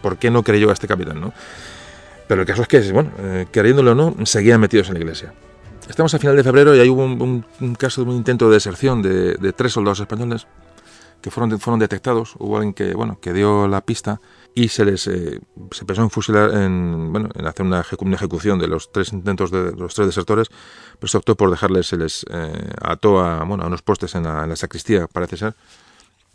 ¿Por 0.00 0.16
qué 0.18 0.30
no 0.30 0.42
creyó 0.42 0.70
a 0.70 0.72
este 0.72 0.88
capitán? 0.88 1.20
¿no? 1.20 1.32
Pero 2.26 2.42
el 2.42 2.46
caso 2.46 2.62
es 2.62 2.68
que, 2.68 2.92
bueno, 2.92 3.10
eh, 3.18 3.46
queriéndolo 3.50 3.92
o 3.92 3.94
no, 3.94 4.14
seguían 4.26 4.60
metidos 4.60 4.88
en 4.88 4.94
la 4.94 5.00
iglesia. 5.00 5.34
Estamos 5.88 6.14
a 6.14 6.18
final 6.18 6.36
de 6.36 6.44
febrero 6.44 6.74
y 6.74 6.80
hay 6.80 6.88
hubo 6.88 7.04
un, 7.04 7.74
caso 7.78 8.04
de 8.04 8.10
un 8.10 8.16
intento 8.16 8.48
de 8.48 8.54
deserción 8.54 9.02
de, 9.02 9.34
de 9.34 9.52
tres 9.52 9.72
soldados 9.72 10.00
españoles 10.00 10.46
que 11.20 11.30
fueron, 11.30 11.58
fueron 11.58 11.78
detectados. 11.78 12.34
Hubo 12.38 12.56
alguien 12.56 12.74
que, 12.74 12.94
bueno, 12.94 13.18
que 13.20 13.32
dio 13.32 13.68
la 13.68 13.80
pista 13.80 14.20
y 14.54 14.68
se 14.68 14.84
les 14.84 15.06
eh, 15.06 15.40
se 15.70 15.84
pensó 15.84 16.02
en 16.02 16.10
fusilar, 16.10 16.50
en, 16.54 17.12
bueno, 17.12 17.28
en 17.34 17.46
hacer 17.46 17.64
una, 17.64 17.80
ejecución 17.80 18.58
de 18.58 18.68
los 18.68 18.92
tres 18.92 19.12
intentos 19.12 19.50
de, 19.50 19.72
los 19.72 19.94
tres 19.94 20.06
desertores, 20.06 20.48
pero 20.98 21.08
se 21.08 21.16
optó 21.16 21.36
por 21.36 21.50
dejarles, 21.50 21.86
se 21.86 21.96
les 21.96 22.26
eh, 22.30 22.70
ató 22.82 23.20
a, 23.20 23.44
bueno, 23.44 23.64
a 23.64 23.66
unos 23.66 23.82
postes 23.82 24.14
en 24.14 24.24
la, 24.24 24.54
sacristía, 24.56 25.06
parece 25.06 25.36
ser, 25.36 25.54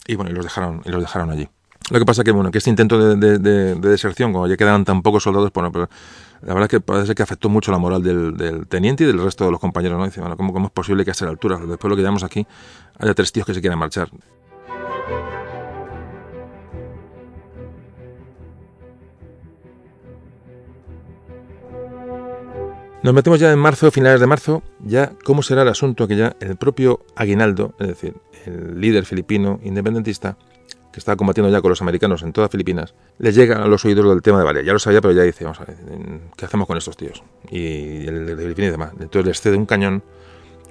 y 0.08 0.16
bueno, 0.16 0.32
y 0.32 0.34
los 0.34 0.46
dejaron, 0.46 0.82
y 0.86 0.90
los 0.90 1.02
dejaron 1.02 1.30
allí. 1.30 1.48
Lo 1.90 2.00
que 2.00 2.06
pasa 2.06 2.24
que, 2.24 2.32
bueno, 2.32 2.52
que 2.52 2.58
este 2.58 2.70
intento 2.70 3.16
de, 3.16 3.76
deserción, 3.76 4.34
como 4.34 4.48
ya 4.48 4.58
quedaban 4.58 4.84
tan 4.84 5.02
pocos 5.02 5.24
soldados, 5.24 5.52
bueno, 5.54 5.72
pero 5.72 5.90
la 6.42 6.54
verdad 6.54 6.64
es 6.64 6.70
que 6.70 6.80
parece 6.82 7.16
que 7.16 7.24
afectó 7.24 7.50
mucho 7.50 7.72
la 7.72 7.78
moral 7.78 8.04
del, 8.04 8.68
teniente 8.68 9.04
y 9.04 9.08
del 9.08 9.20
resto 9.20 9.46
de 9.46 9.52
los 9.52 9.60
compañeros, 9.60 9.98
¿no? 9.98 10.06
Dice, 10.06 10.20
bueno, 10.20 10.36
¿cómo, 10.36 10.52
¿cómo, 10.52 10.68
es 10.68 10.72
posible 10.72 11.06
que 11.06 11.12
a 11.12 11.14
esta 11.14 11.28
altura, 11.30 11.58
después 11.58 11.84
de 11.84 11.90
lo 11.90 11.96
que 11.96 12.02
llevamos 12.02 12.24
aquí, 12.24 12.46
haya 13.00 13.14
tres 13.14 13.32
tíos 13.32 13.46
que 13.46 13.54
se 13.54 13.62
quieran 13.62 13.80
marchar? 13.80 14.10
Nos 23.08 23.14
metemos 23.14 23.40
ya 23.40 23.54
en 23.54 23.60
marzo, 23.60 23.90
finales 23.90 24.20
de 24.20 24.28
marzo, 24.28 24.64
ya 24.84 25.14
cómo 25.24 25.42
será 25.42 25.62
el 25.62 25.70
asunto 25.70 26.10
que 26.10 26.18
ya 26.18 26.36
el 26.42 26.58
propio 26.58 27.06
Aguinaldo, 27.16 27.74
es 27.80 27.88
decir, 27.88 28.16
el 28.46 28.82
líder 28.82 29.06
filipino 29.06 29.62
independentista, 29.64 30.38
que 30.92 31.00
estaba 31.00 31.16
combatiendo 31.16 31.50
ya 31.50 31.62
con 31.62 31.70
los 31.70 31.82
americanos 31.82 32.22
en 32.24 32.34
todas 32.34 32.52
Filipinas, 32.52 32.96
le 33.20 33.32
llega 33.32 33.64
a 33.64 33.68
los 33.70 33.86
oídos 33.86 34.10
del 34.10 34.22
tema 34.22 34.40
de 34.40 34.44
Vale. 34.44 34.66
Ya 34.66 34.74
lo 34.74 34.80
sabía, 34.80 35.00
pero 35.00 35.14
ya 35.14 35.24
dice, 35.24 35.46
vamos 35.46 35.62
a 35.62 35.64
ver, 35.64 35.78
¿qué 36.36 36.44
hacemos 36.44 36.68
con 36.68 36.78
estos 36.78 36.98
tíos? 36.98 37.24
Y 37.50 38.06
el 38.08 38.26
de 38.26 38.36
Filipinas 38.36 38.68
y 38.68 38.72
demás. 38.72 38.92
Entonces 39.00 39.26
les 39.26 39.40
cede 39.40 39.56
un 39.56 39.66
cañón 39.66 40.04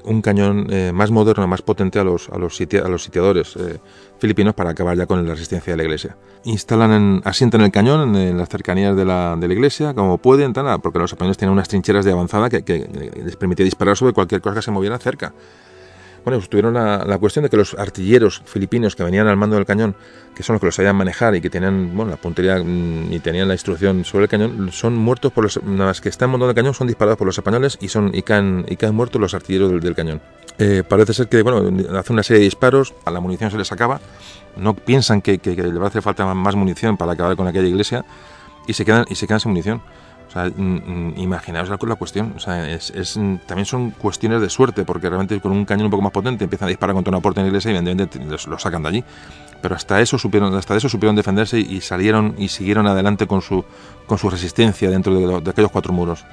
un 0.06 0.22
cañón 0.22 0.66
eh, 0.70 0.92
más 0.92 1.10
moderno, 1.10 1.46
más 1.46 1.62
potente 1.62 1.98
a 1.98 2.04
los, 2.04 2.28
a 2.30 2.38
los, 2.38 2.58
a 2.60 2.88
los 2.88 3.02
sitiadores 3.02 3.56
eh, 3.56 3.78
filipinos 4.18 4.54
para 4.54 4.70
acabar 4.70 4.96
ya 4.96 5.06
con 5.06 5.24
la 5.24 5.32
resistencia 5.32 5.72
de 5.72 5.76
la 5.76 5.82
iglesia. 5.82 6.16
Instalan, 6.44 6.92
en, 6.92 7.22
asientan 7.24 7.60
el 7.60 7.70
cañón 7.70 8.16
en, 8.16 8.38
las 8.38 8.48
cercanías 8.48 8.96
de 8.96 9.04
la, 9.04 9.36
de 9.36 9.48
la, 9.48 9.54
iglesia, 9.54 9.94
como 9.94 10.18
pueden, 10.18 10.52
porque 10.82 10.98
los 10.98 11.12
españoles 11.12 11.36
tienen 11.36 11.52
unas 11.52 11.68
trincheras 11.68 12.04
de 12.04 12.12
avanzada 12.12 12.48
que, 12.48 12.62
que 12.62 12.88
les 13.22 13.36
permitía 13.36 13.64
disparar 13.64 13.96
sobre 13.96 14.12
cualquier 14.12 14.40
cosa 14.40 14.56
que 14.56 14.62
se 14.62 14.70
moviera 14.70 14.98
cerca. 14.98 15.34
Bueno, 16.26 16.40
pues 16.40 16.50
tuvieron 16.50 16.74
la, 16.74 17.18
cuestión 17.18 17.44
de 17.44 17.48
que 17.48 17.56
los 17.56 17.74
artilleros 17.74 18.42
filipinos 18.46 18.96
que 18.96 19.04
venían 19.04 19.28
al 19.28 19.36
mando 19.36 19.54
del 19.54 19.64
cañón, 19.64 19.94
que 20.34 20.42
son 20.42 20.54
los 20.54 20.60
que 20.60 20.66
lo 20.66 20.72
sabían 20.72 20.96
manejar 20.96 21.36
y 21.36 21.40
que 21.40 21.48
tenían 21.48 21.96
bueno, 21.96 22.10
la 22.10 22.16
puntería 22.16 22.56
mm, 22.56 23.12
y 23.12 23.20
tenían 23.20 23.46
la 23.46 23.54
instrucción 23.54 24.04
sobre 24.04 24.24
el 24.24 24.28
cañón, 24.28 24.72
son 24.72 24.96
muertos 24.96 25.30
por 25.30 25.44
los 25.44 25.60
las 25.64 26.00
que 26.00 26.08
están 26.08 26.30
montando 26.30 26.50
el 26.50 26.56
cañón 26.56 26.74
son 26.74 26.88
disparados 26.88 27.16
por 27.16 27.28
los 27.28 27.38
españoles 27.38 27.78
y 27.80 27.86
son 27.86 28.12
y 28.12 28.22
caen, 28.22 28.66
y 28.68 28.74
caen 28.74 28.96
muertos 28.96 29.20
los 29.20 29.34
artilleros 29.34 29.80
del, 29.80 29.94
cañón. 29.94 30.20
Eh, 30.58 30.82
parece 30.82 31.14
ser 31.14 31.28
que 31.28 31.40
bueno, 31.42 31.62
hace 31.96 32.12
una 32.12 32.24
serie 32.24 32.40
de 32.40 32.46
disparos, 32.46 32.92
a 33.04 33.12
la 33.12 33.20
munición 33.20 33.52
se 33.52 33.56
les 33.56 33.70
acaba, 33.70 34.00
no 34.56 34.74
piensan 34.74 35.22
que, 35.22 35.38
que, 35.38 35.54
le 35.54 35.78
va 35.78 35.84
a 35.84 35.88
hacer 35.90 36.02
falta 36.02 36.26
más 36.34 36.56
munición 36.56 36.96
para 36.96 37.12
acabar 37.12 37.36
con 37.36 37.46
aquella 37.46 37.68
iglesia 37.68 38.04
y 38.66 38.72
se 38.72 38.84
quedan 38.84 39.04
y 39.08 39.14
se 39.14 39.28
quedan 39.28 39.38
sin 39.38 39.52
munición 39.52 39.80
sea, 40.36 40.50
mm, 40.56 40.62
mm, 40.62 41.14
imaginaos 41.18 41.68
la, 41.68 41.76
cuestión. 41.96 42.34
O 42.36 42.40
sea, 42.40 42.70
es, 42.70 42.90
es- 42.90 43.14
también 43.46 43.64
son 43.66 43.90
cuestiones 43.90 44.40
de 44.40 44.48
suerte, 44.50 44.84
porque 44.84 45.08
realmente 45.08 45.40
con 45.40 45.52
un 45.52 45.64
cañón 45.64 45.86
un 45.86 45.90
poco 45.90 46.02
más 46.02 46.12
potente 46.12 46.44
empiezan 46.44 46.66
a 46.66 46.70
disparar 46.70 46.94
contra 46.94 47.10
una 47.10 47.20
puerta 47.20 47.40
en 47.40 47.46
la 47.46 47.48
iglesia 47.48 47.72
y 47.72 47.76
evidentemente 47.76 48.18
los- 48.24 48.46
lo 48.46 48.58
sacan 48.58 48.82
de 48.82 48.88
allí. 48.88 49.04
Pero 49.62 49.74
hasta 49.74 50.00
eso 50.00 50.18
supieron, 50.18 50.54
hasta 50.54 50.76
eso 50.76 50.88
supieron 50.88 51.16
defenderse 51.16 51.58
y, 51.58 51.80
salieron 51.80 52.34
y 52.38 52.48
siguieron 52.48 52.86
adelante 52.86 53.26
con 53.26 53.40
su, 53.42 53.64
con 54.06 54.18
su 54.18 54.28
resistencia 54.30 54.90
dentro 54.90 55.14
de, 55.14 55.40
de 55.40 55.50
aquellos 55.50 55.70
cuatro 55.70 55.92
muros. 55.92 56.24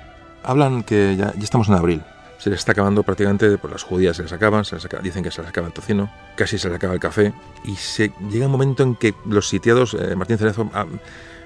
Hablan 0.43 0.83
que 0.83 1.15
ya, 1.17 1.33
ya 1.33 1.43
estamos 1.43 1.67
en 1.69 1.75
abril. 1.75 2.01
Se 2.37 2.49
les 2.49 2.59
está 2.59 2.73
acabando 2.73 3.03
prácticamente, 3.03 3.57
pues 3.57 3.71
las 3.71 3.83
judías 3.83 4.17
se 4.17 4.23
les 4.23 4.33
acaban, 4.33 4.65
se 4.65 4.75
les 4.75 4.83
acaba- 4.83 5.01
dicen 5.01 5.23
que 5.23 5.31
se 5.31 5.41
les 5.41 5.49
acaba 5.49 5.67
el 5.67 5.73
tocino, 5.73 6.11
casi 6.35 6.57
se 6.57 6.67
les 6.67 6.75
acaba 6.75 6.93
el 6.93 6.99
café. 6.99 7.31
Y 7.63 7.75
se 7.77 8.11
llega 8.29 8.47
un 8.47 8.51
momento 8.51 8.83
en 8.83 8.95
que 8.95 9.13
los 9.25 9.47
sitiados, 9.47 9.93
eh, 9.93 10.13
Martín 10.17 10.37
Cerezo, 10.37 10.69
ah, 10.73 10.85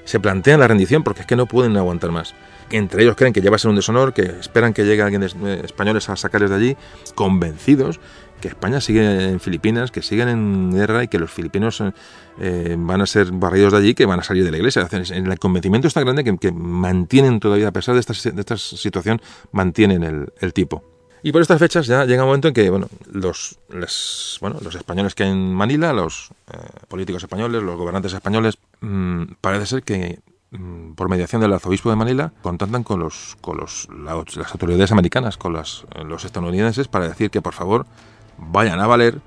se 0.07 0.21
plantean 0.21 0.61
la 0.61 0.67
rendición 0.67 1.03
porque 1.03 1.21
es 1.21 1.27
que 1.27 1.35
no 1.35 1.45
pueden 1.45 1.75
aguantar 1.75 2.11
más. 2.11 2.33
Entre 2.71 3.03
ellos 3.03 3.15
creen 3.15 3.33
que 3.33 3.41
ya 3.41 3.49
va 3.49 3.57
a 3.57 3.59
ser 3.59 3.69
un 3.69 3.75
deshonor, 3.75 4.13
que 4.13 4.21
esperan 4.21 4.73
que 4.73 4.85
llegue 4.85 5.01
alguien 5.01 5.21
de 5.21 5.27
eh, 5.27 5.61
españoles 5.65 6.09
a 6.09 6.15
sacarles 6.15 6.49
de 6.49 6.55
allí, 6.55 6.77
convencidos 7.13 7.99
que 8.39 8.47
España 8.47 8.79
sigue 8.79 9.31
en 9.31 9.39
Filipinas, 9.39 9.91
que 9.91 10.01
siguen 10.01 10.29
en 10.29 10.71
guerra 10.71 11.03
y 11.03 11.07
que 11.07 11.17
los 11.19 11.31
filipinos 11.31 11.81
eh, 11.81 11.91
eh, 12.39 12.75
van 12.77 13.01
a 13.01 13.05
ser 13.05 13.31
barridos 13.31 13.73
de 13.73 13.79
allí, 13.79 13.95
que 13.95 14.05
van 14.05 14.19
a 14.19 14.23
salir 14.23 14.45
de 14.45 14.51
la 14.51 14.57
iglesia. 14.57 14.87
El 14.91 15.39
convencimiento 15.39 15.87
está 15.87 16.01
grande 16.01 16.23
que, 16.23 16.51
mantienen 16.51 17.39
todavía, 17.39 17.69
a 17.69 17.71
pesar 17.71 17.95
de 17.95 18.01
esta, 18.01 18.57
situación, 18.57 19.21
mantienen 19.51 20.29
el, 20.39 20.53
tipo. 20.53 20.83
Y 21.23 21.31
por 21.31 21.41
estas 21.41 21.57
fechas 21.57 21.87
ya 21.87 22.05
llega 22.05 22.23
un 22.23 22.29
momento 22.29 22.47
en 22.47 22.53
que 22.53 22.69
bueno, 22.69 22.87
los, 23.11 23.57
bueno, 24.39 24.59
los 24.61 24.75
españoles 24.75 25.15
que 25.15 25.23
hay 25.23 25.31
en 25.31 25.53
Manila, 25.53 25.91
los 25.91 26.29
políticos 26.87 27.23
españoles, 27.23 27.63
los 27.63 27.75
gobernantes 27.75 28.13
españoles, 28.13 28.59
parece 29.41 29.65
ser 29.65 29.83
que 29.83 30.19
mm, 30.51 30.93
por 30.93 31.09
mediación 31.09 31.41
del 31.41 31.53
arzobispo 31.53 31.89
de 31.89 31.95
Manila 31.95 32.31
contactan 32.41 32.83
con 32.83 32.99
los 32.99 33.37
con 33.41 33.57
los 33.57 33.87
la- 33.89 34.15
las 34.35 34.51
autoridades 34.51 34.91
americanas, 34.91 35.37
con 35.37 35.53
las- 35.53 35.85
los 36.05 36.23
estadounidenses 36.25 36.87
para 36.87 37.07
decir 37.07 37.29
que 37.31 37.41
por 37.41 37.53
favor 37.53 37.85
vayan 38.37 38.79
a 38.79 38.87
valer 38.87 39.19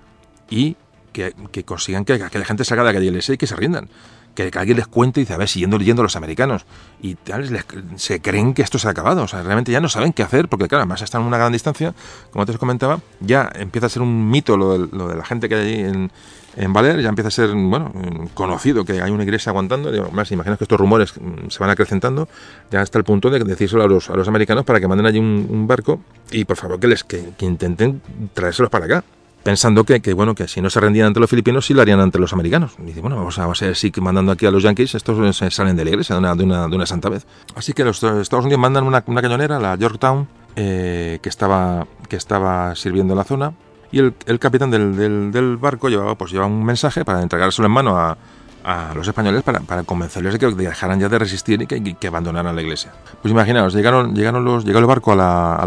y 0.48 0.76
que, 1.12 1.34
que 1.52 1.64
consigan 1.64 2.04
que 2.04 2.14
aquella 2.14 2.44
gente 2.44 2.64
salga 2.64 2.84
de 2.84 2.90
aquella 2.90 3.06
iglesia 3.06 3.34
y 3.34 3.38
que 3.38 3.46
se 3.46 3.56
rindan. 3.56 3.88
Que, 4.34 4.48
que 4.52 4.58
alguien 4.60 4.76
les 4.76 4.86
cuente 4.86 5.18
y 5.18 5.24
dice, 5.24 5.34
a 5.34 5.36
ver, 5.36 5.48
siguiendo 5.48 5.76
leyendo 5.76 6.04
los 6.04 6.14
americanos. 6.14 6.64
Y 7.02 7.16
tal, 7.16 7.64
se 7.96 8.22
creen 8.22 8.54
que 8.54 8.62
esto 8.62 8.78
se 8.78 8.86
ha 8.86 8.92
acabado. 8.92 9.24
O 9.24 9.28
sea, 9.28 9.42
realmente 9.42 9.72
ya 9.72 9.80
no 9.80 9.88
saben 9.88 10.12
qué 10.12 10.22
hacer, 10.22 10.48
porque 10.48 10.68
claro, 10.68 10.82
además 10.82 11.02
están 11.02 11.22
a 11.22 11.26
una 11.26 11.36
gran 11.36 11.52
distancia, 11.52 11.94
como 12.30 12.42
antes 12.42 12.54
os 12.54 12.60
comentaba, 12.60 13.00
ya 13.18 13.50
empieza 13.56 13.88
a 13.88 13.90
ser 13.90 14.02
un 14.02 14.30
mito 14.30 14.56
lo 14.56 14.78
de, 14.78 14.96
lo 14.96 15.08
de 15.08 15.16
la 15.16 15.24
gente 15.24 15.48
que 15.48 15.56
hay 15.56 15.60
allí 15.66 15.80
en, 15.80 16.12
en 16.56 16.72
Valer, 16.72 17.00
ya 17.00 17.08
empieza 17.08 17.28
a 17.28 17.30
ser, 17.30 17.50
bueno, 17.54 17.92
conocido 18.34 18.84
que 18.84 19.00
hay 19.00 19.10
una 19.10 19.22
iglesia 19.22 19.50
aguantando. 19.50 19.90
Más, 20.12 20.30
imagino 20.32 20.56
que 20.56 20.64
estos 20.64 20.78
rumores 20.78 21.14
mm, 21.16 21.48
se 21.48 21.58
van 21.60 21.70
acrecentando, 21.70 22.28
ya 22.70 22.80
hasta 22.80 22.98
el 22.98 23.04
punto 23.04 23.30
de 23.30 23.38
decírselo 23.40 23.84
a 23.84 23.86
los, 23.86 24.10
a 24.10 24.16
los 24.16 24.26
americanos 24.28 24.64
para 24.64 24.80
que 24.80 24.88
manden 24.88 25.06
allí 25.06 25.18
un, 25.18 25.66
barco 25.66 26.00
y 26.32 26.44
por 26.44 26.56
favor 26.56 26.80
que 26.80 26.88
les 26.88 27.04
que, 27.04 27.32
intenten 27.40 28.00
traérselos 28.34 28.70
para 28.70 28.86
acá 28.86 29.04
pensando 29.42 29.84
que, 29.84 30.00
que, 30.00 30.14
bueno 30.14 30.34
que 30.34 30.48
si 30.48 30.60
no 30.60 30.68
se 30.68 30.80
rendían 30.80 31.08
ante 31.08 31.20
los 31.20 31.30
filipinos 31.30 31.66
sí 31.66 31.74
lo 31.74 31.82
harían 31.82 32.00
ante 32.00 32.18
los 32.18 32.32
americanos 32.32 32.72
y 32.78 32.86
dice 32.86 33.00
bueno 33.00 33.16
vamos 33.16 33.38
a, 33.38 33.42
vamos 33.42 33.62
a 33.62 33.72
que 33.72 34.00
mandando 34.00 34.32
aquí 34.32 34.46
a 34.46 34.50
los 34.50 34.62
yankees 34.62 34.94
estos 34.94 35.36
se 35.36 35.50
salen 35.50 35.76
de 35.76 35.84
la 35.84 35.90
iglesia 35.90 36.16
de 36.16 36.20
una, 36.20 36.34
de 36.34 36.44
una, 36.44 36.66
de 36.66 36.74
una 36.74 36.86
santa 36.86 37.08
vez 37.08 37.26
así 37.54 37.72
que 37.72 37.84
los 37.84 38.02
Estados 38.02 38.44
Unidos 38.44 38.60
mandan 38.60 38.84
una, 38.84 39.04
una 39.06 39.22
cañonera 39.22 39.58
la 39.60 39.76
Yorktown 39.76 40.26
eh, 40.56 41.20
que 41.22 41.28
estaba 41.28 41.86
que 42.08 42.16
estaba 42.16 42.74
sirviendo 42.74 43.14
la 43.14 43.24
zona 43.24 43.52
y 43.92 43.98
el, 43.98 44.38
capitán 44.38 44.70
del, 44.70 45.56
barco 45.56 45.88
llevaba 45.88 46.14
pues 46.14 46.32
llevaba 46.32 46.50
un 46.50 46.64
mensaje 46.64 47.04
para 47.04 47.22
entregárselo 47.22 47.66
en 47.66 47.72
mano 47.72 47.96
a, 47.96 48.16
a 48.64 48.92
los 48.94 49.06
españoles 49.06 49.42
para, 49.42 49.60
para 49.60 49.82
convencerles 49.82 50.34
de 50.34 50.38
que 50.38 50.46
dejaran 50.46 51.00
ya 51.00 51.08
de 51.08 51.18
resistir 51.18 51.62
y 51.62 51.66
que, 51.66 51.94
que, 51.94 52.06
abandonaran 52.06 52.54
la 52.54 52.62
iglesia. 52.62 52.92
Pues 53.22 53.32
imaginaos, 53.32 53.74
llegaron, 53.74 54.14
llegaron 54.14 54.44
los, 54.44 54.64
llegó 54.64 54.78
el 54.78 54.86
barco 54.86 55.12
a 55.12 55.16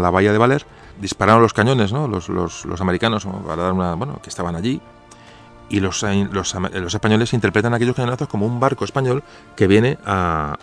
la, 0.00 0.10
bahía 0.10 0.32
de 0.32 0.38
Valer, 0.38 0.64
dispararon 1.00 1.42
los 1.42 1.52
cañones, 1.52 1.92
¿no? 1.92 2.08
Los, 2.08 2.28
los, 2.28 2.64
los 2.64 2.80
americanos, 2.80 3.26
para 3.46 3.62
dar 3.62 3.72
una, 3.72 3.94
bueno, 3.94 4.20
que 4.22 4.28
estaban 4.28 4.54
allí, 4.54 4.80
y 5.68 5.80
los, 5.80 6.02
los, 6.02 6.54
los, 6.54 6.94
españoles 6.94 7.32
interpretan 7.32 7.74
aquellos 7.74 7.96
cañonazos 7.96 8.28
como 8.28 8.46
un 8.46 8.60
barco 8.60 8.84
español 8.84 9.22
que 9.56 9.66
viene 9.66 9.98
a, 10.04 10.56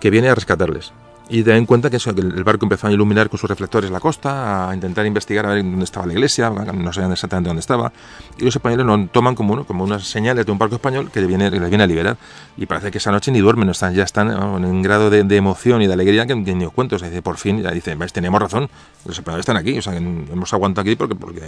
que 0.00 0.10
viene 0.10 0.28
a 0.28 0.34
rescatarles. 0.34 0.92
Y 1.30 1.42
ten 1.42 1.56
en 1.56 1.66
cuenta 1.66 1.90
que, 1.90 1.96
eso, 1.96 2.14
que 2.14 2.22
el 2.22 2.42
barco 2.42 2.64
empezó 2.64 2.86
a 2.86 2.92
iluminar 2.92 3.28
con 3.28 3.38
sus 3.38 3.50
reflectores 3.50 3.90
la 3.90 4.00
costa, 4.00 4.70
a 4.70 4.74
intentar 4.74 5.04
investigar 5.04 5.44
a 5.44 5.50
ver 5.50 5.62
dónde 5.62 5.84
estaba 5.84 6.06
la 6.06 6.14
iglesia, 6.14 6.48
no 6.48 6.92
sabían 6.92 7.12
exactamente 7.12 7.48
dónde 7.48 7.60
estaba. 7.60 7.92
Y 8.38 8.44
los 8.46 8.56
españoles 8.56 8.86
lo 8.86 9.06
toman 9.08 9.34
como, 9.34 9.52
uno, 9.52 9.64
como 9.64 9.84
unas 9.84 10.04
señales 10.08 10.46
de 10.46 10.52
un 10.52 10.56
barco 10.56 10.76
español 10.76 11.10
que 11.10 11.20
les 11.20 11.28
viene, 11.28 11.50
les 11.50 11.68
viene 11.68 11.84
a 11.84 11.86
liberar. 11.86 12.16
Y 12.56 12.64
parece 12.64 12.90
que 12.90 12.96
esa 12.96 13.12
noche 13.12 13.30
ni 13.30 13.40
duermen, 13.40 13.68
están, 13.68 13.94
ya 13.94 14.04
están 14.04 14.30
en 14.30 14.64
un 14.64 14.80
grado 14.80 15.10
de, 15.10 15.22
de, 15.22 15.36
emoción 15.36 15.82
y 15.82 15.86
de 15.86 15.92
alegría 15.92 16.26
que, 16.26 16.42
que 16.44 16.54
ni 16.54 16.64
os 16.64 16.72
cuento. 16.72 16.96
O 16.96 16.98
sea, 16.98 17.08
dice, 17.08 17.20
por 17.20 17.36
fin, 17.36 17.62
ya 17.62 17.72
dicen, 17.72 17.98
teníamos 18.10 18.40
razón, 18.40 18.70
los 19.04 19.18
españoles 19.18 19.42
están 19.42 19.58
aquí, 19.58 19.78
o 19.78 19.82
sea, 19.82 19.94
hemos 19.94 20.52
aguantado 20.54 20.88
aquí 20.88 20.96
porque, 20.96 21.14
porque 21.14 21.40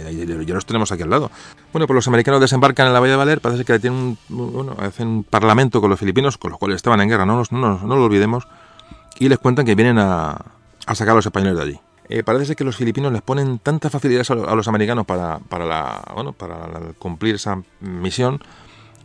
ya 0.45 0.53
los 0.53 0.65
tenemos 0.67 0.91
aquí 0.91 1.01
al 1.01 1.09
lado. 1.09 1.31
Bueno, 1.73 1.87
pues 1.87 1.95
los 1.95 2.07
americanos 2.07 2.39
desembarcan 2.39 2.85
en 2.85 2.93
la 2.93 2.99
Bahía 2.99 3.13
de 3.13 3.17
Valer, 3.17 3.41
parece 3.41 3.65
que 3.65 3.79
tienen 3.79 4.17
un, 4.29 4.53
bueno, 4.53 4.75
hacen 4.79 5.07
un 5.07 5.23
parlamento 5.23 5.81
con 5.81 5.89
los 5.89 5.99
filipinos, 5.99 6.37
con 6.37 6.51
los 6.51 6.59
cuales 6.59 6.75
estaban 6.75 7.01
en 7.01 7.09
guerra, 7.09 7.25
no, 7.25 7.41
no, 7.49 7.57
nos, 7.59 7.81
no 7.81 7.95
lo 7.95 8.05
olvidemos 8.05 8.47
y 9.19 9.29
les 9.29 9.39
cuentan 9.39 9.65
que 9.65 9.75
vienen 9.75 9.99
a, 9.99 10.37
a 10.85 10.95
sacar 10.95 11.13
a 11.13 11.15
los 11.15 11.25
españoles 11.25 11.57
de 11.57 11.63
allí. 11.63 11.79
Eh, 12.09 12.23
parece 12.23 12.47
ser 12.47 12.55
que 12.57 12.65
los 12.65 12.75
filipinos 12.75 13.13
les 13.13 13.21
ponen 13.21 13.59
tantas 13.59 13.89
facilidades 13.89 14.29
a, 14.31 14.35
los 14.35 14.67
americanos 14.67 15.05
para, 15.05 15.39
para, 15.39 15.65
la, 15.65 16.01
bueno, 16.13 16.33
para 16.33 16.67
cumplir 16.99 17.35
esa 17.35 17.61
misión 17.79 18.41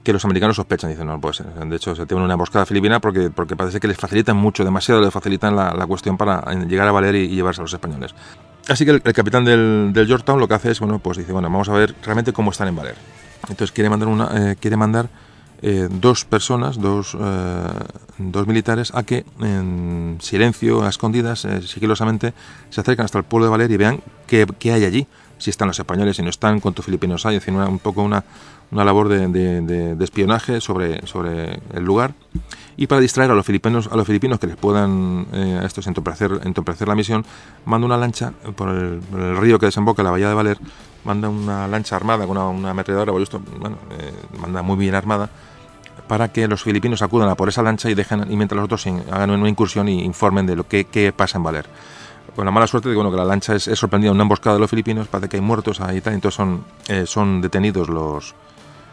que 0.02 0.12
los 0.12 0.24
americanos 0.24 0.56
sospechan. 0.56 0.90
Dicen, 0.90 1.06
no, 1.06 1.20
pues 1.20 1.40
de 1.40 1.76
hecho 1.76 1.94
se 1.94 2.04
tiene 2.04 2.24
una 2.24 2.32
emboscada 2.32 2.66
filipina 2.66 3.00
porque, 3.00 3.30
porque 3.30 3.54
parece 3.54 3.78
que 3.78 3.86
les 3.86 3.96
facilitan 3.96 4.36
mucho, 4.36 4.64
demasiado 4.64 5.00
les 5.00 5.12
facilitan 5.12 5.54
la, 5.54 5.72
la 5.72 5.86
cuestión 5.86 6.16
para 6.16 6.52
llegar 6.54 6.88
a 6.88 6.92
valer 6.92 7.14
y, 7.14 7.26
y, 7.26 7.28
llevarse 7.36 7.60
a 7.60 7.64
los 7.64 7.72
españoles. 7.72 8.12
Así 8.68 8.84
que 8.84 8.90
el, 8.90 9.02
el 9.04 9.12
capitán 9.12 9.44
del, 9.44 9.92
del, 9.92 10.06
Georgetown 10.08 10.40
lo 10.40 10.48
que 10.48 10.54
hace 10.54 10.72
es, 10.72 10.80
bueno, 10.80 10.98
pues 10.98 11.16
dice, 11.18 11.32
bueno, 11.32 11.48
vamos 11.48 11.68
a 11.68 11.74
ver 11.74 11.94
realmente 12.02 12.32
cómo 12.32 12.50
están 12.50 12.66
en 12.66 12.74
valer. 12.74 12.96
Entonces 13.42 13.70
quiere 13.70 13.88
mandar 13.88 14.08
una, 14.08 14.50
eh, 14.50 14.56
quiere 14.58 14.76
mandar 14.76 15.08
eh, 15.62 15.88
dos 15.90 16.24
personas, 16.24 16.78
dos, 16.78 17.16
eh, 17.18 17.66
dos, 18.18 18.46
militares, 18.46 18.92
a 18.94 19.02
que 19.02 19.24
en 19.40 20.18
silencio, 20.20 20.84
a 20.84 20.88
escondidas, 20.88 21.44
eh, 21.44 21.62
sigilosamente, 21.62 22.34
se 22.70 22.80
acercan 22.80 23.04
hasta 23.04 23.18
el 23.18 23.24
pueblo 23.24 23.46
de 23.46 23.50
Valer 23.50 23.70
y 23.70 23.76
vean 23.76 24.00
qué, 24.26 24.46
qué, 24.58 24.72
hay 24.72 24.84
allí, 24.84 25.06
si 25.38 25.50
están 25.50 25.68
los 25.68 25.78
españoles, 25.78 26.16
si 26.16 26.22
no 26.22 26.30
están, 26.30 26.60
cuántos 26.60 26.84
filipinos 26.84 27.26
hay, 27.26 27.36
es 27.36 27.42
decir, 27.42 27.54
una, 27.54 27.68
un 27.68 27.78
poco 27.78 28.02
una, 28.02 28.24
una 28.70 28.84
labor 28.84 29.08
de, 29.08 29.28
de, 29.28 29.96
de, 29.96 30.04
espionaje 30.04 30.60
sobre, 30.60 31.06
sobre 31.06 31.60
el 31.72 31.84
lugar 31.84 32.14
y 32.76 32.86
para 32.86 33.00
distraer 33.00 33.30
a 33.30 33.34
los 33.34 33.46
filipinos, 33.46 33.88
a 33.90 33.96
los 33.96 34.06
filipinos 34.06 34.38
que 34.38 34.46
les 34.46 34.56
puedan 34.56 35.26
eh, 35.32 35.60
estos 35.64 35.86
entorpecer, 35.86 36.40
entorpecer 36.44 36.88
la 36.88 36.94
misión, 36.94 37.24
manda 37.64 37.86
una 37.86 37.96
lancha 37.96 38.32
por 38.54 38.68
el, 38.68 39.00
río 39.38 39.58
que 39.58 39.66
desemboca 39.66 40.02
la 40.02 40.10
bahía 40.10 40.28
de 40.28 40.34
Valer, 40.34 40.58
manda 41.04 41.28
una 41.28 41.66
lancha 41.68 41.96
armada 41.96 42.26
con 42.26 42.36
una, 42.36 42.48
una 42.48 42.70
ametralladora, 42.70 43.12
bueno, 43.12 43.78
eh, 43.92 44.12
manda 44.38 44.62
muy 44.62 44.76
bien 44.76 44.94
armada 44.94 45.30
para 46.06 46.28
que 46.28 46.46
los 46.46 46.62
filipinos 46.62 47.02
acudan 47.02 47.28
a 47.28 47.34
por 47.34 47.48
esa 47.48 47.62
lancha 47.62 47.90
y 47.90 47.94
dejen 47.94 48.30
y 48.30 48.36
mientras 48.36 48.56
los 48.56 48.64
otros 48.64 48.86
hagan 48.86 49.30
una 49.30 49.48
incursión 49.48 49.88
y 49.88 50.04
informen 50.04 50.46
de 50.46 50.56
lo 50.56 50.68
que, 50.68 51.12
pasa 51.16 51.38
en 51.38 51.44
Valer. 51.44 51.66
Con 52.34 52.44
la 52.44 52.50
mala 52.50 52.66
suerte 52.66 52.90
de 52.90 52.94
que 52.94 53.02
la 53.02 53.24
lancha 53.24 53.54
es, 53.54 53.64
sorprendida 53.64 54.10
en 54.10 54.16
una 54.16 54.22
emboscada 54.22 54.56
de 54.56 54.60
los 54.60 54.68
filipinos, 54.68 55.08
parece 55.08 55.30
que 55.30 55.36
hay 55.38 55.42
muertos 55.42 55.80
ahí 55.80 55.98
y 55.98 56.00
tal, 56.02 56.12
entonces 56.12 56.36
son, 56.36 56.64
eh, 56.88 57.06
son 57.06 57.40
detenidos 57.40 57.88
los, 57.88 58.34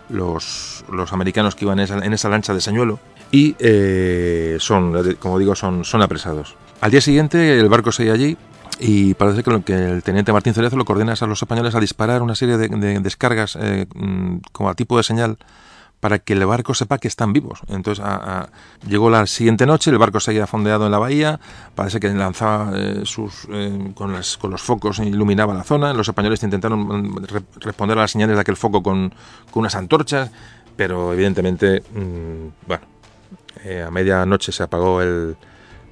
los, 0.09 0.85
los, 0.89 1.11
americanos 1.11 1.53
que 1.53 1.65
iban 1.65 1.79
en 1.79 1.83
esa, 1.83 1.97
en 1.97 2.13
esa 2.13 2.29
lancha 2.29 2.53
de 2.53 2.61
señuelo 2.61 2.99
y 3.33 3.55
eh, 3.57 4.57
son, 4.59 5.15
como 5.15 5.39
digo, 5.39 5.55
son, 5.55 5.83
son 5.83 6.03
apresados. 6.03 6.55
Al 6.81 6.91
día 6.91 7.01
siguiente 7.01 7.59
el 7.59 7.67
barco 7.67 7.91
sigue 7.91 8.11
allí 8.11 8.37
y 8.79 9.15
parece 9.15 9.41
que, 9.41 9.49
lo, 9.49 9.65
que 9.65 9.73
el 9.73 10.03
teniente 10.03 10.31
Martín 10.31 10.53
Cerezo 10.53 10.77
lo 10.77 10.85
coordina 10.85 11.15
a 11.19 11.25
los 11.25 11.41
españoles 11.41 11.73
a 11.73 11.79
disparar 11.79 12.21
una 12.21 12.35
serie 12.35 12.57
de, 12.57 12.67
de 12.67 12.99
descargas 12.99 13.57
eh, 13.59 13.87
como 14.51 14.69
a 14.69 14.75
tipo 14.75 14.97
de 14.97 15.03
señal 15.03 15.39
para 15.99 16.19
que 16.19 16.33
el 16.33 16.45
barco 16.45 16.75
sepa 16.75 16.99
que 16.99 17.07
están 17.07 17.33
vivos. 17.33 17.61
Entonces 17.69 18.05
a, 18.05 18.41
a, 18.41 18.49
llegó 18.87 19.09
la 19.09 19.25
siguiente 19.25 19.65
noche, 19.65 19.89
el 19.89 19.97
barco 19.97 20.19
seguía 20.19 20.45
fondeado 20.45 20.85
en 20.85 20.91
la 20.91 20.99
bahía, 20.99 21.39
parece 21.73 21.99
que 21.99 22.09
lanzaba 22.13 22.71
eh, 22.75 23.01
sus 23.03 23.47
eh, 23.49 23.93
con, 23.95 24.13
las, 24.13 24.37
con, 24.37 24.51
los 24.51 24.61
focos 24.61 24.99
iluminaba 24.99 25.55
la 25.55 25.63
zona, 25.63 25.91
los 25.91 26.07
españoles 26.07 26.43
intentaron 26.43 27.15
re 27.25 27.41
responder 27.61 27.97
a 27.97 28.01
las 28.01 28.11
señales 28.11 28.35
de 28.35 28.41
aquel 28.41 28.57
foco 28.57 28.83
con, 28.83 29.11
con 29.49 29.61
unas 29.61 29.73
antorchas, 29.73 30.29
pero 30.75 31.13
evidentemente, 31.13 31.81
mmm, 31.95 32.67
bueno, 32.67 32.92
eh, 33.63 33.83
a 33.87 33.91
medianoche 33.91 34.51
se 34.51 34.63
apagó 34.63 35.01
el 35.01 35.35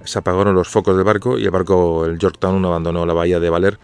se 0.03 0.19
apagaron 0.19 0.55
los 0.55 0.67
focos 0.67 0.95
del 0.95 1.05
barco 1.05 1.37
y 1.37 1.45
el 1.45 1.51
barco, 1.51 2.05
el 2.05 2.17
Yorktown, 2.17 2.63
abandonó 2.65 3.05
la 3.05 3.13
bahía 3.13 3.39
de 3.39 3.49
Valer 3.49 3.77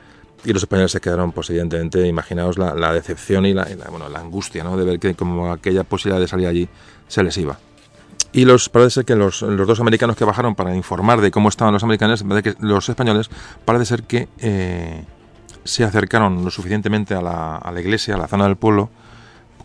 y 0.44 0.54
los 0.54 0.64
españoles 0.64 0.92
se 0.92 1.02
quedaron, 1.02 1.32
pues 1.32 1.50
evidentemente, 1.50 2.06
imaginaos 2.08 2.58
la, 2.58 2.94
decepción 2.94 3.46
y 3.46 3.54
la, 3.54 3.68
bueno, 3.90 4.10
la 4.10 4.20
angustia 4.20 4.64
¿no? 4.64 4.78
de 4.78 4.86
ver 4.86 5.00
que 5.00 5.14
como 5.16 5.52
aquella 5.52 5.84
posibilidad 5.84 6.20
de 6.20 6.28
salir 6.28 6.48
allí 6.48 6.70
se 7.08 7.24
les 7.24 7.38
iba. 7.38 7.60
Y 8.32 8.46
los, 8.46 8.70
parece 8.70 9.04
que 9.04 9.16
los, 9.16 9.42
los, 9.42 9.68
dos 9.68 9.80
americanos 9.80 10.16
que 10.16 10.26
bajaron 10.26 10.56
para 10.56 10.76
informar 10.76 11.22
de 11.22 11.32
cómo 11.32 11.50
estaban 11.50 11.74
los 11.74 11.84
americanos, 11.84 12.24
que 12.44 12.56
los 12.60 12.88
españoles, 12.90 13.30
parece 13.66 13.86
ser 13.86 14.04
que 14.04 14.28
eh, 14.40 15.04
se 15.64 15.84
acercaron 15.84 16.44
lo 16.44 16.52
suficientemente 16.52 17.14
a 17.16 17.22
la, 17.22 17.80
iglesia, 17.80 18.16
a 18.16 18.18
la 18.18 18.28
zona 18.28 18.46
del 18.46 18.58
pueblo, 18.58 18.90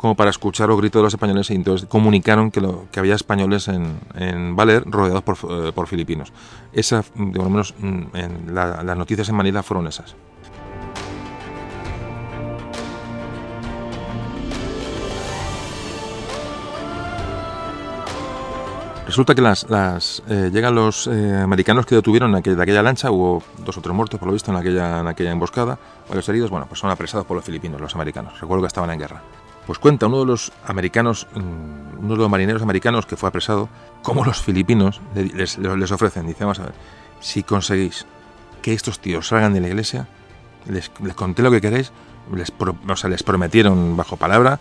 como 0.02 0.16
para 0.16 0.30
escuchar 0.30 0.68
los 0.68 0.78
gritos 0.78 0.98
de 0.98 1.04
los 1.04 1.14
españoles 1.14 1.48
y 1.50 1.54
entonces 1.54 1.88
comunicaron 1.88 2.50
que, 2.50 2.60
había 2.98 3.14
españoles 3.14 3.68
en, 3.68 4.00
en 4.16 4.56
Valer 4.56 4.82
rodeados 4.84 5.22
por, 5.22 5.36
eh, 5.48 5.70
por 5.72 5.86
filipinos. 5.86 6.32
Esa, 6.72 7.04
de 7.14 7.38
lo 7.38 7.48
menos, 7.48 7.72
mm, 7.78 8.02
en 8.14 8.52
la, 8.52 8.82
las 8.82 8.98
noticias 8.98 9.28
en 9.28 9.36
Manila 9.36 9.62
fueron 9.62 9.86
esas. 9.86 10.16
Resulta 19.06 19.36
que 19.36 19.42
las, 19.42 20.22
eh, 20.28 20.50
llegan 20.52 20.74
los 20.74 21.06
eh, 21.06 21.36
americanos 21.36 21.86
que 21.86 21.94
detuvieron 21.94 22.34
aquella, 22.34 22.56
de 22.56 22.62
aquella 22.62 22.82
lancha, 22.82 23.12
hubo 23.12 23.40
dos 23.58 23.76
o 23.76 23.80
tres 23.80 23.94
muertos 23.94 24.18
por 24.18 24.26
lo 24.26 24.32
visto 24.32 24.50
en 24.50 24.56
aquella, 24.56 24.98
en 24.98 25.06
aquella 25.06 25.30
emboscada, 25.30 25.78
varios 26.08 26.28
heridos, 26.28 26.50
bueno, 26.50 26.66
pues 26.66 26.80
son 26.80 26.90
apresados 26.90 27.24
por 27.24 27.36
los 27.36 27.44
filipinos, 27.44 27.80
los 27.80 27.94
americanos, 27.94 28.40
recuerdo 28.40 28.62
que 28.62 28.68
estaban 28.68 28.90
en 28.90 28.98
guerra. 28.98 29.22
Pues 29.66 29.78
cuenta 29.78 30.06
uno 30.06 30.20
de 30.20 30.26
los 30.26 30.52
americanos, 30.66 31.26
mm, 31.34 32.04
uno 32.04 32.14
de 32.14 32.16
los 32.16 32.30
marineros 32.30 32.62
americanos 32.62 33.06
que 33.06 33.16
fue 33.16 33.28
apresado, 33.28 33.68
cómo 34.02 34.24
los 34.24 34.42
filipinos 34.42 35.00
les, 35.14 35.58
ofrecen, 35.92 36.26
dice, 36.26 36.44
vamos 36.44 36.58
a 36.58 36.64
ver, 36.64 36.74
si 37.20 37.42
conseguís 37.42 38.06
que 38.60 38.74
estos 38.74 38.98
tíos 38.98 39.28
salgan 39.28 39.54
de 39.54 39.60
la 39.60 39.68
iglesia, 39.68 40.08
les, 40.66 40.90
conté 41.14 41.42
lo 41.42 41.50
que 41.50 41.60
queréis, 41.60 41.92
les, 42.34 42.52
o 42.58 42.96
sea, 42.96 43.10
les 43.10 43.22
prometieron 43.22 43.96
bajo 43.96 44.16
palabra 44.16 44.58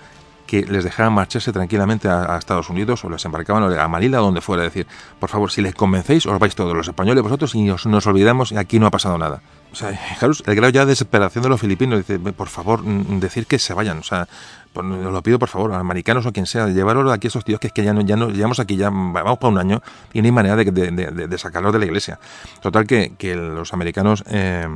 que 0.51 0.63
les 0.63 0.83
dejaran 0.83 1.13
marcharse 1.13 1.53
tranquilamente 1.53 2.09
a, 2.09 2.37
Estados 2.37 2.69
Unidos 2.69 3.05
o 3.05 3.09
les 3.09 3.23
embarcaban 3.23 3.63
a 3.63 3.87
Manila 3.87 4.21
o 4.21 4.25
donde 4.25 4.41
fuera. 4.41 4.63
Decir, 4.63 4.85
por 5.17 5.29
favor, 5.29 5.49
si 5.49 5.61
les 5.61 5.73
convencéis, 5.73 6.25
os 6.25 6.37
vais 6.39 6.53
todos 6.55 6.75
los 6.75 6.87
españoles 6.87 7.23
vosotros 7.23 7.55
y 7.55 7.69
os, 7.69 7.85
nos 7.85 8.05
olvidamos 8.05 8.51
y 8.51 8.57
aquí 8.57 8.77
no 8.77 8.85
ha 8.85 8.91
pasado 8.91 9.17
nada. 9.17 9.41
O 9.71 9.75
sea, 9.75 9.89
fijaros, 10.09 10.43
el 10.45 10.55
grado 10.55 10.71
ya 10.71 10.81
de 10.81 10.87
desesperación 10.87 11.43
de 11.43 11.49
los 11.49 11.61
filipinos. 11.61 11.99
Dice, 11.99 12.19
por 12.19 12.49
favor, 12.49 12.83
decir 12.83 13.45
que 13.47 13.59
se 13.59 13.73
vayan. 13.73 13.99
O 13.99 14.03
sea, 14.03 14.27
os 14.73 14.85
lo 14.85 15.23
pido 15.23 15.39
por 15.39 15.49
favor, 15.49 15.73
americanos 15.73 16.25
o 16.25 16.31
quien 16.31 16.45
sea, 16.45 16.67
llevarlos 16.67 17.05
de 17.05 17.13
aquí 17.13 17.27
a 17.27 17.29
esos 17.29 17.43
tíos 17.43 17.59
que 17.59 17.67
es 17.67 17.73
que 17.73 17.83
ya 17.83 17.93
no, 17.93 18.01
ya 18.01 18.15
no 18.15 18.29
llevamos 18.29 18.59
aquí, 18.59 18.77
ya 18.77 18.89
vamos 18.89 19.37
para 19.37 19.51
un 19.51 19.57
año 19.57 19.81
y 20.13 20.21
no 20.21 20.25
hay 20.25 20.31
manera 20.31 20.55
de, 20.55 20.63
de, 20.71 21.27
de, 21.27 21.37
sacarlos 21.37 21.73
de 21.73 21.79
la 21.79 21.85
iglesia. 21.85 22.19
Total 22.61 22.85
que, 22.85 23.13
que 23.17 23.35
los 23.35 23.73
americanos... 23.73 24.23
Eh, 24.27 24.67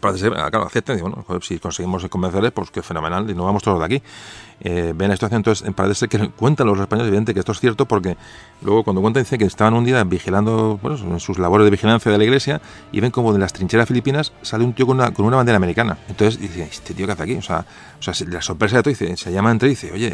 parece 0.00 0.18
ser, 0.18 0.32
claro, 0.32 0.64
acepten, 0.64 0.98
bueno, 1.00 1.24
si 1.40 1.58
conseguimos 1.60 2.04
convencerles, 2.08 2.50
pues 2.50 2.70
que 2.72 2.82
fenomenal, 2.82 3.30
y 3.30 3.34
no 3.34 3.44
vamos 3.44 3.62
todos 3.62 3.78
de 3.78 3.84
aquí. 3.84 4.02
Eh, 4.60 4.94
ven 4.96 5.08
la 5.08 5.16
situación, 5.16 5.40
entonces 5.40 5.70
parece 5.74 5.94
ser 5.94 6.08
que 6.08 6.30
cuentan 6.36 6.66
los 6.66 6.78
españoles, 6.80 7.08
evidente 7.08 7.34
que 7.34 7.40
esto 7.40 7.52
es 7.52 7.60
cierto, 7.60 7.86
porque 7.86 8.16
luego 8.62 8.84
cuando 8.84 9.02
cuentan 9.02 9.22
dice 9.22 9.36
que 9.36 9.44
estaban 9.44 9.74
un 9.74 9.84
día 9.84 10.02
vigilando, 10.04 10.78
bueno, 10.82 10.96
en 10.96 11.20
sus 11.20 11.38
labores 11.38 11.64
de 11.66 11.70
vigilancia 11.70 12.10
de 12.10 12.18
la 12.18 12.24
iglesia, 12.24 12.60
y 12.90 13.00
ven 13.00 13.10
como 13.10 13.32
de 13.32 13.38
las 13.38 13.52
trincheras 13.52 13.86
filipinas 13.86 14.32
sale 14.42 14.64
un 14.64 14.72
tío 14.72 14.86
con 14.86 14.96
una, 14.96 15.12
con 15.12 15.26
una 15.26 15.36
bandera 15.36 15.56
americana. 15.56 15.98
Entonces 16.08 16.40
dice, 16.40 16.62
¿este 16.62 16.94
tío 16.94 17.06
qué 17.06 17.12
hace 17.12 17.22
aquí? 17.22 17.34
O 17.34 17.42
sea, 17.42 17.66
la 18.28 18.42
sorpresa 18.42 18.76
de 18.76 18.82
todo, 18.82 18.90
dice, 18.90 19.16
se 19.16 19.32
llama 19.32 19.50
entre 19.50 19.68
y 19.68 19.70
dice, 19.70 19.92
oye, 19.92 20.12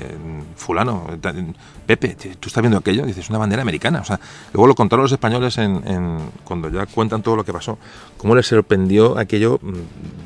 fulano, 0.57 1.07
Pepe, 1.87 2.17
tú 2.41 2.49
estás 2.49 2.63
viendo 2.63 2.79
aquello, 2.79 3.07
dice, 3.07 3.21
es 3.21 3.31
una 3.31 3.39
bandera 3.39 3.63
americana. 3.63 4.01
O 4.01 4.05
sea, 4.05 4.19
luego 4.53 4.67
lo 4.67 4.75
contaron 4.75 5.05
los 5.05 5.13
españoles 5.13 5.59
en, 5.59 5.87
en, 5.87 6.19
cuando 6.45 6.69
ya 6.69 6.87
cuentan 6.87 7.23
todo 7.23 7.37
lo 7.37 7.45
que 7.45 7.53
pasó, 7.53 7.79
cómo 8.17 8.35
les 8.35 8.47
sorprendió 8.47 9.19
aquello, 9.19 9.61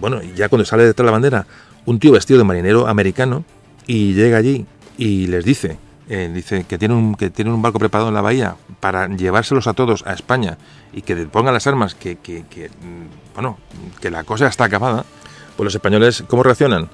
bueno, 0.00 0.22
ya 0.22 0.48
cuando 0.48 0.64
sale 0.64 0.84
detrás 0.84 1.04
de 1.04 1.06
la 1.06 1.12
bandera, 1.12 1.46
un 1.84 1.98
tío 1.98 2.12
vestido 2.12 2.38
de 2.38 2.44
marinero 2.44 2.88
americano, 2.88 3.44
y 3.86 4.14
llega 4.14 4.38
allí 4.38 4.66
y 4.98 5.26
les 5.26 5.44
dice, 5.44 5.78
eh, 6.08 6.30
dice 6.32 6.64
que 6.64 6.78
tiene 6.78 6.94
un 6.94 7.14
que 7.14 7.30
tienen 7.30 7.54
un 7.54 7.62
barco 7.62 7.78
preparado 7.78 8.08
en 8.08 8.14
la 8.14 8.20
bahía 8.20 8.56
para 8.80 9.08
llevárselos 9.08 9.66
a 9.66 9.74
todos 9.74 10.06
a 10.06 10.12
España 10.12 10.58
y 10.92 11.02
que 11.02 11.16
pongan 11.26 11.54
las 11.54 11.66
armas 11.66 11.94
que, 11.94 12.16
que, 12.16 12.44
que 12.48 12.70
bueno 13.34 13.58
que 14.00 14.10
la 14.10 14.24
cosa 14.24 14.46
está 14.46 14.64
acabada 14.64 15.04
pues 15.56 15.64
los 15.64 15.74
españoles 15.74 16.24
cómo 16.28 16.42
reaccionan 16.42 16.88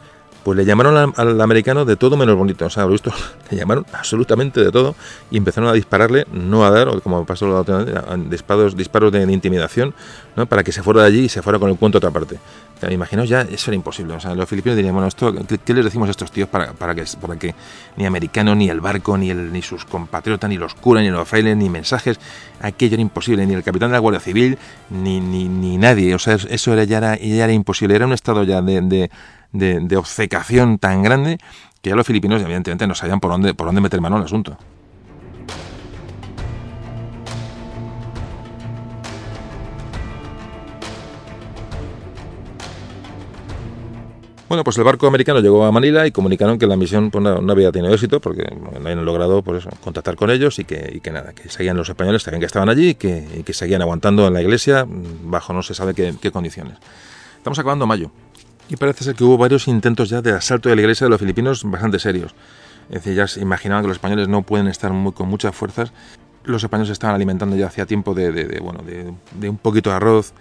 pues 0.45 0.57
le 0.57 0.65
llamaron 0.65 1.13
al, 1.17 1.41
americano 1.41 1.85
de 1.85 1.97
todo 1.97 2.17
menos 2.17 2.37
bonito. 2.37 2.67
O 2.67 2.71
sea, 2.71 2.85
lo 2.85 2.91
visto, 2.91 3.13
le 3.51 3.57
llamaron 3.57 3.87
absolutamente 3.93 4.63
de 4.63 4.71
todo 4.71 4.95
y 5.31 5.37
empezaron 5.37 5.69
a 5.69 5.73
dispararle, 5.73 6.27
no 6.33 6.65
a 6.65 6.71
dar, 6.71 7.01
como 7.01 7.25
pasó 7.25 7.47
la 7.49 7.61
otra 7.61 7.79
vez, 7.79 7.95
disparos, 8.29 8.77
disparos 8.77 9.13
de, 9.13 9.23
intimidación, 9.33 9.95
¿no? 10.37 10.47
para 10.47 10.63
que 10.63 10.73
se 10.73 10.83
fuera 10.83 11.03
de 11.03 11.07
allí 11.07 11.21
y 11.25 11.29
se 11.29 11.43
fuera 11.43 11.59
con 11.59 11.71
el 11.71 11.77
cuento 11.77 11.99
a 11.99 12.01
otra 12.01 12.11
parte. 12.11 12.37
O 12.77 12.81
sea, 12.81 12.93
imaginaos 12.93 13.29
ya, 13.29 13.43
eso 13.43 13.71
era 13.71 13.77
imposible. 13.77 14.15
O 14.15 14.21
sea, 14.21 14.35
los 14.35 14.49
filipinos 14.49 14.77
dirían, 14.77 14.95
bueno, 14.95 15.07
esto, 15.07 15.33
¿qué, 15.47 15.59
¿qué, 15.59 15.75
les 15.75 15.85
decimos 15.85 16.09
a 16.09 16.11
estos 16.11 16.33
tíos 16.33 16.49
para, 16.49 16.73
para, 16.73 16.95
que, 16.95 17.55
ni 17.97 18.07
americano, 18.07 18.57
ni 18.57 18.69
el 18.69 18.81
barco, 18.81 19.17
ni, 19.17 19.31
el, 19.31 19.53
ni 19.53 19.63
sus 19.63 19.85
compatriotas, 19.85 20.51
ni 20.51 20.59
los 20.59 20.75
curas, 20.75 21.05
ni 21.05 21.11
los 21.11 21.29
frailes, 21.29 21.57
ni 21.57 21.71
mensajes, 21.71 22.19
aquello 22.61 22.95
era 22.95 23.03
imposible, 23.03 23.47
ni 23.47 23.55
el 23.55 23.63
capitán 23.63 23.91
de 23.91 23.93
la 23.93 24.01
Guardia 24.01 24.21
Civil, 24.21 24.59
ni, 24.91 25.21
ni, 25.21 25.49
ni 25.49 25.79
nadie. 25.79 26.13
O 26.17 26.19
sea, 26.19 26.35
eso 26.35 26.73
era, 26.73 26.83
ya, 26.83 26.99
era, 26.99 27.17
ya 27.17 27.45
era 27.45 27.53
imposible. 27.53 27.95
Era 27.95 28.07
un 28.07 28.13
estado 28.13 28.43
ya 28.43 28.61
de 28.61 29.11
de, 29.53 29.81
de, 29.81 29.97
obcecación 29.97 30.79
tan 30.79 31.03
grande 31.03 31.39
que 31.81 31.91
ya 31.91 31.97
los 31.97 32.07
filipinos 32.07 32.41
evidentemente 32.43 32.87
no 32.87 32.95
sabían 32.95 33.21
por 33.21 33.31
dónde, 33.31 33.55
por 33.55 33.67
dónde 33.67 33.81
meter 33.81 34.01
mano 34.01 34.17
al 34.17 34.25
asunto. 34.25 34.57
Bueno, 44.53 44.65
pues 44.65 44.77
el 44.77 44.85
barco 44.85 45.07
americano 45.07 45.41
llegó 45.41 45.65
a 45.65 45.73
Manila 45.73 46.07
y 46.07 46.13
comunicaron 46.13 46.59
que 46.59 46.67
la 46.67 46.77
misión 46.77 47.11
pues, 47.11 47.25
no, 47.25 47.41
no, 47.41 47.53
había 47.53 47.73
tenido 47.73 47.95
éxito 47.95 48.21
porque 48.21 48.55
no 48.55 48.87
habían 48.87 49.03
logrado 49.03 49.41
pues, 49.41 49.65
eso, 49.65 49.71
contactar 49.83 50.15
con 50.15 50.31
ellos 50.31 50.59
y 50.59 50.67
que, 50.67 50.93
y 50.95 51.01
que, 51.01 51.11
nada, 51.11 51.33
que 51.33 51.49
seguían 51.49 51.75
los 51.75 51.89
españoles, 51.89 52.23
sabían 52.23 52.41
que 52.41 52.45
estaban 52.45 52.69
allí 52.69 52.91
y 52.91 52.95
que, 52.97 53.27
y 53.39 53.45
que 53.45 53.55
seguían 53.55 53.81
aguantando 53.81 54.27
en 54.27 54.35
la 54.35 54.43
iglesia 54.43 54.87
bajo 54.87 55.55
no 55.55 55.63
se 55.63 55.73
sabe 55.73 55.95
qué, 55.95 56.13
qué 56.21 56.31
condiciones. 56.31 56.77
Estamos 57.39 57.59
acabando 57.59 57.87
mayo, 57.87 58.11
y 58.69 58.77
parece 58.77 59.05
ser 59.05 59.15
que 59.15 59.25
hubo 59.25 59.37
varios 59.37 59.69
intentos 59.69 60.09
ya 60.09 60.23
de 60.23 60.33
asalto 60.33 60.69
de 60.69 60.77
la 60.77 60.83
iglesia 60.83 61.07
de 61.07 61.11
los 61.11 61.21
filipinos 61.21 61.63
bastante 61.65 61.99
serios. 61.99 62.35
Es 62.89 62.97
decir, 62.97 63.15
ya 63.15 63.27
se 63.27 63.41
imaginaban 63.41 63.83
que 63.83 63.89
los 63.89 63.97
españoles 63.97 64.29
no 64.29 64.43
pueden 64.43 64.67
estar 64.67 64.93
con 65.15 65.29
muchas 65.29 65.55
fuerzas. 65.55 65.93
Los 66.45 66.63
españoles 66.63 66.91
estaban 66.91 67.15
alimentando 67.15 67.57
ya 67.57 67.67
hacía 67.67 67.87
tiempo 67.87 68.15
de, 68.15 68.33
de, 68.33 68.45
de 68.45 68.61
bueno, 68.61 68.81
de, 68.83 69.49
un 69.49 69.59
poquito 69.59 69.91
de 69.91 69.97
arroz. 69.97 70.33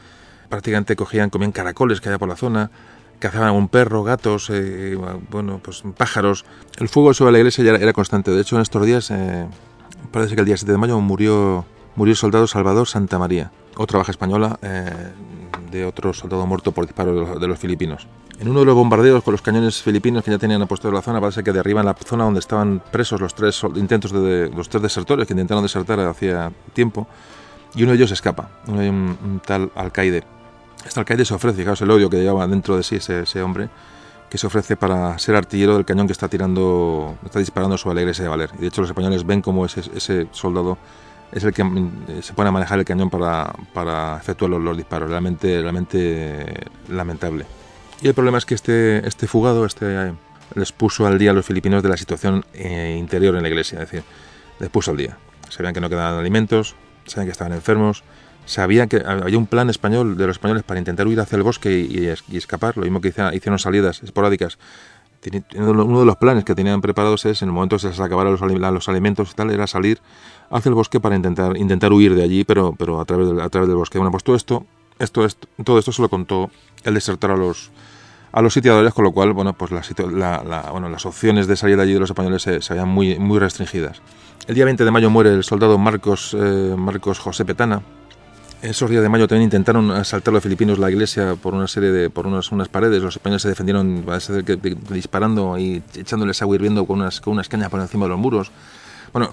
Prácticamente 0.50 0.96
cogían, 0.96 1.30
comían 1.30 1.52
caracoles 1.52 2.02
que 2.02 2.10
había 2.10 2.20
por 2.20 2.28
la 2.28 2.36
zona. 2.36 2.72
Cazaban 3.20 3.54
un 3.54 3.68
perro, 3.68 4.04
gatos, 4.04 4.50
eh, 4.50 4.98
bueno, 5.30 5.60
pues 5.64 5.84
pájaros. 5.96 6.44
El 6.78 6.90
fuego 6.90 7.14
sobre 7.14 7.34
la 7.34 7.38
iglesia 7.38 7.64
ya 7.64 7.72
era, 7.72 7.80
era 7.80 7.94
constante. 7.94 8.32
De 8.32 8.42
hecho, 8.42 8.56
en 8.56 8.64
estos 8.64 8.84
días, 8.86 9.12
eh, 9.12 9.46
parece 10.12 10.34
que 10.34 10.42
el 10.42 10.48
día 10.48 10.58
7 10.58 10.72
de 10.72 10.78
mayo 10.78 11.00
murió, 11.00 11.66
murió 11.96 12.12
el 12.14 12.18
soldado 12.18 12.48
Salvador 12.48 12.88
Santa 12.88 13.20
María, 13.20 13.52
otra 13.78 14.00
baja 14.00 14.12
española 14.12 14.58
eh, 14.64 14.92
de 15.72 15.86
otro 15.86 16.14
soldado 16.14 16.46
muerto 16.46 16.72
por 16.72 16.86
disparo 16.86 17.40
de 17.40 17.48
los, 17.48 17.60
filipinos. 17.60 18.08
En 18.40 18.50
uno 18.50 18.60
de 18.60 18.66
los 18.66 18.76
bombardeos 18.76 19.24
con 19.24 19.32
los 19.32 19.42
cañones 19.42 19.82
filipinos 19.82 20.24
que 20.24 20.32
ya 20.32 20.38
tenían 20.38 20.62
en 20.62 20.94
la 20.94 21.02
zona, 21.02 21.22
parece 21.22 21.44
que 21.44 21.52
derriban 21.52 21.86
la 21.86 21.94
zona 21.94 22.26
donde 22.26 22.40
estaban 22.40 22.82
presos 22.92 23.22
los 23.22 23.34
tres 23.34 23.62
intentos 23.76 24.12
de, 24.12 24.52
los 24.56 24.70
tres 24.70 24.84
desertores 24.84 25.28
que 25.28 25.34
intentaron 25.34 25.64
desertar 25.64 26.00
hacía 26.00 26.52
tiempo, 26.74 27.08
y 27.74 27.84
uno 27.84 27.92
de 27.92 27.98
ellos 27.98 28.12
escapa, 28.12 28.50
un, 28.68 29.42
tal 29.46 29.72
alcaide. 29.76 30.24
Este 30.86 31.00
alcaide 31.00 31.26
se 31.26 31.34
ofrece, 31.34 31.58
fijaos 31.58 31.82
el 31.82 31.92
odio 31.92 32.10
que 32.10 32.18
llevaba 32.18 32.46
dentro 32.48 32.76
de 32.76 32.84
sí 32.84 32.98
ese, 32.98 33.42
hombre, 33.42 33.70
que 34.30 34.38
se 34.38 34.48
ofrece 34.48 34.76
para 34.76 35.18
ser 35.20 35.36
artillero 35.36 35.76
del 35.76 35.86
cañón 35.86 36.08
que 36.08 36.14
está 36.14 36.28
tirando, 36.28 37.16
está 37.24 37.40
disparando 37.40 37.78
la 37.94 38.02
iglesia 38.02 38.24
de 38.24 38.30
Valer. 38.30 38.50
Y 38.58 38.62
de 38.62 38.68
hecho 38.68 38.82
los 38.82 38.90
españoles 38.90 39.26
ven 39.26 39.42
como 39.42 39.66
ese, 39.66 39.82
ese 39.96 40.28
soldado 40.32 40.78
es 41.32 41.44
el 41.44 41.54
que 41.54 41.64
se 42.22 42.34
pone 42.34 42.50
a 42.50 42.52
manejar 42.52 42.80
el 42.80 42.86
cañón 42.86 43.10
para, 43.10 43.54
para 43.74 44.18
efectuar 44.18 44.52
los, 44.52 44.62
los, 44.62 44.78
disparos. 44.78 45.10
Realmente, 45.10 45.62
realmente 45.62 46.46
lamentable. 46.90 47.46
Y 48.02 48.08
el 48.08 48.14
problema 48.14 48.38
es 48.38 48.46
que 48.46 48.56
este, 48.56 49.08
este 49.08 49.28
fugado 49.28 49.66
este, 49.66 50.14
les 50.56 50.72
puso 50.72 51.06
al 51.06 51.18
día 51.18 51.32
a 51.32 51.34
los 51.34 51.46
filipinos 51.46 51.84
de 51.84 51.90
la 51.90 51.98
situación 51.98 52.44
eh, 52.54 52.98
interior 53.00 53.36
en 53.36 53.44
la 53.44 53.50
iglesia. 53.50 53.82
Es 53.82 53.92
decir, 53.92 54.04
les 54.60 54.70
puso 54.70 54.92
al 54.92 54.98
día. 54.98 55.18
Sabían 55.50 55.74
que 55.74 55.82
no 55.82 55.90
quedaban 55.90 56.20
alimentos, 56.20 56.76
sabían 57.06 57.28
que 57.28 57.32
estaban 57.32 57.54
enfermos, 57.54 58.04
sabían 58.46 58.90
que 58.90 59.04
había 59.06 59.38
un 59.38 59.48
plan 59.48 59.70
español 59.70 60.18
de 60.18 60.28
los 60.28 60.36
españoles 60.36 60.64
para 60.64 60.80
intentar 60.80 61.08
huir 61.08 61.20
hacia 61.20 61.36
el 61.36 61.44
bosque 61.44 61.72
y, 61.72 62.08
y, 62.08 62.14
y 62.30 62.38
escapar. 62.38 62.76
Lo 62.78 62.84
mismo 62.84 63.02
que 63.02 63.10
hicieron 63.10 63.60
salidas 63.60 64.02
esporádicas 64.04 64.58
uno 65.56 66.00
de 66.00 66.06
los 66.06 66.16
planes 66.18 66.44
que 66.44 66.56
tenían 66.56 66.82
preparados 66.82 67.26
es, 67.26 67.42
en 67.42 67.50
el 67.50 67.54
momento 67.54 67.76
que 67.76 67.82
se 67.82 67.90
les 67.90 68.00
acabaran 68.00 68.34
los, 68.34 68.42
los, 68.42 68.90
alimentos 68.90 69.32
y 69.32 69.36
tal, 69.36 69.52
era 69.52 69.68
salir 69.68 70.00
hacia 70.52 70.70
el 70.70 70.76
bosque 70.76 71.00
para 71.00 71.16
intentar, 71.16 71.58
intentar 71.58 71.94
huir 71.94 72.16
de 72.16 72.24
allí, 72.24 72.44
pero, 72.44 72.76
pero 72.78 73.00
a, 73.00 73.06
través 73.06 73.28
del, 73.28 73.40
a 73.40 73.50
través 73.50 73.68
del 73.68 73.78
bosque. 73.78 73.98
Bueno, 73.98 74.12
pues 74.12 74.24
todo 74.24 74.36
esto, 74.36 74.66
esto, 75.00 75.26
esto, 75.26 75.48
todo 75.64 75.80
esto 75.80 75.92
se 75.92 76.02
lo 76.02 76.10
contó 76.10 76.52
el 76.84 76.94
desertor 76.94 77.32
a 77.32 77.38
los, 77.38 77.72
a 78.32 78.42
los 78.42 78.54
sitiadores, 78.54 78.94
con 78.94 79.06
lo 79.06 79.12
cual, 79.12 79.34
bueno, 79.34 79.54
pues 79.54 79.72
la, 79.72 79.82
la, 80.12 80.44
la, 80.44 80.72
bueno, 80.72 80.90
las 80.90 81.06
opciones 81.06 81.48
de 81.48 81.56
salir 81.56 81.78
de 81.78 81.84
allí 81.84 81.94
de 81.94 82.00
los 82.00 82.10
españoles 82.10 82.42
se, 82.42 82.62
se 82.62 82.74
veían 82.74 82.90
muy, 82.90 83.18
muy 83.18 83.40
restringidas. 83.40 84.02
El 84.48 84.56
día 84.56 84.66
20 84.66 84.84
de 84.84 84.92
mayo 84.92 85.10
muere 85.10 85.34
el 85.34 85.44
soldado 85.44 85.78
Marcos, 85.78 86.36
eh, 86.38 86.76
Marcos 86.78 87.20
José 87.20 87.46
Petana, 87.46 87.82
esos 88.62 88.92
días 88.92 89.02
de 89.02 89.10
mayo 89.10 89.28
también 89.28 89.46
intentaron 89.46 89.90
asaltar 89.90 90.32
los 90.36 90.44
filipinos 90.44 90.78
la 90.78 90.92
iglesia 90.92 91.36
por 91.36 91.56
una 91.56 91.68
serie 91.68 91.92
de 91.92 92.12
por 92.12 92.28
unas, 92.28 92.52
unas 92.52 92.70
paredes. 92.70 93.02
Los 93.02 93.16
españoles 93.16 93.42
se 93.42 93.50
defendieron 93.50 94.06
disparando 94.92 95.58
y 95.58 95.82
echándoles 95.96 96.44
agua 96.44 96.56
hirviendo 96.58 96.86
con 96.86 97.00
unas, 97.00 97.22
con 97.22 97.34
unas 97.34 97.50
cañas 97.50 97.70
por 97.70 97.80
encima 97.80 98.06
de 98.06 98.10
los 98.10 98.20
muros. 98.20 98.52
Bueno, 99.14 99.30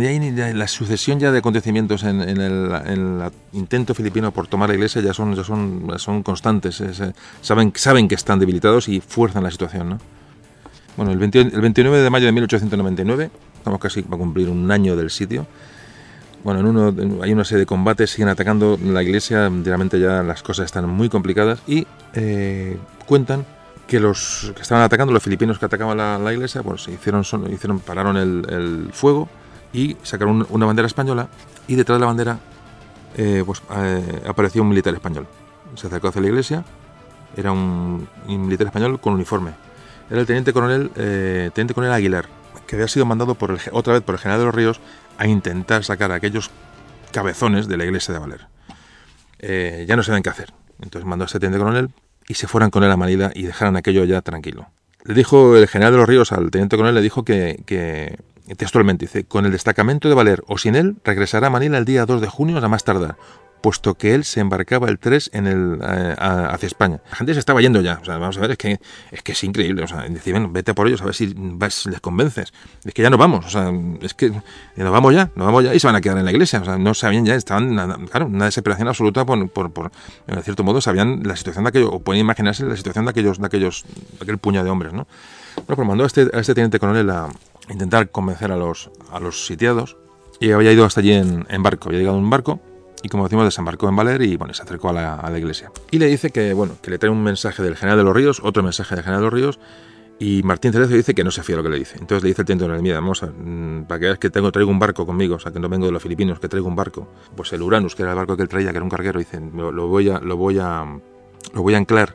ahí 0.00 0.30
la 0.54 0.66
sucesión 0.66 1.20
ya 1.20 1.30
de 1.30 1.38
acontecimientos 1.38 2.02
en, 2.02 2.20
en, 2.20 2.40
el, 2.40 2.72
en, 2.86 3.20
el, 3.22 3.30
intento 3.52 3.94
filipino 3.94 4.32
por 4.32 4.48
tomar 4.48 4.68
la 4.68 4.74
iglesia 4.74 5.00
ya 5.02 5.14
son, 5.14 5.36
ya 5.36 5.44
son, 5.44 5.86
son 5.98 6.24
constantes. 6.24 6.80
Es, 6.80 7.00
saben, 7.40 7.72
saben 7.76 8.08
que 8.08 8.16
están 8.16 8.40
debilitados 8.40 8.88
y 8.88 9.00
fuerzan 9.00 9.44
la 9.44 9.52
situación. 9.52 9.90
¿no? 9.90 9.98
Bueno, 10.96 11.12
el, 11.12 11.18
29 11.18 11.98
de 11.98 12.10
mayo 12.10 12.26
de 12.26 12.32
1899, 12.32 13.30
estamos 13.56 13.80
casi 13.80 14.02
para 14.02 14.18
cumplir 14.18 14.48
un 14.48 14.70
año 14.70 14.96
del 14.96 15.10
sitio. 15.10 15.46
Bueno, 16.42 16.60
en 16.60 16.66
uno 16.66 17.22
hay 17.22 17.32
una 17.32 17.44
serie 17.44 17.60
de 17.60 17.66
combates, 17.66 18.10
siguen 18.10 18.28
atacando 18.28 18.78
la 18.82 19.02
iglesia, 19.02 19.50
realmente 19.64 19.98
ya 19.98 20.22
las 20.22 20.42
cosas 20.42 20.66
están 20.66 20.88
muy 20.88 21.08
complicadas 21.08 21.60
y 21.66 21.86
eh, 22.14 22.76
cuentan 23.06 23.46
que 23.86 24.00
los 24.00 24.52
que 24.54 24.62
estaban 24.62 24.82
atacando, 24.82 25.12
los 25.12 25.22
filipinos 25.22 25.58
que 25.58 25.66
atacaban 25.66 25.96
la, 25.96 26.32
iglesia, 26.32 26.62
pues 26.62 26.88
hicieron, 26.88 27.22
hicieron 27.52 27.80
pararon 27.80 28.16
el, 28.16 28.90
fuego 28.92 29.28
y 29.72 29.96
sacaron 30.02 30.46
una 30.50 30.66
bandera 30.66 30.86
española 30.86 31.28
y 31.66 31.74
detrás 31.74 31.96
de 31.96 32.00
la 32.00 32.06
bandera 32.06 32.38
eh, 33.16 33.42
pues, 33.44 33.62
eh, 33.76 34.22
apareció 34.26 34.62
un 34.62 34.68
militar 34.68 34.94
español. 34.94 35.26
Se 35.74 35.86
acercó 35.88 36.08
hacia 36.08 36.22
la 36.22 36.28
iglesia, 36.28 36.64
era 37.36 37.52
un, 37.52 38.08
militar 38.26 38.68
español 38.68 39.00
con 39.00 39.14
uniforme. 39.14 39.52
Era 40.10 40.20
el 40.20 40.26
teniente 40.26 40.52
coronel, 40.52 40.90
eh, 40.96 41.50
teniente 41.54 41.74
coronel 41.74 41.94
Aguilar, 41.94 42.26
que 42.66 42.76
había 42.76 42.88
sido 42.88 43.06
mandado 43.06 43.34
por 43.34 43.58
otra 43.72 43.94
vez 43.94 44.02
por 44.02 44.14
el 44.14 44.20
general 44.20 44.40
de 44.40 44.46
los 44.46 44.54
Ríos 44.54 44.80
a 45.18 45.26
intentar 45.26 45.84
sacar 45.84 46.12
a 46.12 46.16
aquellos 46.16 46.50
cabezones 47.12 47.68
de 47.68 47.76
la 47.76 47.84
iglesia 47.84 48.14
de 48.14 48.20
Valer. 48.20 48.46
ya 49.86 49.96
no 49.96 50.02
sabían 50.02 50.22
qué 50.22 50.30
hacer. 50.30 50.52
Entonces 50.80 51.06
mandó 51.06 51.24
a 51.24 51.26
este 51.26 51.38
teniente 51.38 51.58
coronel 51.58 51.90
y 52.28 52.34
se 52.34 52.46
fueran 52.46 52.70
con 52.70 52.84
él 52.84 52.90
a 52.90 52.96
Manila 52.96 53.30
y 53.34 53.42
dejaran 53.42 53.76
aquello 53.76 54.04
ya 54.04 54.20
tranquilo. 54.22 54.68
Le 55.04 55.14
dijo 55.14 55.56
el 55.56 55.68
general 55.68 55.92
de 55.92 55.98
los 55.98 56.08
Ríos 56.08 56.32
al 56.32 56.50
teniente 56.50 56.76
coronel, 56.76 56.94
le 56.94 57.02
dijo 57.02 57.24
que, 57.24 58.18
textualmente 58.56 59.06
dice, 59.06 59.24
con 59.24 59.44
el 59.44 59.52
destacamento 59.52 60.08
de 60.08 60.14
Valer 60.14 60.42
o 60.46 60.56
sin 60.56 60.76
él, 60.76 60.96
regresará 61.04 61.48
a 61.48 61.50
Manila 61.50 61.76
el 61.76 61.84
día 61.84 62.06
2 62.06 62.20
de 62.20 62.28
junio 62.28 62.56
a 62.56 62.68
más 62.68 62.84
tardar, 62.84 63.16
puesto 63.64 63.94
que 63.94 64.14
él 64.14 64.24
se 64.24 64.40
embarcaba 64.40 64.90
el 64.90 64.98
3 64.98 65.30
en 65.32 65.46
el, 65.46 65.78
eh, 65.82 66.14
hacia 66.18 66.66
España. 66.66 67.00
La 67.10 67.16
gente 67.16 67.32
se 67.32 67.40
estaba 67.40 67.62
yendo 67.62 67.80
ya, 67.80 67.98
o 68.02 68.04
sea, 68.04 68.18
vamos 68.18 68.36
a 68.36 68.40
ver, 68.42 68.50
es 68.50 68.58
que 68.58 68.78
es, 69.10 69.22
que 69.22 69.32
es 69.32 69.42
increíble, 69.42 69.82
o 69.82 69.86
sea, 69.86 70.02
decir, 70.02 70.34
bueno, 70.34 70.50
vete 70.52 70.74
por 70.74 70.86
ellos 70.86 71.00
a 71.00 71.06
ver 71.06 71.14
si 71.14 71.32
les 71.88 72.00
convences. 72.02 72.52
Es 72.84 72.92
que 72.92 73.00
ya 73.00 73.08
no 73.08 73.16
vamos, 73.16 73.46
o 73.46 73.48
sea, 73.48 73.72
es 74.02 74.12
que 74.12 74.28
nos 74.28 74.92
vamos 74.92 75.14
ya, 75.14 75.30
nos 75.34 75.46
vamos 75.46 75.64
ya 75.64 75.74
y 75.74 75.80
se 75.80 75.86
van 75.86 75.96
a 75.96 76.02
quedar 76.02 76.18
en 76.18 76.26
la 76.26 76.30
iglesia, 76.30 76.60
o 76.60 76.64
sea, 76.66 76.76
no 76.76 76.92
sabían 76.92 77.24
ya, 77.24 77.36
estaban, 77.36 78.06
claro, 78.08 78.26
una 78.26 78.44
desesperación 78.44 78.86
absoluta 78.86 79.24
por, 79.24 79.48
por, 79.48 79.72
por 79.72 79.90
en 80.26 80.42
cierto 80.42 80.62
modo, 80.62 80.82
sabían 80.82 81.22
la 81.24 81.34
situación 81.34 81.64
de 81.64 81.70
aquellos, 81.70 81.88
o 81.90 82.00
pueden 82.00 82.20
imaginarse 82.20 82.66
la 82.66 82.76
situación 82.76 83.06
de 83.06 83.12
aquellos, 83.12 83.40
de 83.40 83.46
aquellos, 83.46 83.86
de 83.86 84.24
aquel 84.24 84.36
puño 84.36 84.62
de 84.62 84.68
hombres, 84.68 84.92
¿no? 84.92 85.06
Bueno, 85.56 85.76
pues 85.76 85.88
mandó 85.88 86.04
a 86.04 86.06
este, 86.06 86.28
a 86.34 86.38
este 86.38 86.52
teniente 86.54 86.78
coronel 86.78 87.08
a 87.08 87.28
intentar 87.70 88.10
convencer 88.10 88.52
a 88.52 88.58
los, 88.58 88.90
a 89.10 89.20
los 89.20 89.46
sitiados 89.46 89.96
y 90.38 90.50
había 90.50 90.70
ido 90.70 90.84
hasta 90.84 91.00
allí 91.00 91.12
en, 91.12 91.46
en 91.48 91.62
barco, 91.62 91.88
había 91.88 92.00
llegado 92.00 92.18
en 92.18 92.24
un 92.24 92.30
barco 92.30 92.60
y 93.04 93.08
como 93.10 93.24
decimos 93.24 93.44
desembarcó 93.44 93.86
en 93.86 93.94
Valer 93.94 94.22
y 94.22 94.36
bueno, 94.36 94.54
se 94.54 94.62
acercó 94.62 94.88
a 94.88 94.92
la, 94.94 95.38
iglesia. 95.38 95.70
Y 95.90 95.98
le 95.98 96.06
dice 96.06 96.30
que 96.30 96.54
bueno, 96.54 96.76
que 96.82 96.90
le 96.90 96.98
trae 96.98 97.10
un 97.10 97.22
mensaje 97.22 97.62
del 97.62 97.76
general 97.76 97.98
de 97.98 98.04
los 98.04 98.16
ríos, 98.16 98.40
otro 98.42 98.62
mensaje 98.62 98.94
del 98.94 99.04
general 99.04 99.20
de 99.20 99.24
los 99.26 99.34
ríos 99.34 99.60
y 100.18 100.42
Martín 100.42 100.72
Cerezo 100.72 100.94
dice 100.94 101.12
que 101.12 101.22
no 101.22 101.30
se 101.30 101.42
fía 101.42 101.56
lo 101.56 101.62
que 101.62 101.68
le 101.68 101.78
dice. 101.78 101.98
Entonces 102.00 102.22
le 102.22 102.30
dice 102.30 102.40
el 102.40 102.46
teniente 102.46 102.82
mira, 102.82 103.00
vamos 103.00 103.22
a, 103.22 103.26
mm, 103.26 103.84
para 103.86 104.00
que 104.00 104.06
veas 104.06 104.18
que 104.18 104.30
tengo, 104.30 104.50
traigo 104.50 104.70
un 104.70 104.78
barco 104.78 105.04
conmigo, 105.04 105.36
o 105.36 105.38
sea, 105.38 105.52
que 105.52 105.60
no 105.60 105.68
vengo 105.68 105.84
de 105.84 105.92
los 105.92 106.02
filipinos, 106.02 106.40
que 106.40 106.48
traigo 106.48 106.66
un 106.66 106.76
barco. 106.76 107.06
Pues 107.36 107.52
el 107.52 107.60
Uranus, 107.60 107.94
que 107.94 108.04
era 108.04 108.12
el 108.12 108.16
barco 108.16 108.38
que 108.38 108.42
él 108.42 108.48
traía, 108.48 108.70
que 108.70 108.76
era 108.78 108.84
un 108.84 108.90
carguero, 108.90 109.18
dice, 109.18 109.38
lo 109.38 109.86
voy 109.86 110.08
a, 110.08 110.20
lo 110.20 110.38
voy 110.38 110.58
a, 110.58 110.84
lo 111.52 111.62
voy 111.62 111.74
a 111.74 111.76
anclar 111.76 112.14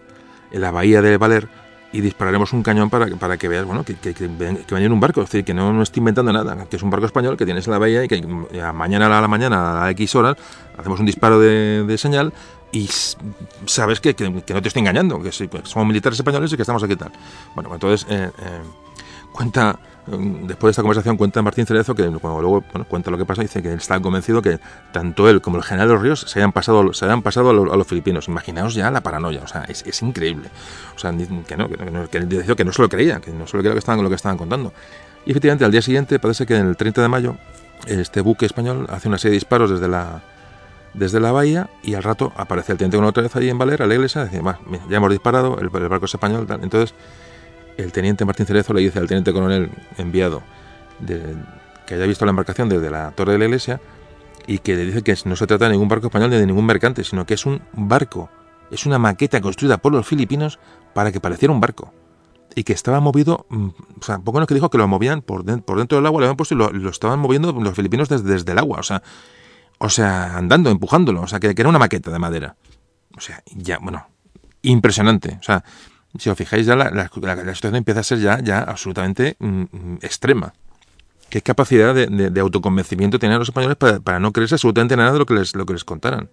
en 0.51 0.61
la 0.61 0.71
bahía 0.71 1.03
de 1.03 1.17
Valer 1.17 1.47
y 1.91 2.01
dispararemos 2.01 2.53
un 2.53 2.63
cañón 2.63 2.89
para, 2.89 3.07
para 3.15 3.37
que 3.37 3.47
veas 3.47 3.65
bueno, 3.65 3.83
que, 3.83 3.95
que, 3.95 4.13
que, 4.13 4.25
un 4.25 4.99
barco, 4.99 5.21
es 5.21 5.27
decir, 5.27 5.43
que 5.43 5.53
no, 5.53 5.73
no 5.73 5.81
estoy 5.81 6.01
inventando 6.01 6.31
nada, 6.31 6.65
que 6.69 6.75
es 6.75 6.83
un 6.83 6.89
barco 6.89 7.05
español 7.05 7.35
que 7.35 7.45
tienes 7.45 7.65
en 7.67 7.71
la 7.71 7.79
bahía 7.79 8.03
y 8.03 8.07
que 8.07 8.21
mañana 8.73 9.05
a 9.05 9.21
la 9.21 9.27
mañana 9.27 9.83
a 9.83 9.89
X 9.91 10.15
horas 10.15 10.37
hacemos 10.77 10.99
un 10.99 11.05
disparo 11.05 11.39
de, 11.39 11.83
de 11.83 11.97
señal 11.97 12.33
y 12.71 12.87
sabes 13.65 13.99
que, 13.99 14.15
no 14.29 14.41
te 14.41 14.67
estoy 14.67 14.81
engañando, 14.81 15.21
que 15.21 15.31
somos 15.31 15.87
militares 15.87 16.19
españoles 16.19 16.53
y 16.53 16.55
que 16.55 16.61
estamos 16.61 16.83
aquí 16.83 16.95
tal. 16.95 17.11
Bueno, 17.55 17.73
entonces 17.73 18.05
eh, 18.09 18.29
eh, 18.39 18.61
cuenta 19.31 19.79
después 20.09 20.69
de 20.69 20.69
esta 20.71 20.81
conversación 20.81 21.17
cuenta 21.17 21.41
Martín 21.41 21.65
Cerezo 21.65 21.93
que 21.93 22.07
cuando 22.07 22.41
luego 22.41 22.63
cuenta 22.87 23.11
lo 23.11 23.17
que 23.17 23.25
pasa 23.25 23.41
dice 23.41 23.61
que 23.61 23.73
está 23.73 23.99
convencido 23.99 24.41
que 24.41 24.59
tanto 24.91 25.29
él 25.29 25.41
como 25.41 25.57
el 25.57 25.63
general 25.63 25.87
de 25.87 25.93
los 25.93 26.03
Ríos 26.03 26.19
se 26.21 26.39
hayan 26.39 26.51
pasado 26.51 26.93
se 26.93 27.05
hayan 27.05 27.21
pasado 27.21 27.49
a, 27.49 27.53
los, 27.53 27.87
filipinos. 27.87 28.27
Imaginaos 28.27 28.73
ya 28.73 28.89
la 28.91 29.01
paranoia 29.01 29.41
o 29.43 29.47
sea 29.47 29.65
es, 29.65 30.01
increíble. 30.01 30.49
O 30.95 30.99
sea 30.99 31.11
que 31.11 31.57
no 31.57 31.69
que, 32.09 32.17
él 32.17 32.29
decía 32.29 32.55
que 32.55 32.65
no 32.65 32.73
se 32.73 32.81
lo 32.81 32.89
creía 32.89 33.19
que 33.19 33.31
no 33.31 33.45
se 33.45 33.57
lo 33.57 33.61
creía 33.61 33.69
lo 33.69 33.75
que 33.75 33.79
estaban 33.79 34.03
lo 34.03 34.09
que 34.09 34.15
estaban 34.15 34.37
contando. 34.37 34.73
Y 35.25 35.31
efectivamente 35.31 35.65
al 35.65 35.71
día 35.71 35.81
siguiente 35.81 36.17
parece 36.19 36.45
que 36.45 36.57
el 36.57 36.75
30 36.75 37.01
de 37.01 37.07
mayo 37.07 37.35
este 37.85 38.21
buque 38.21 38.45
español 38.45 38.87
hace 38.89 39.07
una 39.07 39.17
serie 39.17 39.31
de 39.31 39.35
disparos 39.35 39.69
desde 39.69 39.87
la 39.87 40.21
desde 40.93 41.19
la 41.19 41.31
bahía 41.31 41.69
y 41.83 41.93
al 41.93 42.01
rato 42.01 42.33
aparece 42.35 42.71
el 42.71 42.79
teniente 42.79 42.97
con 42.97 43.05
otra 43.05 43.21
vez 43.21 43.35
allí 43.35 43.49
en 43.49 43.59
Valera, 43.59 43.85
a 43.85 43.87
la 43.87 43.93
iglesia, 43.93 44.23
y 44.23 44.37
dice, 44.37 44.41
ya 44.89 44.97
hemos 44.97 45.11
disparado, 45.11 45.59
el, 45.59 45.69
barco 45.69 46.05
es 46.05 46.13
español, 46.15 46.47
tal. 46.47 46.63
entonces 46.63 46.95
el 47.81 47.91
teniente 47.91 48.25
Martín 48.25 48.45
Cerezo 48.45 48.73
le 48.73 48.81
dice 48.81 48.99
al 48.99 49.07
teniente 49.07 49.33
coronel 49.33 49.69
enviado 49.97 50.41
que 51.85 51.95
haya 51.95 52.05
visto 52.05 52.25
la 52.25 52.31
embarcación 52.31 52.69
desde 52.69 52.89
la 52.89 53.11
torre 53.11 53.33
de 53.33 53.39
la 53.39 53.45
iglesia 53.45 53.81
y 54.47 54.59
que 54.59 54.75
le 54.75 54.85
dice 54.85 55.01
que 55.01 55.15
no 55.25 55.35
se 55.35 55.47
trata 55.47 55.65
de 55.65 55.71
ningún 55.71 55.87
barco 55.87 56.07
español 56.07 56.29
ni 56.29 56.37
de 56.37 56.45
ningún 56.45 56.65
mercante, 56.65 57.03
sino 57.03 57.25
que 57.25 57.35
es 57.35 57.45
un 57.45 57.61
barco, 57.73 58.29
es 58.71 58.85
una 58.85 58.99
maqueta 58.99 59.41
construida 59.41 59.77
por 59.77 59.91
los 59.91 60.07
filipinos 60.07 60.59
para 60.93 61.11
que 61.11 61.19
pareciera 61.19 61.53
un 61.53 61.61
barco 61.61 61.93
y 62.55 62.63
que 62.63 62.73
estaba 62.73 62.99
movido, 62.99 63.45
mm, 63.49 63.67
o 63.99 64.03
sea, 64.03 64.19
poco 64.19 64.37
menos 64.37 64.47
que 64.47 64.55
dijo 64.55 64.69
que 64.69 64.77
lo 64.77 64.87
movían 64.87 65.21
por, 65.21 65.43
dentro 65.43 65.97
del 65.97 66.05
agua, 66.05 66.21
lo 66.21 66.25
habían 66.25 66.35
puesto 66.35 66.55
y 66.55 66.57
lo, 66.57 66.89
estaban 66.89 67.19
moviendo 67.19 67.51
los 67.53 67.75
filipinos 67.75 68.09
desde, 68.09 68.29
desde, 68.29 68.51
el 68.51 68.57
agua, 68.57 68.79
o 68.79 68.83
sea, 68.83 69.01
o 69.77 69.89
sea, 69.89 70.35
andando, 70.35 70.69
empujándolo, 70.69 71.21
o 71.21 71.27
sea, 71.27 71.39
que, 71.39 71.53
que 71.55 71.61
era 71.61 71.69
una 71.69 71.79
maqueta 71.79 72.11
de 72.11 72.19
madera. 72.19 72.55
O 73.15 73.21
sea, 73.21 73.43
ya, 73.55 73.79
bueno, 73.79 74.07
impresionante, 74.61 75.37
o 75.39 75.43
sea, 75.43 75.63
si 76.17 76.29
os 76.29 76.37
fijáis, 76.37 76.65
ya 76.65 76.75
la, 76.75 76.89
situación 77.09 77.75
empieza 77.75 77.99
a 77.99 78.03
ser 78.03 78.19
ya, 78.19 78.39
ya 78.39 78.59
absolutamente 78.59 79.35
mm, 79.39 79.61
mm, 79.61 79.97
extrema. 80.01 80.53
¿Qué 81.29 81.41
capacidad 81.41 81.93
de, 81.93 82.39
autoconvencimiento 82.39 83.19
tenían 83.19 83.37
los 83.37 83.49
españoles 83.49 83.77
para, 83.77 83.99
para, 83.99 84.19
no 84.19 84.31
creerse 84.31 84.55
absolutamente 84.55 84.97
nada 84.97 85.13
de 85.13 85.19
lo 85.19 85.25
que 85.27 85.35
les, 85.35 85.55
lo 85.55 85.65
que 85.65 85.73
les 85.73 85.83
contaran? 85.83 86.29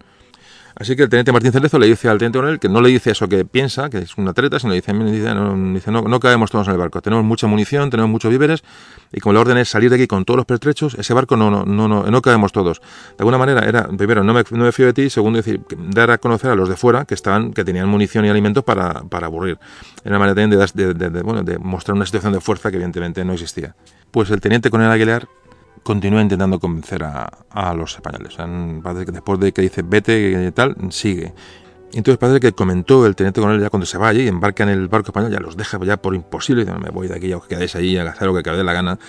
Así 0.79 0.95
que 0.95 1.03
el 1.03 1.09
teniente 1.09 1.31
Martín 1.31 1.51
Cerezo 1.51 1.79
le 1.79 1.87
dice 1.87 2.07
al 2.07 2.19
teniente 2.19 2.37
coronel 2.37 2.59
que 2.59 2.69
no 2.69 2.81
le 2.81 2.89
dice 2.89 3.11
eso 3.11 3.27
que 3.27 3.45
piensa, 3.45 3.89
que 3.89 3.97
es 3.97 4.15
una 4.17 4.33
treta, 4.33 4.59
sino 4.59 4.73
le 4.73 4.75
dice, 4.75 4.93
no, 4.93 5.73
dice 5.73 5.91
caemos 6.21 6.51
todos 6.51 6.67
en 6.67 6.73
el 6.73 6.79
barco, 6.79 7.01
tenemos 7.01 7.25
mucha 7.25 7.47
munición, 7.47 7.89
tenemos 7.89 8.11
muchos 8.11 8.29
víveres, 8.29 8.63
y 9.11 9.19
como 9.19 9.33
la 9.33 9.39
orden 9.39 9.57
es 9.57 9.69
salir 9.69 9.89
de 9.89 9.95
aquí 9.95 10.07
con 10.07 10.23
todos 10.23 10.37
los 10.37 10.45
pertrechos, 10.45 10.93
ese 10.95 11.13
barco 11.15 11.35
no, 11.35 11.49
no, 11.49 11.65
no, 11.65 11.87
no, 11.87 12.03
no 12.03 12.21
caemos 12.21 12.51
todos. 12.51 12.79
De 12.79 13.15
alguna 13.19 13.39
manera 13.39 13.67
era, 13.67 13.87
primero, 13.87 14.23
no 14.23 14.33
me, 14.33 14.43
no 14.51 14.65
me 14.65 14.71
fío 14.71 14.85
de 14.85 14.93
ti, 14.93 15.09
segundo, 15.09 15.37
decir, 15.37 15.61
dar 15.77 16.11
a 16.11 16.19
conocer 16.19 16.51
a 16.51 16.55
los 16.55 16.69
de 16.69 16.75
fuera 16.75 17.05
que 17.05 17.15
estaban, 17.15 17.53
que 17.53 17.65
tenían 17.65 17.89
munición 17.89 18.25
y 18.25 18.29
alimentos 18.29 18.63
para, 18.63 19.01
para 19.09 19.27
aburrir. 19.27 19.57
Era 20.03 20.17
una 20.17 20.19
manera 20.19 20.35
también 20.35 20.59
de, 20.75 20.93
de, 20.93 21.09
de 21.09 21.57
mostrar 21.59 21.95
una 21.95 22.05
situación 22.05 22.33
de 22.33 22.41
fuerza 22.41 22.69
que 22.69 22.75
evidentemente 22.75 23.25
no 23.25 23.33
existía. 23.33 23.75
Pues 24.11 24.29
el 24.29 24.41
teniente 24.41 24.69
coronel 24.69 24.91
Aguilar 24.91 25.27
continúa 25.87 26.21
intentando 26.21 26.59
convencer 26.59 27.01
a, 27.01 27.73
los 27.73 27.95
españoles. 27.95 28.35
parece 28.83 29.05
que 29.05 29.11
después 29.13 29.39
de 29.39 29.53
que 29.53 29.61
dice 29.61 29.83
vete 29.83 30.47
y 30.47 30.51
tal, 30.51 30.75
sigue. 30.89 31.33
Entonces 31.93 32.17
parece 32.17 32.41
que 32.41 32.51
comentó 32.51 33.05
el 33.05 33.15
teniente 33.15 33.39
coronel 33.39 33.61
ya 33.61 33.69
cuando 33.69 33.85
se 33.85 33.97
va 33.97 34.09
allí 34.09 34.23
y 34.23 34.27
embarca 34.27 34.63
en 34.63 34.69
el 34.69 34.89
barco 34.89 35.11
español, 35.11 35.31
ya 35.31 35.39
los 35.39 35.55
deja 35.55 35.79
ya 35.85 35.95
por 35.95 36.13
imposible, 36.13 36.63
y 36.63 36.65
dice, 36.65 36.77
me 36.77 36.89
voy 36.89 37.07
de 37.07 37.15
aquí, 37.15 37.29
ya 37.29 37.37
os 37.37 37.47
quedáis 37.47 37.73
ahí 37.77 37.97
a 37.97 38.03
hacer 38.03 38.27
lo 38.27 38.33
que 38.35 38.51
dé 38.51 38.65
la 38.65 38.73
gana. 38.73 38.99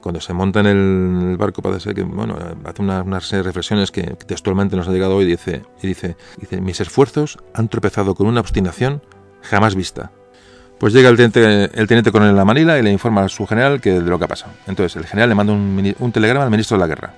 Cuando 0.00 0.20
se 0.20 0.34
monta 0.34 0.58
en 0.58 0.66
el 0.66 1.36
barco 1.36 1.62
parece 1.62 1.94
que, 1.94 2.02
bueno, 2.02 2.36
hace 2.64 2.82
unas, 2.82 3.30
reflexiones 3.30 3.92
que, 3.92 4.02
textualmente 4.02 4.74
nos 4.74 4.88
ha 4.88 4.90
llegado 4.90 5.14
hoy, 5.14 5.26
dice, 5.26 5.62
y 5.82 5.86
dice, 5.86 6.16
dice, 6.36 6.60
mis 6.60 6.80
esfuerzos 6.80 7.38
han 7.54 7.68
tropezado 7.68 8.16
con 8.16 8.26
una 8.26 8.40
obstinación 8.40 9.02
jamás 9.40 9.76
vista. 9.76 10.10
Pues 10.84 10.92
llega 10.92 11.08
el 11.08 11.16
teniente, 11.16 11.70
el 11.80 11.86
teniente 11.86 12.12
coronel 12.12 12.36
la 12.36 12.44
Manila 12.44 12.78
y 12.78 12.82
le 12.82 12.92
informa 12.92 13.24
a 13.24 13.28
su 13.30 13.46
general 13.46 13.80
que 13.80 13.92
de 13.92 14.02
lo 14.02 14.18
que 14.18 14.26
ha 14.26 14.28
pasado. 14.28 14.52
Entonces 14.66 14.94
el 14.96 15.06
general 15.06 15.30
le 15.30 15.34
manda 15.34 15.54
un, 15.54 16.12
telegrama 16.12 16.44
al 16.44 16.50
ministro 16.50 16.76
de 16.76 16.80
la 16.82 16.86
guerra. 16.86 17.14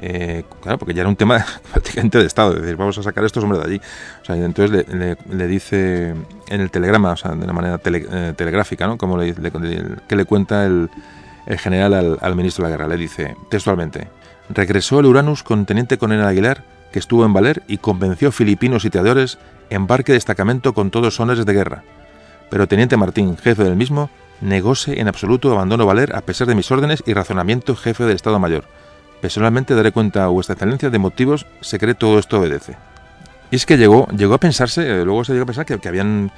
Eh, 0.00 0.44
claro, 0.60 0.78
porque 0.78 0.94
ya 0.94 1.00
era 1.00 1.08
un 1.08 1.16
tema 1.16 1.44
prácticamente 1.72 2.18
de 2.18 2.26
Estado, 2.26 2.54
es 2.54 2.60
decir, 2.60 2.76
vamos 2.76 2.96
a 2.98 3.02
sacar 3.02 3.24
a 3.24 3.26
estos 3.26 3.42
hombres 3.42 3.60
de 3.60 3.68
allí. 3.68 3.80
O 4.22 4.24
sea, 4.24 4.36
entonces 4.36 4.86
le, 4.88 5.46
dice 5.48 6.14
en 6.48 6.60
el 6.60 6.70
telegrama, 6.70 7.10
o 7.10 7.16
sea, 7.16 7.32
de 7.32 7.42
una 7.42 7.52
manera 7.52 7.80
eh, 7.84 8.34
telegráfica, 8.36 8.86
¿no? 8.86 8.96
Como 8.96 9.18
le, 9.18 9.34
que 9.34 10.14
le 10.14 10.24
cuenta 10.24 10.64
el, 10.64 10.88
general 11.58 12.18
al, 12.20 12.36
ministro 12.36 12.64
de 12.64 12.70
la 12.70 12.76
guerra. 12.76 12.88
Le 12.88 12.98
dice 12.98 13.34
textualmente, 13.50 14.06
regresó 14.48 15.00
el 15.00 15.06
Uranus 15.06 15.42
con 15.42 15.66
teniente 15.66 15.98
coronel 15.98 16.24
Aguilar, 16.24 16.62
que 16.92 17.00
estuvo 17.00 17.24
en 17.24 17.32
Valer 17.32 17.64
y 17.66 17.78
convenció 17.78 18.30
filipinos 18.30 18.82
sitiadores 18.82 19.38
embarque 19.70 20.12
destacamento 20.12 20.72
con 20.72 20.92
todos 20.92 21.16
sones 21.16 21.44
de 21.44 21.52
guerra 21.52 21.82
pero 22.52 22.68
Teniente 22.68 22.98
Martín, 22.98 23.38
jefe 23.38 23.64
del 23.64 23.76
mismo, 23.76 24.10
negóse 24.42 25.00
en 25.00 25.08
absoluto 25.08 25.50
abandono 25.50 25.86
Valer 25.86 26.14
a 26.14 26.20
pesar 26.20 26.46
de 26.46 26.54
mis 26.54 26.70
órdenes 26.70 27.02
y 27.06 27.14
razonamiento 27.14 27.74
jefe 27.74 28.04
del 28.04 28.14
Estado 28.14 28.38
Mayor. 28.38 28.64
Personalmente 29.22 29.74
daré 29.74 29.90
cuenta 29.90 30.24
a 30.24 30.26
vuestra 30.26 30.52
excelencia 30.52 30.90
de 30.90 30.98
motivos 30.98 31.46
secreto 31.62 32.00
todo 32.00 32.18
esto 32.18 32.38
obedece. 32.38 32.76
Y 33.50 33.56
es 33.56 33.64
que 33.64 33.78
llegó, 33.78 34.06
llegó 34.08 34.34
a 34.34 34.38
pensarse, 34.38 34.82
eh, 34.86 35.02
luego 35.02 35.24
se 35.24 35.32
llegó 35.32 35.44
a 35.44 35.46
pensar 35.46 35.64
que, 35.64 35.88
habían 35.88 36.30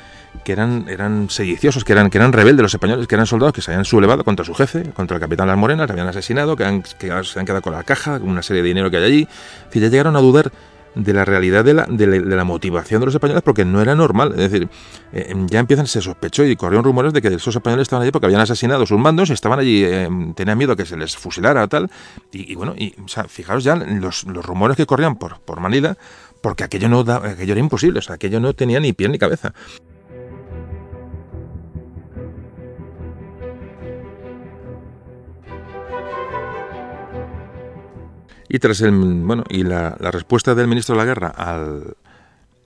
que 0.44 0.52
eran, 0.52 0.86
eran 0.88 1.30
sediciosos, 1.30 1.82
que 1.82 1.94
eran, 1.94 2.10
que 2.10 2.18
eran 2.18 2.32
rebeldes 2.32 2.62
los 2.62 2.74
españoles, 2.74 3.08
que 3.08 3.16
eran 3.16 3.26
soldados 3.26 3.52
que 3.52 3.60
se 3.60 3.72
habían 3.72 3.84
sublevado 3.84 4.22
contra 4.22 4.44
su 4.44 4.54
jefe, 4.54 4.84
contra 4.90 5.16
el 5.16 5.20
capitán 5.20 5.48
Las 5.48 5.58
Morenas, 5.58 5.88
le 5.88 5.94
habían 5.94 6.06
asesinado, 6.06 6.54
que, 6.54 6.64
han, 6.64 6.82
que 6.82 7.24
se 7.24 7.40
han 7.40 7.44
quedado 7.44 7.60
con 7.60 7.72
la 7.72 7.82
caja, 7.82 8.20
con 8.20 8.28
una 8.28 8.42
serie 8.42 8.62
de 8.62 8.68
dinero 8.68 8.88
que 8.88 8.98
hay 8.98 9.04
allí. 9.04 9.28
Es 9.72 9.80
ya 9.80 9.88
llegaron 9.88 10.14
a 10.14 10.20
dudar 10.20 10.52
de 10.94 11.12
la 11.12 11.24
realidad 11.24 11.64
de 11.64 11.74
la, 11.74 11.86
de, 11.86 12.06
la, 12.20 12.44
motivación 12.44 13.00
de 13.00 13.06
los 13.06 13.14
españoles 13.14 13.42
porque 13.42 13.64
no 13.64 13.80
era 13.80 13.94
normal. 13.94 14.32
Es 14.32 14.50
decir, 14.50 14.68
eh, 15.12 15.34
ya 15.46 15.60
empiezan, 15.60 15.86
se 15.86 16.00
sospechó 16.00 16.44
y 16.44 16.56
corrieron 16.56 16.84
rumores 16.84 17.12
de 17.12 17.22
que 17.22 17.28
esos 17.28 17.54
españoles 17.54 17.82
estaban 17.82 18.02
allí 18.02 18.12
porque 18.12 18.26
habían 18.26 18.40
asesinado 18.40 18.86
sus 18.86 18.98
mandos 18.98 19.30
y 19.30 19.32
estaban 19.32 19.58
allí, 19.58 19.84
eh, 19.84 20.08
tenían 20.34 20.58
miedo 20.58 20.72
a 20.72 20.76
que 20.76 20.86
se 20.86 20.96
les 20.96 21.16
fusilara 21.16 21.64
o 21.64 21.68
tal. 21.68 21.90
Y, 22.32 22.54
bueno, 22.54 22.74
y, 22.76 22.94
fijaros 23.28 23.64
ya 23.64 23.76
los, 23.76 24.24
los, 24.24 24.44
rumores 24.44 24.76
que 24.76 24.86
corrían 24.86 25.16
por, 25.16 25.40
por 25.40 25.60
Manila 25.60 25.96
porque 26.44 26.62
aquello, 26.62 26.90
no 26.90 27.04
da, 27.04 27.16
aquello 27.26 27.52
era 27.52 27.60
imposible, 27.60 28.00
o 28.00 28.02
sea, 28.02 28.16
aquello 28.16 28.38
no 28.38 28.52
tenía 28.52 28.78
ni 28.78 28.92
pie 28.92 29.08
ni 29.08 29.18
cabeza. 29.18 29.54
Y 38.55 38.60
tras 38.60 38.81
el 38.82 38.93
bueno 38.93 39.43
y 39.48 39.64
la, 39.64 39.97
respuesta 39.98 40.55
del 40.55 40.68
ministro 40.68 40.94
de 40.94 41.01
la 41.01 41.05
guerra 41.06 41.26
al, 41.26 41.97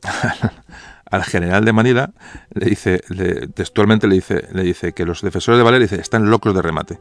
al 1.11 1.25
general 1.25 1.65
de 1.65 1.73
Manila 1.73 2.11
le 2.53 2.67
dice 2.67 3.01
textualmente 3.55 4.07
le 4.07 4.17
dice 4.17 4.49
le 4.53 4.65
dice 4.65 4.93
que 4.93 5.07
los 5.07 5.23
defensores 5.23 5.57
de 5.57 5.65
Valer 5.65 5.81
dice, 5.81 5.99
están 5.99 6.29
locos 6.29 6.55
de 6.55 6.61
remate. 6.61 6.99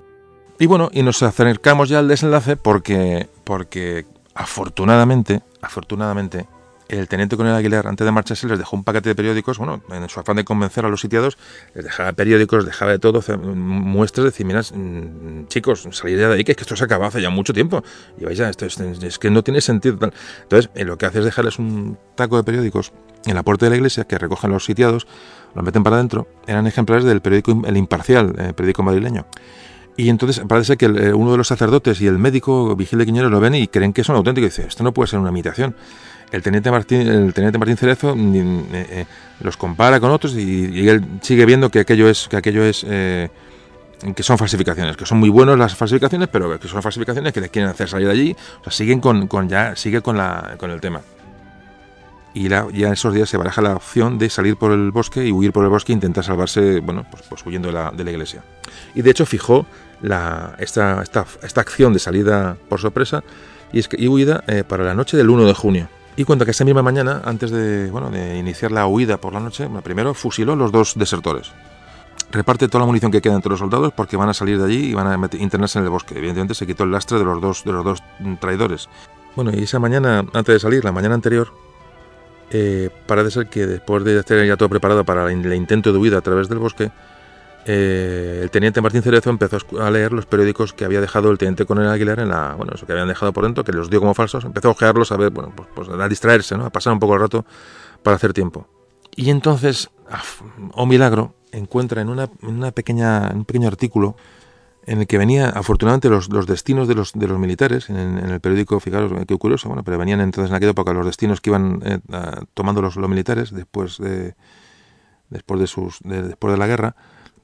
Y 0.57 0.68
bueno, 0.68 0.88
y 0.93 1.03
nos 1.03 1.22
acercamos 1.22 1.89
ya 1.89 1.99
al 1.99 2.07
desenlace 2.07 2.55
porque 2.55 3.27
porque 3.43 4.05
afortunadamente, 4.34 5.41
afortunadamente 5.61 6.47
el 6.89 7.07
teniente 7.07 7.35
coronel 7.35 7.57
Aguilar, 7.57 7.88
antes 7.88 8.05
de 8.05 8.11
marcharse, 8.11 8.47
les 8.47 8.57
dejó 8.57 8.76
un 8.76 8.84
paquete 8.84 9.09
de 9.09 9.15
periódicos, 9.15 9.57
bueno, 9.57 9.81
en 9.91 10.09
su 10.09 10.19
afán 10.19 10.38
de 10.38 10.45
convencer 10.45 10.85
a 10.85 10.89
los 10.89 11.01
sitiados, 11.01 11.38
les 11.73 11.84
dejaba 11.84 12.14
periódicos, 12.14 12.65
dejaba 12.65 12.91
de 12.91 12.99
todo, 12.99 13.22
muestras 13.38 14.23
de 14.23 14.31
decir, 14.31 14.45
mm, 14.45 15.47
chicos, 15.47 15.88
salid 15.91 16.18
de 16.18 16.26
ahí, 16.26 16.43
que, 16.43 16.51
es 16.51 16.55
que 16.55 16.64
esto 16.64 16.76
se 16.76 16.84
acabó 16.85 17.05
hace 17.05 17.22
ya 17.22 17.30
mucho 17.30 17.53
tiempo. 17.53 17.84
Y 18.19 18.26
vais 18.26 18.38
ya, 18.38 18.49
esto 18.49 18.65
es, 18.65 19.19
que 19.19 19.30
no 19.30 19.43
tiene 19.43 19.61
sentido. 19.61 19.97
Entonces, 20.43 20.69
eh, 20.76 20.85
lo 20.85 20.97
que 20.97 21.05
hace 21.05 21.19
es 21.19 21.26
dejarles 21.26 21.59
un 21.59 21.97
taco 22.15 22.38
de 22.38 22.43
periódicos 22.43 22.93
en 23.26 23.35
la 23.35 23.43
puerta 23.43 23.65
de 23.65 23.72
la 23.72 23.76
iglesia 23.77 24.05
que 24.05 24.18
recogen 24.18 24.51
los 24.51 24.65
sitiados, 24.65 25.07
los 25.55 25.64
meten 25.64 25.84
para 25.84 25.97
adentro, 25.97 26.27
eran 26.45 26.68
ejemplares 26.68 27.03
del 27.05 27.22
periódico 27.22 27.61
El 27.65 27.77
Imparcial, 27.77 28.34
el 28.38 28.53
periódico 28.53 28.84
madrileño. 28.84 29.26
Y 29.97 30.09
entonces 30.09 30.43
parece 30.47 30.77
que 30.77 30.85
eh, 30.85 31.14
uno 31.14 31.31
de 31.31 31.38
los 31.38 31.47
sacerdotes 31.47 31.99
y 32.01 32.07
el 32.07 32.19
médico 32.19 32.76
Vigil 32.76 32.99
de 32.99 33.05
Quiñones 33.05 33.31
lo 33.31 33.39
ven 33.39 33.55
y 33.55 33.68
creen 33.68 33.93
que 33.93 34.03
son 34.03 34.15
auténticos. 34.15 34.45
Y 34.45 34.61
dice, 34.61 34.68
esto 34.68 34.84
no 34.84 34.93
puede 34.93 35.07
ser 35.07 35.19
una 35.19 35.30
imitación 35.30 35.76
el 36.31 36.41
teniente 36.41 36.71
Martín, 36.71 37.01
el 37.01 37.33
teniente 37.33 37.57
Martín 37.57 37.77
Cerezo 37.77 38.15
mm, 38.15 38.35
eh, 38.35 38.65
eh, 38.73 39.05
los 39.41 39.55
compara 39.57 39.99
con 39.99 40.11
otros 40.11 40.33
y, 40.35 40.87
él 40.87 41.03
sigue 41.21 41.45
viendo 41.45 41.69
que 41.69 41.79
aquello 41.79 42.09
es 42.09 42.27
que 42.27 42.37
aquello 42.37 42.63
es 42.63 42.85
eh, 42.87 43.29
que 44.15 44.23
son 44.23 44.37
falsificaciones, 44.37 44.95
que 44.97 45.05
son 45.05 45.19
muy 45.19 45.29
buenas 45.29 45.57
las 45.57 45.75
falsificaciones, 45.75 46.27
pero 46.27 46.59
que 46.59 46.67
son 46.67 46.81
falsificaciones 46.81 47.33
que 47.33 47.41
les 47.41 47.49
quieren 47.49 47.71
hacer 47.71 47.89
salir 47.89 48.07
de 48.07 48.13
allí, 48.13 48.35
o 48.59 48.63
sea, 48.63 48.71
siguen 48.71 48.99
con, 48.99 49.49
ya 49.49 49.75
sigue 49.75 50.01
con 50.01 50.17
la 50.17 50.55
con 50.57 50.69
el 50.69 50.81
tema. 50.81 51.01
Y 52.33 52.49
ya 52.49 52.67
en 52.71 52.93
esos 52.93 53.15
días 53.15 53.27
se 53.27 53.37
baraja 53.37 53.63
la 53.63 53.73
opción 53.73 54.19
de 54.19 54.29
salir 54.29 54.57
por 54.57 54.71
el 54.71 54.91
bosque 54.91 55.25
y 55.25 55.31
huir 55.31 55.51
por 55.51 55.63
el 55.63 55.71
bosque 55.71 55.91
e 55.91 55.95
intentar 55.95 56.23
salvarse, 56.23 56.81
bueno, 56.81 57.03
pues, 57.09 57.23
pues 57.27 57.43
huyendo 57.43 57.69
de 57.69 57.73
la, 57.73 57.89
de 57.89 58.03
la, 58.03 58.11
iglesia. 58.11 58.43
Y 58.93 59.01
de 59.01 59.09
hecho 59.09 59.25
fijó 59.25 59.65
la, 60.03 60.55
esta, 60.59 61.01
esta, 61.01 61.25
esta 61.41 61.61
acción 61.61 61.93
de 61.93 61.99
salida 61.99 62.55
por 62.69 62.79
sorpresa 62.79 63.23
y, 63.73 63.79
es 63.79 63.87
que, 63.87 63.99
y 63.99 64.07
huida 64.07 64.43
para 64.67 64.83
la 64.83 64.93
noche 64.93 65.17
del 65.17 65.31
1 65.31 65.45
de 65.45 65.53
junio. 65.55 65.89
Y 66.18 66.26
cuenta 66.26 66.45
que 66.45 66.52
esa 66.52 66.65
misma 66.65 66.81
mañana, 66.81 67.22
antes 67.23 67.52
de, 67.52 67.91
bueno, 67.91 68.10
de 68.10 68.39
iniciar 68.39 68.72
la 68.72 68.88
huida 68.88 69.18
por 69.18 69.34
la 69.34 69.39
noche, 69.39 69.69
primero 69.84 70.15
fusiló 70.15 70.56
los 70.56 70.72
dos 70.72 70.95
desertores. 70.95 71.52
Reparte 72.31 72.68
toda 72.68 72.81
la 72.81 72.85
munición 72.88 73.11
que 73.11 73.22
queda 73.22 73.35
entre 73.35 73.52
los 73.52 73.60
soldados 73.60 73.94
porque 73.94 74.18
van 74.18 74.27
a 74.27 74.34
salir 74.34 74.57
de 74.57 74.65
allí 74.65 74.89
y 74.89 74.94
van 74.95 75.07
a 75.07 75.30
internarse 75.38 75.77
en 75.77 75.85
el 75.85 75.91
bosque. 75.91 76.18
Evidentemente 76.18 76.56
se 76.56 76.65
quitó 76.65 76.85
el 76.85 76.91
lastre 76.91 77.19
de 77.19 77.23
los 77.23 77.39
dos, 77.39 77.64
de 77.64 77.72
los 77.72 77.85
dos 77.85 78.03
traidores. 78.39 78.89
Bueno, 79.35 79.52
y 79.53 79.64
esa 79.64 79.77
mañana, 79.77 80.26
antes 80.34 80.56
de 80.56 80.60
salir, 80.60 80.84
la 80.84 80.91
mañana 80.91 81.14
anterior, 81.14 81.53
eh, 82.49 82.89
parece 83.06 83.30
ser 83.30 83.48
que 83.48 83.68
después 83.68 84.03
de 84.03 84.19
estar 84.19 84.44
ya 84.44 84.57
todo 84.57 84.69
preparado 84.69 85.06
para 85.06 85.31
el 85.31 85.53
intento 85.53 85.94
de 85.94 85.99
huida 85.99 86.18
a 86.18 86.22
través 86.22 86.49
del 86.49 86.57
bosque, 86.57 86.91
eh, 87.69 88.39
el 88.44 88.49
teniente 88.49 88.80
Martín 88.80 89.02
Cerezo 89.02 89.30
empezó 89.30 89.57
a 89.81 89.91
leer 89.91 90.14
los 90.14 90.26
periódicos 90.26 90.72
que 90.72 90.85
había 90.85 91.02
dejado 91.02 91.31
el 91.31 91.38
teniente 91.38 91.65
Coronel 91.65 91.91
Aguilar 91.91 92.19
en 92.22 92.30
la, 92.30 92.56
bueno, 92.56 92.72
eso 92.73 92.85
que 92.85 92.94
habían 92.94 93.10
dejado 93.10 93.34
por 93.34 93.44
dentro, 93.44 93.65
que 93.65 93.73
los 93.73 93.89
dio 93.89 93.99
como 93.99 94.14
falsos, 94.14 94.45
empezó 94.45 94.69
a 94.69 94.72
ojearlos 94.72 95.11
a 95.11 95.18
ver, 95.18 95.31
bueno, 95.31 95.52
pues, 95.53 95.68
pues 95.76 95.89
a 95.89 96.07
distraerse, 96.07 96.57
¿no? 96.57 96.65
a 96.65 96.69
pasar 96.69 96.94
un 96.94 96.99
poco 96.99 97.15
el 97.15 97.19
rato 97.19 97.45
para 98.03 98.15
hacer 98.15 98.31
tiempo. 98.31 98.69
Y 99.18 99.31
entonces, 99.31 99.89
oh 100.76 100.85
milagro, 100.85 101.35
encuentra 101.52 102.02
en 102.02 102.07
una, 102.07 102.30
una 102.41 102.72
pequeña, 102.72 103.31
un 103.34 103.44
pequeño 103.44 103.68
artículo 103.68 104.15
en 104.85 105.02
el 105.02 105.07
que 105.07 105.18
venía 105.18 105.49
afortunadamente 105.49 106.07
los, 106.07 106.30
los 106.30 106.48
destinos 106.48 106.88
de 106.88 106.95
los, 106.95 107.11
de 107.11 107.27
los 107.27 107.38
militares, 107.38 107.89
en, 107.89 107.98
el 107.98 108.39
periódico, 108.39 108.80
fijaros 108.80 109.11
qué 109.27 109.38
curioso, 109.38 109.68
bueno, 109.68 109.84
pero 109.84 109.98
venían 109.98 110.22
entonces 110.22 110.49
en 110.49 110.56
aquella 110.56 110.72
época 110.72 110.94
los 110.94 111.06
destinos 111.06 111.41
que 111.41 111.49
iban 111.49 111.81
eh, 111.84 111.99
tomando 112.53 112.81
los, 112.81 112.95
los 112.95 113.10
militares 113.10 113.52
después 113.52 113.98
de, 113.98 114.35
después 115.30 115.60
de, 115.60 115.68
sus, 115.68 115.99
después 116.03 116.53
de 116.53 116.57
la 116.57 116.68
guerra, 116.68 116.95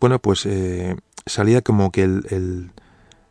bueno, 0.04 0.20
pues 0.20 0.46
eh, 0.46 0.98
salía 1.26 1.62
como 1.62 1.90
que 1.90 2.04
el, 2.04 2.74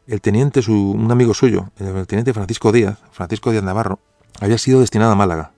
el, 0.07 0.21
teniente, 0.23 0.63
su, 0.63 0.73
un 0.73 1.13
amigo 1.13 1.35
suyo, 1.35 1.71
el 1.79 2.07
teniente 2.07 2.33
Francisco 2.33 2.73
Díaz, 2.73 2.99
Francisco 3.11 3.51
Díaz 3.51 3.63
Navarro, 3.63 3.99
había 4.41 4.57
sido 4.57 4.81
destinado 4.81 5.13
a 5.13 5.15
Málaga. 5.15 5.53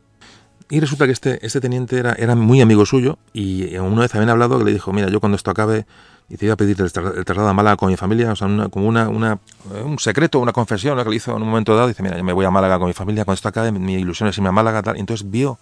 Y 0.71 0.81
resulta 0.81 1.07
que 1.07 1.13
este, 1.13 1.47
este 1.47 1.61
teniente 1.61 2.01
era, 2.01 2.15
era 2.15 2.35
muy 2.35 2.61
amigo 2.63 2.85
suyo 2.85 3.19
y 3.33 3.77
una 3.77 4.01
vez 4.01 4.13
habían 4.17 4.31
hablado 4.31 4.59
que 4.59 4.65
le 4.65 4.73
dijo, 4.73 4.93
mira, 4.93 5.09
yo 5.09 5.21
cuando 5.21 5.37
esto 5.37 5.53
acabe, 5.53 5.87
y 6.29 6.37
te 6.37 6.47
iba 6.47 6.55
a 6.55 6.57
pedir 6.57 6.81
el, 6.81 6.91
traslado 6.91 7.49
a 7.49 7.53
Málaga 7.53 7.77
con 7.77 7.91
mi 7.91 7.97
familia, 7.97 8.33
o 8.33 8.35
sea, 8.35 8.49
como 8.69 8.89
una, 8.89 9.09
una, 9.09 9.39
un 9.85 10.01
secreto, 10.01 10.41
una 10.41 10.53
confesión 10.53 11.01
que 11.01 11.11
le 11.11 11.15
hizo 11.15 11.37
en 11.37 11.43
un 11.43 11.49
momento 11.49 11.77
dado, 11.77 11.87
dice, 11.87 12.03
mira, 12.03 12.17
yo 12.17 12.25
me 12.25 12.33
voy 12.33 12.45
a 12.45 12.51
Málaga 12.51 12.77
con 12.81 12.89
mi 12.89 12.93
familia, 12.93 13.25
cuando 13.25 13.37
esto 13.37 13.49
acabe, 13.49 13.71
mi 13.71 13.95
ilusión 13.95 14.29
es 14.29 14.37
irme 14.37 14.49
a 14.49 14.53
Málaga, 14.53 14.83
tal. 14.83 14.97
Y 14.97 15.01
entonces 15.01 15.31
vio, 15.31 15.61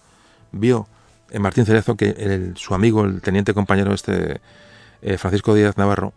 vio 0.51 0.87
en 1.29 1.43
Martín 1.43 1.67
Cerezo 1.67 1.95
que 1.95 2.09
el, 2.17 2.57
su 2.57 2.73
amigo, 2.73 3.03
el 3.03 3.21
teniente 3.21 3.53
compañero 3.53 3.93
este 3.93 4.41
eh, 5.03 5.17
Francisco 5.17 5.53
Díaz 5.53 5.77
Navarro 5.77 6.13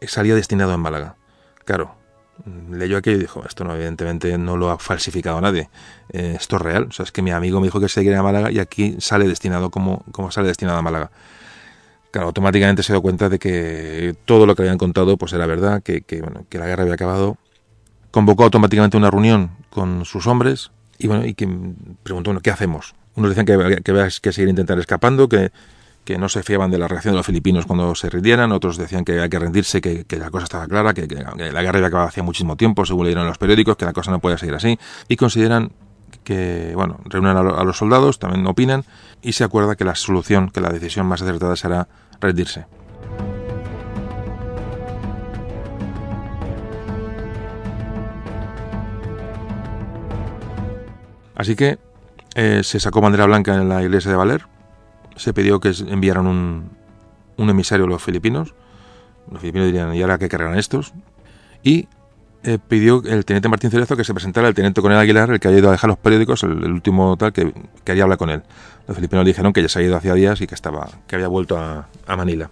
eh, 0.00 0.08
salía 0.08 0.34
destinado 0.34 0.74
en 0.74 0.80
Málaga. 0.80 1.16
Claro, 1.64 1.94
mm, 2.44 2.74
leyó 2.74 2.96
aquello 2.96 3.18
y 3.18 3.20
dijo, 3.20 3.44
esto 3.46 3.64
no, 3.64 3.74
evidentemente 3.74 4.36
no 4.38 4.56
lo 4.56 4.70
ha 4.70 4.78
falsificado 4.78 5.40
nadie, 5.40 5.68
eh, 6.12 6.36
esto 6.38 6.56
es 6.56 6.62
real, 6.62 6.86
o 6.88 6.92
sea, 6.92 7.04
es 7.04 7.12
que 7.12 7.22
mi 7.22 7.30
amigo 7.30 7.60
me 7.60 7.66
dijo 7.66 7.80
que 7.80 7.88
se 7.88 8.02
iría 8.02 8.18
a 8.18 8.22
Málaga 8.22 8.50
y 8.50 8.58
aquí 8.58 8.96
sale 8.98 9.28
destinado 9.28 9.70
como, 9.70 10.04
como 10.12 10.30
sale 10.30 10.48
destinado 10.48 10.78
a 10.78 10.82
Málaga. 10.82 11.10
Claro, 12.10 12.26
automáticamente 12.26 12.82
se 12.82 12.92
dio 12.92 13.00
cuenta 13.00 13.28
de 13.30 13.38
que 13.38 14.14
todo 14.26 14.44
lo 14.44 14.54
que 14.54 14.62
habían 14.62 14.76
contado 14.76 15.16
pues 15.16 15.32
era 15.32 15.46
verdad, 15.46 15.82
que, 15.82 16.02
que 16.02 16.58
la 16.58 16.66
guerra 16.66 16.82
había 16.82 16.94
acabado. 16.94 17.38
Convocó 18.10 18.44
automáticamente 18.44 18.98
una 18.98 19.10
reunión 19.10 19.52
con 19.70 20.04
sus 20.04 20.26
hombres 20.26 20.72
y 20.98 21.06
bueno, 21.06 21.24
y 21.24 21.32
que 21.32 21.48
preguntó, 22.02 22.28
bueno, 22.28 22.42
¿qué 22.42 22.50
hacemos? 22.50 22.94
Unos 23.14 23.30
decían 23.30 23.46
que, 23.46 23.82
que 23.82 24.08
que 24.20 24.32
seguir 24.32 24.48
intentar 24.50 24.78
escapando, 24.78 25.26
que 25.26 25.52
que 26.04 26.18
no 26.18 26.28
se 26.28 26.42
fiaban 26.42 26.70
de 26.70 26.78
la 26.78 26.88
reacción 26.88 27.14
de 27.14 27.18
los 27.18 27.26
filipinos 27.26 27.66
cuando 27.66 27.94
se 27.94 28.10
rindieran, 28.10 28.50
otros 28.52 28.76
decían 28.76 29.04
que 29.04 29.12
había 29.12 29.28
que 29.28 29.38
rendirse, 29.38 29.80
que, 29.80 30.04
la 30.16 30.30
cosa 30.30 30.44
estaba 30.44 30.66
clara, 30.66 30.94
que, 30.94 31.06
la 31.06 31.62
guerra 31.62 31.78
había 31.78 31.86
acabado 31.86 32.08
hacía 32.08 32.22
muchísimo 32.22 32.56
tiempo, 32.56 32.84
según 32.84 33.04
leyeron 33.04 33.26
los 33.26 33.38
periódicos, 33.38 33.76
que 33.76 33.84
la 33.84 33.92
cosa 33.92 34.10
no 34.10 34.18
podía 34.18 34.38
seguir 34.38 34.54
así, 34.54 34.78
y 35.08 35.16
consideran 35.16 35.72
que, 36.24 36.72
bueno, 36.74 36.98
reúnen 37.04 37.36
a, 37.36 37.42
los 37.42 37.76
soldados, 37.76 38.18
también 38.18 38.46
opinan, 38.46 38.84
y 39.22 39.32
se 39.32 39.44
acuerda 39.44 39.76
que 39.76 39.84
la 39.84 39.94
solución, 39.94 40.50
que 40.50 40.60
la 40.60 40.70
decisión 40.70 41.06
más 41.06 41.22
acertada 41.22 41.54
será 41.56 41.88
rendirse. 42.20 42.66
Así 51.34 51.56
que 51.56 51.78
eh, 52.34 52.60
se 52.62 52.78
sacó 52.78 53.00
bandera 53.00 53.26
blanca 53.26 53.54
en 53.54 53.68
la 53.68 53.82
iglesia 53.82 54.10
de 54.10 54.16
Valer, 54.16 54.51
se 55.16 55.32
pidió 55.32 55.60
que 55.60 55.72
enviaran 55.88 56.26
un, 56.26 56.70
un 57.36 57.50
emisario 57.50 57.86
a 57.86 57.88
los 57.88 58.02
filipinos. 58.02 58.54
Los 59.30 59.40
filipinos 59.40 59.66
dirían, 59.66 59.94
¿y 59.94 60.02
ahora 60.02 60.18
qué 60.18 60.28
cargan 60.28 60.58
estos? 60.58 60.92
Y 61.62 61.88
eh, 62.44 62.58
pidió 62.66 63.02
el 63.04 63.24
teniente 63.24 63.48
Martín 63.48 63.70
Cerezo 63.70 63.96
que 63.96 64.02
se 64.02 64.12
presentara 64.12 64.48
el 64.48 64.54
teniente 64.54 64.80
Coronel 64.80 65.00
Aguilar, 65.00 65.30
el 65.30 65.38
que 65.38 65.46
había 65.46 65.60
ido 65.60 65.68
a 65.68 65.72
dejar 65.72 65.88
los 65.88 65.98
periódicos, 65.98 66.42
el, 66.42 66.72
último 66.72 67.16
tal, 67.16 67.32
que 67.32 67.52
quería 67.84 68.02
hablar 68.02 68.18
con 68.18 68.30
él. 68.30 68.42
Los 68.88 68.96
filipinos 68.96 69.24
dijeron 69.24 69.52
que 69.52 69.62
ya 69.62 69.68
se 69.68 69.78
había 69.78 69.88
ido 69.88 69.96
hacía 69.96 70.14
días 70.14 70.40
y 70.40 70.48
que 70.48 70.56
estaba, 70.56 70.88
que 71.06 71.14
había 71.14 71.28
vuelto 71.28 71.56
a, 71.56 71.86
Manila. 72.16 72.50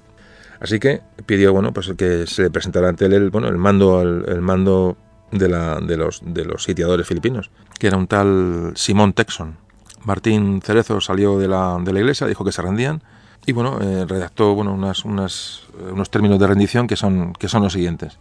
Así 0.61 0.79
que 0.79 1.01
pidió, 1.27 1.53
bueno, 1.53 1.73
pues 1.73 1.93
que 1.99 2.27
se 2.27 2.43
le 2.43 2.51
presentara 2.51 2.89
ante 2.89 3.07
él 3.07 3.15
el, 3.15 3.31
bueno, 3.31 3.49
el 3.49 3.57
mando, 3.57 4.03
el, 4.03 4.41
mando 4.41 4.97
de, 5.33 5.49
la, 5.49 5.81
de, 5.81 5.97
los, 5.97 6.23
de 6.25 6.45
los 6.45 6.63
sitiadores 6.63 7.07
filipinos, 7.07 7.51
que 7.79 7.89
era 7.89 7.97
un 7.97 8.07
tal 8.07 8.73
Simón 8.77 9.13
Texon. 9.13 9.57
Martín 10.05 10.63
Cerezo 10.63 11.01
salió 11.01 11.39
de 11.39 11.49
la, 11.49 11.79
de 11.83 11.93
la 11.93 12.01
iglesia, 12.01 12.27
dijo 12.27 12.45
que 12.45 12.53
se 12.53 12.63
rendían 12.63 13.03
y 13.47 13.53
bueno, 13.53 13.79
eh, 13.81 14.05
redactó 14.07 14.55
bueno, 14.55 14.73
unas, 14.73 15.05
unas, 15.05 15.63
unos 15.93 16.11
términos 16.11 16.39
de 16.39 16.47
rendición 16.47 16.87
que 16.87 16.97
son, 16.97 17.33
que 17.35 17.49
son 17.49 17.63
los 17.63 17.73
siguientes. 17.73 18.19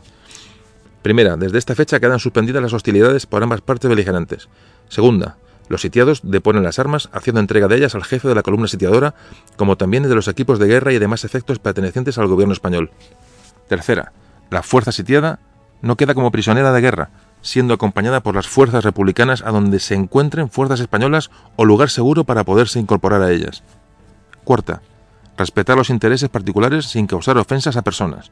Primera, 1.02 1.38
desde 1.38 1.58
esta 1.58 1.76
fecha 1.76 2.00
quedan 2.00 2.20
suspendidas 2.20 2.62
las 2.62 2.74
hostilidades 2.74 3.26
por 3.26 3.42
ambas 3.42 3.62
partes 3.62 3.90
beligerantes. 3.90 4.50
Segunda, 4.90 5.38
los 5.70 5.82
sitiados 5.82 6.22
deponen 6.24 6.64
las 6.64 6.80
armas, 6.80 7.10
haciendo 7.14 7.40
entrega 7.40 7.68
de 7.68 7.78
ellas 7.78 7.96
al 7.96 8.04
jefe 8.04 8.28
de 8.28 8.36
la 8.36 8.44
columna 8.44 8.68
sitiadora, 8.68 9.14
como 9.56 9.78
también 9.78 10.04
de 10.04 10.16
los 10.16 10.28
equipos 10.28 10.60
de 10.60 10.68
guerra 10.68 10.92
y 10.92 11.00
demás 11.00 11.24
efectos 11.24 11.60
pertenecientes 11.60 12.18
al 12.18 12.28
gobierno 12.28 12.54
español. 12.54 12.92
Tercera, 13.68 14.12
la 14.50 14.64
fuerza 14.64 14.92
sitiada 14.92 15.40
no 15.82 15.96
queda 15.96 16.16
como 16.16 16.32
prisionera 16.32 16.74
de 16.74 16.82
guerra, 16.82 17.10
siendo 17.42 17.74
acompañada 17.74 18.22
por 18.22 18.36
las 18.36 18.48
fuerzas 18.48 18.84
republicanas 18.84 19.44
a 19.44 19.52
donde 19.52 19.80
se 19.80 19.96
encuentren 19.96 20.50
fuerzas 20.50 20.80
españolas 20.80 21.32
o 21.56 21.66
lugar 21.66 21.90
seguro 21.90 22.24
para 22.24 22.44
poderse 22.44 22.80
incorporar 22.80 23.22
a 23.22 23.32
ellas. 23.32 23.64
Cuarta, 24.44 24.82
respetar 25.38 25.78
los 25.78 25.90
intereses 25.90 26.30
particulares 26.30 26.86
sin 26.86 27.08
causar 27.08 27.38
ofensas 27.38 27.78
a 27.78 27.82
personas. 27.82 28.32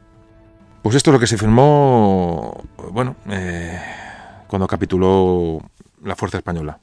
Pues 0.84 0.95
esto 0.95 1.09
es 1.09 1.13
lo 1.13 1.19
que 1.19 1.27
se 1.27 1.38
firmó, 1.38 2.63
bueno, 2.91 3.15
eh, 3.29 3.79
cuando 4.47 4.67
capituló 4.67 5.61
la 6.03 6.15
fuerza 6.15 6.38
española. 6.38 6.79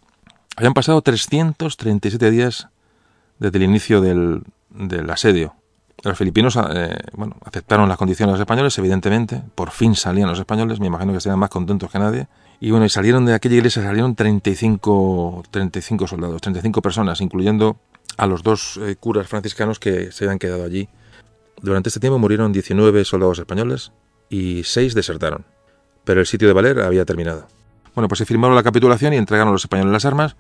Habían 0.57 0.75
pasado 0.75 1.01
337 1.03 2.31
días 2.31 2.69
desde 3.39 3.59
el 3.59 3.65
inicio 3.65 4.01
del, 4.01 4.45
del 4.71 5.11
asedio. 5.11 5.55
Los 6.05 6.19
filipinos 6.19 6.59
eh, 6.71 6.97
bueno, 7.15 7.37
aceptaron 7.45 7.89
las 7.89 7.97
condiciones 7.97 8.33
de 8.33 8.35
los 8.35 8.41
españoles, 8.41 8.77
evidentemente. 8.79 9.43
Por 9.55 9.71
fin 9.71 9.95
salían 9.95 10.29
los 10.29 10.39
españoles, 10.39 10.79
me 10.79 10.87
imagino 10.87 11.13
que 11.13 11.19
estarían 11.19 11.39
más 11.39 11.49
contentos 11.49 11.91
que 11.91 11.99
nadie. 11.99 12.29
Y 12.61 12.71
bueno, 12.71 12.85
y 12.85 12.91
salieron 12.91 13.25
de 13.25 13.33
aquella 13.33 13.57
iglesia, 13.57 13.83
salieron 13.83 14.15
35, 14.15 15.45
35 15.51 16.07
soldados, 16.07 16.43
35 16.43 16.83
personas, 16.83 17.23
incluyendo 17.23 17.79
a 18.19 18.27
los 18.27 18.43
dos 18.43 18.79
eh, 18.83 18.97
curas 19.01 19.27
franciscanos 19.29 19.79
que 19.79 20.13
se 20.13 20.25
habían 20.25 20.39
quedado 20.39 20.65
allí. 20.65 20.89
Durante 21.63 21.89
este 21.89 22.01
tiempo 22.01 22.19
murieron 22.19 22.53
19 22.53 23.05
soldados 23.07 23.39
españoles 23.39 23.93
y 24.29 24.63
6 24.63 24.95
desertaron. 24.95 25.47
Pero 26.05 26.21
el 26.21 26.27
sitio 26.27 26.47
de 26.47 26.53
Valer 26.55 26.81
había 26.81 27.07
terminado. 27.07 27.49
Bueno, 27.95 28.09
pues 28.09 28.19
se 28.19 28.27
firmaron 28.27 28.55
la 28.55 28.63
capitulación 28.63 29.15
y 29.15 29.17
entregaron 29.17 29.49
a 29.49 29.53
los 29.53 29.65
españoles 29.65 29.91
las 29.93 30.05
armas. 30.05 30.37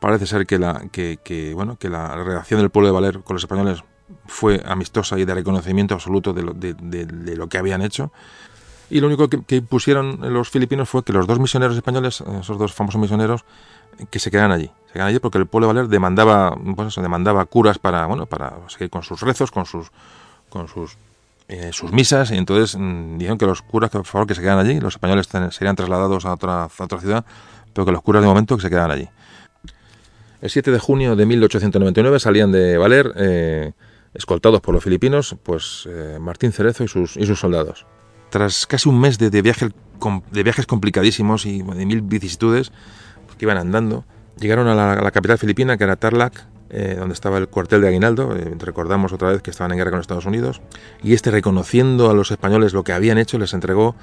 Parece 0.00 0.26
ser 0.26 0.44
que 0.44 0.58
la, 0.58 0.88
que, 0.90 1.52
bueno, 1.54 1.76
que 1.76 1.88
la 1.88 2.16
relación 2.16 2.58
del 2.58 2.70
pueblo 2.70 2.88
de 2.88 2.92
Valer 2.92 3.20
con 3.20 3.34
los 3.34 3.44
españoles 3.44 3.84
fue 4.26 4.62
amistosa 4.64 5.18
y 5.18 5.24
de 5.24 5.34
reconocimiento 5.34 5.94
absoluto 5.94 6.32
de 6.32 6.42
lo, 6.42 6.52
de, 6.52 7.36
lo 7.36 7.48
que 7.48 7.58
habían 7.58 7.82
hecho. 7.82 8.12
Y 8.90 9.00
lo 9.00 9.06
único 9.06 9.28
que, 9.28 9.62
pusieron 9.62 10.18
los 10.32 10.50
filipinos 10.50 10.88
fue 10.88 11.02
que 11.02 11.12
los 11.12 11.26
dos 11.26 11.38
misioneros 11.38 11.76
españoles, 11.76 12.22
esos 12.40 12.58
dos 12.58 12.72
famosos 12.72 13.00
misioneros, 13.00 13.44
que 14.10 14.18
se 14.18 14.30
quedaran 14.30 14.52
allí. 14.52 14.70
Se 14.86 14.92
quedaran 14.92 15.08
allí 15.08 15.18
porque 15.20 15.38
el 15.38 15.46
pueblo 15.46 15.68
de 15.68 15.74
Valer 15.74 15.88
demandaba, 15.88 16.56
pues 16.76 16.94
demandaba 16.96 17.44
curas 17.46 17.78
para, 17.78 18.06
bueno, 18.06 18.26
para 18.26 18.54
seguir 18.68 18.90
con 18.90 19.02
sus 19.02 19.20
rezos, 19.22 19.50
con 19.50 19.66
sus, 19.66 19.90
con 20.48 20.68
sus, 20.68 20.96
eh, 21.48 21.70
misas. 21.92 22.30
Y 22.30 22.36
entonces 22.36 22.76
mm, 22.78 23.18
dijeron 23.18 23.38
que 23.38 23.46
los 23.46 23.62
curas, 23.62 23.90
que 23.90 23.98
por 23.98 24.06
favor, 24.06 24.26
que 24.26 24.34
se 24.34 24.42
quedaran 24.42 24.66
allí. 24.66 24.80
Los 24.80 24.94
españoles 24.94 25.28
serían 25.50 25.76
trasladados 25.76 26.26
a 26.26 26.34
otra, 26.34 26.68
otra 26.78 27.00
ciudad, 27.00 27.24
pero 27.72 27.86
que 27.86 27.92
los 27.92 28.02
curas 28.02 28.22
de 28.22 28.28
momento 28.28 28.56
que 28.56 28.62
se 28.62 28.70
quedaran 28.70 28.90
allí. 28.90 29.08
El 30.40 30.50
7 30.50 30.70
de 30.70 30.78
junio 30.78 31.16
de 31.16 31.24
1899 31.24 32.20
salían 32.20 32.52
de 32.52 32.76
Valer, 32.76 33.12
eh, 33.16 33.72
escoltados 34.14 34.60
por 34.60 34.74
los 34.74 34.82
filipinos, 34.82 35.36
pues 35.42 35.88
eh, 35.90 36.18
Martín 36.20 36.52
Cerezo 36.52 36.84
y 36.84 36.88
sus, 36.88 37.16
y 37.16 37.26
sus 37.26 37.40
soldados. 37.40 37.86
Tras 38.30 38.66
casi 38.66 38.88
un 38.88 39.00
mes 39.00 39.18
de, 39.18 39.30
de, 39.30 39.42
de 39.42 40.42
viajes 40.42 40.66
complicadísimos 40.66 41.46
y 41.46 41.62
de 41.62 41.86
mil 41.86 42.02
vicisitudes, 42.02 42.72
que 43.36 43.44
iban 43.44 43.58
andando, 43.58 44.04
llegaron 44.38 44.68
a 44.68 44.74
la, 44.74 45.10
capital 45.10 45.38
filipina, 45.38 45.76
que 45.76 45.84
era 45.84 45.96
Tarlac, 45.96 46.46
eh, 46.70 46.96
donde 46.98 47.14
estaba 47.14 47.38
el 47.38 47.48
cuartel 47.48 47.82
de 47.82 47.88
Aguinaldo. 47.88 48.34
recordamos 48.58 49.12
otra 49.12 49.30
vez 49.30 49.42
que 49.42 49.50
estaban 49.50 49.72
en 49.72 49.78
guerra 49.78 49.90
con 49.90 50.00
Estados 50.00 50.26
Unidos. 50.26 50.62
Y 51.02 51.14
este, 51.14 51.30
reconociendo 51.30 52.10
a 52.10 52.14
los 52.14 52.30
españoles 52.30 52.72
lo 52.72 52.84
que 52.84 52.92
habían 52.92 53.18
hecho, 53.18 53.38
les 53.38 53.52
entregó 53.52 53.96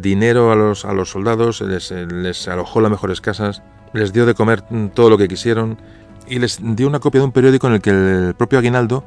dinero 0.00 0.52
a 0.52 0.56
los, 0.56 0.84
a 0.84 0.92
los 0.92 1.10
soldados, 1.10 1.60
les, 1.60 1.90
les 1.90 2.46
alojó 2.46 2.80
las 2.80 2.90
mejores 2.90 3.20
casas, 3.20 3.62
les 3.92 4.12
dio 4.12 4.26
de 4.26 4.34
comer 4.34 4.62
todo 4.94 5.10
lo 5.10 5.18
que 5.18 5.28
quisieron 5.28 5.78
y 6.32 6.38
les 6.38 6.58
dio 6.62 6.88
una 6.88 6.98
copia 6.98 7.20
de 7.20 7.26
un 7.26 7.32
periódico 7.32 7.66
en 7.66 7.74
el 7.74 7.80
que 7.82 7.90
el 7.90 8.34
propio 8.34 8.58
Aguinaldo 8.58 9.04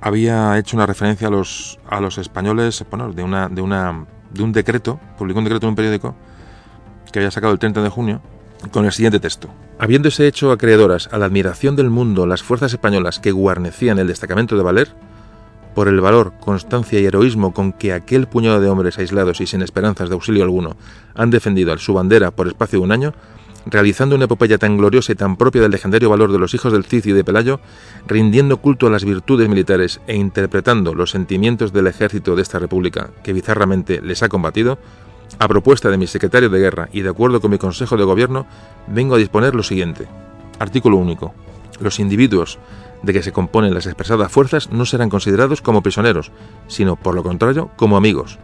había 0.00 0.56
hecho 0.58 0.76
una 0.76 0.86
referencia 0.86 1.26
a 1.26 1.30
los, 1.30 1.80
a 1.88 2.00
los 2.00 2.18
españoles, 2.18 2.84
bueno, 2.88 3.12
de, 3.12 3.24
una, 3.24 3.48
de, 3.48 3.60
una, 3.60 4.06
de 4.30 4.42
un 4.44 4.52
decreto, 4.52 5.00
publicó 5.18 5.40
un 5.40 5.44
decreto 5.44 5.66
en 5.66 5.70
un 5.70 5.74
periódico 5.74 6.14
que 7.10 7.18
había 7.18 7.32
sacado 7.32 7.52
el 7.52 7.58
30 7.58 7.82
de 7.82 7.88
junio, 7.88 8.20
con 8.70 8.84
el 8.84 8.92
siguiente 8.92 9.18
texto. 9.18 9.48
Habiéndose 9.80 10.28
hecho 10.28 10.52
acreedoras 10.52 11.08
a 11.10 11.18
la 11.18 11.26
admiración 11.26 11.74
del 11.74 11.90
mundo 11.90 12.26
las 12.26 12.44
fuerzas 12.44 12.72
españolas 12.72 13.18
que 13.18 13.32
guarnecían 13.32 13.98
el 13.98 14.06
destacamento 14.06 14.56
de 14.56 14.62
Valer, 14.62 14.94
por 15.74 15.88
el 15.88 16.00
valor, 16.00 16.34
constancia 16.38 17.00
y 17.00 17.06
heroísmo 17.06 17.52
con 17.52 17.72
que 17.72 17.92
aquel 17.92 18.28
puñado 18.28 18.60
de 18.60 18.68
hombres 18.68 18.98
aislados 18.98 19.40
y 19.40 19.48
sin 19.48 19.62
esperanzas 19.62 20.10
de 20.10 20.14
auxilio 20.14 20.44
alguno 20.44 20.76
han 21.16 21.30
defendido 21.30 21.76
su 21.78 21.92
bandera 21.94 22.30
por 22.30 22.46
espacio 22.46 22.78
de 22.78 22.84
un 22.84 22.92
año, 22.92 23.14
realizando 23.66 24.16
una 24.16 24.24
epopeya 24.24 24.58
tan 24.58 24.76
gloriosa 24.76 25.12
y 25.12 25.14
tan 25.14 25.36
propia 25.36 25.62
del 25.62 25.70
legendario 25.70 26.10
valor 26.10 26.32
de 26.32 26.38
los 26.38 26.54
hijos 26.54 26.72
del 26.72 26.84
Cid 26.84 27.06
y 27.06 27.12
de 27.12 27.24
Pelayo, 27.24 27.60
rindiendo 28.06 28.58
culto 28.58 28.86
a 28.86 28.90
las 28.90 29.04
virtudes 29.04 29.48
militares 29.48 30.00
e 30.06 30.16
interpretando 30.16 30.94
los 30.94 31.10
sentimientos 31.10 31.72
del 31.72 31.86
ejército 31.86 32.36
de 32.36 32.42
esta 32.42 32.58
república 32.58 33.10
que 33.22 33.32
bizarramente 33.32 34.00
les 34.00 34.22
ha 34.22 34.28
combatido, 34.28 34.78
a 35.38 35.48
propuesta 35.48 35.90
de 35.90 35.98
mi 35.98 36.06
secretario 36.06 36.48
de 36.48 36.58
guerra 36.58 36.88
y 36.92 37.02
de 37.02 37.10
acuerdo 37.10 37.40
con 37.40 37.50
mi 37.50 37.58
consejo 37.58 37.96
de 37.96 38.04
gobierno, 38.04 38.46
vengo 38.86 39.14
a 39.14 39.18
disponer 39.18 39.54
lo 39.54 39.62
siguiente. 39.62 40.06
Artículo 40.58 40.96
único. 40.96 41.34
Los 41.80 42.00
individuos 42.00 42.58
de 43.02 43.12
que 43.12 43.22
se 43.22 43.32
componen 43.32 43.74
las 43.74 43.86
expresadas 43.86 44.32
fuerzas 44.32 44.70
no 44.70 44.84
serán 44.86 45.10
considerados 45.10 45.62
como 45.62 45.82
prisioneros, 45.82 46.32
sino 46.66 46.96
por 46.96 47.14
lo 47.14 47.22
contrario 47.22 47.70
como 47.76 47.96
amigos, 47.96 48.38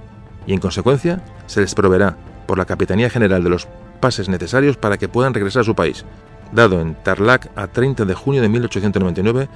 y 0.47 0.53
en 0.53 0.61
consecuencia 0.61 1.25
se 1.47 1.61
les 1.61 1.75
proveerá 1.75 2.17
por 2.47 2.59
la 2.59 2.67
Capitanía 2.67 3.11
General 3.11 3.43
de 3.43 3.51
los 3.51 3.67
pases 4.05 4.29
necesarios 4.29 4.77
para 4.77 4.99
que 4.99 5.09
puedan 5.09 5.33
regresar 5.33 5.63
a 5.63 5.65
su 5.65 5.75
país, 5.75 6.05
dado 6.53 6.79
en 6.83 6.95
Tarlac 6.95 7.51
a 7.57 7.69
30 7.69 8.05
de 8.05 8.13
junio 8.13 8.43
de 8.43 8.51
1899 8.51 9.49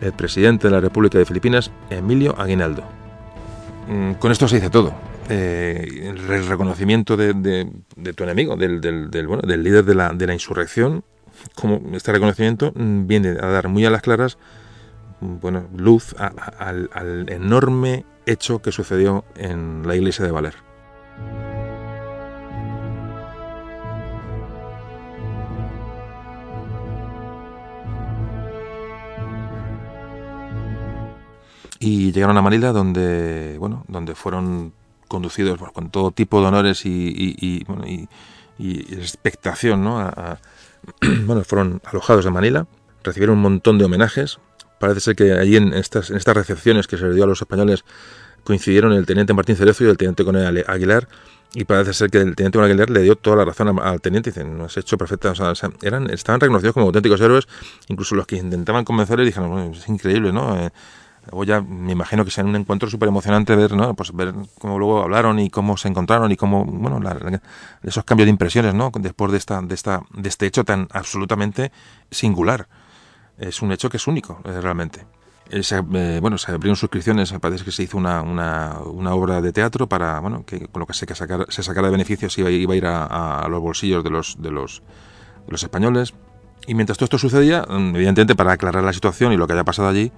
el 0.00 0.12
presidente 0.12 0.68
de 0.68 0.74
la 0.74 0.80
República 0.80 1.18
de 1.18 1.24
Filipinas, 1.24 1.72
Emilio 1.90 2.38
Aguinaldo. 2.38 2.84
Mm, 3.88 4.12
con 4.12 4.30
esto 4.30 4.46
se 4.46 4.56
dice 4.56 4.70
todo. 4.70 4.94
Eh, 5.28 6.04
el 6.04 6.46
reconocimiento 6.46 7.16
de, 7.16 7.34
tu 8.14 8.22
enemigo, 8.22 8.54
del, 8.54 8.80
del 8.80 9.64
líder 9.64 9.84
de 9.84 9.94
la, 9.96 10.32
insurrección, 10.32 11.02
como 11.56 11.80
este 11.96 12.12
reconocimiento 12.12 12.72
mm, 12.76 13.08
viene 13.08 13.30
a 13.30 13.46
dar 13.46 13.66
muy 13.66 13.86
a 13.86 13.90
las 13.90 14.02
claras 14.02 14.38
mm, 15.20 15.40
bueno, 15.40 15.66
luz 15.76 16.14
al 16.16 17.26
enorme 17.28 18.04
hecho 18.24 18.62
que 18.62 18.70
sucedió 18.70 19.24
en 19.34 19.82
la 19.84 19.96
iglesia 19.96 20.24
de 20.24 20.30
Valer. 20.30 20.65
Y 31.78 32.12
llegaron 32.12 32.36
a 32.36 32.42
Manila 32.42 32.72
donde 32.72 33.56
bueno 33.58 33.84
donde 33.88 34.14
fueron 34.14 34.72
conducidos 35.08 35.58
con 35.72 35.90
todo 35.90 36.10
tipo 36.10 36.40
de 36.40 36.46
honores 36.46 36.84
y, 36.84 37.64
expectación 38.58 39.84
¿no? 39.84 40.12
bueno 41.26 41.44
fueron 41.44 41.80
alojados 41.84 42.24
en 42.26 42.32
Manila 42.32 42.66
recibieron 43.02 43.36
un 43.36 43.42
montón 43.42 43.78
de 43.78 43.84
homenajes 43.84 44.38
parece 44.78 45.00
ser 45.00 45.16
que 45.16 45.32
allí 45.32 45.56
en 45.56 45.74
estas 45.74 46.10
en 46.10 46.16
estas 46.16 46.36
recepciones 46.36 46.86
que 46.86 46.96
se 46.96 47.06
le 47.06 47.14
dio 47.14 47.24
a 47.24 47.26
los 47.26 47.40
españoles 47.40 47.84
coincidieron 48.44 48.92
el 48.92 49.06
teniente 49.06 49.34
Martín 49.34 49.56
Cerezo 49.56 49.84
y 49.84 49.88
el 49.88 49.96
teniente 49.96 50.24
Coronel 50.24 50.64
Aguilar 50.66 51.08
y 51.54 51.64
parece 51.64 51.94
ser 51.94 52.10
que 52.10 52.18
el 52.18 52.34
teniente 52.36 52.60
Aguilar 52.60 52.90
le 52.90 53.00
dio 53.00 53.16
toda 53.16 53.36
la 53.36 53.44
razón 53.44 53.78
al 53.80 54.00
teniente. 54.00 54.30
Dicen, 54.30 54.58
no 54.58 54.64
has 54.64 54.76
hecho 54.76 54.98
perfecta. 54.98 55.30
O 55.30 55.34
sea, 55.34 55.54
eran, 55.80 56.10
estaban 56.10 56.40
reconocidos 56.40 56.74
como 56.74 56.86
auténticos 56.86 57.20
héroes. 57.20 57.48
Incluso 57.88 58.14
los 58.14 58.26
que 58.26 58.36
intentaban 58.36 58.84
convencerles 58.84 59.26
dijeron, 59.26 59.50
bueno, 59.50 59.72
es 59.72 59.88
increíble, 59.88 60.32
¿no? 60.32 60.54
Eh, 60.58 60.70
Luego 61.30 61.44
ya 61.44 61.60
me 61.60 61.92
imagino 61.92 62.24
que 62.24 62.30
sea 62.30 62.44
un 62.44 62.54
encuentro 62.54 62.88
súper 62.88 63.08
emocionante 63.08 63.56
ver, 63.56 63.72
¿no? 63.72 63.94
Pues 63.94 64.12
ver 64.12 64.32
cómo 64.58 64.78
luego 64.78 65.02
hablaron 65.02 65.38
y 65.38 65.50
cómo 65.50 65.76
se 65.76 65.88
encontraron 65.88 66.30
y 66.30 66.36
cómo, 66.36 66.64
bueno, 66.64 67.00
esos 67.82 68.04
cambios 68.04 68.26
de 68.26 68.30
impresiones, 68.30 68.74
¿no? 68.74 68.90
Después 68.94 69.32
de 69.32 69.38
esta, 69.38 69.60
de 69.60 69.74
esta, 69.74 70.02
de 70.14 70.28
este 70.28 70.46
hecho 70.46 70.64
tan 70.64 70.88
absolutamente 70.92 71.72
singular. 72.10 72.68
Es 73.38 73.60
un 73.60 73.72
hecho 73.72 73.90
que 73.90 73.96
es 73.96 74.06
único, 74.06 74.40
eh, 74.44 74.60
realmente. 74.60 75.04
Eh, 75.50 75.62
eh, 75.94 76.18
bueno, 76.20 76.38
se 76.38 76.50
abrieron 76.50 76.76
suscripciones, 76.76 77.32
parece 77.40 77.64
que 77.64 77.70
se 77.70 77.84
hizo 77.84 77.98
una, 77.98 78.22
una, 78.22 78.78
una, 78.84 79.14
obra 79.14 79.40
de 79.40 79.52
teatro 79.52 79.88
para, 79.88 80.18
bueno, 80.20 80.44
que 80.44 80.66
con 80.66 80.80
lo 80.80 80.86
que 80.86 80.94
se, 80.94 81.06
que 81.06 81.14
se 81.14 81.62
sacara 81.62 81.86
de 81.86 81.92
beneficios 81.92 82.36
iba, 82.38 82.50
iba 82.50 82.74
a 82.74 82.76
ir 82.76 82.86
a, 82.86 83.40
a, 83.42 83.48
los 83.48 83.60
bolsillos 83.60 84.02
de 84.02 84.10
los, 84.10 84.40
de 84.40 84.50
los, 84.50 84.82
de 85.46 85.52
los 85.52 85.62
españoles. 85.62 86.14
Y 86.66 86.74
mientras 86.74 86.98
todo 86.98 87.04
esto 87.04 87.18
sucedía, 87.18 87.62
mm, 87.62 87.94
evidentemente 87.94 88.34
para 88.34 88.52
aclarar 88.52 88.82
la 88.82 88.92
situación 88.92 89.32
y 89.32 89.36
lo 89.36 89.46
que 89.46 89.52
haya 89.52 89.64
pasado 89.64 89.88
allí, 89.88 90.10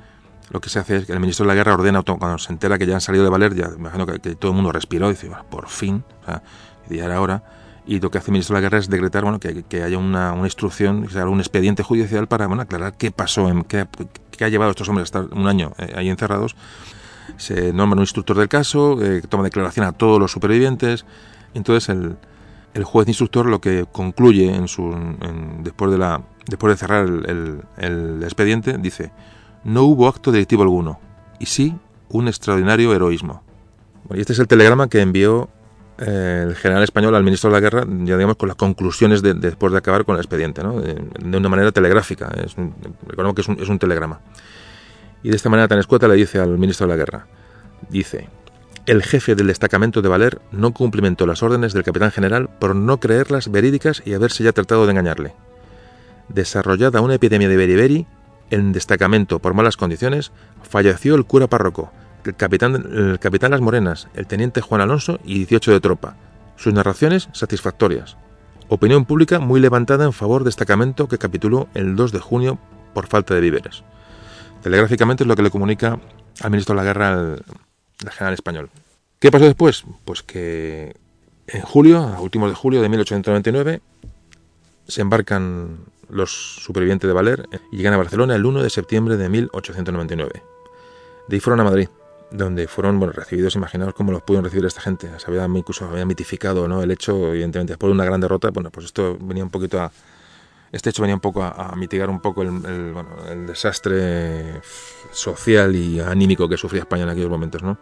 lo 0.51 0.61
que 0.61 0.71
se 0.71 0.79
hace 0.79 0.97
es 0.97 1.07
que 1.07 1.13
el 1.13 1.21
ministro 1.21 1.45
de 1.45 1.49
la 1.49 1.55
guerra 1.55 1.75
ordena, 1.75 2.03
cuando 2.03 2.39
se 2.39 2.53
entera 2.53 2.79
que 2.79 2.87
ya 2.87 2.95
han 2.95 3.01
salido 3.01 3.25
de 3.25 3.31
Valer, 3.31 3.55
ya 3.55 3.69
me 3.69 3.77
imagino 3.77 4.07
que, 4.07 4.19
todo 4.19 4.51
el 4.51 4.55
mundo 4.55 4.73
respiró 4.73 5.09
y 5.09 5.11
dice, 5.11 5.31
por 5.51 5.69
fin, 5.69 6.05
o 6.23 6.25
sea, 6.25 6.43
ya 6.89 7.05
era 7.05 7.21
hora. 7.21 7.43
Y 7.87 8.01
lo 8.01 8.11
que 8.11 8.19
hace 8.19 8.31
el 8.31 8.33
ministro 8.33 8.55
de 8.55 8.61
la 8.61 8.67
guerra 8.67 8.79
es 8.79 8.89
decretar 8.89 9.23
bueno, 9.23 9.41
que, 9.41 9.63
que 9.63 9.83
haya 9.83 9.97
una, 9.99 10.33
una, 10.33 10.47
instrucción, 10.47 11.07
que 11.07 11.13
se 11.13 11.25
un 11.25 11.41
expediente 11.41 11.83
judicial 11.83 12.27
para 12.27 12.47
bueno, 12.47 12.63
aclarar 12.63 12.95
qué 12.97 13.11
pasó, 13.11 13.49
en, 13.49 13.65
qué, 13.65 13.87
qué, 14.37 14.45
ha 14.45 14.49
llevado 14.49 14.71
a 14.71 14.73
estos 14.73 14.89
hombres 14.89 15.05
a 15.05 15.21
estar 15.21 15.39
un 15.39 15.47
año 15.47 15.73
eh, 15.79 15.93
ahí 15.97 16.09
encerrados. 16.09 16.55
Se 17.37 17.73
nombra 17.73 17.97
un 17.97 18.03
instructor 18.03 18.37
del 18.37 18.49
caso, 18.49 19.03
eh, 19.03 19.23
toma 19.29 19.45
declaración 19.45 19.87
a 19.87 19.93
todos 19.93 20.21
los 20.21 20.33
supervivientes. 20.33 21.07
Entonces 21.55 21.89
el, 21.89 22.17
el 22.75 22.85
juez 22.85 23.09
instructor 23.09 23.47
lo 23.47 23.61
que 23.61 23.87
concluye 23.91 24.55
en 24.55 24.69
su, 24.69 24.93
en, 24.93 25.63
después, 25.63 25.91
de 25.91 25.99
la, 25.99 26.23
después 26.47 26.75
de 26.75 26.77
cerrar 26.77 27.07
el, 27.07 27.25
el, 27.27 27.63
el 27.79 28.23
expediente 28.23 28.77
dice 28.77 29.13
no 29.65 29.85
hubo 29.85 30.09
acto 30.09 30.33
delictivo 30.33 30.63
alguno, 30.63 30.99
y 31.39 31.47
sí 31.47 31.77
un 32.11 32.29
extraordinario 32.29 32.95
heroísmo. 32.95 33.43
y 34.15 34.21
este 34.21 34.33
es 34.33 34.39
el 34.39 34.49
telegrama 34.49 34.89
que 34.89 35.01
envió 35.01 35.49
eh, 35.99 36.45
el 36.47 36.55
general 36.55 36.85
español 36.85 37.15
al 37.15 37.25
ministro 37.25 37.51
de 37.51 37.55
la 37.55 37.61
guerra, 37.61 37.85
ya 37.87 38.17
digamos, 38.17 38.37
con 38.37 38.49
las 38.49 38.57
conclusiones 38.57 39.21
de, 39.21 39.35
después 39.35 39.73
de 39.73 39.79
acabar 39.79 40.05
con 40.05 40.15
el 40.15 40.21
expediente, 40.21 40.63
¿no? 40.63 40.81
de, 40.81 40.97
una 41.37 41.49
manera 41.49 41.73
telegráfica. 41.73 42.33
Es 42.37 42.55
recordemos 43.07 43.35
que 43.35 43.41
es 43.41 43.49
un, 43.49 43.61
es 43.61 43.69
un 43.69 43.79
telegrama. 43.79 44.21
Y 45.23 45.31
de 45.31 45.37
esta 45.37 45.51
manera 45.51 45.67
tan 45.67 45.79
escueta 45.79 46.07
le 46.07 46.15
dice 46.15 46.39
al 46.39 46.57
ministro 46.57 46.87
de 46.87 46.93
la 46.93 46.97
guerra, 46.97 47.27
dice, 47.91 48.29
el 48.87 49.03
jefe 49.03 49.35
del 49.35 49.49
destacamento 49.49 50.01
de 50.01 50.09
Valer 50.09 50.41
no 50.53 50.73
cumplimentó 50.73 51.27
las 51.27 51.43
órdenes 51.43 51.73
del 51.73 51.83
capitán 51.83 52.13
general 52.13 52.49
por 52.59 52.77
no 52.77 53.01
creerlas 53.01 53.51
verídicas 53.51 54.03
y 54.05 54.15
haberse 54.15 54.45
ya 54.45 54.53
tratado 54.53 54.87
de 54.87 54.93
engañarle. 54.93 55.35
Desarrollada 56.29 57.01
una 57.01 57.15
epidemia 57.15 57.49
de 57.49 57.57
beriberi, 57.57 58.07
en 58.51 58.73
destacamento 58.73 59.39
por 59.39 59.55
malas 59.55 59.77
condiciones, 59.77 60.33
falleció 60.63 61.15
el 61.15 61.25
cura 61.25 61.47
párroco, 61.47 61.93
el 62.25 62.35
capitán, 62.35 63.51
Las 63.51 63.61
Morenas, 63.61 64.09
el 64.15 64.27
teniente 64.27 64.61
Juan 64.61 64.81
Alonso 64.81 65.19
y 65.25 65.39
18 65.39 65.73
de 65.73 65.81
tropa. 65.81 66.17
Sus 66.57 66.75
narraciones 66.75 67.29
satisfactorias. 67.33 68.17
Opinión 68.69 69.05
pública 69.05 69.39
muy 69.39 69.61
levantada 69.61 70.05
en 70.05 70.13
favor 70.13 70.43
de 70.43 70.49
destacamento 70.49 71.09
que 71.09 71.19
capituló 71.19 71.69
el 71.75 71.97
2 71.97 72.13
de 72.13 72.19
junio 72.19 72.59
por 72.93 73.07
falta 73.07 73.35
de 73.35 73.41
víveres. 73.41 73.83
Telegráficamente 74.63 75.25
es 75.25 75.29
lo 75.29 75.37
que 75.37 75.43
le 75.43 75.51
comunica 75.51 75.99
al 76.41 76.51
ministro 76.51 76.75
de 76.75 76.77
la 76.77 76.85
Guerra 76.85 77.13
el, 77.13 78.11
general 78.11 78.35
español. 78.35 78.71
¿Qué 79.19 79.31
pasó 79.31 79.45
después? 79.45 79.85
Pues 80.05 80.23
que 80.23 80.97
en 81.47 81.63
julio, 81.63 81.99
a 82.01 82.21
últimos 82.21 82.51
de 82.51 82.57
julio 82.57 82.83
de 82.83 82.89
1899, 82.89 83.81
se 84.87 85.01
embarcan 85.01 85.79
los 86.09 86.57
supervivientes 86.57 87.07
de 87.09 87.15
Valer 87.15 87.49
y 87.71 87.77
llegan 87.77 87.95
a 87.95 87.97
Barcelona 87.97 88.35
el 88.35 88.45
1 88.47 88.63
de 88.63 88.71
septiembre 88.71 89.17
de 89.17 89.29
1899. 89.29 90.43
De 91.29 91.37
ahí 91.37 91.41
fueron 91.41 91.61
a 91.61 91.65
Madrid, 91.65 91.89
donde 92.31 92.69
fueron 92.69 92.99
bueno, 92.99 93.13
recibidos, 93.13 93.55
imaginaos 93.57 93.95
cómo 93.95 94.13
los 94.13 94.23
pudieron 94.23 94.45
recibir 94.45 94.65
esta 94.65 94.81
gente. 94.81 95.11
Se 95.19 95.31
había 95.31 95.45
incluso 95.45 95.87
había 95.87 96.05
mitificado 96.05 96.69
¿no? 96.69 96.83
el 96.83 96.91
hecho, 96.91 97.29
evidentemente, 97.29 97.73
después 97.73 97.89
de 97.89 97.95
una 97.95 98.05
gran 98.05 98.21
derrota, 98.21 98.51
bueno, 98.51 98.71
pues 98.71 98.87
esto 98.87 99.19
venía 99.21 99.45
un 99.45 99.51
poquito 99.51 99.81
a, 99.81 99.91
este 100.73 100.91
hecho 100.91 101.03
venía 101.03 101.15
un 101.15 101.21
poco 101.21 101.43
a, 101.43 101.75
mitigar 101.77 102.11
un 102.11 102.21
poco 102.21 102.43
el, 102.43 103.47
desastre 103.47 104.61
social 105.11 105.75
y 105.75 106.01
anímico 106.01 106.49
que 106.49 106.57
sufría 106.57 106.83
España 106.83 107.05
en 107.05 107.09
aquellos 107.09 107.31
momentos, 107.31 107.63
¿no? 107.63 107.79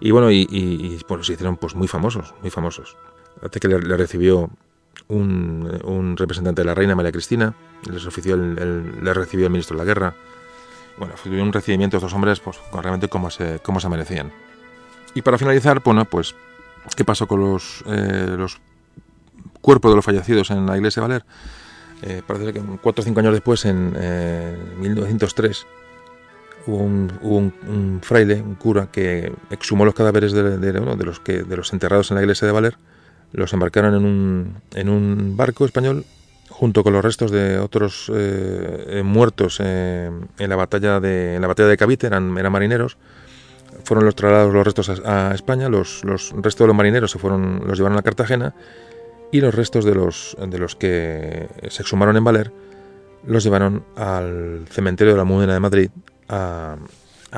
Y 0.00 0.10
bueno, 0.10 0.30
y, 0.30 0.98
se 1.22 1.32
hicieron 1.32 1.56
pues 1.56 1.74
muy 1.74 1.88
famosos, 1.88 2.34
muy 2.40 2.50
famosos. 2.50 2.96
Hasta 3.42 3.60
que 3.60 3.68
le, 3.68 3.96
recibió 3.96 4.50
un, 5.10 6.14
representante 6.16 6.62
de 6.62 6.66
la 6.66 6.74
reina 6.74 6.94
María 6.94 7.12
Cristina, 7.12 7.54
les 7.90 8.06
ofició 8.06 8.36
le 8.36 9.14
recibió 9.14 9.46
el 9.46 9.52
ministro 9.52 9.76
de 9.76 9.84
la 9.84 9.86
guerra. 9.86 10.14
Bueno, 10.98 11.14
fue 11.16 11.40
un 11.40 11.52
recibimiento 11.52 11.96
de 11.96 11.98
estos 11.98 12.14
hombres 12.14 12.40
pues 12.40 12.58
realmente 12.72 13.08
como 13.08 13.30
se, 13.30 13.58
como 13.60 13.80
se 13.80 13.88
merecían. 13.88 14.32
Y 15.14 15.22
para 15.22 15.38
finalizar, 15.38 15.80
bueno, 15.82 16.04
pues, 16.04 16.34
¿qué 16.96 17.04
pasó 17.04 17.26
con 17.26 17.40
los, 17.40 17.82
eh, 17.86 18.34
los 18.36 18.60
cuerpos 19.60 19.90
de 19.90 19.96
los 19.96 20.04
fallecidos 20.04 20.50
en 20.50 20.66
la 20.66 20.76
iglesia 20.76 21.02
de 21.02 21.08
Valer? 21.08 21.24
Eh, 22.02 22.22
parece 22.26 22.52
que 22.52 22.60
cuatro 22.80 23.02
o 23.02 23.04
cinco 23.04 23.20
años 23.20 23.32
después, 23.32 23.64
en 23.64 23.92
1903, 24.80 25.58
eh, 25.58 25.66
hubo, 26.66 26.78
un, 26.78 28.00
fraile, 28.02 28.40
un 28.40 28.54
cura, 28.54 28.90
que 28.90 29.32
exhumó 29.50 29.84
los 29.84 29.94
cadáveres 29.94 30.32
de, 30.32 30.58
de, 30.58 31.04
los 31.04 31.20
que, 31.20 31.42
de 31.42 31.56
los 31.56 31.72
enterrados 31.72 32.10
en 32.10 32.16
la 32.16 32.22
iglesia 32.22 32.46
de 32.46 32.52
Valer, 32.52 32.76
los 33.32 33.52
embarcaron 33.52 33.94
en 33.94 34.04
un, 34.04 34.56
en 34.74 34.88
un 34.88 35.36
barco 35.36 35.64
español 35.64 36.04
junto 36.48 36.82
con 36.82 36.92
los 36.92 37.04
restos 37.04 37.30
de 37.30 37.58
otros 37.58 38.10
eh, 38.14 39.02
muertos 39.04 39.60
en 39.60 40.28
la 40.38 40.56
batalla 40.56 41.00
de 41.00 41.36
en 41.36 41.42
la 41.42 41.48
batalla 41.48 41.68
de 41.68 41.76
Cavite, 41.76 42.06
eran, 42.06 42.36
eran 42.36 42.52
marineros, 42.52 42.98
fueron 43.84 44.04
los 44.04 44.14
trasladados 44.14 44.52
los 44.52 44.64
restos 44.64 44.90
a, 45.04 45.32
España, 45.34 45.68
los, 45.68 46.04
los, 46.04 46.32
restos 46.32 46.64
de 46.64 46.66
los 46.66 46.76
marineros 46.76 47.10
se 47.12 47.18
fueron, 47.18 47.62
los 47.66 47.78
llevaron 47.78 47.98
a 47.98 48.02
Cartagena 48.02 48.54
y 49.32 49.40
los 49.40 49.54
restos 49.54 49.84
de 49.84 49.94
los, 49.94 50.36
de 50.38 50.58
los 50.58 50.76
que 50.76 51.48
se 51.68 51.82
exhumaron 51.82 52.16
en 52.16 52.24
Valer 52.24 52.52
los 53.24 53.44
llevaron 53.44 53.84
al 53.96 54.64
cementerio 54.68 55.12
de 55.12 55.16
la 55.16 55.22
Almudena 55.22 55.54
de 55.54 55.60
Madrid 55.60 55.90
a, 56.28 56.76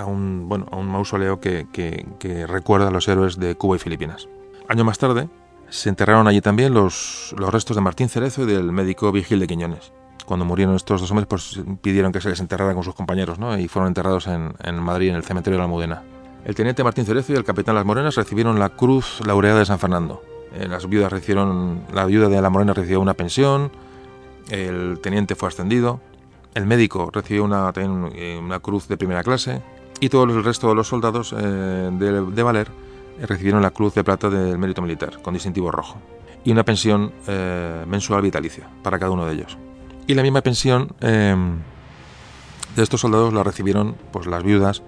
un, 0.07 0.49
bueno, 0.49 0.67
a 0.71 0.77
un 0.77 0.87
mausoleo 0.87 1.41
que, 1.41 2.47
recuerda 2.49 2.89
a 2.89 2.91
los 2.91 3.09
héroes 3.09 3.39
de 3.39 3.55
Cuba 3.57 3.77
y 3.77 3.79
Filipinas. 3.79 4.29
Año 4.69 4.85
más 4.85 4.99
tarde 4.99 5.29
se 5.73 5.89
enterraron 5.89 6.29
allí 6.29 6.43
también 6.43 6.75
los, 6.75 7.35
los 7.39 7.51
restos 7.51 7.75
de 7.75 7.81
Martín 7.81 8.11
Cerezo 8.11 8.43
y 8.43 8.47
del 8.47 8.71
médico 8.73 9.11
Vigil 9.11 9.41
de 9.41 9.47
Quiñones. 9.47 9.93
Cuando 10.27 10.45
murieron 10.45 10.77
estos 10.77 11.01
dos 11.01 11.11
hombres, 11.11 11.27
pues 11.27 11.61
pidieron 11.81 12.13
que 12.13 12.21
se 12.21 12.29
les 12.29 12.41
enterrara 12.41 12.75
con 12.75 12.85
sus 12.85 12.95
compañeros, 12.95 13.39
¿no? 13.39 13.59
Y 13.59 13.69
fueron 13.69 13.89
enterrados 13.89 14.27
en, 14.27 14.79
Madrid, 14.79 15.09
en 15.09 15.17
el 15.17 15.25
cementerio 15.25 15.57
de 15.57 15.59
la 15.59 15.65
Almudena. 15.65 16.03
El 16.45 16.55
teniente 16.55 16.85
Martín 16.85 17.07
Cerezo 17.07 17.33
y 17.33 17.37
el 17.37 17.45
capitán 17.45 17.75
Las 17.75 17.87
Morenas 17.87 18.17
recibieron 18.17 18.59
la 18.59 18.69
Cruz 18.69 19.21
Laureada 19.25 19.61
de 19.61 19.65
San 19.65 19.79
Fernando. 19.79 20.23
Eh, 20.55 20.69
las 20.69 20.87
viudas 20.87 21.11
recibieron, 21.11 21.85
la 21.93 22.05
viuda 22.05 22.29
de 22.29 22.43
la 22.43 22.51
Morena 22.51 22.75
recibió 22.75 23.01
una 23.01 23.15
pensión, 23.15 23.73
el 24.51 24.99
teniente 25.03 25.35
fue 25.35 25.49
ascendido, 25.49 26.01
el 26.55 26.67
médico 26.67 27.11
recibió 27.11 27.45
una, 27.45 27.73
eh, 27.75 28.39
una 28.39 28.61
cruz 28.61 28.89
de 28.89 28.99
primera 28.99 29.23
clase 29.23 29.63
y 30.01 30.11
todo 30.11 30.25
el 30.25 30.45
resto 30.45 30.69
de 30.69 30.75
los 30.75 30.89
soldados 30.89 31.35
eh, 31.37 31.91
de, 31.93 32.43
Valer 32.43 32.69
recibieron 33.21 33.63
la 33.63 33.71
cruz 33.71 33.95
de 33.95 34.05
plata 34.05 34.29
del 34.31 34.59
mérito 34.59 34.83
militar 34.83 35.21
con 35.23 35.35
distintivo 35.35 35.71
rojo 35.71 35.99
y 36.45 36.51
una 36.51 36.65
pensión 36.65 37.13
mensual 37.87 38.23
vitalicia 38.23 38.69
para 38.83 38.99
cada 38.99 39.13
uno 39.13 39.27
de 39.27 39.35
ellos. 39.35 39.57
Y 40.07 40.15
la 40.15 40.23
misma 40.23 40.41
pensión 40.41 40.93
de 41.01 42.83
estos 42.83 43.01
soldados 43.01 43.33
la 43.33 43.43
recibieron 43.43 43.97
pues, 44.11 44.27
las 44.27 44.43
viudas 44.43 44.83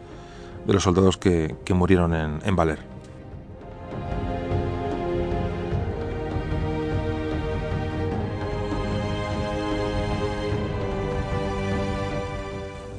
de 0.67 0.73
los 0.73 0.83
soldados 0.83 1.17
que, 1.17 1.55
murieron 1.71 2.15
en, 2.15 2.41
en 2.45 2.57
Valer. 2.57 2.95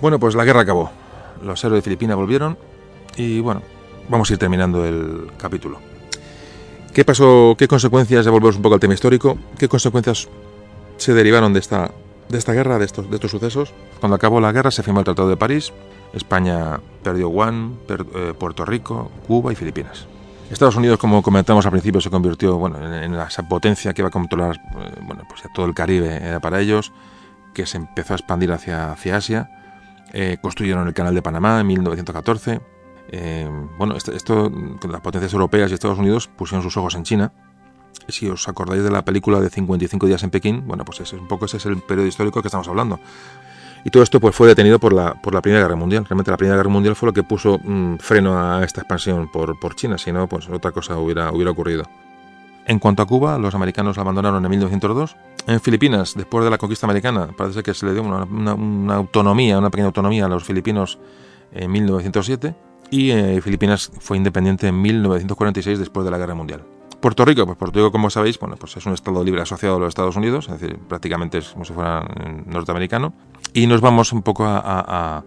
Bueno, 0.02 0.19
pues 0.19 0.35
la 0.35 0.45
guerra 0.45 0.61
acabó. 0.61 0.91
Los 1.41 1.64
héroes 1.64 1.80
de 1.80 1.84
Filipinas 1.84 2.15
volvieron 2.15 2.57
y 3.15 3.39
bueno, 3.39 3.64
vamos 4.10 4.30
a 4.30 4.34
ir 4.34 4.40
terminando 4.40 4.86
el 4.86 5.32
capítulo. 5.38 5.80
¿Qué 6.94 7.03
pasó? 7.03 7.56
¿Qué 7.57 7.68
consecuencias? 7.68 8.26
Devolvemos 8.26 8.56
un 8.56 8.61
poco 8.61 8.76
al 8.76 8.80
tema 8.80 8.94
histórico. 8.94 9.38
¿Qué 9.57 9.68
consecuencias 9.68 10.30
se 10.98 11.14
derivaron 11.14 11.53
de 11.53 11.60
esta, 11.60 11.91
de 12.30 12.38
esta 12.38 12.53
guerra, 12.53 12.80
de 12.80 12.86
estos, 12.86 13.10
de 13.10 13.15
estos 13.15 13.32
sucesos? 13.32 13.73
Cuando 13.99 14.15
acabó 14.15 14.40
la 14.40 14.52
guerra 14.52 14.72
se 14.72 14.84
firmó 14.84 14.99
el 14.99 15.06
Tratado 15.06 15.30
de 15.30 15.38
París. 15.38 15.73
España 16.14 16.80
perdió 17.03 17.27
Guam, 17.27 17.76
eh, 17.90 18.34
Puerto 18.38 18.64
Rico, 18.64 19.11
Cuba 19.27 19.52
y 19.52 19.56
Filipinas. 19.56 20.07
Estados 20.49 20.76
Unidos, 20.76 20.99
como 20.99 21.22
comentamos 21.22 21.65
al 21.65 21.72
principio, 21.72 21.99
se 21.99 22.10
convirtió 22.10 22.57
bueno, 22.57 22.77
en, 22.77 23.14
esa 23.15 23.48
potencia 23.49 23.94
que 23.94 24.02
iba 24.02 24.10
a 24.10 24.11
controlar 24.11 24.56
eh, 24.56 24.99
bueno, 25.02 25.23
pues 25.27 25.41
todo 25.53 25.65
el 25.65 25.73
Caribe 25.73 26.15
era 26.15 26.40
para 26.40 26.61
ellos, 26.61 26.94
que 27.53 27.65
se 27.65 27.77
empezó 27.77 28.14
a 28.14 28.18
expandir 28.18 28.52
hacia, 28.52 28.91
hacia 28.91 29.18
Asia 29.18 29.49
eh, 30.18 30.38
construyeron 30.41 30.88
el 30.88 30.94
Canal 30.94 31.14
de 31.14 31.22
Panamá 31.22 31.60
en 31.60 31.68
1914. 31.68 32.61
Eh, 33.10 33.49
bueno, 33.77 33.95
esto, 33.95 34.11
esto, 34.11 34.52
las 34.90 35.02
potencias 35.02 35.34
europeas 35.34 35.72
y 35.72 35.73
Estados 35.73 35.99
Unidos 35.99 36.27
pusieron 36.27 36.64
sus 36.64 36.76
ojos 36.77 36.95
en 36.95 37.03
China. 37.03 37.32
Si 38.07 38.27
os 38.27 38.48
acordáis 38.48 38.84
de 38.84 38.91
la 38.91 39.03
película 39.03 39.40
de 39.40 39.49
55 39.49 40.06
días 40.06 40.23
en 40.23 40.30
Pekín, 40.30 40.68
bueno, 40.68 40.86
pues 40.86 40.99
ese, 40.99 41.15
un 41.15 41.27
poco 41.27 41.45
ese 41.45 41.57
es 41.57 41.65
el 41.65 41.77
periodo 41.77 42.07
histórico 42.07 42.41
que 42.41 42.48
estamos 42.48 42.68
hablando. 42.68 42.99
Y 43.84 43.91
todo 43.91 44.02
esto 44.02 44.19
pues 44.19 44.36
fue 44.36 44.48
detenido 44.48 44.80
por 44.80 44.94
la, 44.94 45.14
por 45.22 45.34
la 45.34 45.41
Primera 45.41 45.64
Guerra 45.64 45.76
Mundial. 45.76 46.06
Realmente 46.06 46.32
la 46.32 46.38
Primera 46.38 46.57
Guerra 46.57 46.69
Mundial 46.69 46.95
fue 46.95 47.07
lo 47.07 47.14
que 47.14 47.23
puso 47.23 47.60
mm, 47.64 47.98
freno 47.98 48.38
a 48.38 48.64
esta 48.64 48.82
expansión 48.82 49.32
por, 49.32 49.60
por 49.60 49.76
China, 49.76 49.98
si 49.98 50.11
no, 50.11 50.27
pues 50.27 50.49
otra 50.49 50.72
cosa 50.72 50.98
hubiera, 50.98 51.32
hubiera 51.32 51.52
ocurrido. 51.52 51.84
En 52.68 52.80
cuanto 52.80 53.03
a 53.03 53.06
Cuba, 53.06 53.38
los 53.38 53.53
americanos 53.53 53.95
la 53.95 54.02
abandonaron 54.02 54.44
en 54.44 54.49
1902. 54.49 55.15
En 55.45 55.61
Filipinas, 55.61 56.15
después 56.15 56.44
de 56.44 56.49
la 56.49 56.57
conquista 56.57 56.88
americana, 56.88 57.30
parece 57.38 57.61
que 57.61 57.76
se 57.76 57.86
le 57.86 57.94
dio 57.94 58.02
una, 58.02 58.95
autonomía, 58.95 59.60
una 59.60 59.69
pequeña 59.69 59.88
autonomía 59.88 60.26
a 60.26 60.30
los 60.30 60.44
filipinos 60.44 60.98
en 61.52 61.72
1907. 61.72 62.56
Y 62.91 63.12
eh, 63.12 63.41
Filipinas 63.41 63.91
fue 63.99 64.18
independiente 64.18 64.68
en 64.68 64.82
1946 64.82 65.80
después 65.80 66.06
de 66.06 66.12
la 66.12 66.18
Guerra 66.18 66.36
Mundial. 66.36 66.64
Puerto 67.06 67.26
Rico, 67.26 67.45
pues 67.45 67.57
Puerto 67.57 67.80
Rico, 67.80 67.91
como 67.91 68.10
sabéis, 68.10 68.40
bueno, 68.40 68.56
pues 68.56 68.78
es 68.78 68.86
un 68.86 68.94
estado 68.94 69.24
libre 69.24 69.41
asociado 69.41 69.76
a 69.76 69.80
los 69.80 69.90
Estados 69.90 70.16
Unidos, 70.16 70.48
es 70.49 70.60
decir, 70.60 70.80
prácticamente 70.88 71.38
es 71.38 71.49
como 71.49 71.64
si 71.64 71.74
fuera 71.74 72.03
norteamericano. 72.48 73.14
Y 73.53 73.68
nos 73.68 73.82
vamos 73.82 74.12
un 74.12 74.24
poco 74.24 74.44
a, 74.48 75.24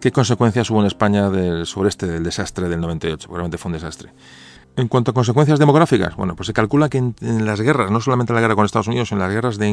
qué 0.00 0.10
consecuencias 0.10 0.70
hubo 0.70 0.80
en 0.80 0.86
España 0.86 1.28
del 1.28 1.66
sureste 1.66 2.06
del 2.06 2.24
desastre 2.24 2.68
del 2.68 2.80
98. 2.80 3.28
Realmente 3.28 3.58
fue 3.58 3.68
un 3.68 3.74
desastre. 3.74 4.12
En 4.74 4.88
cuanto 4.88 5.10
a 5.10 5.14
consecuencias 5.14 5.58
demográficas, 5.58 6.16
bueno, 6.16 6.34
pues 6.34 6.46
se 6.46 6.54
calcula 6.54 6.88
que 6.88 6.96
en, 6.96 7.14
las 7.44 7.60
guerras, 7.60 7.90
no 7.90 8.00
solamente 8.00 8.32
en 8.32 8.36
la 8.36 8.40
guerra 8.40 8.54
con 8.54 8.64
Estados 8.64 8.88
Unidos, 8.88 9.12
en 9.12 9.18
las 9.18 9.30
guerras 9.30 9.58
de, 9.58 9.68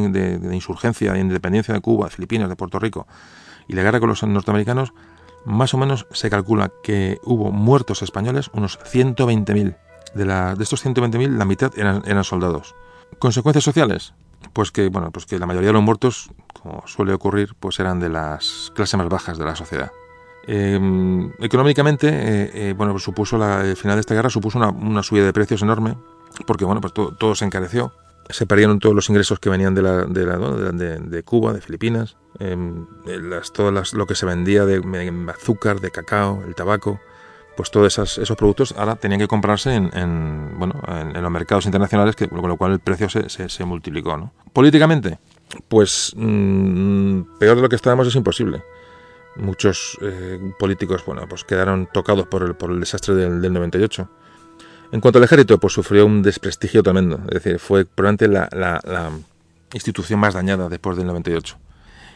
insurgencia, 0.51 1.13
de 1.13 1.21
independencia 1.21 1.73
de 1.73 1.79
Cuba, 1.79 2.07
de 2.07 2.11
Filipinas, 2.11 2.49
de 2.49 2.57
Puerto 2.57 2.79
Rico 2.79 3.07
y 3.69 3.73
la 3.73 3.83
guerra 3.83 3.99
con 3.99 4.09
los 4.09 4.21
norteamericanos, 4.23 4.93
más 5.45 5.73
o 5.73 5.77
menos 5.77 6.07
se 6.11 6.29
calcula 6.29 6.71
que 6.83 7.19
hubo 7.23 7.51
muertos 7.51 8.01
españoles, 8.01 8.49
unos 8.53 8.79
120.000. 8.79 9.75
De, 10.13 10.25
de 10.25 10.63
estos 10.63 10.85
120.000, 10.85 11.37
la 11.37 11.45
mitad 11.45 11.71
eran, 11.77 12.01
eran 12.05 12.23
soldados. 12.23 12.75
¿Consecuencias 13.19 13.63
sociales? 13.63 14.13
Pues 14.53 14.71
que, 14.71 14.89
bueno, 14.89 15.11
pues 15.11 15.25
que 15.25 15.37
la 15.37 15.45
mayoría 15.45 15.69
de 15.69 15.73
los 15.73 15.83
muertos, 15.83 16.31
como 16.53 16.83
suele 16.87 17.13
ocurrir, 17.13 17.55
pues 17.59 17.79
eran 17.79 17.99
de 17.99 18.09
las 18.09 18.71
clases 18.73 18.97
más 18.97 19.09
bajas 19.09 19.37
de 19.37 19.45
la 19.45 19.55
sociedad. 19.55 19.91
Em, 20.47 21.31
económicamente, 21.39 22.07
eh, 22.07 22.51
eh, 22.53 22.73
bueno, 22.75 22.93
pues 22.93 23.03
supuso 23.03 23.37
la, 23.37 23.63
el 23.63 23.75
final 23.75 23.97
de 23.97 24.01
esta 24.01 24.15
guerra 24.15 24.31
supuso 24.31 24.57
una, 24.57 25.03
subida 25.03 25.25
de 25.25 25.33
precios 25.33 25.61
enorme, 25.61 25.95
porque 26.47 26.65
bueno, 26.65 26.81
pues 26.81 26.93
todo, 26.93 27.35
se 27.35 27.45
encareció. 27.45 27.91
Se 28.29 28.45
perdieron 28.45 28.79
todos 28.79 28.95
los 28.95 29.09
ingresos 29.09 29.39
que 29.39 29.49
venían 29.49 29.73
de, 29.73 29.81
la, 29.81 30.05
de, 30.05 30.25
la, 30.25 30.37
de, 30.37 31.23
Cuba, 31.23 31.51
de 31.51 31.61
Filipinas, 31.61 32.15
em, 32.39 32.85
las, 33.05 33.93
lo 33.93 34.05
que 34.05 34.15
se 34.15 34.25
vendía 34.25 34.65
de, 34.65 34.81
azúcar, 35.35 35.81
de 35.81 35.89
cacao, 35.89 36.43
el 36.47 36.53
tabaco, 36.53 36.99
pues 37.57 37.71
todos 37.71 37.97
esos, 37.97 38.37
productos 38.37 38.73
ahora 38.77 38.95
tenían 38.95 39.19
que 39.19 39.27
comprarse 39.27 39.73
en, 39.73 40.59
bueno, 40.59 40.81
en, 40.87 41.21
los 41.21 41.31
mercados 41.31 41.65
internacionales, 41.65 42.15
que, 42.15 42.29
con 42.29 42.47
lo 42.47 42.55
cual 42.55 42.73
el 42.73 42.79
precio 42.79 43.09
se, 43.09 43.27
se, 43.27 43.65
multiplicó. 43.65 44.15
¿no? 44.15 44.31
Políticamente, 44.53 45.19
pues 45.67 46.13
mm, 46.15 47.21
peor 47.39 47.55
de 47.55 47.61
lo 47.63 47.69
que 47.69 47.75
estábamos 47.75 48.07
es 48.07 48.15
imposible 48.15 48.63
muchos 49.39 49.97
eh, 50.01 50.53
políticos 50.57 51.03
bueno, 51.05 51.25
pues 51.27 51.43
quedaron 51.43 51.87
tocados 51.91 52.27
por 52.27 52.43
el, 52.43 52.55
por 52.55 52.71
el 52.71 52.79
desastre 52.79 53.15
del, 53.15 53.41
del, 53.41 53.53
98. 53.53 54.09
En 54.91 55.01
cuanto 55.01 55.19
al 55.19 55.25
ejército, 55.25 55.59
pues 55.59 55.73
sufrió 55.73 56.05
un 56.05 56.21
desprestigio 56.21 56.81
tremendo. 56.81 57.19
Es 57.27 57.43
decir, 57.43 57.59
fue 57.59 57.85
probablemente 57.85 58.27
la, 58.27 59.11
institución 59.73 60.19
más 60.19 60.33
dañada 60.33 60.67
después 60.67 60.97
del 60.97 61.05
98. 61.05 61.57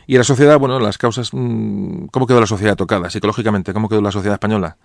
Y 0.07 0.17
la 0.17 0.23
sociedad, 0.23 0.57
bueno, 0.57 0.79
las 0.79 0.97
causas... 0.97 1.29
Mm, 1.33 2.07
¿Cómo 2.07 2.25
quedó 2.25 2.39
la 2.39 2.47
sociedad 2.47 2.75
tocada 2.75 3.09
psicológicamente? 3.09 3.73
¿Cómo 3.73 3.89
quedó 3.89 4.01
la 4.01 4.11
sociedad 4.11 4.35
española? 4.35 4.77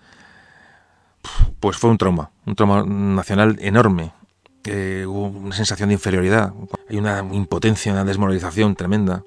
Pues 1.59 1.77
fue 1.77 1.89
un 1.89 1.97
trauma, 1.97 2.31
un 2.45 2.55
trauma 2.55 2.83
nacional 2.85 3.57
enorme. 3.59 4.13
Eh, 4.65 5.05
hubo 5.07 5.27
una 5.27 5.55
sensación 5.55 5.89
de 5.89 5.93
inferioridad, 5.93 6.53
hay 6.89 6.97
una 6.97 7.25
impotencia, 7.31 7.91
una 7.91 8.05
desmoralización 8.05 8.75
tremenda. 8.75 9.23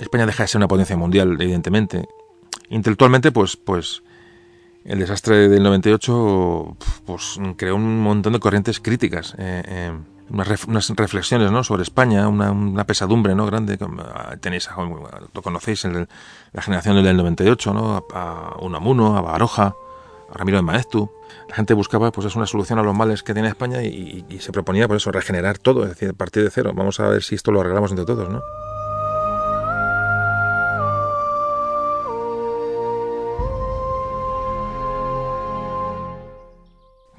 España 0.00 0.26
deja 0.26 0.44
de 0.44 0.48
ser 0.48 0.58
una 0.58 0.68
potencia 0.68 0.96
mundial, 0.96 1.36
evidentemente, 1.38 2.08
intelectualmente, 2.70 3.30
pues, 3.30 3.56
pues 3.56 4.02
el 4.84 4.98
desastre 4.98 5.48
del 5.48 5.62
98 5.62 6.76
pues, 7.06 7.38
creó 7.56 7.76
un 7.76 8.00
montón 8.00 8.32
de 8.32 8.40
corrientes 8.40 8.80
críticas, 8.80 9.34
eh, 9.38 9.62
eh, 9.66 9.92
unas, 10.30 10.90
reflexiones 10.90 11.50
¿no? 11.50 11.64
sobre 11.64 11.82
España, 11.82 12.28
una, 12.28 12.84
pesadumbre 12.84 13.34
¿no? 13.34 13.46
grande. 13.46 13.78
Ah, 14.14 14.36
tenéis, 14.40 14.68
lo 15.34 15.42
conocéis, 15.42 15.84
la 15.84 16.62
generación 16.62 17.02
del 17.02 17.16
98, 17.16 17.74
¿no? 17.74 18.06
a, 18.14 18.56
Unamuno, 18.60 19.16
a 19.16 19.20
Baroja, 19.20 19.74
a 20.32 20.38
Ramiro 20.38 20.58
de 20.58 20.62
Maestu. 20.62 21.10
La 21.48 21.56
gente 21.56 21.74
buscaba 21.74 22.12
pues, 22.12 22.28
es 22.28 22.36
una 22.36 22.46
solución 22.46 22.78
a 22.78 22.82
los 22.82 22.94
males 22.94 23.22
que 23.22 23.34
tiene 23.34 23.48
España 23.48 23.82
y, 23.82 24.24
se 24.40 24.52
proponía 24.52 24.86
por 24.86 24.96
eso 24.96 25.10
regenerar 25.10 25.58
todo, 25.58 25.82
es 25.82 25.90
decir, 25.90 26.14
partir 26.14 26.44
de 26.44 26.50
cero. 26.50 26.72
Vamos 26.74 27.00
a 27.00 27.08
ver 27.08 27.22
si 27.22 27.34
esto 27.34 27.50
lo 27.50 27.60
arreglamos 27.60 27.90
entre 27.90 28.06
todos, 28.06 28.28
¿no? 28.28 28.40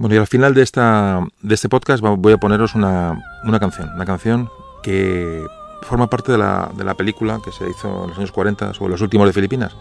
Bueno, 0.01 0.15
y 0.15 0.17
al 0.17 0.25
final 0.25 0.55
de, 0.55 0.63
esta, 0.63 1.23
de 1.43 1.53
este 1.53 1.69
podcast 1.69 2.01
voy 2.01 2.33
a 2.33 2.37
poneros 2.37 2.73
una, 2.73 3.23
una 3.43 3.59
canción, 3.59 3.91
una 3.93 4.03
canción 4.03 4.49
que 4.81 5.45
forma 5.83 6.09
parte 6.09 6.31
de 6.31 6.39
la, 6.39 6.71
de 6.75 6.83
la, 6.83 6.95
película 6.95 7.39
que 7.45 7.51
se 7.51 7.69
hizo 7.69 8.05
en 8.05 8.09
los 8.09 8.17
años 8.17 8.31
40 8.31 8.73
sobre 8.73 8.93
los 8.93 9.01
últimos 9.01 9.27
de 9.27 9.33
Filipinas. 9.33 9.75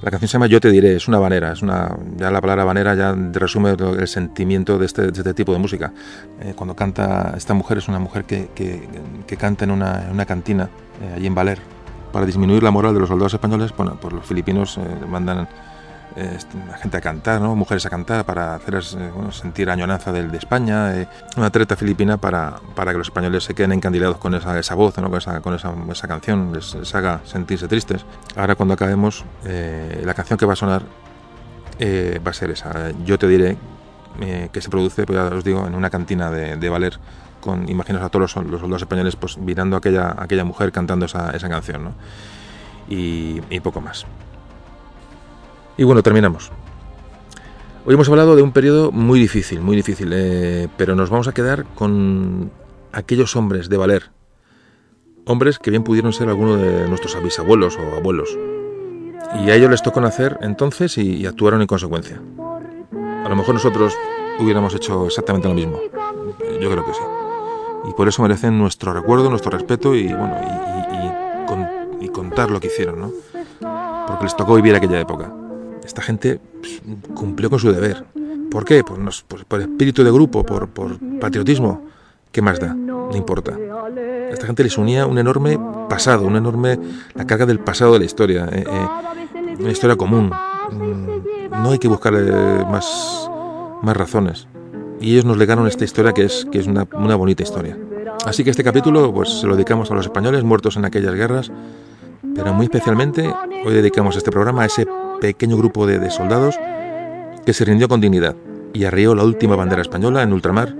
La 0.00 0.10
canción 0.10 0.26
se 0.30 0.32
llama 0.32 0.46
Yo 0.46 0.58
te 0.58 0.70
diré, 0.70 0.96
es 0.96 1.06
una 1.06 1.18
banera, 1.18 1.52
es 1.52 1.60
una, 1.60 1.98
ya 2.16 2.30
la 2.30 2.40
palabra 2.40 2.64
banera 2.64 2.94
ya 2.94 3.14
resume 3.32 3.72
el 3.72 4.08
sentimiento 4.08 4.78
de 4.78 4.86
este, 4.86 5.02
de 5.02 5.18
este 5.18 5.34
tipo 5.34 5.52
de 5.52 5.58
música. 5.58 5.92
Eh, 6.40 6.54
cuando 6.56 6.74
canta 6.74 7.34
esta 7.36 7.52
mujer 7.52 7.76
es 7.76 7.88
una 7.88 7.98
mujer 7.98 8.24
que, 8.24 8.48
que, 8.54 9.36
canta 9.36 9.66
en 9.66 9.70
una, 9.70 10.06
en 10.06 10.12
una 10.12 10.24
cantina 10.24 10.70
eh, 11.02 11.12
allí 11.14 11.26
en 11.26 11.34
Valer 11.34 11.58
para 12.10 12.24
disminuir 12.24 12.62
la 12.62 12.70
moral 12.70 12.94
de 12.94 13.00
los 13.00 13.10
soldados 13.10 13.34
españoles. 13.34 13.70
Bueno, 13.76 13.98
pues 14.00 14.14
los 14.14 14.24
filipinos 14.24 14.78
eh, 14.78 14.80
mandan 15.06 15.46
gente 16.80 16.96
a 16.96 17.00
cantar, 17.00 17.40
¿no? 17.40 17.54
mujeres 17.54 17.84
a 17.84 17.90
cantar 17.90 18.24
para 18.24 18.54
hacer 18.54 18.74
eh, 18.74 19.10
sentir 19.32 19.68
añoranza 19.68 20.12
de, 20.12 20.26
de 20.26 20.38
España, 20.38 20.96
eh, 20.96 21.08
una 21.36 21.50
treta 21.50 21.76
filipina 21.76 22.16
para, 22.16 22.54
para, 22.74 22.92
que 22.92 22.98
los 22.98 23.08
españoles 23.08 23.44
se 23.44 23.54
queden 23.54 23.72
encandilados 23.72 24.16
con 24.16 24.34
esa, 24.34 24.74
voz, 24.74 24.96
¿no? 24.98 25.10
con, 25.10 25.18
esa, 25.18 25.40
con 25.40 25.54
esa, 25.54 26.08
canción, 26.08 26.52
les, 26.54 26.94
haga 26.94 27.20
sentirse 27.24 27.68
tristes. 27.68 28.06
Ahora 28.34 28.54
cuando 28.54 28.74
acabemos, 28.74 29.24
eh, 29.44 30.02
la 30.04 30.14
canción 30.14 30.38
que 30.38 30.46
va 30.46 30.54
a 30.54 30.56
sonar 30.56 30.82
va 31.78 32.30
a 32.30 32.34
ser 32.34 32.50
esa, 32.50 32.92
Yo 33.04 33.18
te 33.18 33.28
diré, 33.28 33.58
que 34.50 34.60
se 34.62 34.70
produce, 34.70 35.04
pues 35.04 35.18
ya 35.18 35.26
os 35.26 35.44
digo, 35.44 35.66
en 35.66 35.74
una 35.74 35.90
cantina 35.90 36.30
de, 36.30 36.68
Valer, 36.70 36.98
con, 37.42 37.68
imaginaos 37.68 38.06
a 38.06 38.08
todos 38.08 38.34
los, 38.36 38.80
españoles 38.80 39.16
pues 39.16 39.36
mirando 39.36 39.76
a 39.76 39.80
aquella, 39.80 40.14
aquella 40.16 40.44
mujer 40.44 40.72
cantando 40.72 41.04
esa, 41.04 41.36
esa 41.36 41.50
canción, 41.50 41.84
¿no? 41.84 41.92
y 42.88 43.60
poco 43.60 43.82
más. 43.82 44.06
Y 45.78 45.84
bueno, 45.84 46.02
terminamos. 46.02 46.50
Hoy 47.84 47.94
hemos 47.94 48.08
hablado 48.08 48.34
de 48.34 48.42
un 48.42 48.52
periodo 48.52 48.90
muy 48.92 49.20
difícil, 49.20 49.60
muy 49.60 49.76
difícil, 49.76 50.10
eh, 50.12 50.68
pero 50.76 50.96
nos 50.96 51.10
vamos 51.10 51.28
a 51.28 51.34
quedar 51.34 51.66
con 51.74 52.50
aquellos 52.92 53.36
hombres 53.36 53.68
de 53.68 53.76
valer. 53.76 54.10
Hombres 55.26 55.58
que 55.58 55.70
bien 55.70 55.84
pudieron 55.84 56.12
ser 56.12 56.28
algunos 56.28 56.60
de 56.60 56.88
nuestros 56.88 57.22
bisabuelos 57.22 57.76
o 57.76 57.96
abuelos. 57.96 58.36
Y 59.44 59.50
a 59.50 59.54
ellos 59.54 59.70
les 59.70 59.82
tocó 59.82 60.00
nacer 60.00 60.38
entonces 60.40 60.96
y, 60.96 61.26
actuaron 61.26 61.60
en 61.60 61.66
consecuencia. 61.66 62.22
A 63.24 63.28
lo 63.28 63.36
mejor 63.36 63.54
nosotros 63.54 63.92
hubiéramos 64.40 64.74
hecho 64.74 65.06
exactamente 65.06 65.46
lo 65.46 65.54
mismo. 65.54 65.78
Yo 66.60 66.70
creo 66.70 66.84
que 66.86 66.94
sí. 66.94 67.02
Y 67.90 67.92
por 67.92 68.08
eso 68.08 68.22
merecen 68.22 68.58
nuestro 68.58 68.94
recuerdo, 68.94 69.28
nuestro 69.28 69.50
respeto 69.50 69.94
y, 69.94 70.08
bueno, 70.08 70.34
y, 72.00 72.08
contar 72.08 72.50
lo 72.50 72.60
que 72.60 72.68
hicieron, 72.68 72.98
¿no? 72.98 73.12
Porque 74.06 74.24
les 74.24 74.34
tocó 74.34 74.54
vivir 74.54 74.74
aquella 74.74 74.98
época 74.98 75.30
esta 75.86 76.02
gente 76.02 76.40
pues, 76.60 76.82
cumplió 77.14 77.48
con 77.48 77.58
su 77.58 77.72
deber. 77.72 78.04
¿Por 78.50 78.64
qué? 78.64 78.84
Por 78.84 79.60
espíritu 79.60 80.04
de 80.04 80.10
grupo, 80.10 80.44
por, 80.44 80.68
patriotismo. 81.20 81.86
¿Qué 82.30 82.42
más 82.42 82.60
da? 82.60 82.74
No 82.74 83.14
importa. 83.14 83.52
A 83.52 84.30
esta 84.30 84.46
gente 84.46 84.62
les 84.62 84.76
unía 84.76 85.06
un 85.06 85.18
enorme 85.18 85.58
pasado, 85.88 86.26
una 86.26 86.38
enorme 86.38 86.78
la 87.14 87.26
carga 87.26 87.46
del 87.46 87.60
pasado 87.60 87.94
de 87.94 88.00
la 88.00 88.04
historia, 88.04 88.48
eh, 88.52 88.64
eh, 88.66 89.56
una 89.58 89.70
historia 89.70 89.96
común. 89.96 90.30
Mm, 90.70 91.62
no 91.62 91.70
hay 91.70 91.78
que 91.78 91.88
buscar 91.88 92.12
más, 92.70 93.30
más 93.82 93.96
razones. 93.96 94.48
Y 95.00 95.12
ellos 95.12 95.24
nos 95.24 95.36
legaron 95.36 95.66
esta 95.66 95.84
historia 95.84 96.12
que 96.12 96.24
es, 96.24 96.46
que 96.50 96.58
es 96.58 96.66
una, 96.66 96.86
una 96.92 97.16
bonita 97.16 97.42
historia. 97.42 97.78
Así 98.24 98.42
que 98.42 98.50
este 98.50 98.64
capítulo 98.64 99.14
pues, 99.14 99.40
se 99.40 99.46
lo 99.46 99.54
dedicamos 99.54 99.90
a 99.90 99.94
los 99.94 100.06
españoles 100.06 100.42
muertos 100.42 100.76
en 100.76 100.84
aquellas 100.84 101.14
guerras, 101.14 101.52
pero 102.34 102.52
muy 102.52 102.64
especialmente 102.64 103.32
hoy 103.64 103.72
dedicamos 103.72 104.16
este 104.16 104.30
programa 104.30 104.62
a 104.62 104.66
ese 104.66 104.86
pequeño 105.20 105.56
grupo 105.56 105.86
de, 105.86 106.10
soldados 106.10 106.58
que 107.44 107.52
se 107.52 107.64
rindió 107.64 107.88
con 107.88 108.00
dignidad 108.00 108.36
y 108.72 108.84
arrió 108.84 109.14
la 109.14 109.24
última 109.24 109.56
bandera 109.56 109.82
española 109.82 110.22
en 110.22 110.32
ultramar 110.32 110.74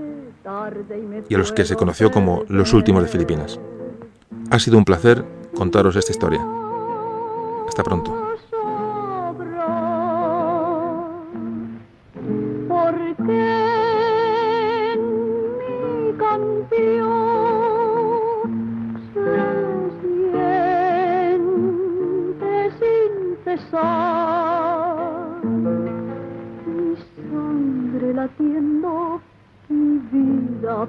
y 1.29 1.35
a 1.35 1.37
los 1.37 1.51
que 1.51 1.65
se 1.65 1.75
conoció 1.75 2.11
como 2.11 2.43
los 2.47 2.73
últimos 2.73 3.03
de 3.03 3.09
Filipinas. 3.09 3.59
Ha 4.49 4.59
sido 4.59 4.77
un 4.77 4.85
placer 4.85 5.23
contaros 5.55 5.95
esta 5.95 6.11
historia. 6.11 6.45
Hasta 7.67 7.83
pronto. 7.83 8.26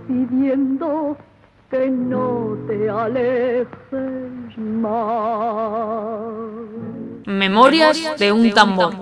Pidiendo 0.06 1.16
que 1.70 1.88
no 1.88 2.56
te 2.66 2.88
alejes 2.88 4.58
más. 4.58 6.32
Memorias 7.26 8.18
de 8.18 8.32
un 8.32 8.52
tambor. 8.52 8.94